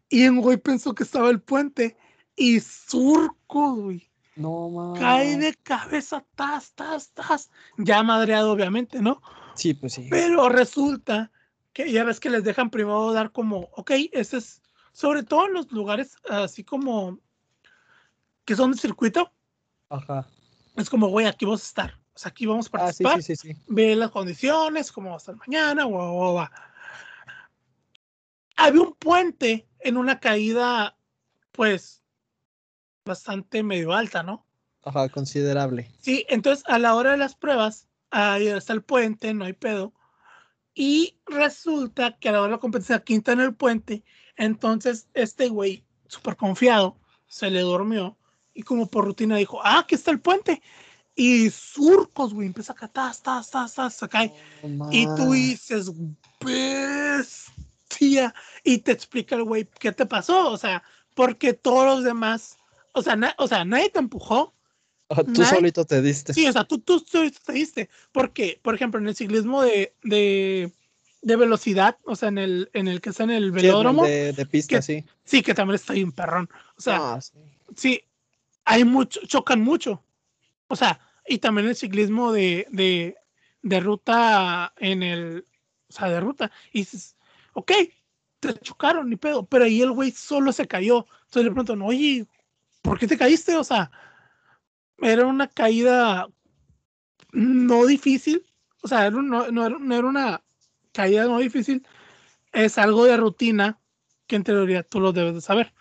Y 0.10 0.24
en 0.24 0.41
güey 0.41 0.57
pensó 0.57 0.95
que 0.95 1.03
estaba 1.03 1.30
el 1.30 1.41
puente 1.41 1.98
y 2.36 2.60
surcos, 2.60 3.80
güey. 3.80 4.10
No, 4.36 4.69
mames. 4.69 4.99
Cae 4.99 5.38
de 5.38 5.53
cabeza, 5.56 6.24
tas, 6.36 6.74
tas, 6.74 7.11
tas. 7.11 7.49
Ya 7.78 8.03
madreado, 8.03 8.52
obviamente, 8.52 9.02
¿no? 9.02 9.22
Sí, 9.56 9.74
pues 9.74 9.94
sí. 9.94 10.07
Pero 10.10 10.48
resulta 10.48 11.32
que 11.74 11.91
ya 11.91 12.03
ves 12.03 12.19
que 12.19 12.30
les 12.30 12.44
dejan 12.44 12.69
primero 12.69 13.11
dar 13.11 13.32
como, 13.32 13.69
ok, 13.76 13.91
ese 14.11 14.38
es, 14.38 14.61
sobre 14.94 15.24
todo 15.24 15.48
en 15.48 15.53
los 15.53 15.72
lugares 15.72 16.15
así 16.30 16.64
como 16.64 17.19
que 18.45 18.56
son 18.56 18.72
de 18.72 18.78
circuito, 18.78 19.32
Ajá. 19.90 20.26
es 20.76 20.90
como, 20.90 21.07
güey, 21.10 21.26
aquí 21.26 21.45
vamos 21.45 21.64
a 21.64 21.68
estar. 21.68 21.99
Sea, 22.18 22.30
aquí 22.31 22.45
vamos 22.45 22.65
a 22.65 22.69
Ah, 22.77 22.91
sí, 22.91 23.03
participar. 23.03 23.22
sí, 23.23 23.35
sí, 23.35 23.53
sí. 23.53 23.61
ve 23.68 23.95
las 23.95 24.11
condiciones, 24.11 24.91
cómo 24.91 25.10
va 25.10 25.15
a 25.15 25.18
estar 25.19 25.35
mañana, 25.35 25.84
guau, 25.85 26.14
guau, 26.14 26.31
guau. 26.34 26.48
Había 28.56 28.81
un 28.81 28.94
puente 28.95 29.68
en 29.80 29.98
una 29.98 30.19
caída, 30.19 30.98
pues, 31.52 32.03
bastante 33.06 33.61
medio 33.64 33.94
alta, 33.94 34.23
¿no? 34.23 34.45
Ajá, 34.84 35.10
considerable. 35.10 35.91
Sí, 36.02 36.26
entonces 36.30 36.64
a 36.68 36.80
la 36.80 36.95
hora 36.95 37.11
de 37.11 37.18
las 37.18 37.35
pruebas, 37.35 37.88
ahí 38.10 38.48
está 38.48 38.73
el 38.73 38.81
puente, 38.84 39.34
no 39.34 39.45
hay 39.45 39.53
pedo. 39.53 39.94
Y 40.73 41.19
resulta 41.26 42.18
que 42.18 42.30
a 42.30 42.31
la 42.31 42.39
hora 42.39 42.48
de 42.48 42.56
la 42.56 42.60
competencia 42.60 42.99
quinta 43.03 43.31
en 43.31 43.41
el 43.41 43.53
puente, 43.56 44.03
entonces 44.35 45.07
este 45.14 45.49
güey, 45.49 45.84
súper 46.07 46.35
confiado, 46.35 46.98
se 47.27 47.49
le 47.52 47.61
durmió 47.61 48.18
y 48.53 48.64
como 48.64 48.88
por 48.88 49.06
rutina 49.06 49.35
dijo, 49.38 49.60
ah, 49.64 49.80
aquí 49.80 49.95
está 49.95 50.11
el 50.11 50.19
puente. 50.22 50.61
Y 51.19 51.49
surcos, 51.49 52.31
güey, 52.34 52.45
empieza 52.45 52.73
a 52.73 52.76
catar, 52.76 53.15
tas, 53.18 53.49
tas, 53.49 53.73
tas, 53.73 53.94
se 53.95 54.07
cae. 54.07 54.31
No 54.64 54.88
Y 54.91 55.07
tú 55.15 55.31
dices, 55.31 55.91
bestia. 56.39 58.34
Y 58.64 58.77
te 58.80 58.91
explica 58.91 59.35
el 59.35 59.44
güey 59.44 59.68
qué 59.80 59.91
te 59.91 60.06
pasó. 60.06 60.52
O 60.52 60.57
sea, 60.57 60.84
porque 61.15 61.53
todos 61.53 61.85
los 61.85 62.03
demás, 62.03 62.57
o 62.94 63.02
sea, 63.02 63.15
na- 63.15 63.34
o 63.39 63.48
sea 63.48 63.65
nadie 63.65 63.89
te 63.89 63.99
empujó. 63.99 64.53
Tú 65.10 65.23
Nadie- 65.41 65.45
solito 65.56 65.85
te 65.85 66.02
diste. 66.02 66.34
Sí, 66.34 66.48
o 66.48 66.52
sea, 66.52 66.65
tú, 66.65 66.80
tú, 66.80 66.99
tú 67.02 67.31
te 67.31 67.53
diste. 67.53 67.89
Porque, 68.11 68.60
por 68.61 68.76
ejemplo, 68.76 68.99
en 68.99 69.07
el 69.07 69.15
ciclismo 69.15 69.61
de, 69.64 69.95
de, 70.03 70.72
de 71.22 71.35
velocidad, 71.38 71.98
o 72.03 72.15
sea, 72.18 72.27
en 72.30 72.38
el, 72.38 72.69
en 72.73 72.89
el 72.89 72.99
que 73.02 73.10
está 73.11 73.23
en 73.23 73.31
el 73.31 73.44
Sí, 73.44 73.48
en 73.49 73.56
el 73.56 73.61
velódromo, 73.64 74.03
de, 74.06 74.34
de 74.34 74.45
pista, 74.45 74.76
que- 74.76 74.81
sí. 74.81 75.06
sí, 75.23 75.41
que 75.41 75.53
también 75.53 75.76
está 75.76 75.94
ahí 75.94 76.03
un 76.03 76.11
perrón. 76.11 76.49
O 76.77 76.81
sea, 76.81 77.14
Ah, 77.15 77.22
sí. 77.22 77.31
sí, 77.76 78.03
hay 78.65 78.84
mucho, 78.84 79.22
chocan 79.26 79.61
mucho. 79.61 80.03
O 80.68 80.76
sea, 80.76 80.99
y 81.28 81.40
también 81.40 81.68
el 81.68 81.76
ciclismo 81.76 82.32
de, 82.32 82.68
de, 82.72 83.18
de 83.62 83.80
ruta 83.80 84.74
en 84.78 85.04
el, 85.04 85.45
o 85.90 85.94
sea, 85.94 86.10
de 86.10 86.20
ruta. 86.20 86.52
Y 86.72 86.80
dices, 86.80 87.18
ok, 87.54 87.72
te 88.40 88.54
chocaron, 88.60 89.10
ni 89.10 89.16
pedo, 89.16 89.45
pero 89.45 89.66
ahí 89.66 89.82
el 89.82 89.91
güey 89.91 90.12
solo 90.12 90.52
se 90.52 90.68
cayó. 90.68 91.06
Entonces 91.26 91.44
le 91.44 91.52
preguntan, 91.52 91.82
oye, 91.82 92.26
¿por 92.82 92.99
qué 92.99 93.08
te 93.08 93.18
caíste? 93.18 93.58
O 93.58 93.64
sea, 93.64 93.91
era 94.99 95.26
una 95.26 95.48
caída 95.48 96.28
no 97.32 97.86
difícil, 97.86 98.45
o 98.82 98.88
sea, 98.88 99.10
no, 99.12 99.22
no 99.22 99.66
era, 99.66 99.78
no 99.80 99.95
era 99.95 100.08
una 100.08 100.44
caída 100.94 101.26
no 101.26 101.40
difícil, 101.40 101.86
es 102.54 102.78
algo 102.78 103.06
de 103.06 103.18
rutina 103.18 103.80
que 104.28 104.38
en 104.38 104.44
teoría 104.44 104.84
tú 104.84 104.99
lo 104.99 105.14
debes 105.14 105.36
de 105.36 105.41
saber. 105.41 105.74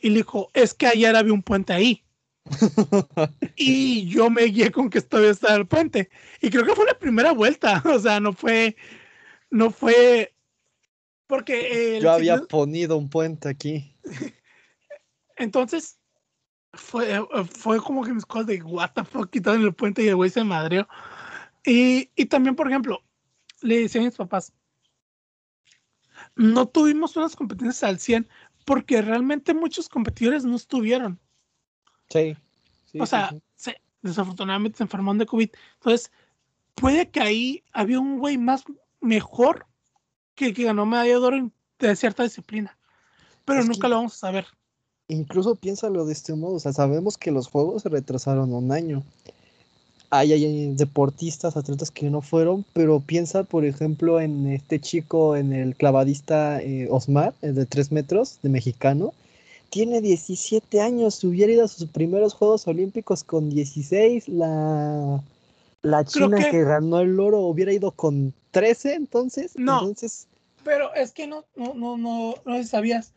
Y 0.00 0.10
le 0.10 0.16
dijo, 0.16 0.50
es 0.54 0.74
que 0.74 0.86
ayer 0.86 1.14
había 1.16 1.32
un 1.32 1.42
puente 1.42 1.72
ahí. 1.72 2.05
y 3.56 4.08
yo 4.08 4.30
me 4.30 4.44
guié 4.44 4.70
con 4.70 4.90
que 4.90 5.00
todavía 5.00 5.32
estaba 5.32 5.56
el 5.56 5.66
puente. 5.66 6.10
Y 6.40 6.50
creo 6.50 6.64
que 6.64 6.74
fue 6.74 6.86
la 6.86 6.98
primera 6.98 7.32
vuelta, 7.32 7.82
o 7.84 7.98
sea, 7.98 8.20
no 8.20 8.32
fue, 8.32 8.76
no 9.50 9.70
fue, 9.70 10.34
porque 11.26 11.96
el 11.96 12.02
Yo 12.02 12.12
había 12.12 12.42
ponido 12.42 12.96
un 12.96 13.08
puente 13.10 13.48
aquí. 13.48 13.96
entonces 15.36 15.98
fue, 16.72 17.20
fue 17.50 17.78
como 17.78 18.04
que 18.04 18.12
mis 18.12 18.26
cosas 18.26 18.46
de 18.46 18.62
what 18.62 18.92
the 18.94 19.04
fuck 19.04 19.30
quitaron 19.30 19.62
el 19.62 19.74
puente 19.74 20.02
y 20.02 20.08
el 20.08 20.16
güey 20.16 20.30
se 20.30 20.44
madreó. 20.44 20.86
Y, 21.64 22.10
y 22.14 22.26
también, 22.26 22.54
por 22.54 22.68
ejemplo, 22.68 23.02
le 23.62 23.80
decía 23.80 24.00
a 24.00 24.04
mis 24.04 24.16
papás, 24.16 24.52
no 26.36 26.66
tuvimos 26.66 27.16
unas 27.16 27.34
competencias 27.34 27.82
al 27.82 27.98
100 27.98 28.28
porque 28.64 29.00
realmente 29.00 29.54
muchos 29.54 29.88
competidores 29.88 30.44
no 30.44 30.56
estuvieron. 30.56 31.18
Sí. 32.08 32.36
sí, 32.90 33.00
o 33.00 33.06
sea, 33.06 33.30
sí. 33.30 33.40
se- 33.56 33.80
desafortunadamente 34.02 34.78
se 34.78 34.84
enfermaron 34.84 35.18
de 35.18 35.26
COVID. 35.26 35.50
Entonces, 35.74 36.10
puede 36.74 37.08
que 37.08 37.20
ahí 37.20 37.62
había 37.72 37.98
un 38.00 38.18
güey 38.18 38.38
más 38.38 38.64
mejor 39.00 39.66
que, 40.34 40.52
que 40.54 40.64
ganó 40.64 40.86
medalla 40.86 41.10
de 41.10 41.16
oro 41.16 41.50
de 41.78 41.96
cierta 41.96 42.22
disciplina. 42.22 42.76
Pero 43.44 43.60
Es 43.60 43.68
nunca 43.68 43.88
lo 43.88 43.96
vamos 43.96 44.14
a 44.14 44.18
saber. 44.18 44.46
Incluso 45.08 45.54
piénsalo 45.54 46.04
de 46.04 46.12
este 46.12 46.34
modo, 46.34 46.54
o 46.54 46.60
sea, 46.60 46.72
sabemos 46.72 47.16
que 47.16 47.30
los 47.30 47.46
juegos 47.48 47.82
se 47.82 47.88
retrasaron 47.88 48.52
un 48.52 48.72
año. 48.72 49.04
Hay, 50.10 50.32
hay 50.32 50.72
deportistas, 50.74 51.56
atletas 51.56 51.90
que 51.90 52.10
no 52.10 52.22
fueron, 52.22 52.64
pero 52.72 53.00
piensa, 53.00 53.42
por 53.44 53.64
ejemplo, 53.64 54.20
en 54.20 54.46
este 54.48 54.80
chico, 54.80 55.36
en 55.36 55.52
el 55.52 55.74
clavadista 55.76 56.60
eh, 56.62 56.88
Osmar, 56.90 57.34
el 57.42 57.54
de 57.54 57.66
3 57.66 57.92
metros, 57.92 58.38
de 58.42 58.48
mexicano. 58.48 59.12
Tiene 59.70 60.00
17 60.00 60.80
años, 60.80 61.22
hubiera 61.24 61.52
ido 61.52 61.64
a 61.64 61.68
sus 61.68 61.88
primeros 61.90 62.34
Juegos 62.34 62.66
Olímpicos 62.66 63.22
con 63.24 63.50
16. 63.50 64.28
La, 64.28 65.22
la 65.82 66.04
China 66.04 66.38
que- 66.38 66.50
que 66.50 66.64
ganó 66.64 67.00
el 67.00 67.18
oro 67.20 67.40
hubiera 67.40 67.72
ido 67.72 67.90
con 67.92 68.32
13, 68.52 68.94
entonces. 68.94 69.52
No. 69.56 69.80
Entonces, 69.80 70.28
Pero 70.64 70.92
es 70.94 71.12
que 71.12 71.26
no, 71.26 71.44
no, 71.56 71.74
no, 71.74 71.96
no, 71.96 72.34
no 72.44 72.64
sabías. 72.64 73.12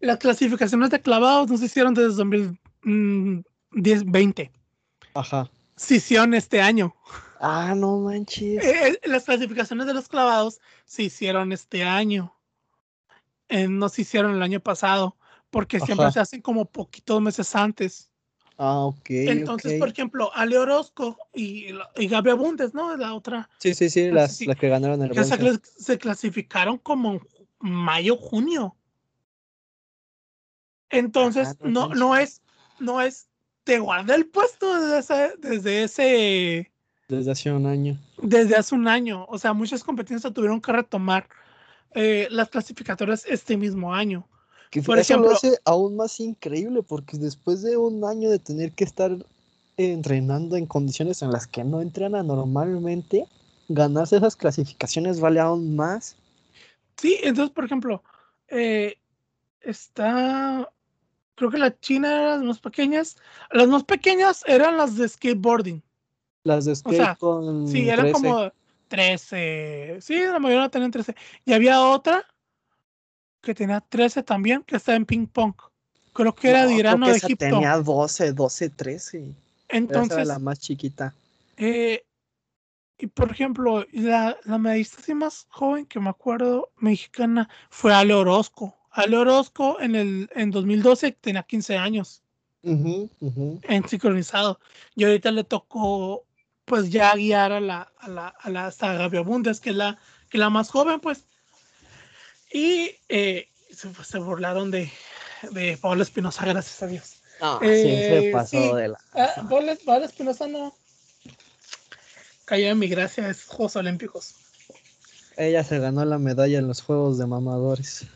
Las 0.00 0.18
clasificaciones 0.18 0.90
de 0.90 1.00
clavados 1.00 1.48
no 1.50 1.56
se 1.56 1.64
hicieron 1.66 1.94
desde 1.94 2.08
2020. 2.14 4.50
ajá. 5.14 5.50
Se 5.78 5.96
hicieron 5.96 6.32
este 6.32 6.62
año. 6.62 6.94
Ah, 7.38 7.74
no 7.76 7.98
manches. 7.98 8.64
Eh, 8.64 8.88
eh, 8.88 8.98
las 9.08 9.24
clasificaciones 9.24 9.86
de 9.86 9.92
los 9.92 10.08
clavados 10.08 10.58
se 10.86 11.02
hicieron 11.02 11.52
este 11.52 11.84
año. 11.84 12.34
Eh, 13.50 13.68
no 13.68 13.90
se 13.90 14.00
hicieron 14.02 14.34
el 14.34 14.42
año 14.42 14.58
pasado, 14.60 15.16
porque 15.56 15.80
siempre 15.80 16.12
se 16.12 16.20
hacen 16.20 16.42
como 16.42 16.66
poquitos 16.66 17.18
meses 17.22 17.56
antes. 17.56 18.10
Ah, 18.58 18.80
ok. 18.80 19.08
Entonces, 19.08 19.78
por 19.78 19.88
ejemplo, 19.88 20.30
Ale 20.34 20.58
Orozco 20.58 21.16
y, 21.32 21.68
y 21.96 22.08
Gaby 22.08 22.28
Abundes, 22.28 22.74
¿no? 22.74 22.94
La 22.94 23.14
otra, 23.14 23.48
Sí, 23.56 23.72
sí, 23.72 23.88
sí, 23.88 24.10
las, 24.10 24.36
sí, 24.36 24.44
las 24.44 24.58
que 24.58 24.68
ganaron 24.68 25.00
el 25.00 25.10
que 25.10 25.24
se, 25.24 25.98
clasificaron 25.98 26.76
como 26.76 27.14
en 27.14 27.22
mayo, 27.60 28.18
junio. 28.18 28.76
Entonces, 30.90 31.48
Ah, 31.48 31.64
no 31.64 31.88
no, 31.88 32.14
es, 32.18 32.42
no 32.78 33.00
es, 33.00 33.30
te 33.64 33.78
guardé 33.78 34.14
el 34.14 34.26
puesto 34.26 34.78
desde 34.78 34.98
ese, 34.98 35.34
desde 35.38 35.82
ese, 35.84 36.72
Desde 37.08 37.30
hace 37.30 37.50
un 37.50 37.64
año. 37.64 37.98
desde 38.22 38.56
hace 38.56 38.74
un 38.74 38.88
año. 38.88 39.24
O 39.30 39.38
sea, 39.38 39.54
muchas 39.54 39.82
competencias 39.82 40.34
tuvieron 40.34 40.60
que 40.60 40.72
retomar 40.72 41.30
eh, 41.92 42.28
las 42.30 42.50
clasificatorias 42.50 43.24
este 43.24 43.56
mismo 43.56 43.94
año. 43.94 44.28
Que 44.70 44.82
Por 44.82 44.98
eso 44.98 45.14
ejemplo- 45.14 45.30
lo 45.30 45.36
hace 45.36 45.58
aún 45.64 45.96
más 45.96 46.18
increíble 46.20 46.82
porque 46.82 47.16
después 47.18 47.62
de 47.62 47.76
un 47.76 48.04
año 48.04 48.30
de 48.30 48.38
tener 48.38 48.72
que 48.72 48.84
estar 48.84 49.16
entrenando 49.76 50.56
en 50.56 50.66
condiciones 50.66 51.22
en 51.22 51.30
las 51.30 51.46
que 51.46 51.62
no 51.64 51.80
entrena 51.80 52.22
normalmente, 52.22 53.26
ganarse 53.68 54.16
esas 54.16 54.36
clasificaciones 54.36 55.20
vale 55.20 55.40
aún 55.40 55.76
más. 55.76 56.16
Sí, 56.96 57.18
entonces, 57.22 57.52
por 57.54 57.64
ejemplo, 57.64 58.02
eh, 58.48 58.96
está, 59.60 60.70
creo 61.34 61.50
que 61.50 61.58
la 61.58 61.78
China 61.78 62.08
era 62.10 62.36
las 62.36 62.42
más 62.44 62.60
pequeñas. 62.60 63.16
Las 63.50 63.68
más 63.68 63.84
pequeñas 63.84 64.42
eran 64.46 64.76
las 64.76 64.96
de 64.96 65.08
skateboarding. 65.08 65.82
Las 66.44 66.64
de 66.64 66.76
skate 66.76 66.96
sea, 66.96 67.14
con 67.16 67.66
Sí, 67.68 67.88
eran 67.88 68.06
13. 68.06 68.12
como 68.12 68.52
13. 68.88 69.98
Sí, 70.00 70.14
la 70.20 70.38
mayoría 70.38 70.68
tenían 70.68 70.90
13. 70.90 71.14
Y 71.44 71.52
había 71.52 71.82
otra 71.86 72.24
que 73.46 73.54
tenía 73.54 73.80
13 73.80 74.22
también, 74.24 74.62
que 74.64 74.76
estaba 74.76 74.96
en 74.96 75.06
ping 75.06 75.26
pong. 75.26 75.54
Creo 76.12 76.34
que 76.34 76.48
era 76.50 76.62
No, 76.62 76.68
de 76.68 76.74
Irán 76.74 77.02
o 77.02 77.06
de 77.06 77.16
Egipto. 77.18 77.44
tenía 77.46 77.76
12, 77.78 78.32
12, 78.32 78.70
13. 78.70 79.18
Esa 79.18 79.34
era 79.68 79.78
Entonces, 79.78 80.28
la 80.28 80.38
más 80.38 80.58
chiquita. 80.58 81.14
eh, 81.56 82.02
y 82.98 83.06
por 83.08 83.30
ejemplo, 83.30 83.84
la, 83.92 84.36
la 84.44 84.58
medallista 84.58 84.96
así 85.00 85.14
más 85.14 85.46
joven 85.50 85.86
que 85.86 86.00
me 86.00 86.08
acuerdo, 86.10 86.70
mexicana, 86.78 87.48
fue 87.70 87.94
Ale 87.94 88.14
Orozco. 88.14 88.74
Ale 88.90 89.16
Orozco 89.18 89.78
en 89.80 89.94
el 89.94 90.30
en 90.34 90.50
2012 90.50 91.12
tenía 91.12 91.42
15 91.42 91.76
años 91.76 92.22
en 93.62 93.88
sincronizado. 93.88 94.58
Y 94.94 95.04
ahorita 95.04 95.30
le 95.30 95.44
tocó 95.44 96.24
pues 96.64 96.90
ya 96.90 97.14
guiar 97.14 97.52
a 97.52 97.60
la, 97.60 97.92
a 97.98 98.08
la, 98.08 98.28
a 98.28 98.50
la 98.50 98.66
hasta 98.66 98.94
Gaby 98.94 99.18
Abundes, 99.18 99.60
que 99.60 99.70
es 99.70 99.76
la, 99.76 99.98
que 100.28 100.38
es 100.38 100.40
la 100.40 100.50
más 100.50 100.70
joven, 100.70 100.98
pues. 101.00 101.26
Y 102.52 102.96
eh, 103.08 103.48
se, 103.70 103.92
se 104.04 104.18
burlaron 104.18 104.70
de, 104.70 104.90
de 105.50 105.76
Paola 105.78 106.02
Espinosa, 106.02 106.44
gracias 106.44 106.82
a 106.82 106.86
Dios. 106.86 107.22
No, 107.40 107.60
Eh, 107.62 107.82
siempre 107.82 108.30
pasó 108.32 108.70
sí. 108.70 108.76
de 108.76 108.88
la. 108.88 108.98
Ah, 109.14 109.46
Paola, 109.48 109.76
Paola 109.84 110.06
Espinosa 110.06 110.46
no 110.46 110.74
cayó 112.46 112.68
en 112.68 112.78
mi 112.78 112.88
gracia, 112.88 113.28
es 113.28 113.44
Juegos 113.44 113.76
Olímpicos. 113.76 114.34
Ella 115.36 115.62
se 115.64 115.78
ganó 115.78 116.04
la 116.04 116.18
medalla 116.18 116.58
en 116.58 116.68
los 116.68 116.80
Juegos 116.80 117.18
de 117.18 117.26
Mamadores. 117.26 118.06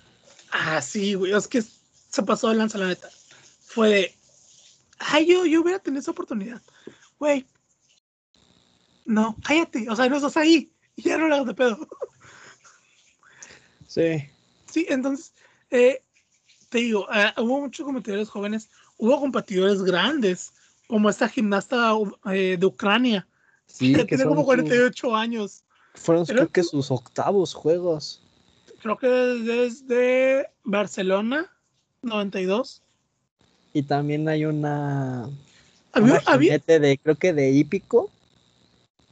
Ah, 0.52 0.80
sí, 0.80 1.14
güey, 1.14 1.32
es 1.32 1.46
que 1.48 1.62
se 1.62 2.22
pasó 2.22 2.48
de 2.48 2.54
lanza, 2.54 2.78
la 2.78 2.86
neta. 2.86 3.10
fue 3.60 3.88
de, 3.90 4.14
ay, 4.98 5.26
yo, 5.26 5.44
yo 5.44 5.60
hubiera 5.60 5.78
tenido 5.80 6.00
esa 6.00 6.12
oportunidad. 6.12 6.62
Güey, 7.18 7.44
no, 9.04 9.36
cállate, 9.44 9.90
o 9.90 9.96
sea, 9.96 10.08
no 10.08 10.16
estás 10.16 10.36
ahí, 10.36 10.72
y 10.96 11.02
ya 11.08 11.18
no 11.18 11.28
le 11.28 11.34
hagas 11.34 11.48
de 11.48 11.54
pedo. 11.54 11.88
Sí. 13.90 14.24
Sí, 14.70 14.86
entonces, 14.88 15.32
eh, 15.70 16.00
te 16.68 16.78
digo, 16.78 17.08
eh, 17.12 17.32
hubo 17.38 17.60
muchos 17.62 17.84
competidores 17.84 18.28
jóvenes, 18.28 18.68
hubo 18.98 19.18
competidores 19.18 19.82
grandes, 19.82 20.52
como 20.86 21.10
esta 21.10 21.28
gimnasta 21.28 21.92
eh, 22.32 22.56
de 22.56 22.66
Ucrania, 22.66 23.26
Sí, 23.66 23.92
que 23.94 24.06
que 24.06 24.16
tiene 24.16 24.24
como 24.28 24.42
son 24.42 24.44
sus- 24.44 24.64
48 24.64 25.16
años. 25.16 25.64
fueron 25.94 26.24
creo 26.24 26.46
que 26.48 26.62
sus 26.62 26.88
octavos 26.92 27.52
juegos. 27.52 28.22
Creo 28.80 28.96
que 28.96 29.08
desde 29.08 30.46
Barcelona, 30.62 31.50
92. 32.02 32.82
Y 33.72 33.82
también 33.82 34.28
hay 34.28 34.44
una, 34.44 35.28
Había, 35.92 36.14
una 36.14 36.22
había, 36.26 36.58
de, 36.58 36.98
creo 37.02 37.16
que 37.16 37.32
de 37.32 37.50
hípico. 37.50 38.08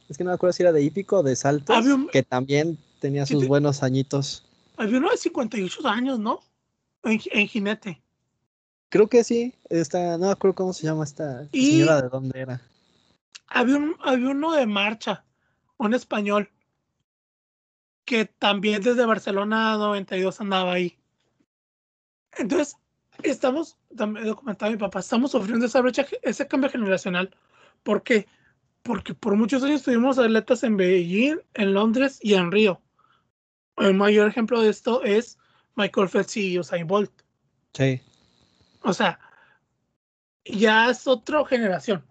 Es 0.09 0.17
que 0.17 0.23
no 0.25 0.31
me 0.31 0.35
acuerdo 0.35 0.53
si 0.53 0.63
era 0.63 0.71
de 0.73 0.83
hípico 0.83 1.19
o 1.19 1.23
de 1.25 1.35
saltos, 1.35 1.85
un- 1.85 2.09
que 2.09 2.23
también 2.23 2.79
tenía 3.01 3.27
sus 3.27 3.47
buenos 3.49 3.83
añitos. 3.83 4.45
Había 4.79 4.99
uno 4.99 5.11
de 5.11 5.17
58 5.17 5.87
años, 5.89 6.19
¿no? 6.19 6.41
En, 7.03 7.21
en 7.33 7.47
jinete. 7.49 8.03
Creo 8.89 9.09
que 9.09 9.23
sí, 9.23 9.55
esta, 9.69 10.17
no 10.17 10.27
me 10.27 10.33
acuerdo 10.33 10.55
cómo 10.55 10.73
se 10.73 10.85
llama 10.85 11.05
esta 11.05 11.47
Y- 11.53 11.67
señora 11.73 12.01
de 12.03 12.09
dónde 12.09 12.41
era. 12.41 12.63
Había, 13.49 13.77
un, 13.77 13.97
había 14.01 14.29
uno 14.31 14.53
de 14.53 14.67
marcha, 14.67 15.25
un 15.77 15.95
español, 15.95 16.51
que 18.05 18.25
también 18.25 18.83
desde 18.83 19.05
Barcelona 19.05 19.77
92 19.77 20.41
andaba 20.41 20.73
ahí. 20.73 20.99
Entonces, 22.37 22.77
estamos, 23.23 23.77
también 23.97 24.33
comentaba 24.35 24.71
mi 24.71 24.79
papá, 24.79 25.01
estamos 25.01 25.33
sufriendo 25.33 25.67
esa 25.67 25.81
brecha, 25.81 26.07
ese 26.23 26.47
cambio 26.47 26.71
generacional. 26.71 27.35
¿Por 27.83 28.03
qué? 28.03 28.27
Porque 28.83 29.15
por 29.15 29.35
muchos 29.37 29.63
años 29.63 29.83
tuvimos 29.83 30.19
atletas 30.19 30.63
en 30.63 30.77
Beijing, 30.77 31.39
en 31.55 31.75
Londres 31.75 32.19
y 32.23 32.35
en 32.35 32.51
Río. 32.53 32.81
El 33.81 33.95
mayor 33.95 34.29
ejemplo 34.29 34.61
de 34.63 34.71
esto 34.71 35.03
es 35.05 35.39
Michael 35.75 36.09
Phelps 36.09 36.37
y 36.37 36.59
Usain 36.59 36.87
Bolt. 36.87 37.13
Sí, 37.75 38.01
O 38.83 38.93
sea, 38.93 39.21
ya 40.45 40.91
es 40.91 41.07
otra 41.07 41.45
generación, 41.47 42.05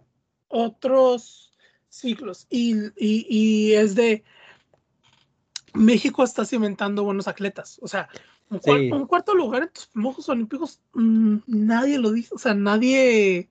otros 0.47 1.51
ciclos. 1.89 2.45
Y, 2.49 2.75
y- 2.97 3.25
y 3.29 3.73
es 3.73 3.95
de 3.95 4.23
México 5.73 6.23
está 6.23 6.45
cimentando 6.45 7.03
buenos 7.03 7.27
atletas. 7.27 7.79
O 7.81 7.87
sea, 7.87 8.09
un, 8.49 9.05
cuarto 9.07 9.35
lugar 9.35 9.63
en 9.63 9.69
tus 9.69 9.89
Juegos 9.93 10.29
Olímpicos, 10.29 10.81
mm, 10.93 11.37
nadie 11.47 11.99
lo 11.99 12.11
dice. 12.11 12.33
O 12.33 12.37
sea, 12.37 12.53
nadie. 12.53 13.49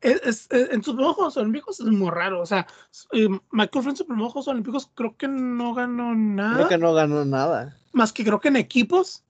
Es- 0.00 0.20
es- 0.22 0.46
es- 0.50 0.70
en 0.70 0.82
sus 0.82 0.94
Juegos 0.96 1.36
Olímpicos 1.36 1.80
es 1.80 1.86
muy 1.86 2.10
raro. 2.10 2.40
O 2.42 2.46
sea, 2.46 2.66
eh, 3.12 3.28
Michael 3.50 3.88
en 3.88 3.96
sus 3.96 4.06
primeros 4.06 4.32
Juegos 4.32 4.48
Olímpicos 4.48 4.90
creo 4.94 5.16
que 5.16 5.28
no 5.28 5.74
ganó 5.74 6.14
nada. 6.14 6.56
creo 6.56 6.68
que 6.68 6.78
no 6.78 6.92
ganó 6.94 7.24
nada. 7.24 7.76
Más 7.92 8.12
que 8.12 8.24
creo 8.24 8.40
que 8.40 8.48
en 8.48 8.56
equipos. 8.56 9.22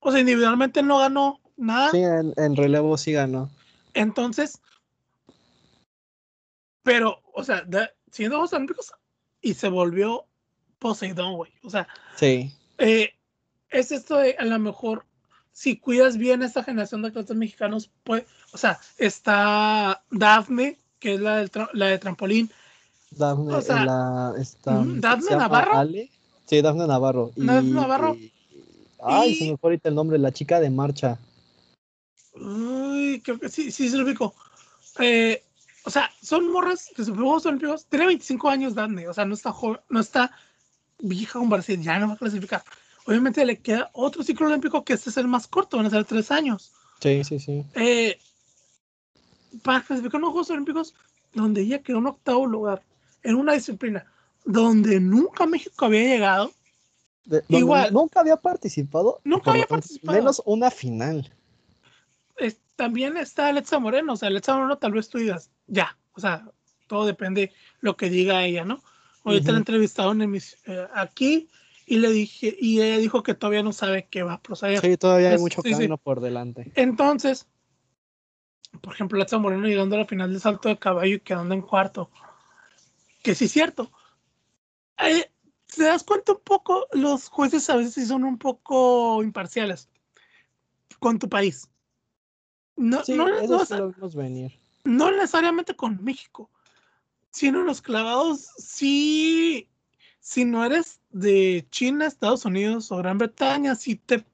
O 0.00 0.10
sea, 0.10 0.20
individualmente 0.20 0.82
no 0.82 0.98
ganó 0.98 1.40
nada. 1.56 1.90
Sí, 1.90 1.98
en, 2.02 2.32
en 2.36 2.56
relevo 2.56 2.96
sí 2.96 3.12
ganó. 3.12 3.50
Entonces, 3.94 4.60
pero, 6.82 7.20
o 7.34 7.44
sea, 7.44 7.62
de- 7.62 7.90
siendo 8.10 8.36
Juegos 8.36 8.52
Olímpicos 8.52 8.92
y 9.40 9.54
se 9.54 9.68
volvió 9.68 10.26
Poseidón, 10.78 11.34
güey. 11.36 11.52
O 11.62 11.70
sea, 11.70 11.86
Sí, 12.16 12.52
eh, 12.78 13.10
es 13.70 13.92
esto 13.92 14.16
de 14.16 14.34
a 14.38 14.44
lo 14.44 14.58
mejor, 14.58 15.06
si 15.52 15.76
cuidas 15.78 16.16
bien 16.16 16.42
esta 16.42 16.64
generación 16.64 17.02
de 17.02 17.08
atletas 17.08 17.36
mexicanos, 17.36 17.90
pues, 18.04 18.24
o 18.52 18.58
sea, 18.58 18.78
está 18.98 20.02
Dafne, 20.10 20.78
que 20.98 21.14
es 21.14 21.20
la, 21.20 21.36
del 21.38 21.50
la 21.72 21.86
de 21.86 21.98
trampolín, 21.98 22.50
Dafne, 23.16 23.54
O 23.54 23.60
sea, 23.60 23.84
la, 23.84 24.34
esta, 24.38 24.72
mm, 24.72 25.00
¿Dafne 25.00 25.22
¿se 25.22 25.30
llama 25.30 25.42
Navarro? 25.42 25.78
Ale? 25.78 26.10
Sí, 26.46 26.62
Dafne 26.62 26.86
Navarro. 26.86 27.32
Y, 27.36 27.46
Dafne 27.46 27.70
Navarro. 27.70 28.14
y- 28.14 28.32
ay, 29.02 29.34
se 29.34 29.50
me 29.50 29.56
fue 29.56 29.70
ahorita 29.70 29.88
el 29.88 29.94
nombre, 29.94 30.18
la 30.18 30.32
chica 30.32 30.60
de 30.60 30.70
marcha. 30.70 31.18
Uy, 32.34 33.20
creo 33.22 33.38
que 33.38 33.48
sí, 33.48 33.70
sí, 33.70 33.90
se 33.90 33.96
lo 33.96 34.04
ubico. 34.04 34.34
Eh, 34.98 35.42
o 35.84 35.90
sea, 35.90 36.10
son 36.22 36.50
morras 36.50 36.90
de 36.96 37.04
sus 37.04 37.14
Juegos 37.14 37.44
Olímpicos. 37.44 37.84
Tiene 37.86 38.06
25 38.06 38.48
años, 38.48 38.74
Dafne. 38.74 39.08
O 39.08 39.12
sea, 39.14 39.24
no 39.24 39.34
está 39.34 39.52
joven, 39.52 39.80
no 39.90 40.00
está 40.00 40.30
vieja 40.98 41.40
para 41.40 41.58
decir, 41.58 41.80
ya 41.80 41.98
no 41.98 42.08
va 42.08 42.14
a 42.14 42.18
clasificar. 42.18 42.62
Obviamente 43.06 43.44
le 43.44 43.58
queda 43.60 43.90
otro 43.92 44.22
ciclo 44.22 44.46
olímpico 44.46 44.84
que 44.84 44.92
este 44.92 45.10
es 45.10 45.16
el 45.16 45.28
más 45.28 45.46
corto, 45.46 45.76
van 45.76 45.86
a 45.86 45.90
ser 45.90 46.04
tres 46.04 46.30
años. 46.30 46.72
Sí, 47.00 47.24
sí, 47.24 47.38
sí. 47.40 47.64
Eh, 47.74 48.18
para 49.62 49.82
clasificar 49.82 50.18
unos 50.20 50.30
Juegos 50.30 50.50
Olímpicos 50.50 50.94
donde 51.34 51.62
ella 51.62 51.82
quedó 51.82 51.98
en 51.98 52.06
octavo 52.06 52.46
lugar 52.46 52.82
en 53.22 53.34
una 53.36 53.52
disciplina 53.54 54.06
donde 54.44 55.00
nunca 55.00 55.46
México 55.46 55.84
había 55.86 56.02
llegado. 56.04 56.52
De- 57.24 57.44
Igual. 57.48 57.92
Nunca 57.92 58.20
había 58.20 58.36
participado. 58.36 59.20
Nunca 59.24 59.52
había 59.52 59.66
participado. 59.66 60.18
Menos 60.18 60.42
una 60.44 60.70
final. 60.70 61.32
es- 62.36 62.56
también 62.76 63.16
está 63.16 63.48
Alexa 63.48 63.78
Moreno. 63.78 64.14
O 64.14 64.16
sea, 64.16 64.28
Alexa 64.28 64.54
Moreno 64.56 64.78
tal 64.78 64.92
vez 64.92 65.08
tú 65.08 65.18
digas, 65.18 65.50
ya, 65.68 65.96
o 66.14 66.20
sea, 66.20 66.44
todo 66.88 67.06
depende 67.06 67.52
lo 67.80 67.96
que 67.96 68.10
diga 68.10 68.44
ella, 68.44 68.64
¿no? 68.64 68.82
Ahorita 69.24 69.44
Ujú. 69.46 69.52
la 69.52 69.58
entrevistaron 69.58 70.22
en 70.22 70.30
mis- 70.30 70.56
eh, 70.66 70.86
aquí 70.94 71.48
y 71.92 71.98
le 71.98 72.10
dije, 72.10 72.56
y 72.58 72.80
ella 72.80 72.96
dijo 72.96 73.22
que 73.22 73.34
todavía 73.34 73.62
no 73.62 73.70
sabe 73.74 74.08
qué 74.10 74.22
va 74.22 74.32
a 74.32 74.40
proceder. 74.40 74.80
Sí, 74.80 74.96
todavía 74.96 75.28
hay 75.32 75.36
mucho 75.38 75.60
sí, 75.60 75.68
sí. 75.68 75.74
camino 75.74 75.98
por 75.98 76.22
delante. 76.22 76.72
Entonces, 76.74 77.46
por 78.80 78.94
ejemplo, 78.94 79.16
Alexa 79.18 79.36
Moreno 79.36 79.66
llegando 79.66 79.96
a 79.96 79.98
la 79.98 80.04
final 80.06 80.32
de 80.32 80.40
salto 80.40 80.70
de 80.70 80.78
caballo 80.78 81.16
y 81.16 81.20
quedando 81.20 81.52
en 81.52 81.60
cuarto. 81.60 82.10
Que 83.22 83.34
sí 83.34 83.44
es 83.44 83.52
cierto. 83.52 83.92
Eh, 85.00 85.30
¿Te 85.66 85.82
das 85.84 86.02
cuenta 86.02 86.32
un 86.32 86.40
poco? 86.40 86.86
Los 86.92 87.28
jueces 87.28 87.68
a 87.68 87.76
veces 87.76 87.92
sí 87.92 88.06
son 88.06 88.24
un 88.24 88.38
poco 88.38 89.22
imparciales 89.22 89.90
con 90.98 91.18
tu 91.18 91.28
país. 91.28 91.68
No, 92.74 93.04
Sí, 93.04 93.12
no, 93.16 93.26
no- 93.28 93.88
vimos 93.92 94.14
venir. 94.14 94.58
no 94.84 95.10
necesariamente 95.10 95.76
con 95.76 96.02
México, 96.02 96.50
sino 97.30 97.62
los 97.64 97.82
clavados, 97.82 98.48
sí, 98.56 99.68
si 100.20 100.46
no 100.46 100.64
eres 100.64 101.01
de 101.12 101.66
China, 101.70 102.06
Estados 102.06 102.44
Unidos 102.44 102.90
o 102.90 102.96
Gran 102.96 103.18
Bretaña, 103.18 103.74
sí 103.74 103.96
te, 103.96 104.24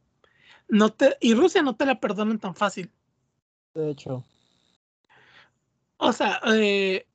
no 0.68 0.92
te, 0.92 1.16
y 1.20 1.34
Rusia 1.34 1.62
no 1.62 1.76
te 1.76 1.86
la 1.86 2.00
perdonan 2.00 2.38
tan 2.38 2.54
fácil. 2.54 2.90
De 3.74 3.90
hecho, 3.90 4.24
O 5.98 6.12
sea, 6.12 6.40
eh, 6.46 7.06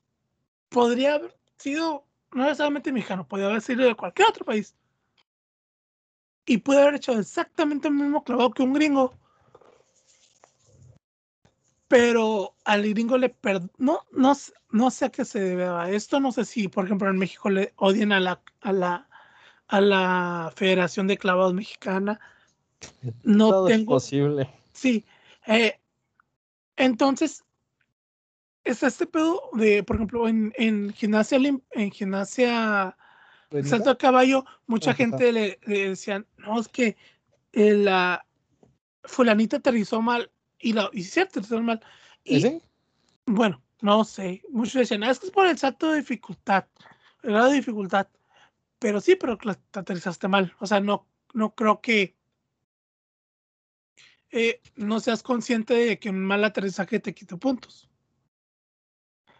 podría 0.68 1.14
haber 1.14 1.36
sido, 1.58 2.04
no 2.32 2.44
necesariamente 2.44 2.92
mexicano, 2.92 3.26
podría 3.26 3.48
haber 3.48 3.62
sido 3.62 3.84
de 3.84 3.94
cualquier 3.94 4.28
otro 4.28 4.44
país. 4.44 4.74
Y 6.46 6.58
puede 6.58 6.82
haber 6.82 6.96
hecho 6.96 7.18
exactamente 7.18 7.88
el 7.88 7.94
mismo 7.94 8.22
clavado 8.22 8.50
que 8.50 8.62
un 8.62 8.74
gringo. 8.74 9.14
Pero 11.88 12.54
al 12.64 12.82
gringo 12.82 13.16
le 13.16 13.30
perdonó, 13.30 13.70
no, 13.78 14.00
no, 14.12 14.32
no 14.70 14.90
sé 14.90 15.04
a 15.06 15.10
qué 15.10 15.24
se 15.24 15.40
debe 15.40 15.64
a 15.64 15.88
esto, 15.90 16.20
no 16.20 16.32
sé 16.32 16.44
si, 16.44 16.68
por 16.68 16.84
ejemplo, 16.84 17.08
en 17.08 17.16
México 17.16 17.48
le 17.48 17.72
odian 17.76 18.12
a 18.12 18.20
la, 18.20 18.42
a 18.60 18.72
la, 18.72 19.08
a 19.76 19.80
la 19.80 20.52
Federación 20.54 21.06
de 21.06 21.18
Clavados 21.18 21.54
Mexicana. 21.54 22.20
No 23.24 23.48
todo 23.50 23.68
es 23.68 23.76
tengo, 23.76 23.92
posible. 23.94 24.48
Sí. 24.72 25.04
eh, 25.46 25.78
entonces, 26.76 27.44
es 28.64 28.82
este 28.82 29.06
pedo 29.06 29.40
de, 29.52 29.82
por 29.82 29.96
ejemplo, 29.96 30.28
en, 30.28 30.52
en 30.56 30.92
gimnasia, 30.92 31.38
en 31.70 31.90
gimnasia 31.90 32.96
salto 33.62 33.90
a 33.90 33.98
caballo, 33.98 34.44
mucha 34.66 34.90
Ajá. 34.90 34.96
gente 34.98 35.32
le, 35.32 35.58
le 35.66 35.90
decían, 35.90 36.26
no, 36.38 36.60
es 36.60 36.68
que 36.68 36.96
eh, 37.52 37.74
la 37.74 38.26
fulanita 39.04 39.58
aterrizó 39.58 40.02
mal, 40.02 40.30
y 40.58 40.72
la, 40.72 40.90
y 40.92 41.04
sí 41.04 41.20
aterrizó 41.20 41.60
mal. 41.62 41.80
Y 42.24 42.40
¿Sí? 42.40 42.62
bueno, 43.26 43.62
no 43.80 44.04
sé, 44.04 44.42
muchos 44.50 44.74
decían, 44.74 45.04
"Ah, 45.04 45.10
es 45.10 45.20
que 45.20 45.26
es 45.26 45.32
por 45.32 45.46
el 45.46 45.58
salto 45.58 45.90
de 45.90 45.98
dificultad, 45.98 46.64
el 47.22 47.30
grado 47.32 47.50
de 47.50 47.56
dificultad. 47.56 48.08
Pero 48.84 49.00
sí, 49.00 49.16
pero 49.16 49.38
te 49.38 49.78
aterrizaste 49.78 50.28
mal. 50.28 50.52
O 50.60 50.66
sea, 50.66 50.78
no, 50.78 51.06
no 51.32 51.54
creo 51.54 51.80
que 51.80 52.14
eh, 54.30 54.60
no 54.76 55.00
seas 55.00 55.22
consciente 55.22 55.72
de 55.72 55.98
que 55.98 56.10
un 56.10 56.22
mal 56.22 56.44
aterrizaje 56.44 57.00
te 57.00 57.14
quite 57.14 57.34
puntos. 57.38 57.88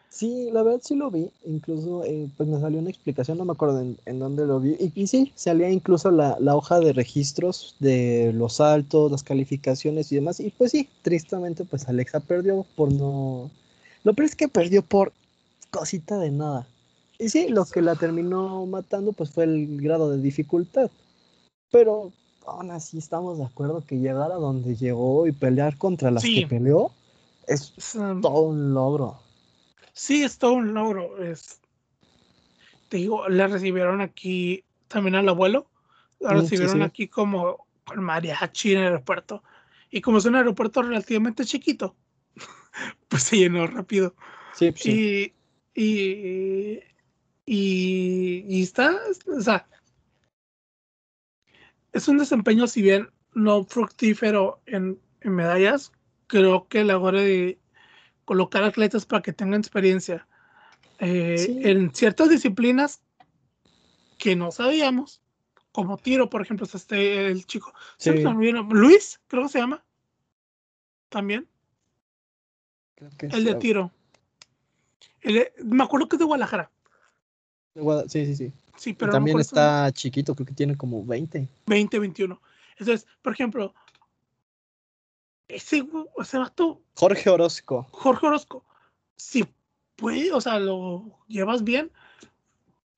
Sí, 0.08 0.48
la 0.50 0.62
verdad 0.62 0.80
sí 0.82 0.96
lo 0.96 1.10
vi. 1.10 1.30
Incluso 1.44 2.04
eh, 2.04 2.26
pues 2.38 2.48
me 2.48 2.58
salió 2.58 2.78
una 2.78 2.88
explicación, 2.88 3.36
no 3.36 3.44
me 3.44 3.52
acuerdo 3.52 3.82
en, 3.82 3.98
en 4.06 4.18
dónde 4.18 4.46
lo 4.46 4.60
vi. 4.60 4.78
Y, 4.80 5.02
y 5.02 5.06
sí, 5.08 5.30
salía 5.34 5.68
incluso 5.68 6.10
la, 6.10 6.38
la 6.40 6.56
hoja 6.56 6.80
de 6.80 6.94
registros 6.94 7.76
de 7.80 8.32
los 8.32 8.54
saltos, 8.54 9.12
las 9.12 9.22
calificaciones 9.22 10.10
y 10.10 10.14
demás. 10.14 10.40
Y 10.40 10.52
pues 10.52 10.70
sí, 10.70 10.88
tristemente 11.02 11.66
pues 11.66 11.86
Alexa 11.86 12.20
perdió 12.20 12.64
por 12.76 12.90
no... 12.90 13.50
Lo 14.04 14.14
peor 14.14 14.24
es 14.24 14.36
que 14.36 14.48
perdió 14.48 14.80
por 14.80 15.12
cosita 15.70 16.18
de 16.18 16.30
nada. 16.30 16.66
Y 17.24 17.30
sí, 17.30 17.48
lo 17.48 17.64
que 17.64 17.80
la 17.80 17.94
terminó 17.96 18.66
matando 18.66 19.12
pues 19.12 19.30
fue 19.30 19.44
el 19.44 19.80
grado 19.80 20.10
de 20.10 20.20
dificultad. 20.20 20.90
Pero 21.70 22.12
aún 22.46 22.70
así 22.70 22.98
estamos 22.98 23.38
de 23.38 23.44
acuerdo 23.44 23.82
que 23.86 23.96
llegar 23.96 24.30
a 24.30 24.34
donde 24.34 24.76
llegó 24.76 25.26
y 25.26 25.32
pelear 25.32 25.78
contra 25.78 26.10
las 26.10 26.22
Sí. 26.22 26.40
que 26.42 26.46
peleó 26.46 26.92
es 27.46 27.72
Es, 27.78 27.94
um, 27.94 28.20
todo 28.20 28.42
un 28.42 28.74
logro. 28.74 29.18
Sí, 29.94 30.22
es 30.22 30.36
todo 30.36 30.52
un 30.52 30.74
logro. 30.74 31.22
Es, 31.24 31.60
te 32.90 32.98
digo, 32.98 33.26
le 33.26 33.46
recibieron 33.48 34.02
aquí 34.02 34.62
también 34.88 35.14
al 35.14 35.28
abuelo. 35.30 35.66
Lo 36.20 36.28
Mm, 36.28 36.32
sí, 36.34 36.40
recibieron 36.42 36.76
sí. 36.76 36.82
aquí 36.82 37.08
como 37.08 37.66
con 37.86 38.02
mariachi 38.02 38.72
en 38.72 38.78
el 38.80 38.84
aeropuerto. 38.84 39.42
Y 39.90 40.02
como 40.02 40.18
es 40.18 40.26
un 40.26 40.36
aeropuerto 40.36 40.82
relativamente 40.82 41.46
chiquito, 41.46 41.96
pues 43.08 43.22
se 43.22 43.38
llenó 43.38 43.66
rápido. 43.66 44.14
Sí, 44.54 44.70
pues 44.72 44.82
sí. 44.82 45.32
Y, 45.74 45.82
y, 45.82 46.80
y, 47.46 48.44
y 48.48 48.62
está, 48.62 48.96
o 49.26 49.40
sea, 49.40 49.66
es 51.92 52.08
un 52.08 52.18
desempeño, 52.18 52.66
si 52.66 52.82
bien 52.82 53.10
no 53.34 53.64
fructífero 53.64 54.60
en, 54.66 54.98
en 55.20 55.32
medallas, 55.34 55.92
creo 56.26 56.66
que 56.68 56.84
la 56.84 56.98
hora 56.98 57.20
de 57.20 57.58
colocar 58.24 58.64
atletas 58.64 59.06
para 59.06 59.22
que 59.22 59.32
tengan 59.32 59.60
experiencia 59.60 60.26
eh, 60.98 61.36
Sí. 61.38 61.60
en 61.64 61.94
ciertas 61.94 62.30
disciplinas 62.30 63.02
que 64.18 64.36
no 64.36 64.50
sabíamos, 64.52 65.20
como 65.72 65.98
tiro, 65.98 66.30
por 66.30 66.40
ejemplo, 66.40 66.66
es 66.66 66.74
este 66.74 67.26
el 67.26 67.46
chico, 67.46 67.74
Sí. 67.98 68.10
Luis, 68.70 69.20
creo 69.26 69.42
que 69.42 69.48
se 69.48 69.58
llama, 69.58 69.84
también, 71.08 71.48
Creo 72.94 73.10
que 73.18 73.26
el 73.26 73.44
de 73.44 73.54
tiro. 73.56 73.90
El 75.20 75.34
de- 75.34 75.52
me 75.64 75.82
acuerdo 75.82 76.08
que 76.08 76.16
es 76.16 76.20
de 76.20 76.24
Guadalajara, 76.26 76.70
Sí, 77.74 78.26
sí, 78.26 78.36
sí. 78.36 78.52
sí, 78.76 78.92
pero 78.94 79.12
también 79.12 79.40
está 79.40 79.90
chiquito, 79.92 80.34
creo 80.34 80.46
que 80.46 80.54
tiene 80.54 80.76
como 80.76 81.04
20. 81.04 81.48
2021. 81.66 82.40
Entonces, 82.78 83.06
por 83.22 83.32
ejemplo, 83.32 83.74
ese, 85.48 85.84
ese 86.18 86.38
vato, 86.38 86.80
Jorge 86.96 87.30
Orozco. 87.30 87.86
Jorge 87.90 88.26
Orozco, 88.26 88.64
si 89.16 89.44
puede, 89.96 90.32
o 90.32 90.40
sea, 90.40 90.58
lo 90.58 91.18
llevas 91.28 91.64
bien, 91.64 91.90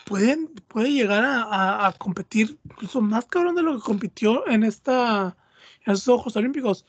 pueden, 0.05 0.49
puede 0.69 0.91
llegar 0.93 1.25
a, 1.25 1.43
a- 1.43 1.87
a 1.89 1.93
competir 1.93 2.59
incluso 2.65 3.01
más 3.01 3.25
cabrón 3.27 3.55
de 3.55 3.63
lo 3.63 3.77
que 3.77 3.83
compitió 3.83 4.47
en 4.49 4.63
esta 4.65 5.37
en 5.85 5.93
estos 5.95 6.17
Juegos 6.17 6.37
Olímpicos. 6.37 6.85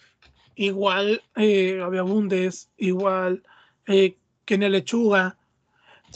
Igual 0.56 1.22
eh, 1.36 1.80
había 1.84 2.02
Bundes, 2.02 2.70
igual 2.78 3.44
eh, 3.86 4.18
Kenia 4.46 4.70
Lechuga, 4.70 5.37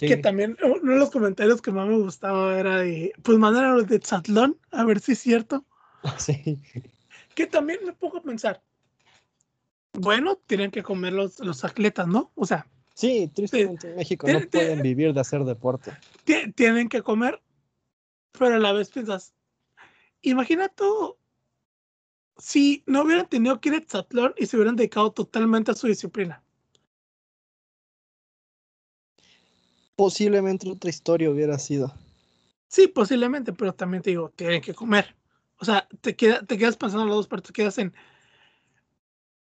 Sí. 0.01 0.07
que 0.07 0.17
también 0.17 0.57
uno 0.63 0.93
de 0.93 0.97
los 0.99 1.11
comentarios 1.11 1.61
que 1.61 1.71
más 1.71 1.87
me 1.87 1.95
gustaba 1.97 2.57
era 2.59 2.77
de, 2.77 3.13
pues 3.21 3.37
mandan 3.37 3.65
a 3.65 3.73
los 3.75 3.87
de 3.87 3.99
Tzatlón, 3.99 4.57
a 4.71 4.83
ver 4.83 4.99
si 4.99 5.11
es 5.13 5.19
cierto. 5.19 5.63
Sí. 6.17 6.59
Que 7.35 7.45
también 7.45 7.79
me 7.85 7.93
pongo 7.93 8.17
a 8.17 8.21
pensar. 8.23 8.63
Bueno, 9.93 10.37
tienen 10.47 10.71
que 10.71 10.81
comer 10.83 11.13
los, 11.13 11.39
los 11.39 11.63
atletas, 11.63 12.07
¿no? 12.07 12.31
O 12.35 12.45
sea, 12.45 12.67
Sí, 12.95 13.31
tristemente 13.33 13.89
en 13.91 13.95
México 13.95 14.27
no 14.27 14.41
pueden 14.49 14.81
vivir 14.81 15.13
de 15.13 15.21
hacer 15.21 15.43
deporte. 15.43 15.91
ti- 16.23 16.51
tienen 16.53 16.89
que 16.89 17.01
comer, 17.01 17.41
pero 18.37 18.55
a 18.55 18.59
la 18.59 18.73
vez 18.73 18.89
piensas, 18.89 19.33
imagina 20.21 20.67
tú 20.67 21.15
si 22.37 22.83
no 22.87 23.03
hubieran 23.03 23.27
tenido 23.29 23.61
que 23.61 23.69
ir 23.69 23.75
a 23.75 23.77
Exatlón 23.77 24.33
y 24.37 24.45
se 24.47 24.55
hubieran 24.57 24.75
dedicado 24.75 25.11
totalmente 25.11 25.71
a 25.71 25.75
su 25.75 25.87
disciplina. 25.87 26.43
Posiblemente 30.01 30.67
otra 30.67 30.89
historia 30.89 31.29
hubiera 31.29 31.59
sido. 31.59 31.93
Sí, 32.67 32.87
posiblemente, 32.87 33.53
pero 33.53 33.71
también 33.71 34.01
te 34.01 34.09
digo, 34.09 34.31
tienen 34.35 34.59
que 34.59 34.73
comer. 34.73 35.15
O 35.59 35.63
sea, 35.63 35.87
te, 36.01 36.15
queda, 36.15 36.41
te 36.43 36.57
quedas 36.57 36.75
pensando 36.75 37.03
en 37.03 37.09
las 37.09 37.17
dos 37.17 37.27
partes, 37.27 37.51
quedas 37.51 37.77
en, 37.77 37.93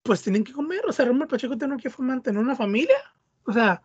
pues 0.02 0.22
tienen 0.22 0.44
que 0.44 0.54
comer. 0.54 0.80
O 0.88 0.92
sea, 0.92 1.04
Romero 1.04 1.28
Pacheco 1.28 1.58
tiene 1.58 1.76
que 1.76 1.90
mantener 1.98 2.42
una 2.42 2.56
familia. 2.56 2.96
O 3.44 3.52
sea, 3.52 3.82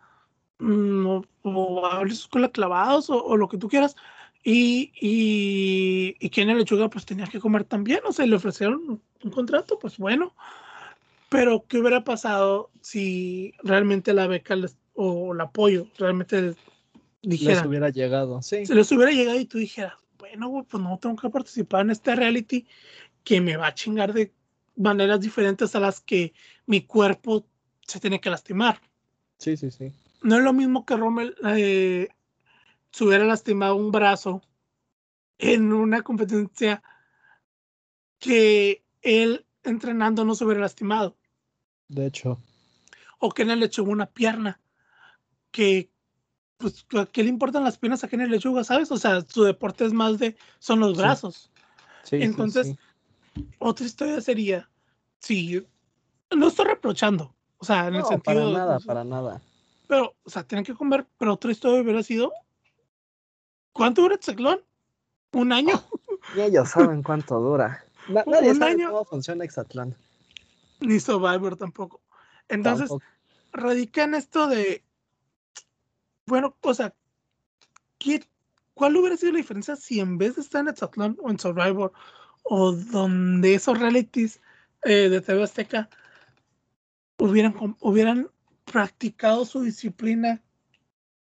mm, 0.58 1.20
o, 1.42 1.86
abrir 1.86 2.16
su 2.16 2.22
escuela 2.22 2.48
clavados 2.48 3.10
o, 3.10 3.22
o 3.22 3.36
lo 3.36 3.46
que 3.46 3.58
tú 3.58 3.68
quieras. 3.68 3.94
Y, 4.42 4.90
y, 4.98 6.16
y 6.18 6.30
Kenia 6.30 6.54
Lechuga 6.54 6.88
pues 6.88 7.04
tenía 7.04 7.26
que 7.26 7.40
comer 7.40 7.64
también. 7.64 8.00
O 8.06 8.12
sea, 8.14 8.24
le 8.24 8.36
ofrecieron 8.36 8.76
un, 8.88 9.02
un 9.22 9.30
contrato, 9.30 9.78
pues 9.78 9.98
bueno. 9.98 10.32
Pero, 11.28 11.66
¿qué 11.68 11.78
hubiera 11.78 12.04
pasado 12.04 12.70
si 12.80 13.52
realmente 13.62 14.14
la 14.14 14.26
beca 14.26 14.56
les- 14.56 14.78
o 14.94 15.34
el 15.34 15.40
apoyo 15.40 15.86
realmente 15.98 16.54
dijera? 17.22 17.56
Les 17.60 17.66
hubiera 17.66 17.90
llegado. 17.90 18.40
Sí. 18.42 18.66
si 18.66 18.74
les 18.74 18.90
hubiera 18.92 19.12
llegado 19.12 19.38
y 19.38 19.44
tú 19.44 19.58
dijeras, 19.58 19.94
bueno, 20.18 20.66
pues 20.68 20.82
no 20.82 20.98
tengo 20.98 21.16
que 21.16 21.30
participar 21.30 21.82
en 21.82 21.90
este 21.90 22.14
reality 22.14 22.66
que 23.22 23.40
me 23.40 23.56
va 23.56 23.68
a 23.68 23.74
chingar 23.74 24.12
de 24.12 24.32
maneras 24.76 25.20
diferentes 25.20 25.74
a 25.74 25.80
las 25.80 26.00
que 26.00 26.32
mi 26.66 26.82
cuerpo 26.82 27.46
se 27.86 28.00
tiene 28.00 28.20
que 28.20 28.30
lastimar. 28.30 28.80
Sí, 29.38 29.56
sí, 29.56 29.70
sí. 29.70 29.92
No 30.22 30.36
es 30.36 30.42
lo 30.42 30.52
mismo 30.52 30.86
que 30.86 30.96
Rommel 30.96 31.36
eh, 31.46 32.08
se 32.90 33.04
hubiera 33.04 33.24
lastimado 33.24 33.76
un 33.76 33.90
brazo 33.90 34.42
en 35.38 35.72
una 35.72 36.02
competencia 36.02 36.82
que 38.18 38.82
él 39.02 39.44
entrenando 39.62 40.24
no 40.24 40.34
se 40.34 40.44
hubiera 40.44 40.60
lastimado 40.60 41.16
De 41.88 42.06
hecho. 42.06 42.38
o 43.18 43.30
que 43.30 43.42
él 43.42 43.60
le 43.60 43.66
echó 43.66 43.82
una 43.84 44.06
pierna 44.06 44.60
que 45.54 45.88
pues 46.58 46.84
¿a 46.98 47.06
qué 47.06 47.22
le 47.22 47.28
importan 47.28 47.62
las 47.64 47.78
piernas 47.78 48.02
a 48.04 48.08
Kenny 48.08 48.26
Lechuga, 48.26 48.64
sabes? 48.64 48.90
O 48.90 48.96
sea, 48.96 49.20
su 49.22 49.44
deporte 49.44 49.84
es 49.84 49.92
más 49.92 50.18
de 50.18 50.36
son 50.58 50.80
los 50.80 50.92
Sí. 50.96 50.98
brazos. 50.98 51.50
Sí, 52.02 52.16
sí, 52.18 52.22
Entonces, 52.24 52.66
sí. 52.68 52.78
Otra 53.58 53.86
historia 53.86 54.20
sería 54.20 54.68
si 55.20 55.66
no 56.36 56.48
estoy 56.48 56.66
reprochando, 56.66 57.34
o 57.58 57.64
sea, 57.64 57.88
en 57.88 57.94
el 57.96 58.04
sentido 58.04 58.40
para 58.52 58.58
nada, 58.58 58.80
para 58.80 59.04
nada. 59.04 59.42
pero 59.88 60.14
o 60.24 60.30
sea, 60.30 60.42
tienen 60.46 60.64
que 60.64 60.74
comer, 60.74 61.06
pero 61.18 61.34
otra 61.34 61.50
historia 61.52 61.80
hubiera 61.82 62.02
sido 62.02 62.32
¿Cuánto 63.72 64.02
dura 64.02 64.14
el 64.14 64.22
ciclón? 64.22 64.60
¿Un 65.32 65.52
año? 65.52 65.82
Y 66.36 66.40
ellos 66.40 66.68
saben 66.70 67.02
cuánto 67.02 67.40
dura. 67.40 67.84
Na- 68.08 68.24
nadie 68.26 68.50
un 68.50 68.58
sabe 68.58 68.72
año. 68.72 68.90
cómo 68.90 69.04
funciona 69.04 69.44
Exatlán. 69.44 69.96
Ni 70.80 71.00
Survivor 71.00 71.56
tampoco. 71.56 72.00
Entonces, 72.48 72.88
Tampoco. 72.88 73.04
radica 73.52 74.04
en 74.04 74.14
esto 74.14 74.46
de, 74.46 74.83
bueno, 76.26 76.56
o 76.60 76.74
sea, 76.74 76.94
¿qué, 77.98 78.24
¿cuál 78.74 78.96
hubiera 78.96 79.16
sido 79.16 79.32
la 79.32 79.38
diferencia 79.38 79.76
si 79.76 80.00
en 80.00 80.18
vez 80.18 80.36
de 80.36 80.42
estar 80.42 80.62
en 80.62 80.68
Exatlón 80.68 81.18
o 81.22 81.30
en 81.30 81.38
Survivor 81.38 81.92
o 82.42 82.72
donde 82.72 83.54
esos 83.54 83.78
realities 83.78 84.40
eh, 84.84 85.08
de 85.08 85.20
TV 85.20 85.42
Azteca 85.42 85.88
hubieran, 87.18 87.76
hubieran 87.80 88.30
practicado 88.64 89.44
su 89.44 89.62
disciplina 89.62 90.42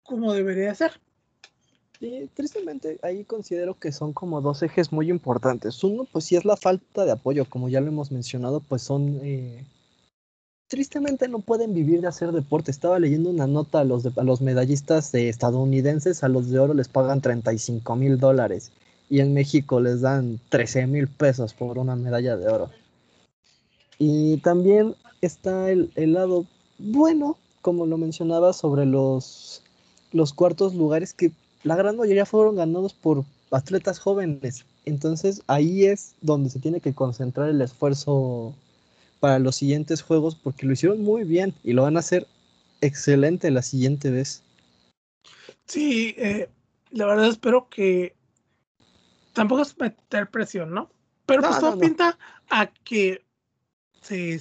como 0.03 0.33
debería 0.33 0.73
ser? 0.75 0.99
Sí, 1.99 2.29
tristemente 2.33 2.99
ahí 3.01 3.23
considero 3.23 3.79
que 3.79 3.91
son 3.91 4.13
como 4.13 4.41
dos 4.41 4.61
ejes 4.63 4.91
muy 4.91 5.09
importantes. 5.09 5.83
Uno, 5.83 6.05
pues 6.11 6.25
sí 6.25 6.35
es 6.35 6.45
la 6.45 6.57
falta 6.57 7.05
de 7.05 7.11
apoyo, 7.11 7.45
como 7.45 7.69
ya 7.69 7.81
lo 7.81 7.87
hemos 7.87 8.11
mencionado, 8.11 8.59
pues 8.59 8.81
son... 8.81 9.19
eh, 9.23 9.65
Tristemente 10.75 11.29
no 11.29 11.39
pueden 11.39 11.73
vivir 11.73 12.01
de 12.01 12.07
hacer 12.09 12.33
deporte. 12.33 12.69
Estaba 12.69 12.99
leyendo 12.99 13.29
una 13.29 13.47
nota 13.47 13.79
a 13.79 13.85
los, 13.85 14.03
de- 14.03 14.11
a 14.17 14.23
los 14.25 14.41
medallistas 14.41 15.09
de 15.13 15.29
estadounidenses, 15.29 16.21
a 16.21 16.27
los 16.27 16.49
de 16.49 16.59
oro 16.59 16.73
les 16.73 16.89
pagan 16.89 17.21
35 17.21 17.95
mil 17.95 18.17
dólares 18.19 18.73
y 19.09 19.21
en 19.21 19.33
México 19.33 19.79
les 19.79 20.01
dan 20.01 20.37
13 20.49 20.85
mil 20.85 21.07
pesos 21.07 21.53
por 21.53 21.77
una 21.77 21.95
medalla 21.95 22.35
de 22.35 22.49
oro. 22.49 22.71
Y 23.99 24.35
también 24.41 24.95
está 25.21 25.71
el, 25.71 25.93
el 25.95 26.11
lado 26.11 26.45
bueno, 26.77 27.37
como 27.61 27.85
lo 27.85 27.97
mencionaba, 27.97 28.51
sobre 28.51 28.85
los, 28.85 29.63
los 30.11 30.33
cuartos 30.33 30.75
lugares 30.75 31.13
que 31.13 31.31
la 31.63 31.77
gran 31.77 31.95
mayoría 31.95 32.25
fueron 32.25 32.57
ganados 32.57 32.93
por 32.93 33.23
atletas 33.49 33.97
jóvenes. 33.99 34.65
Entonces 34.83 35.41
ahí 35.47 35.85
es 35.85 36.15
donde 36.19 36.49
se 36.49 36.59
tiene 36.59 36.81
que 36.81 36.93
concentrar 36.93 37.47
el 37.47 37.61
esfuerzo 37.61 38.53
para 39.25 39.39
los 39.39 39.55
siguientes 39.55 40.03
juegos 40.03 40.35
porque 40.35 40.67
lo 40.67 40.73
hicieron 40.73 41.01
muy 41.01 41.23
bien 41.23 41.55
y 41.63 41.73
lo 41.73 41.81
van 41.81 41.95
a 41.97 42.01
hacer 42.01 42.27
excelente 42.81 43.49
la 43.49 43.63
siguiente 43.63 44.11
vez. 44.11 44.43
Sí, 45.65 46.13
eh, 46.19 46.47
la 46.91 47.07
verdad 47.07 47.29
espero 47.29 47.67
que 47.67 48.15
tampoco 49.33 49.63
es 49.63 49.75
meter 49.79 50.29
presión, 50.29 50.69
¿no? 50.69 50.91
Pero 51.25 51.41
No, 51.41 51.47
pues 51.47 51.55
no, 51.59 51.61
todo 51.69 51.75
no. 51.77 51.81
pinta 51.81 52.19
a 52.51 52.67
que 52.67 53.25
se 54.03 54.39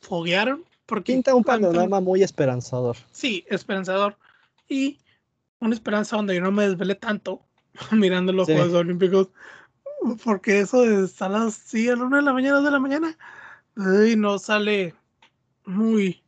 foguearon 0.00 0.64
porque 0.86 1.12
Pinta 1.12 1.34
un 1.34 1.44
panorama 1.44 2.00
muy 2.00 2.22
esperanzador. 2.22 2.96
Sí, 3.12 3.44
esperanzador. 3.50 4.16
Y 4.66 4.98
una 5.60 5.74
esperanza 5.74 6.16
donde 6.16 6.36
yo 6.36 6.40
no 6.40 6.52
me 6.52 6.66
desvele 6.70 6.94
tanto 6.94 7.42
mirando 7.92 8.32
los 8.32 8.46
Sí. 8.46 8.54
Juegos 8.54 8.72
Olímpicos. 8.76 9.28
Porque 10.24 10.60
eso 10.60 10.80
de 10.80 11.04
estar 11.04 11.34
así 11.34 11.86
a 11.90 11.96
las 11.96 12.00
1 12.06 12.16
de 12.16 12.22
la 12.22 12.32
mañana, 12.32 12.56
2 12.56 12.64
de 12.64 12.70
la 12.70 12.78
mañana, 12.78 13.18
ay, 13.76 14.16
no 14.16 14.38
sale 14.38 14.94
muy. 15.64 16.22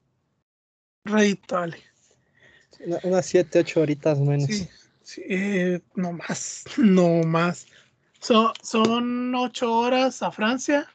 Una- 2.80 3.00
unas 3.04 3.26
7, 3.26 3.60
8 3.60 3.80
horitas 3.80 4.18
menos. 4.20 4.46
Sí, 4.46 4.68
sí, 5.02 5.22
eh, 5.28 5.80
no 5.94 6.12
más, 6.12 6.64
no 6.78 7.22
más. 7.24 7.66
So- 8.20 8.52
son 8.62 9.34
ocho 9.34 9.72
horas 9.72 10.22
a 10.22 10.30
Francia. 10.30 10.88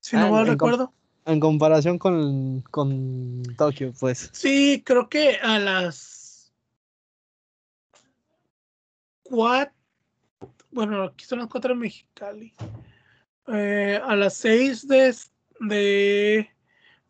Si 0.00 0.16
no 0.16 0.26
Ah, 0.26 0.30
mal 0.30 0.44
com- 0.46 0.52
recuerdo. 0.52 0.92
En 1.24 1.40
comparación 1.40 1.98
con, 1.98 2.60
con 2.70 3.42
Tokio, 3.56 3.92
pues. 3.98 4.30
Sí, 4.32 4.82
creo 4.86 5.08
que 5.08 5.36
a 5.42 5.58
las 5.58 6.52
cuatro, 9.24 9.74
bueno, 10.70 11.02
aquí 11.02 11.24
son 11.24 11.40
las 11.40 11.48
cuatro 11.48 11.72
en 11.72 11.80
Mexicali. 11.80 12.52
Eh, 13.48 14.00
a 14.02 14.16
las 14.16 14.34
seis 14.34 14.86
de, 14.88 15.14
de 15.60 16.50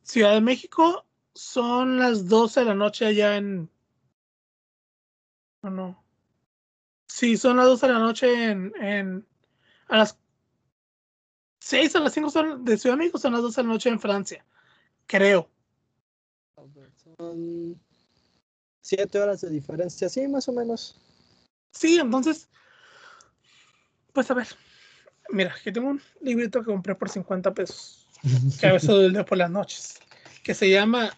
Ciudad 0.02 0.34
de 0.34 0.40
México 0.40 1.06
son 1.34 1.98
las 1.98 2.28
12 2.28 2.60
de 2.60 2.66
la 2.66 2.74
noche 2.74 3.06
allá 3.06 3.36
en... 3.36 3.70
No, 5.62 5.70
no. 5.70 6.04
Sí, 7.08 7.36
son 7.36 7.56
las 7.56 7.66
12 7.66 7.86
de 7.86 7.92
la 7.92 7.98
noche 7.98 8.44
en... 8.44 8.72
en 8.80 9.26
a 9.88 9.98
las 9.98 10.18
6 11.60 11.96
a 11.96 12.00
las 12.00 12.12
5 12.12 12.30
son 12.30 12.64
de 12.64 12.76
Ciudad 12.76 12.94
de 12.94 12.98
México, 12.98 13.18
son 13.18 13.32
las 13.32 13.42
12 13.42 13.60
de 13.60 13.66
la 13.66 13.72
noche 13.72 13.88
en 13.88 14.00
Francia. 14.00 14.46
Creo. 15.06 15.50
Son 17.16 17.80
siete 18.86 19.18
horas 19.18 19.40
de 19.40 19.50
diferencia, 19.50 20.08
sí, 20.08 20.28
más 20.28 20.48
o 20.48 20.52
menos. 20.52 21.00
Sí, 21.72 21.98
entonces, 21.98 22.48
pues 24.12 24.30
a 24.30 24.34
ver, 24.34 24.46
mira, 25.30 25.54
aquí 25.58 25.72
tengo 25.72 25.88
un 25.88 26.02
librito 26.20 26.60
que 26.60 26.66
compré 26.66 26.94
por 26.94 27.08
50 27.08 27.54
pesos, 27.54 28.08
que 28.60 28.66
a 28.66 28.72
veces 28.72 28.90
leo 28.90 29.24
por 29.24 29.38
las 29.38 29.50
noches, 29.50 29.98
que 30.42 30.54
se 30.54 30.70
llama 30.70 31.16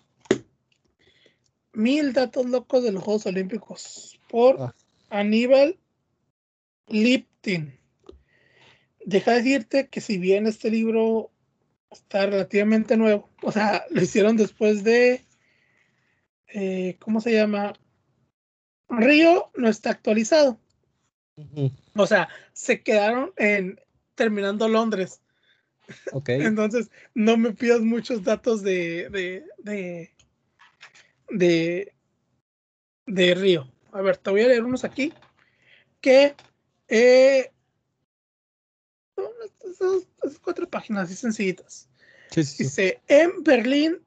Mil 1.72 2.12
datos 2.12 2.46
locos 2.46 2.82
de 2.82 2.90
los 2.90 3.04
Juegos 3.04 3.26
Olímpicos 3.26 4.18
por 4.28 4.60
Ah. 4.60 4.74
Aníbal 5.10 5.78
Liptin. 6.88 7.78
Deja 9.04 9.32
de 9.32 9.36
decirte 9.38 9.88
que 9.88 10.00
si 10.00 10.18
bien 10.18 10.46
este 10.46 10.70
libro 10.70 11.30
está 11.90 12.26
relativamente 12.26 12.96
nuevo, 12.96 13.30
o 13.42 13.52
sea, 13.52 13.84
lo 13.90 14.02
hicieron 14.02 14.36
después 14.36 14.84
de, 14.84 15.24
eh, 16.48 16.96
¿cómo 16.98 17.20
se 17.20 17.32
llama? 17.32 17.74
Río 18.88 19.50
no 19.54 19.68
está 19.68 19.90
actualizado. 19.90 20.58
O 21.94 22.06
sea, 22.06 22.28
se 22.52 22.82
quedaron 22.82 23.32
en 23.36 23.78
terminando 24.18 24.68
Londres. 24.68 25.22
Ok. 26.12 26.28
Entonces, 26.52 26.90
no 27.14 27.38
me 27.38 27.52
pidas 27.52 27.80
muchos 27.80 28.22
datos 28.22 28.62
de 28.62 29.08
de, 29.08 29.44
de, 29.58 30.14
de, 31.30 31.94
de 33.06 33.34
Río. 33.34 33.72
A 33.92 34.02
ver, 34.02 34.18
te 34.18 34.28
voy 34.30 34.42
a 34.42 34.48
leer 34.48 34.64
unos 34.64 34.84
aquí. 34.84 35.14
Que 36.02 36.34
eh, 36.88 37.50
son 39.16 39.26
estas- 39.64 40.38
cuatro 40.42 40.68
páginas 40.68 41.04
así 41.04 41.14
sencillitas. 41.16 41.88
Sí, 42.30 42.44
sí, 42.44 42.56
sí. 42.56 42.62
Dice, 42.64 43.00
en 43.08 43.42
Berlín, 43.42 43.98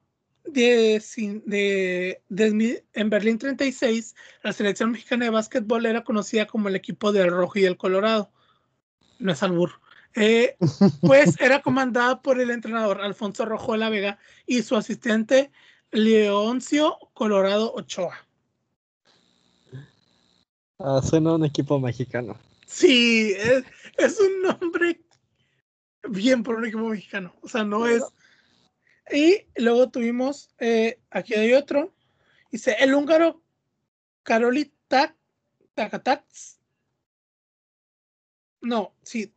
de, 0.44 1.02
de- 1.46 2.22
de 2.28 2.84
en 2.94 3.10
Berlín 3.10 3.38
36, 3.38 4.14
la 4.42 4.52
selección 4.52 4.92
mexicana 4.92 5.24
de 5.26 5.30
básquetbol 5.30 5.86
era 5.86 6.04
conocida 6.04 6.46
como 6.46 6.68
el 6.68 6.76
equipo 6.76 7.12
del 7.12 7.30
rojo 7.30 7.58
y 7.58 7.64
el 7.64 7.76
colorado. 7.76 8.32
No 9.18 9.32
es 9.32 9.42
albur. 9.42 9.80
Eh, 10.14 10.56
pues 11.00 11.40
era 11.40 11.62
comandada 11.62 12.22
por 12.22 12.40
el 12.40 12.50
entrenador 12.50 13.00
Alfonso 13.00 13.44
Rojo 13.44 13.72
de 13.72 13.78
la 13.78 13.90
Vega 13.90 14.18
y 14.46 14.62
su 14.62 14.76
asistente 14.76 15.50
Leoncio 15.90 16.98
Colorado 17.14 17.72
Ochoa. 17.74 18.26
Ah, 20.78 21.00
suena 21.02 21.34
un 21.34 21.44
equipo 21.44 21.78
mexicano. 21.78 22.38
Sí, 22.66 23.34
es, 23.36 23.64
es 23.98 24.18
un 24.18 24.42
nombre 24.42 25.00
bien 26.08 26.42
por 26.42 26.56
un 26.56 26.66
equipo 26.66 26.88
mexicano. 26.88 27.34
O 27.42 27.48
sea, 27.48 27.64
no 27.64 27.86
es. 27.86 28.02
Y 29.10 29.46
luego 29.56 29.90
tuvimos, 29.90 30.50
eh, 30.58 30.98
aquí 31.10 31.34
hay 31.34 31.52
otro. 31.52 31.94
Dice, 32.50 32.76
el 32.80 32.94
húngaro 32.94 33.42
Karoli 34.22 34.72
Tak- 34.88 35.16
Takatats. 35.74 36.58
No, 38.60 38.94
sí, 39.02 39.32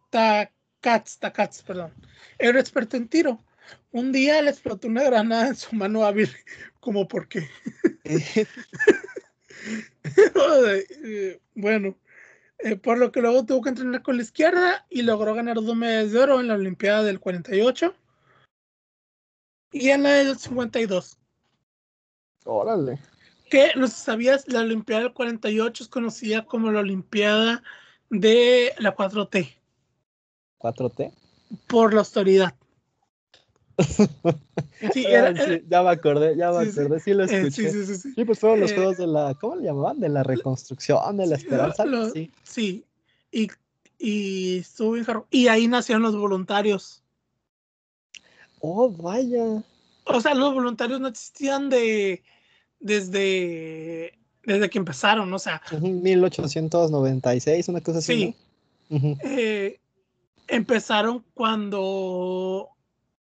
Takats, 0.86 1.64
perdón. 1.64 1.92
Era 2.38 2.60
experto 2.60 2.96
en 2.96 3.08
tiro. 3.08 3.44
Un 3.92 4.12
día 4.12 4.42
le 4.42 4.52
explotó 4.52 4.88
una 4.88 5.04
granada 5.04 5.48
en 5.48 5.56
su 5.56 5.76
mano 5.76 6.06
hábil. 6.06 6.30
como 6.80 7.08
por 7.08 7.28
qué? 7.28 7.50
Bueno, 11.56 11.98
eh, 12.60 12.76
por 12.76 13.00
lo 13.00 13.12
que 13.12 13.22
luego 13.22 13.46
tuvo 13.46 13.62
que 13.62 13.70
entrenar 13.70 14.04
con 14.04 14.18
la 14.18 14.24
izquierda 14.24 14.86
y 14.90 15.02
logró 15.02 15.34
ganar 15.34 15.56
dos 15.56 15.76
medallas 15.76 16.12
de 16.12 16.20
oro 16.20 16.40
en 16.40 16.50
la 16.50 16.54
Olimpiada 16.54 17.02
del 17.04 17.20
48 17.20 17.96
y 19.72 19.90
en 19.90 20.04
la 20.04 20.12
del 20.12 20.38
52. 20.38 21.18
Órale. 22.44 23.00
Que 23.50 23.72
no 23.76 23.88
sabías, 23.88 24.48
la 24.48 24.60
Olimpiada 24.60 25.04
del 25.04 25.14
48 25.14 25.84
es 25.84 25.90
conocida 25.90 26.46
como 26.46 26.72
la 26.72 26.82
Olimpiada 26.82 27.64
de 28.10 28.74
la 28.78 28.96
4T 28.96 29.65
¿4T? 30.74 31.12
por 31.68 31.94
la 31.94 32.00
autoridad. 32.02 32.54
Sí, 34.94 35.06
era- 35.08 35.30
Ah, 35.30 35.34
sí, 35.44 35.64
ya 35.68 35.84
me 35.84 35.90
acordé, 35.90 36.36
ya 36.36 36.52
me 36.52 36.66
Sí, 36.66 36.72
sí. 36.74 36.80
acordé, 36.80 37.00
sí 37.00 37.14
lo 37.14 37.24
eh, 37.24 37.28
escuché. 37.28 37.72
sí, 37.72 37.86
sí, 37.86 37.86
sí, 37.86 38.02
sí. 38.02 38.14
Sí, 38.14 38.26
pues 38.26 38.40
fueron 38.40 38.60
los 38.60 38.72
Eh, 38.72 38.76
juegos 38.76 38.98
de 38.98 39.08
la, 39.08 39.34
¿cómo 39.36 39.56
le 39.56 39.64
llamaban? 39.66 40.00
De 40.00 40.10
la 40.10 40.22
reconstrucción, 40.24 41.18
de 41.18 41.28
la 41.28 41.36
esperanza. 41.36 41.86
lo- 41.86 42.10
Sí. 42.12 42.30
Sí, 42.44 42.84
y, 43.32 43.48
y 43.98 44.60
estuvo. 44.60 44.96
Y 45.32 45.48
ahí 45.48 45.68
nacieron 45.68 46.04
los 46.04 46.16
voluntarios. 46.16 47.02
Oh, 48.60 48.90
vaya. 48.90 49.64
O 50.06 50.22
sea, 50.22 50.34
los 50.36 50.54
voluntarios 50.54 51.00
no 51.00 51.08
existían 51.08 51.70
de 51.70 52.24
desde, 52.80 54.18
desde 54.44 54.70
que 54.70 54.78
empezaron, 54.78 55.34
o 55.34 55.40
sea, 55.40 55.62
Ujú, 55.72 55.88
1896, 55.88 57.68
una 57.70 57.82
cosa 57.82 58.00
así. 58.00 58.14
sí, 58.14 58.36
¿no? 58.90 59.18
Eh, 59.24 59.80
empezaron 60.48 61.24
cuando 61.34 62.70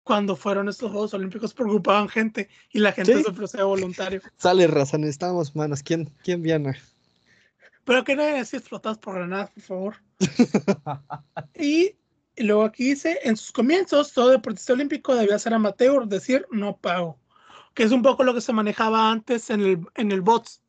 cuando 0.04 0.36
fueron 0.36 0.68
estos 0.68 0.92
Juegos 0.92 1.14
Olímpicos 1.14 1.54
preocupaban 1.54 2.10
gente 2.10 2.50
y 2.72 2.80
la 2.80 2.92
gente 2.92 3.16
Sí. 3.16 3.24
se 3.24 3.30
ofrecía 3.30 3.64
voluntario. 3.64 4.22
Sale 4.38 4.66
raza, 4.68 4.98
necesitamos 4.98 5.56
manos. 5.56 5.84
¿Quién, 5.84 6.12
quién 6.24 6.42
viene? 6.42 6.76
Pero 7.86 8.04
que 8.04 8.16
no 8.16 8.24
hayan 8.24 8.46
sido 8.46 8.60
explotadas 8.60 8.98
por 8.98 9.16
granadas, 9.16 9.52
por 9.52 9.64
favor. 9.64 9.96
y, 11.56 11.96
y 12.36 12.44
luego 12.44 12.64
aquí 12.64 12.90
dice, 12.90 13.20
en 13.24 13.38
sus 13.38 13.52
comienzos, 13.52 14.12
todo 14.12 14.30
deportista 14.30 14.74
olímpico 14.74 15.16
debía 15.16 15.38
ser 15.40 15.54
amateur, 15.54 16.08
decir, 16.08 16.46
no 16.52 16.78
pago. 16.78 17.18
Que 17.74 17.84
es 17.84 17.92
un 17.92 18.02
poco 18.02 18.24
lo 18.24 18.34
que 18.34 18.42
se 18.42 18.54
manejaba 18.54 19.12
antes 19.12 19.50
en 19.50 19.62
el, 19.62 19.80
en 19.96 20.12
el 20.12 20.22
bots. 20.22 20.62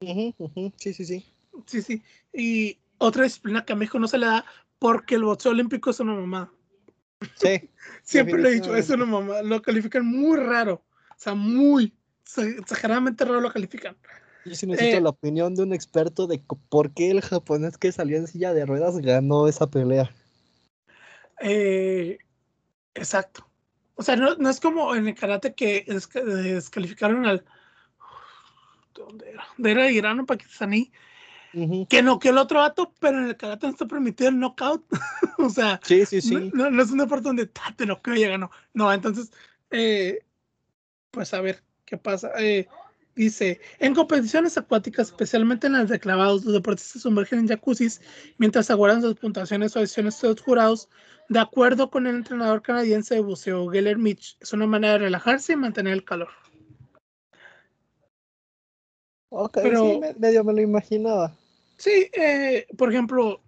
Sí, 0.00 0.34
sí, 0.76 0.92
sí. 1.04 1.26
Sí, 1.66 1.82
sí. 1.82 2.02
Y 2.34 2.78
otra 2.98 3.24
disciplina 3.24 3.64
que 3.64 3.72
a 3.72 3.76
México 3.76 3.98
no 3.98 4.08
se 4.08 4.18
le 4.18 4.26
da 4.26 4.44
porque 4.80 5.14
el 5.14 5.22
boxeo 5.22 5.52
olímpico 5.52 5.90
es 5.90 6.00
una 6.00 6.14
mamá. 6.14 6.52
Sí. 7.36 7.70
Siempre 8.02 8.42
lo 8.42 8.48
he 8.48 8.54
dicho, 8.54 8.74
es 8.74 8.90
una 8.90 9.06
mamá. 9.06 9.42
Lo 9.42 9.62
califican 9.62 10.04
muy 10.04 10.36
raro. 10.36 10.82
O 11.10 11.14
sea, 11.16 11.34
muy 11.34 11.94
exageradamente 12.36 13.24
raro 13.24 13.40
lo 13.40 13.52
califican. 13.52 13.96
Yo 14.46 14.54
sí 14.54 14.66
necesito 14.66 14.96
Eh, 14.96 15.00
la 15.02 15.10
opinión 15.10 15.54
de 15.54 15.62
un 15.62 15.74
experto 15.74 16.26
de 16.26 16.42
por 16.70 16.92
qué 16.94 17.10
el 17.10 17.20
japonés 17.20 17.76
que 17.76 17.92
salió 17.92 18.16
en 18.16 18.26
silla 18.26 18.54
de 18.54 18.64
ruedas 18.64 18.98
ganó 18.98 19.46
esa 19.46 19.68
pelea. 19.68 20.10
Eh, 21.40 22.18
exacto. 22.94 23.46
O 23.96 24.02
sea, 24.02 24.16
no, 24.16 24.34
no 24.36 24.48
es 24.48 24.60
como 24.60 24.94
en 24.94 25.08
el 25.08 25.14
karate 25.14 25.54
que 25.54 25.84
desca- 25.86 26.24
descalificaron 26.24 27.26
al. 27.26 27.44
¿De 28.94 29.02
dónde 29.02 29.30
era? 29.30 29.44
De 29.58 29.70
era 29.70 29.90
Irán 29.90 30.20
o 30.20 30.26
pakistaní. 30.26 30.90
Que 31.88 32.02
no, 32.02 32.18
que 32.18 32.28
el 32.28 32.38
otro 32.38 32.60
vato, 32.60 32.92
pero 33.00 33.18
en 33.18 33.26
el 33.26 33.36
karate 33.36 33.66
no 33.66 33.72
está 33.72 33.86
permitido 33.86 34.30
el 34.30 34.38
knockout. 34.38 34.84
o 35.38 35.48
sea, 35.50 35.80
Sí, 35.82 36.06
sí, 36.06 36.16
no, 36.16 36.40
sí. 36.40 36.50
no, 36.54 36.70
no 36.70 36.82
es 36.82 36.90
un 36.90 36.98
deporte 36.98 37.24
donde 37.28 37.46
ta, 37.46 37.74
te 37.76 37.86
noqueo 37.86 38.14
y 38.14 38.20
ya 38.20 38.28
ganó. 38.28 38.50
No, 38.72 38.92
entonces, 38.92 39.32
eh, 39.70 40.20
pues 41.10 41.34
a 41.34 41.40
ver 41.40 41.62
qué 41.84 41.96
pasa. 41.96 42.30
Eh, 42.38 42.68
dice: 43.16 43.60
En 43.80 43.94
competiciones 43.94 44.56
acuáticas, 44.56 45.08
especialmente 45.08 45.66
en 45.66 45.72
las 45.72 45.88
de 45.88 45.98
clavados, 45.98 46.44
los 46.44 46.54
deportistas 46.54 46.92
se 46.92 47.00
sumergen 47.00 47.40
en 47.40 47.48
jacuzzis 47.48 48.00
mientras 48.38 48.70
aguardan 48.70 49.02
sus 49.02 49.14
puntuaciones 49.16 49.76
o 49.76 49.80
decisiones 49.80 50.20
de 50.20 50.28
los 50.28 50.40
jurados. 50.40 50.88
De 51.28 51.38
acuerdo 51.40 51.90
con 51.90 52.06
el 52.06 52.16
entrenador 52.16 52.60
canadiense 52.62 53.14
de 53.14 53.20
buceo, 53.20 53.68
Geller 53.70 53.98
Mitch, 53.98 54.36
es 54.40 54.52
una 54.52 54.66
manera 54.66 54.94
de 54.94 54.98
relajarse 55.00 55.52
y 55.52 55.56
mantener 55.56 55.92
el 55.92 56.04
calor. 56.04 56.28
Ok, 59.32 59.58
pero- 59.62 59.84
sí, 59.84 59.98
me- 60.00 60.14
medio 60.14 60.42
me 60.44 60.52
lo 60.52 60.60
imaginaba. 60.60 61.36
Sí, 61.80 62.10
eh, 62.12 62.66
por 62.76 62.92
ejemplo, 62.92 63.42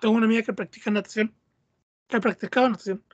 tengo 0.00 0.16
una 0.16 0.26
amiga 0.26 0.42
que 0.42 0.52
practica 0.52 0.90
natación, 0.90 1.32
que 2.08 2.18
practicaba 2.20 2.68
natación, 2.68 3.04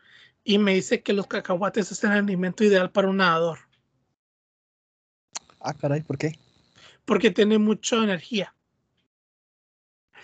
y 0.42 0.56
me 0.56 0.72
dice 0.74 1.02
que 1.02 1.12
los 1.12 1.26
cacahuates 1.26 1.92
es 1.92 2.02
el 2.04 2.12
alimento 2.12 2.64
ideal 2.64 2.90
para 2.90 3.08
un 3.08 3.18
nadador, 3.18 3.58
Ah, 5.60 5.74
caray, 5.74 6.00
¿por 6.00 6.16
qué? 6.16 6.32
porque 7.04 7.30
tiene 7.30 7.58
mucha 7.58 7.96
energía. 7.96 8.54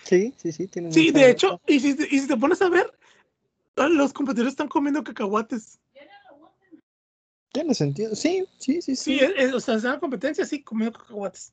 Sí, 0.05 0.32
sí, 0.38 0.52
sí, 0.52 0.68
tiene 0.68 0.90
Sí, 0.90 1.09
mucha 1.09 1.18
de 1.18 1.30
hecho, 1.30 1.60
y 1.66 1.80
si, 1.80 1.90
y 1.90 2.18
si 2.20 2.26
te 2.26 2.36
pones 2.38 2.62
a 2.62 2.70
ver, 2.70 2.98
los 3.76 4.14
competidores 4.14 4.52
están 4.55 4.68
comiendo 4.68 5.05
cacahuates. 5.05 5.78
Tiene 7.52 7.74
sentido. 7.74 8.16
Sí, 8.16 8.46
sí, 8.59 8.80
sí, 8.80 8.96
Sí, 8.96 9.18
sí. 9.18 9.20
es- 9.20 9.32
es- 9.36 9.52
o 9.52 9.60
sea, 9.60 9.74
es 9.74 9.84
una 9.84 10.01
competencia, 10.01 10.46
sí, 10.46 10.62
comiendo 10.62 10.98
cacahuates. 10.98 11.52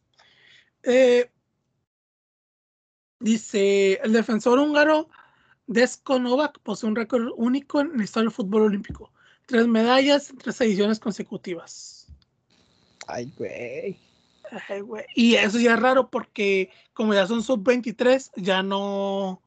Eh, 0.84 1.30
dice, 3.22 4.00
el 4.04 4.14
defensor 4.14 4.60
húngaro 4.60 5.08
Desko 5.68 6.20
Novak 6.20 6.60
posee 6.60 6.90
un 6.90 6.96
récord 6.96 7.30
único 7.38 7.80
en 7.80 7.98
la 7.98 8.04
historia 8.04 8.26
del 8.28 8.36
fútbol 8.36 8.64
olímpico. 8.64 9.12
Tres 9.46 9.68
medallas 9.68 10.30
en 10.30 10.38
tres 10.38 10.60
ediciones 10.62 11.00
consecutivas. 11.00 12.08
Ay, 13.08 13.32
güey. 13.38 13.98
Ay, 14.68 14.82
güey. 14.82 15.06
Y 15.16 15.36
eso 15.36 15.60
ya 15.60 15.76
es 15.76 15.80
raro 15.80 16.10
porque 16.10 16.70
como 16.94 17.14
ya 17.14 17.26
son 17.28 17.42
sub-23, 17.44 18.32
ya 18.36 18.64
no, 18.64 19.42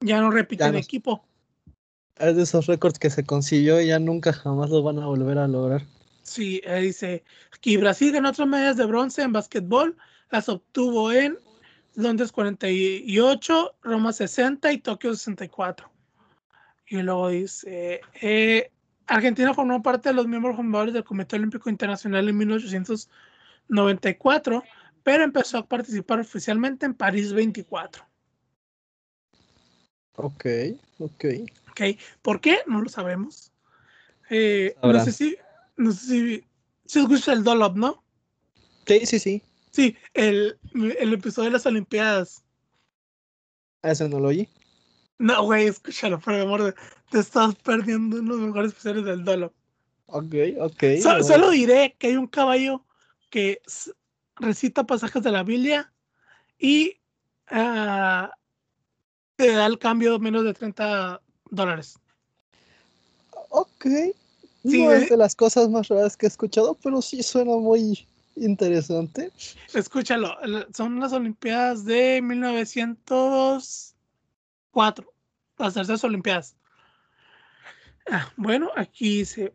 ya 0.00 0.20
no 0.20 0.30
repiten 0.30 0.72
no- 0.72 0.78
equipo. 0.78 1.24
Es 2.16 2.34
de 2.34 2.42
esos 2.42 2.66
récords 2.66 2.98
que 2.98 3.10
se 3.10 3.24
consiguió 3.24 3.80
y 3.80 3.86
ya 3.86 4.00
nunca 4.00 4.32
jamás 4.32 4.70
lo 4.70 4.82
van 4.82 4.98
a 4.98 5.06
volver 5.06 5.38
a 5.38 5.46
lograr. 5.46 5.86
Sí, 6.22 6.60
eh, 6.64 6.80
dice 6.80 7.24
aquí 7.52 7.76
Brasil 7.76 8.12
ganó 8.12 8.30
otras 8.30 8.48
medallas 8.48 8.76
de 8.76 8.84
bronce 8.86 9.22
en 9.22 9.32
básquetbol, 9.32 9.96
las 10.30 10.48
obtuvo 10.48 11.12
en 11.12 11.38
Londres 11.98 12.30
48, 12.30 13.74
Roma 13.82 14.12
60 14.12 14.72
y 14.72 14.78
Tokio 14.78 15.14
64. 15.14 15.90
Y 16.86 17.02
luego 17.02 17.30
dice, 17.30 18.00
eh, 18.22 18.70
Argentina 19.08 19.52
formó 19.52 19.82
parte 19.82 20.10
de 20.10 20.14
los 20.14 20.28
miembros 20.28 20.54
fundadores 20.54 20.94
del 20.94 21.02
Comité 21.02 21.34
Olímpico 21.34 21.68
Internacional 21.68 22.28
en 22.28 22.36
1894, 22.36 24.62
pero 25.02 25.24
empezó 25.24 25.58
a 25.58 25.66
participar 25.66 26.20
oficialmente 26.20 26.86
en 26.86 26.94
París 26.94 27.32
24. 27.32 28.06
Ok, 30.14 30.46
ok. 31.00 31.24
¿ok? 31.70 31.80
¿Por 32.22 32.40
qué? 32.40 32.60
No 32.68 32.80
lo 32.80 32.88
sabemos. 32.88 33.50
Eh, 34.30 34.76
no 34.80 35.04
sé 35.04 35.10
si, 35.10 35.36
no 35.76 35.90
sé 35.90 36.06
si, 36.06 36.44
si 36.86 37.00
escucha 37.00 37.32
el 37.32 37.42
Dolop, 37.42 37.76
¿no? 37.76 38.04
Sí, 38.86 39.04
sí, 39.04 39.18
sí. 39.18 39.42
Sí, 39.70 39.96
el, 40.14 40.58
el 40.74 41.12
episodio 41.12 41.48
de 41.50 41.52
las 41.54 41.66
Olimpiadas. 41.66 42.42
Ese 43.82 44.08
no 44.08 44.18
lo 44.20 44.28
oí. 44.28 44.48
No, 45.18 45.44
güey, 45.44 45.66
escúchalo, 45.66 46.20
por 46.20 46.34
amor 46.34 46.62
de 46.62 46.74
te 47.10 47.18
estás 47.18 47.54
perdiendo 47.56 48.18
uno 48.18 48.34
de 48.34 48.38
los 48.40 48.48
mejores 48.48 48.72
episodios 48.72 49.04
del 49.04 49.24
Dolop. 49.24 49.52
Ok, 50.06 50.34
ok. 50.60 50.82
So- 51.02 51.18
lo- 51.18 51.24
solo 51.24 51.50
diré 51.50 51.96
que 51.98 52.08
hay 52.08 52.16
un 52.16 52.26
caballo 52.28 52.84
que 53.30 53.60
recita 54.36 54.84
pasajes 54.86 55.22
de 55.22 55.30
la 55.32 55.42
Biblia 55.42 55.92
y 56.58 57.00
ah, 57.48 58.30
te 59.36 59.52
da 59.52 59.66
el 59.66 59.78
cambio 59.78 60.18
menos 60.18 60.44
de 60.44 60.54
30 60.54 61.20
dólares. 61.50 61.98
Ok. 63.50 63.86
Sí, 64.64 64.82
no 64.84 64.92
¿eh? 64.92 65.02
es 65.02 65.08
de 65.08 65.16
las 65.16 65.34
cosas 65.34 65.68
más 65.68 65.88
raras 65.88 66.16
que 66.16 66.26
he 66.26 66.28
escuchado, 66.28 66.74
pero 66.82 67.00
sí 67.02 67.22
suena 67.22 67.52
muy 67.56 68.06
interesante. 68.44 69.32
Escúchalo, 69.74 70.36
son 70.74 71.00
las 71.00 71.12
Olimpiadas 71.12 71.84
de 71.84 72.22
1904, 72.22 75.12
las 75.58 75.74
terceras 75.74 76.04
Olimpiadas. 76.04 76.56
Ah, 78.10 78.32
bueno, 78.36 78.70
aquí 78.76 79.18
dice, 79.18 79.52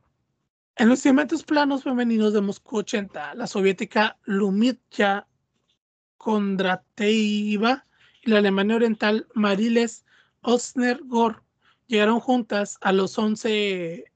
en 0.75 0.89
los 0.89 0.99
instrumentos 0.99 1.43
planos 1.43 1.83
femeninos 1.83 2.33
de 2.33 2.41
Moscú 2.41 2.77
80, 2.77 3.33
la 3.35 3.47
soviética 3.47 4.17
Lumitya 4.25 5.27
Kondrateeva 6.17 7.85
y 8.21 8.29
la 8.29 8.37
Alemania 8.37 8.75
Oriental 8.75 9.27
Mariles 9.33 10.05
Osner-Gor 10.41 11.41
llegaron 11.87 12.19
juntas 12.19 12.77
a 12.81 12.91
los 12.91 13.17
11 13.17 14.13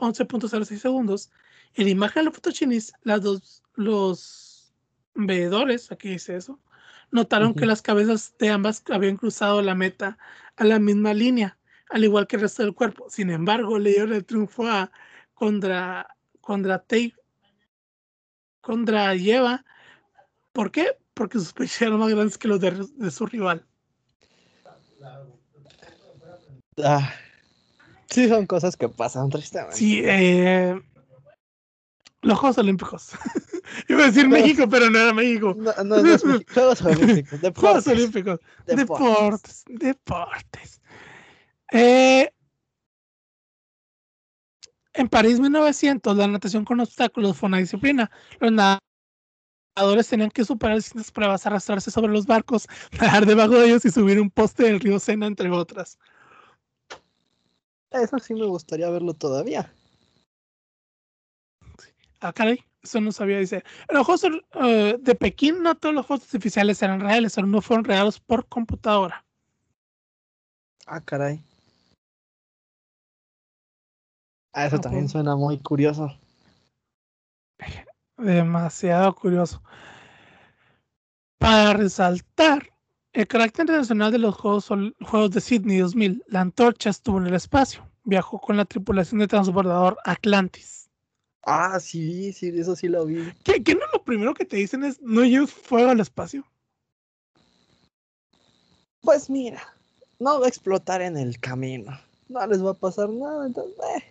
11.06 0.00 0.78
segundos. 0.78 1.30
En 1.74 1.84
la 1.84 1.90
imagen 1.90 2.22
de 2.22 2.30
la 2.30 2.32
foto 2.32 2.50
chinis, 2.50 2.92
las 3.02 3.22
dos, 3.22 3.62
los 3.80 4.74
veedores, 5.14 5.90
aquí 5.90 6.10
dice 6.10 6.36
eso, 6.36 6.60
notaron 7.10 7.54
que 7.54 7.66
las 7.66 7.82
cabezas 7.82 8.34
de 8.38 8.50
ambas 8.50 8.84
habían 8.90 9.16
cruzado 9.16 9.62
la 9.62 9.74
meta 9.74 10.18
a 10.56 10.64
la 10.64 10.78
misma 10.78 11.14
línea, 11.14 11.58
al 11.88 12.04
igual 12.04 12.26
que 12.26 12.36
el 12.36 12.42
resto 12.42 12.62
del 12.62 12.74
cuerpo. 12.74 13.08
Sin 13.08 13.30
embargo, 13.30 13.78
le 13.78 13.90
dieron 13.90 14.12
el 14.12 14.24
triunfo 14.24 14.66
a 14.66 14.92
Kondra, 15.34 16.14
Kondratev, 16.40 17.12
Kondrayeva. 18.60 19.64
¿Por 20.52 20.70
qué? 20.70 20.98
Porque 21.14 21.38
sus 21.38 21.52
pechos 21.52 21.82
eran 21.82 21.98
más 21.98 22.10
grandes 22.10 22.38
que 22.38 22.48
los 22.48 22.60
de, 22.60 22.86
de 22.94 23.10
su 23.10 23.26
rival. 23.26 23.66
Ah, 26.84 27.12
sí, 28.10 28.28
son 28.28 28.46
cosas 28.46 28.76
que 28.76 28.88
pasan 28.88 29.28
tristemente. 29.30 29.76
Sí, 29.76 30.02
eh, 30.04 30.80
los 32.22 32.38
Juegos 32.38 32.58
Olímpicos. 32.58 33.10
Iba 33.88 34.04
a 34.04 34.06
decir 34.06 34.28
México, 34.28 34.68
pero 34.68 34.90
no 34.90 34.98
era 34.98 35.12
México. 35.12 35.54
No, 35.56 35.72
no, 35.84 36.02
no 36.02 36.14
es 36.14 36.24
México. 36.24 36.52
Juegos 36.54 36.82
Olímpicos, 36.82 37.40
Juegos 37.40 37.42
deportes. 37.42 37.86
Olímpicos. 37.86 38.40
deportes. 38.66 39.64
Deportes. 39.64 39.64
Deportes. 39.68 40.80
Eh, 41.72 42.30
en 44.92 45.08
París 45.08 45.38
1900, 45.40 46.16
la 46.16 46.26
natación 46.26 46.64
con 46.64 46.80
obstáculos 46.80 47.36
fue 47.36 47.48
una 47.48 47.58
disciplina. 47.58 48.10
Los 48.40 48.52
nadadores 48.52 50.08
tenían 50.08 50.30
que 50.30 50.44
superar 50.44 50.76
distintas 50.76 51.12
pruebas, 51.12 51.46
arrastrarse 51.46 51.90
sobre 51.90 52.12
los 52.12 52.26
barcos, 52.26 52.66
nadar 53.00 53.26
debajo 53.26 53.54
de 53.54 53.66
ellos 53.66 53.84
y 53.84 53.90
subir 53.90 54.20
un 54.20 54.30
poste 54.30 54.64
del 54.64 54.80
río 54.80 54.98
Sena, 54.98 55.26
entre 55.26 55.50
otras. 55.50 55.98
Eso 57.90 58.18
sí 58.18 58.34
me 58.34 58.46
gustaría 58.46 58.90
verlo 58.90 59.14
todavía. 59.14 59.72
Ah, 62.20 62.32
caray, 62.32 62.62
eso 62.82 63.00
no 63.00 63.12
sabía. 63.12 63.38
Dice, 63.38 63.64
en 63.88 63.96
los 63.96 64.06
Juegos 64.06 64.42
eh, 64.54 64.98
de 65.00 65.14
Pekín 65.14 65.62
no 65.62 65.74
todos 65.74 65.94
los 65.94 66.06
juegos 66.06 66.24
artificiales 66.24 66.82
eran 66.82 67.00
reales, 67.00 67.36
algunos 67.38 67.64
fueron 67.64 67.84
creados 67.84 68.20
por 68.20 68.46
computadora. 68.46 69.24
Ah, 70.86 71.00
caray. 71.00 71.42
Ah, 74.52 74.66
eso 74.66 74.80
también 74.80 75.04
pues. 75.04 75.12
suena 75.12 75.36
muy 75.36 75.58
curioso. 75.58 76.12
Demasiado 78.16 79.14
curioso. 79.14 79.62
Para 81.38 81.72
resaltar 81.74 82.70
el 83.12 83.26
carácter 83.26 83.62
internacional 83.62 84.12
de 84.12 84.18
los 84.18 84.34
Juegos, 84.34 84.68
Juegos 84.68 85.30
de 85.30 85.40
Sydney 85.40 85.78
2000, 85.78 86.24
la 86.26 86.40
antorcha 86.40 86.90
estuvo 86.90 87.18
en 87.18 87.26
el 87.26 87.34
espacio. 87.34 87.86
Viajó 88.04 88.40
con 88.40 88.56
la 88.56 88.64
tripulación 88.64 89.20
de 89.20 89.28
transbordador 89.28 89.96
Atlantis. 90.04 90.79
Ah, 91.42 91.80
sí, 91.80 92.32
sí, 92.32 92.52
eso 92.54 92.76
sí 92.76 92.88
lo 92.88 93.06
vi. 93.06 93.32
¿Qué, 93.44 93.62
qué 93.62 93.74
no 93.74 93.86
lo 93.92 94.04
primero 94.04 94.34
que 94.34 94.44
te 94.44 94.56
dicen 94.56 94.84
es 94.84 95.00
no 95.00 95.24
lleves 95.24 95.52
fuego 95.52 95.90
al 95.90 96.00
espacio? 96.00 96.44
Pues 99.02 99.30
mira, 99.30 99.62
no 100.18 100.38
va 100.38 100.46
a 100.46 100.48
explotar 100.48 101.00
en 101.00 101.16
el 101.16 101.40
camino. 101.40 101.98
No 102.28 102.46
les 102.46 102.64
va 102.64 102.70
a 102.70 102.74
pasar 102.74 103.08
nada, 103.08 103.46
entonces, 103.46 103.74
eh, 103.96 104.04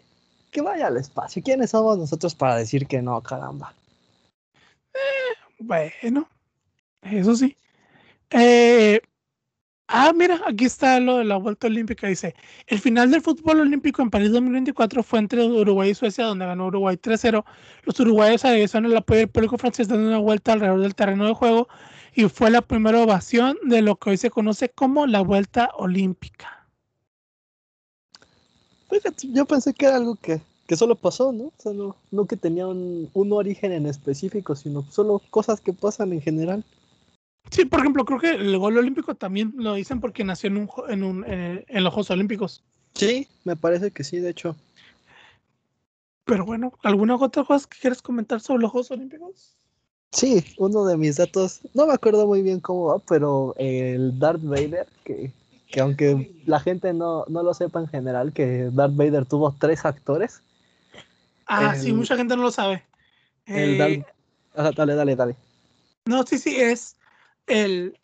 que 0.52 0.62
vaya 0.62 0.88
al 0.88 0.98
espacio. 0.98 1.42
¿Quiénes 1.44 1.70
somos 1.70 1.98
nosotros 1.98 2.34
para 2.36 2.58
decir 2.58 2.88
que 2.88 3.02
no, 3.02 3.22
caramba? 3.22 3.74
Bueno, 5.60 6.28
eso 7.04 7.36
sí. 7.36 7.56
Eh, 8.32 9.02
ah, 9.90 10.14
mira, 10.16 10.40
aquí 10.46 10.66
está 10.66 11.00
lo 11.00 11.18
de 11.18 11.26
la 11.26 11.38
vuelta 11.38 11.68
olímpica. 11.68 12.08
Dice, 12.08 12.36
el 12.68 12.80
final 12.80 13.12
del 13.12 13.22
fútbol 13.22 13.62
olímpico 13.62 14.02
en 14.02 14.10
París 14.10 14.32
2024 14.32 15.04
fue 15.04 15.20
entre 15.20 15.44
Uruguay 15.44 15.90
y 15.90 15.96
Suecia, 15.96 16.26
donde 16.26 16.46
ganó 16.46 16.68
Uruguay 16.68 16.96
3-0. 16.96 17.44
Los 17.84 18.00
uruguayos 18.00 18.46
agradecieron 18.46 18.90
el 18.92 18.98
apoyo 18.98 19.20
del 19.20 19.30
público 19.30 19.58
francés 19.58 19.88
dando 19.88 20.08
una 20.08 20.20
vuelta 20.20 20.54
alrededor 20.54 20.82
del 20.82 20.96
terreno 20.96 21.28
de 21.28 21.34
juego 21.34 21.68
y 22.16 22.28
fue 22.30 22.50
la 22.50 22.62
primera 22.62 23.02
ovación 23.02 23.58
de 23.64 23.82
lo 23.82 23.96
que 23.98 24.12
hoy 24.12 24.18
se 24.18 24.30
conoce 24.30 24.70
como 24.70 25.08
la 25.08 25.22
vuelta 25.22 25.72
olímpica. 25.78 26.68
Yo 29.32 29.46
pensé 29.46 29.74
que 29.74 29.86
era 29.86 29.98
algo 29.98 30.16
que, 30.16 30.42
que 30.68 30.76
solo 30.76 30.96
pasó, 30.96 31.32
¿no? 31.32 31.46
O 31.46 31.54
sea, 31.58 31.74
no, 31.74 31.96
no 32.12 32.26
que 32.26 32.36
tenía 32.36 32.68
un, 32.68 33.10
un 33.14 33.34
origen 33.34 33.72
en 33.72 33.86
específico, 33.86 34.56
sino 34.56 34.84
solo 34.92 35.22
cosas 35.30 35.62
que 35.62 35.74
pasan 35.74 36.12
en 36.14 36.22
general. 36.22 36.64
Sí, 37.52 37.66
por 37.66 37.80
ejemplo, 37.80 38.06
creo 38.06 38.20
que 38.20 38.32
el 38.32 38.58
gol 38.58 38.78
olímpico 38.78 39.16
también 39.16 39.54
lo 39.58 39.74
dicen 39.74 40.00
porque 40.00 40.24
nació 40.24 40.48
en, 40.50 40.58
un, 40.58 40.68
jo- 40.68 40.88
en, 40.90 41.04
un, 41.04 41.26
en, 41.26 41.66
en 41.68 41.84
los 41.84 41.94
Juegos 41.94 42.12
Olímpicos. 42.12 42.64
Sí, 42.94 43.28
me 43.44 43.56
parece 43.56 43.92
que 43.92 44.04
sí, 44.04 44.20
de 44.20 44.30
hecho. 44.30 44.56
Pero 46.26 46.46
bueno, 46.46 46.74
¿alguna 46.84 47.16
otra 47.16 47.44
cosa 47.44 47.68
que 47.68 47.80
quieres 47.80 48.02
comentar 48.02 48.40
sobre 48.40 48.62
los 48.62 48.72
Juegos 48.72 48.92
Olímpicos? 48.92 49.56
Sí, 50.12 50.44
uno 50.58 50.86
de 50.86 50.98
mis 50.98 51.18
datos, 51.18 51.62
no 51.74 51.88
me 51.88 51.94
acuerdo 51.94 52.26
muy 52.28 52.42
bien 52.42 52.60
cómo 52.60 52.86
va, 52.86 53.00
pero 53.00 53.56
el 53.58 54.18
Darth 54.20 54.42
Vader, 54.44 54.88
que, 55.04 55.32
que 55.72 55.80
aunque 55.82 56.32
la 56.46 56.60
gente 56.60 56.94
no, 56.94 57.26
no 57.28 57.44
lo 57.44 57.54
sepa 57.54 57.80
en 57.80 57.88
general, 57.88 58.34
que 58.34 58.70
Darth 58.72 58.96
Vader 58.96 59.26
tuvo 59.26 59.56
tres 59.60 59.86
actores. 59.86 60.42
Ah, 61.46 61.76
sí, 61.76 61.94
mucha 61.94 62.16
gente 62.16 62.36
no 62.36 62.44
lo 62.44 62.52
sabe. 62.52 62.84
El 63.48 63.80
Eh, 63.80 64.04
Darth- 64.56 64.76
dale, 64.76 64.96
dale, 64.96 65.16
dale. 65.16 65.36
no, 66.06 66.24
sí, 66.26 66.38
sí, 66.38 66.56
es 66.58 66.96
el 67.50 68.00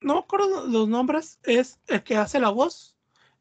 no 0.00 0.14
me 0.14 0.20
acuerdo 0.20 0.66
los 0.66 0.88
nombres, 0.88 1.38
es 1.42 1.78
el 1.88 2.02
que 2.02 2.16
hace 2.16 2.38
la 2.38 2.50
voz. 2.50 2.94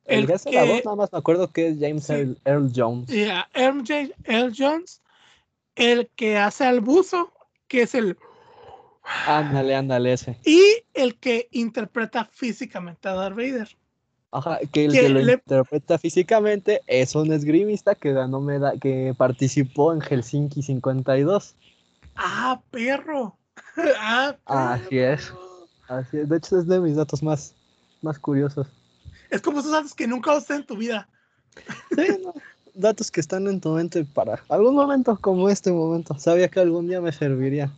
El, 0.06 0.22
El 0.22 0.28
que 0.28 0.34
hace 0.34 0.52
la 0.52 0.64
voz, 0.64 0.86
nada 0.86 0.96
más 0.96 1.12
me 1.12 1.20
acuerdo 1.20 1.52
que 1.52 1.68
es 1.68 1.78
James 1.80 2.06
Sí. 2.06 2.14
Earl, 2.14 2.38
Earl 2.46 2.72
Jones. 2.74 3.08
Yeah, 3.10 3.48
MJ 3.54 4.12
L. 4.24 4.52
Jones, 4.58 5.02
el 5.76 6.10
que 6.16 6.38
hace 6.38 6.66
al 6.66 6.80
buzo, 6.80 7.32
que 7.68 7.82
es 7.84 7.94
el. 7.94 8.18
Ándale, 9.28 9.76
ándale 9.76 10.14
ese. 10.14 10.40
Y 10.46 10.62
el 10.94 11.18
que 11.20 11.48
interpreta 11.52 12.26
físicamente 12.26 13.08
a 13.08 13.14
Darth 13.14 13.36
Vader. 13.36 13.70
Ajá, 14.32 14.60
que 14.72 14.86
el 14.86 14.92
Que 14.92 15.00
que 15.02 15.10
lo 15.10 15.20
le- 15.22 15.34
interpreta 15.34 15.98
físicamente 15.98 16.82
es 16.88 17.16
un 17.16 17.32
esgrimista 17.32 17.96
que 17.96 18.12
ganó 18.14 18.46
que 18.82 19.14
participó 19.18 19.94
en 19.94 20.02
Helsinki 20.02 20.62
52. 20.62 21.56
Ah, 22.16 22.62
perro. 22.72 23.38
Ah, 23.98 24.36
Así 24.46 25.00
es. 25.00 25.32
Así 25.88 26.18
es, 26.18 26.30
de 26.30 26.38
hecho 26.38 26.60
es 26.60 26.68
de 26.68 26.80
mis 26.80 26.96
datos 26.96 27.24
más, 27.24 27.54
más 28.02 28.20
curiosos. 28.20 28.68
Es 29.30 29.42
como 29.42 29.60
esos 29.60 29.72
datos 29.72 29.94
que 29.94 30.08
nunca 30.08 30.32
usaste 30.32 30.56
en 30.56 30.66
tu 30.66 30.78
vida. 30.78 31.08
Sí, 31.96 32.08
no, 32.24 32.34
datos 32.74 33.12
que 33.12 33.20
están 33.20 33.48
en 33.48 33.60
tu 33.60 33.72
mente 33.72 34.06
para 34.06 34.42
algún 34.50 34.76
momento 34.76 35.18
como 35.20 35.50
este 35.50 35.72
momento. 35.72 36.18
Sabía 36.20 36.48
que 36.48 36.60
algún 36.60 36.88
día 36.88 37.02
me 37.02 37.12
serviría. 37.12 37.72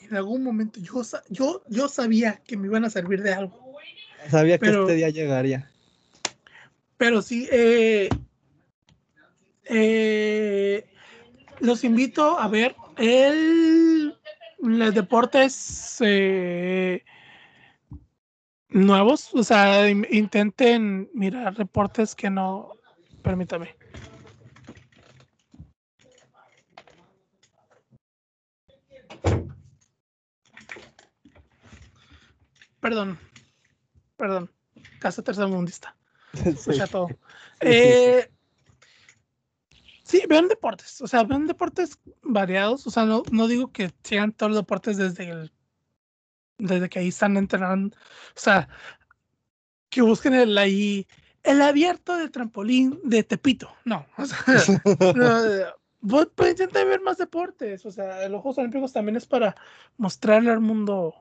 En 0.00 0.16
algún 0.16 0.42
momento 0.42 0.80
yo, 0.80 1.02
yo, 1.28 1.62
yo 1.68 1.88
sabía 1.88 2.40
que 2.46 2.56
me 2.56 2.66
iban 2.66 2.84
a 2.84 2.90
servir 2.90 3.22
de 3.22 3.32
algo. 3.32 3.66
Sabía 4.30 4.58
que 4.58 4.68
este 4.68 4.94
día 4.94 5.10
llegaría. 5.10 5.70
Pero 6.96 7.22
sí, 7.22 7.48
eh, 7.52 8.08
eh, 9.64 10.86
los 11.60 11.84
invito 11.84 12.38
a 12.38 12.48
ver 12.48 12.74
el, 12.96 14.15
los 14.66 14.94
deportes 14.94 15.96
eh, 16.00 17.04
nuevos. 18.68 19.32
O 19.34 19.42
sea, 19.42 19.88
in- 19.88 20.06
intenten 20.10 21.08
mirar 21.14 21.54
reportes 21.56 22.14
que 22.14 22.30
no. 22.30 22.72
Permítame. 23.22 23.74
Perdón, 32.80 33.18
perdón. 34.16 34.50
Casa 35.00 35.22
tercermundista. 35.22 35.96
Sí. 36.36 36.50
Escucha 36.50 36.86
todo. 36.86 37.08
Eh, 37.60 38.28
sí, 40.06 40.22
vean 40.28 40.46
deportes, 40.48 41.00
o 41.00 41.06
sea, 41.08 41.24
vean 41.24 41.46
deportes 41.46 41.98
variados, 42.22 42.86
o 42.86 42.90
sea, 42.90 43.04
no, 43.04 43.24
no 43.32 43.48
digo 43.48 43.72
que 43.72 43.90
sean 44.04 44.30
todos 44.32 44.50
los 44.52 44.60
deportes 44.60 44.96
desde 44.96 45.28
el, 45.28 45.52
desde 46.58 46.88
que 46.88 47.00
ahí 47.00 47.08
están 47.08 47.36
entrenando, 47.36 47.96
o 47.96 48.40
sea, 48.40 48.68
que 49.90 50.02
busquen 50.02 50.34
el 50.34 50.56
ahí, 50.56 51.06
el 51.42 51.60
abierto 51.60 52.16
de 52.16 52.28
trampolín 52.28 53.00
de 53.02 53.24
Tepito, 53.24 53.74
no, 53.84 54.06
o 54.16 54.24
sea, 54.24 54.38
no, 55.16 55.40
vos- 56.00 56.28
pues 56.34 56.52
intenta 56.52 56.84
ver 56.84 57.00
más 57.00 57.18
deportes, 57.18 57.84
o 57.84 57.90
sea, 57.90 58.28
los 58.28 58.40
Juegos 58.42 58.58
Olímpicos 58.58 58.92
también 58.92 59.16
es 59.16 59.26
para 59.26 59.56
mostrarle 59.96 60.50
al 60.52 60.60
mundo 60.60 61.14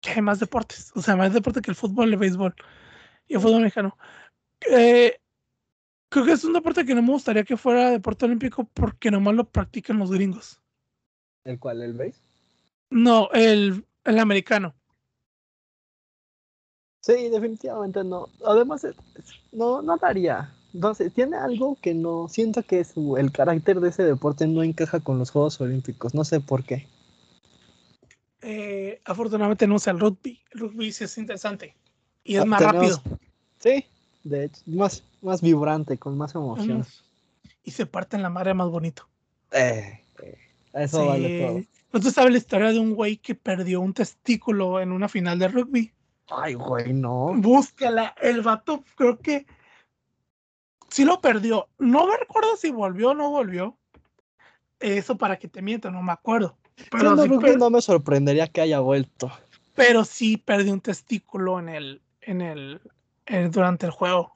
que 0.00 0.10
hay 0.10 0.22
más 0.22 0.38
deportes, 0.38 0.92
o 0.94 1.02
sea, 1.02 1.16
más 1.16 1.32
deporte 1.32 1.60
que 1.60 1.70
el 1.70 1.76
fútbol, 1.76 2.12
el 2.12 2.18
béisbol 2.18 2.54
y 3.26 3.34
el 3.34 3.40
fútbol 3.40 3.62
mexicano. 3.62 3.96
Eh, 4.70 5.18
creo 6.08 6.24
que 6.24 6.32
es 6.32 6.44
un 6.44 6.52
deporte 6.52 6.84
que 6.84 6.94
no 6.94 7.02
me 7.02 7.10
gustaría 7.12 7.44
que 7.44 7.56
fuera 7.56 7.90
deporte 7.90 8.24
olímpico 8.24 8.64
porque 8.72 9.10
nomás 9.10 9.34
lo 9.34 9.44
practican 9.44 9.98
los 9.98 10.10
gringos. 10.10 10.60
¿El 11.44 11.58
cual? 11.58 11.82
¿El 11.82 11.92
base? 11.94 12.14
No, 12.90 13.28
el, 13.32 13.84
el 14.04 14.18
americano. 14.18 14.74
Sí, 17.00 17.28
definitivamente 17.28 18.02
no. 18.02 18.28
Además, 18.46 18.86
no, 19.52 19.82
no 19.82 19.96
daría. 19.98 20.54
Sé, 20.96 21.10
tiene 21.10 21.36
algo 21.36 21.76
que 21.80 21.94
no. 21.94 22.28
Siento 22.28 22.62
que 22.62 22.82
su, 22.84 23.16
el 23.16 23.30
carácter 23.30 23.78
de 23.80 23.90
ese 23.90 24.02
deporte 24.04 24.46
no 24.46 24.62
encaja 24.62 25.00
con 25.00 25.18
los 25.18 25.30
Juegos 25.30 25.60
Olímpicos. 25.60 26.14
No 26.14 26.24
sé 26.24 26.40
por 26.40 26.64
qué. 26.64 26.88
Eh, 28.40 29.00
afortunadamente 29.04 29.66
no 29.66 29.76
usa 29.76 29.92
el 29.92 30.00
rugby. 30.00 30.40
El 30.52 30.60
rugby 30.60 30.92
sí 30.92 31.04
es 31.04 31.16
interesante 31.18 31.74
y 32.24 32.36
es 32.36 32.42
Ah, 32.42 32.44
más 32.46 32.60
tenemos- 32.60 33.02
rápido. 33.02 33.18
Sí, 33.58 33.84
de 34.24 34.44
hecho, 34.44 34.60
más, 34.66 35.02
más 35.24 35.40
vibrante, 35.42 35.98
con 35.98 36.16
más 36.16 36.34
emoción. 36.34 36.84
Y 37.62 37.70
se 37.70 37.86
parte 37.86 38.16
en 38.16 38.22
la 38.22 38.30
madre 38.30 38.54
más 38.54 38.68
bonito. 38.68 39.08
Eh, 39.50 40.04
eh, 40.22 40.38
eso 40.74 41.06
vale 41.06 41.38
todo. 41.38 41.62
¿No 41.92 42.00
tú 42.00 42.10
sabes 42.10 42.32
la 42.32 42.38
historia 42.38 42.72
de 42.72 42.78
un 42.78 42.94
güey 42.94 43.16
que 43.16 43.34
perdió 43.34 43.80
un 43.80 43.94
testículo 43.94 44.80
en 44.80 44.92
una 44.92 45.08
final 45.08 45.38
de 45.38 45.48
rugby? 45.48 45.92
Ay, 46.28 46.54
güey, 46.54 46.92
no. 46.92 47.32
Búscala. 47.36 48.14
El 48.20 48.42
vato 48.42 48.82
creo 48.96 49.18
que 49.18 49.46
sí 50.88 51.04
lo 51.04 51.20
perdió. 51.20 51.68
No 51.78 52.06
me 52.06 52.16
recuerdo 52.16 52.56
si 52.56 52.70
volvió 52.70 53.10
o 53.10 53.14
no 53.14 53.30
volvió. 53.30 53.78
Eso 54.80 55.16
para 55.16 55.38
que 55.38 55.48
te 55.48 55.62
miento, 55.62 55.90
no 55.90 56.02
me 56.02 56.12
acuerdo. 56.12 56.56
Pero 56.90 57.16
sí, 57.16 57.28
no 57.56 57.70
me 57.70 57.80
sorprendería 57.80 58.48
que 58.48 58.60
haya 58.60 58.80
vuelto. 58.80 59.30
pero 59.74 60.04
sí 60.04 60.36
perdió 60.36 60.72
un 60.72 60.80
testículo 60.80 61.58
en 61.60 61.68
el, 61.68 62.02
en 62.20 62.40
el, 62.40 62.80
en- 63.26 63.50
durante 63.52 63.86
el 63.86 63.92
juego. 63.92 64.33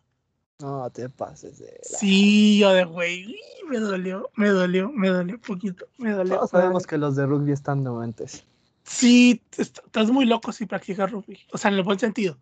No 0.61 0.91
te 0.91 1.09
pases 1.09 1.59
de. 1.59 1.67
la- 1.93 1.99
Sí, 1.99 2.59
yo 2.59 2.71
de 2.73 2.85
güey, 2.85 3.39
me 3.69 3.79
dolió, 3.79 4.29
me 4.35 4.49
dolió, 4.49 4.91
me 4.91 5.09
dolió 5.09 5.37
un 5.37 5.41
poquito, 5.41 5.87
me 5.99 6.11
dolió. 6.13 6.35
Todos 6.37 6.51
sabemos 6.51 6.87
que 6.87 6.99
los 6.99 7.15
de 7.15 7.27
rugby 7.27 7.53
están 7.53 7.85
dementes. 7.85 8.45
Sí, 8.83 9.41
est- 9.57 9.79
estás 9.87 10.11
muy 10.11 10.25
loco 10.27 10.51
si 10.51 10.67
practicas 10.67 11.13
rugby, 11.13 11.39
o 11.53 11.59
sea, 11.59 11.71
en 11.71 11.77
el 11.77 11.85
buen 11.85 11.99
sentido. 11.99 12.39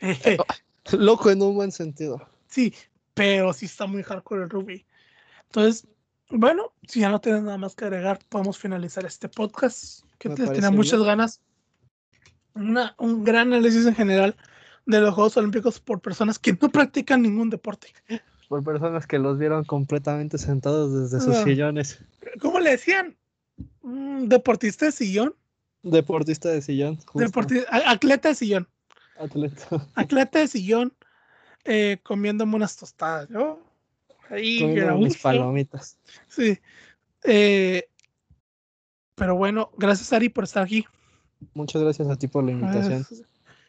Eh, 0.00 0.36
Loco 0.92 1.30
en 1.30 1.42
un 1.42 1.54
buen 1.54 1.70
sentido. 1.72 2.26
sí, 2.48 2.74
pero 3.14 3.52
sí 3.52 3.66
está 3.66 3.86
muy 3.86 4.02
hardcore 4.02 4.44
el 4.44 4.50
rugby. 4.50 4.84
Entonces, 5.44 5.86
bueno, 6.30 6.72
si 6.88 7.00
ya 7.00 7.10
no 7.10 7.20
tienes 7.20 7.42
nada 7.42 7.58
más 7.58 7.74
que 7.76 7.84
agregar, 7.84 8.18
podemos 8.28 8.58
finalizar 8.58 9.04
este 9.04 9.28
podcast, 9.28 10.04
que 10.18 10.30
te 10.30 10.46
tenía 10.48 10.70
muchas 10.70 10.98
bien. 11.00 11.06
ganas. 11.06 11.40
Una, 12.54 12.94
un 12.98 13.22
gran 13.22 13.52
análisis 13.52 13.86
en 13.86 13.94
general 13.94 14.34
de 14.86 15.00
los 15.00 15.14
Juegos 15.14 15.36
Olímpicos 15.36 15.80
por 15.80 16.00
personas 16.00 16.38
que 16.38 16.52
no 16.60 16.70
practican 16.70 17.22
ningún 17.22 17.50
deporte. 17.50 17.88
Por 18.48 18.64
personas 18.64 19.06
que 19.06 19.18
los 19.18 19.38
vieron 19.38 19.64
completamente 19.64 20.36
sentados 20.38 20.92
desde 21.10 21.24
sus 21.24 21.36
Ah. 21.36 21.44
sillones. 21.44 22.00
¿Cómo 22.40 22.58
le 22.60 22.70
decían? 22.70 23.16
Mm, 23.82 24.24
Deportista 24.26 24.86
de 24.86 24.92
sillón. 24.92 25.34
Deportista 25.82 26.48
de 26.48 26.60
sillón. 26.62 26.96
justo. 26.96 27.18
Deporti- 27.20 27.64
a- 27.68 27.90
atleta 27.92 28.28
de 28.30 28.34
sillón. 28.34 28.68
Atleta. 29.18 29.66
Atleta 29.94 30.38
de 30.40 30.48
sillón 30.48 30.92
eh, 31.64 31.98
comiéndome 32.02 32.56
unas 32.56 32.76
tostadas, 32.76 33.28
¿no? 33.30 33.58
Ahí, 34.30 34.64
mis 34.98 35.18
palomitas. 35.18 35.98
Sí. 36.28 36.58
Eh, 37.24 37.88
pero 39.14 39.36
bueno, 39.36 39.70
gracias 39.76 40.12
Ari 40.12 40.28
por 40.28 40.44
estar 40.44 40.62
aquí. 40.64 40.84
Muchas 41.54 41.82
gracias 41.82 42.08
a 42.08 42.16
ti 42.16 42.28
por 42.28 42.44
la 42.44 42.52
invitación. 42.52 43.06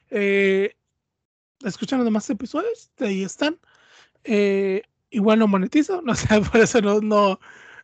Eh, 0.09 0.75
escuchan 1.63 1.99
los 1.99 2.05
demás 2.05 2.29
episodios, 2.29 2.91
ahí 2.99 3.23
están. 3.23 3.59
Eh, 4.23 4.83
igual 5.09 5.39
no 5.39 5.47
monetizo, 5.47 6.01
no 6.05 6.15
sé, 6.15 6.41
por 6.41 6.61
eso 6.61 6.81
no, 6.81 6.99
no, 7.01 7.39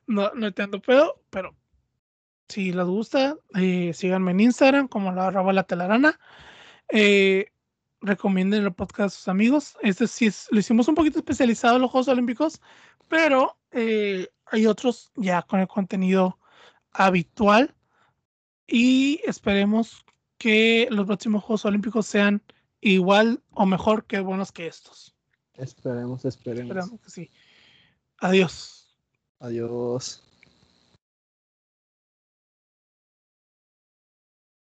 no, 0.08 0.32
no 0.34 0.54
te 0.54 0.68
pedo, 0.80 1.22
pero 1.30 1.56
si 2.50 2.72
les 2.72 2.86
gusta, 2.86 3.38
eh, 3.56 3.92
síganme 3.94 4.32
en 4.32 4.40
Instagram 4.40 4.88
como 4.88 5.12
la 5.12 5.28
arroba 5.28 5.54
la 5.54 5.64
telarana. 5.64 6.20
Eh, 6.90 7.52
recomienden 8.02 8.64
el 8.64 8.74
podcast 8.74 9.16
a 9.16 9.18
sus 9.18 9.28
amigos. 9.28 9.78
Este 9.82 10.08
sí 10.08 10.30
lo 10.52 10.60
hicimos 10.60 10.88
un 10.88 10.96
poquito 10.96 11.20
especializado 11.20 11.76
en 11.76 11.82
los 11.82 11.92
Juegos 11.92 12.08
Olímpicos, 12.08 12.62
pero 13.10 13.58
eh, 13.72 14.30
hay 14.46 14.66
otros 14.66 15.12
ya 15.16 15.42
con 15.42 15.60
el 15.60 15.68
contenido 15.68 16.40
habitual. 16.92 17.76
Y 18.68 19.22
esperemos 19.26 20.06
que 20.38 20.88
los 20.92 21.06
próximos 21.06 21.44
Juegos 21.44 21.66
Olímpicos 21.66 22.06
sean 22.06 22.42
igual 22.94 23.42
o 23.52 23.66
mejor 23.66 24.06
que 24.06 24.20
buenos 24.20 24.52
que 24.52 24.68
estos. 24.68 25.16
Esperemos, 25.56 26.26
esperemos. 26.26 26.70
Esperamos 26.70 27.02
que 27.02 27.10
sí. 27.10 27.32
Adiós. 28.20 28.98
Adiós. 29.40 30.27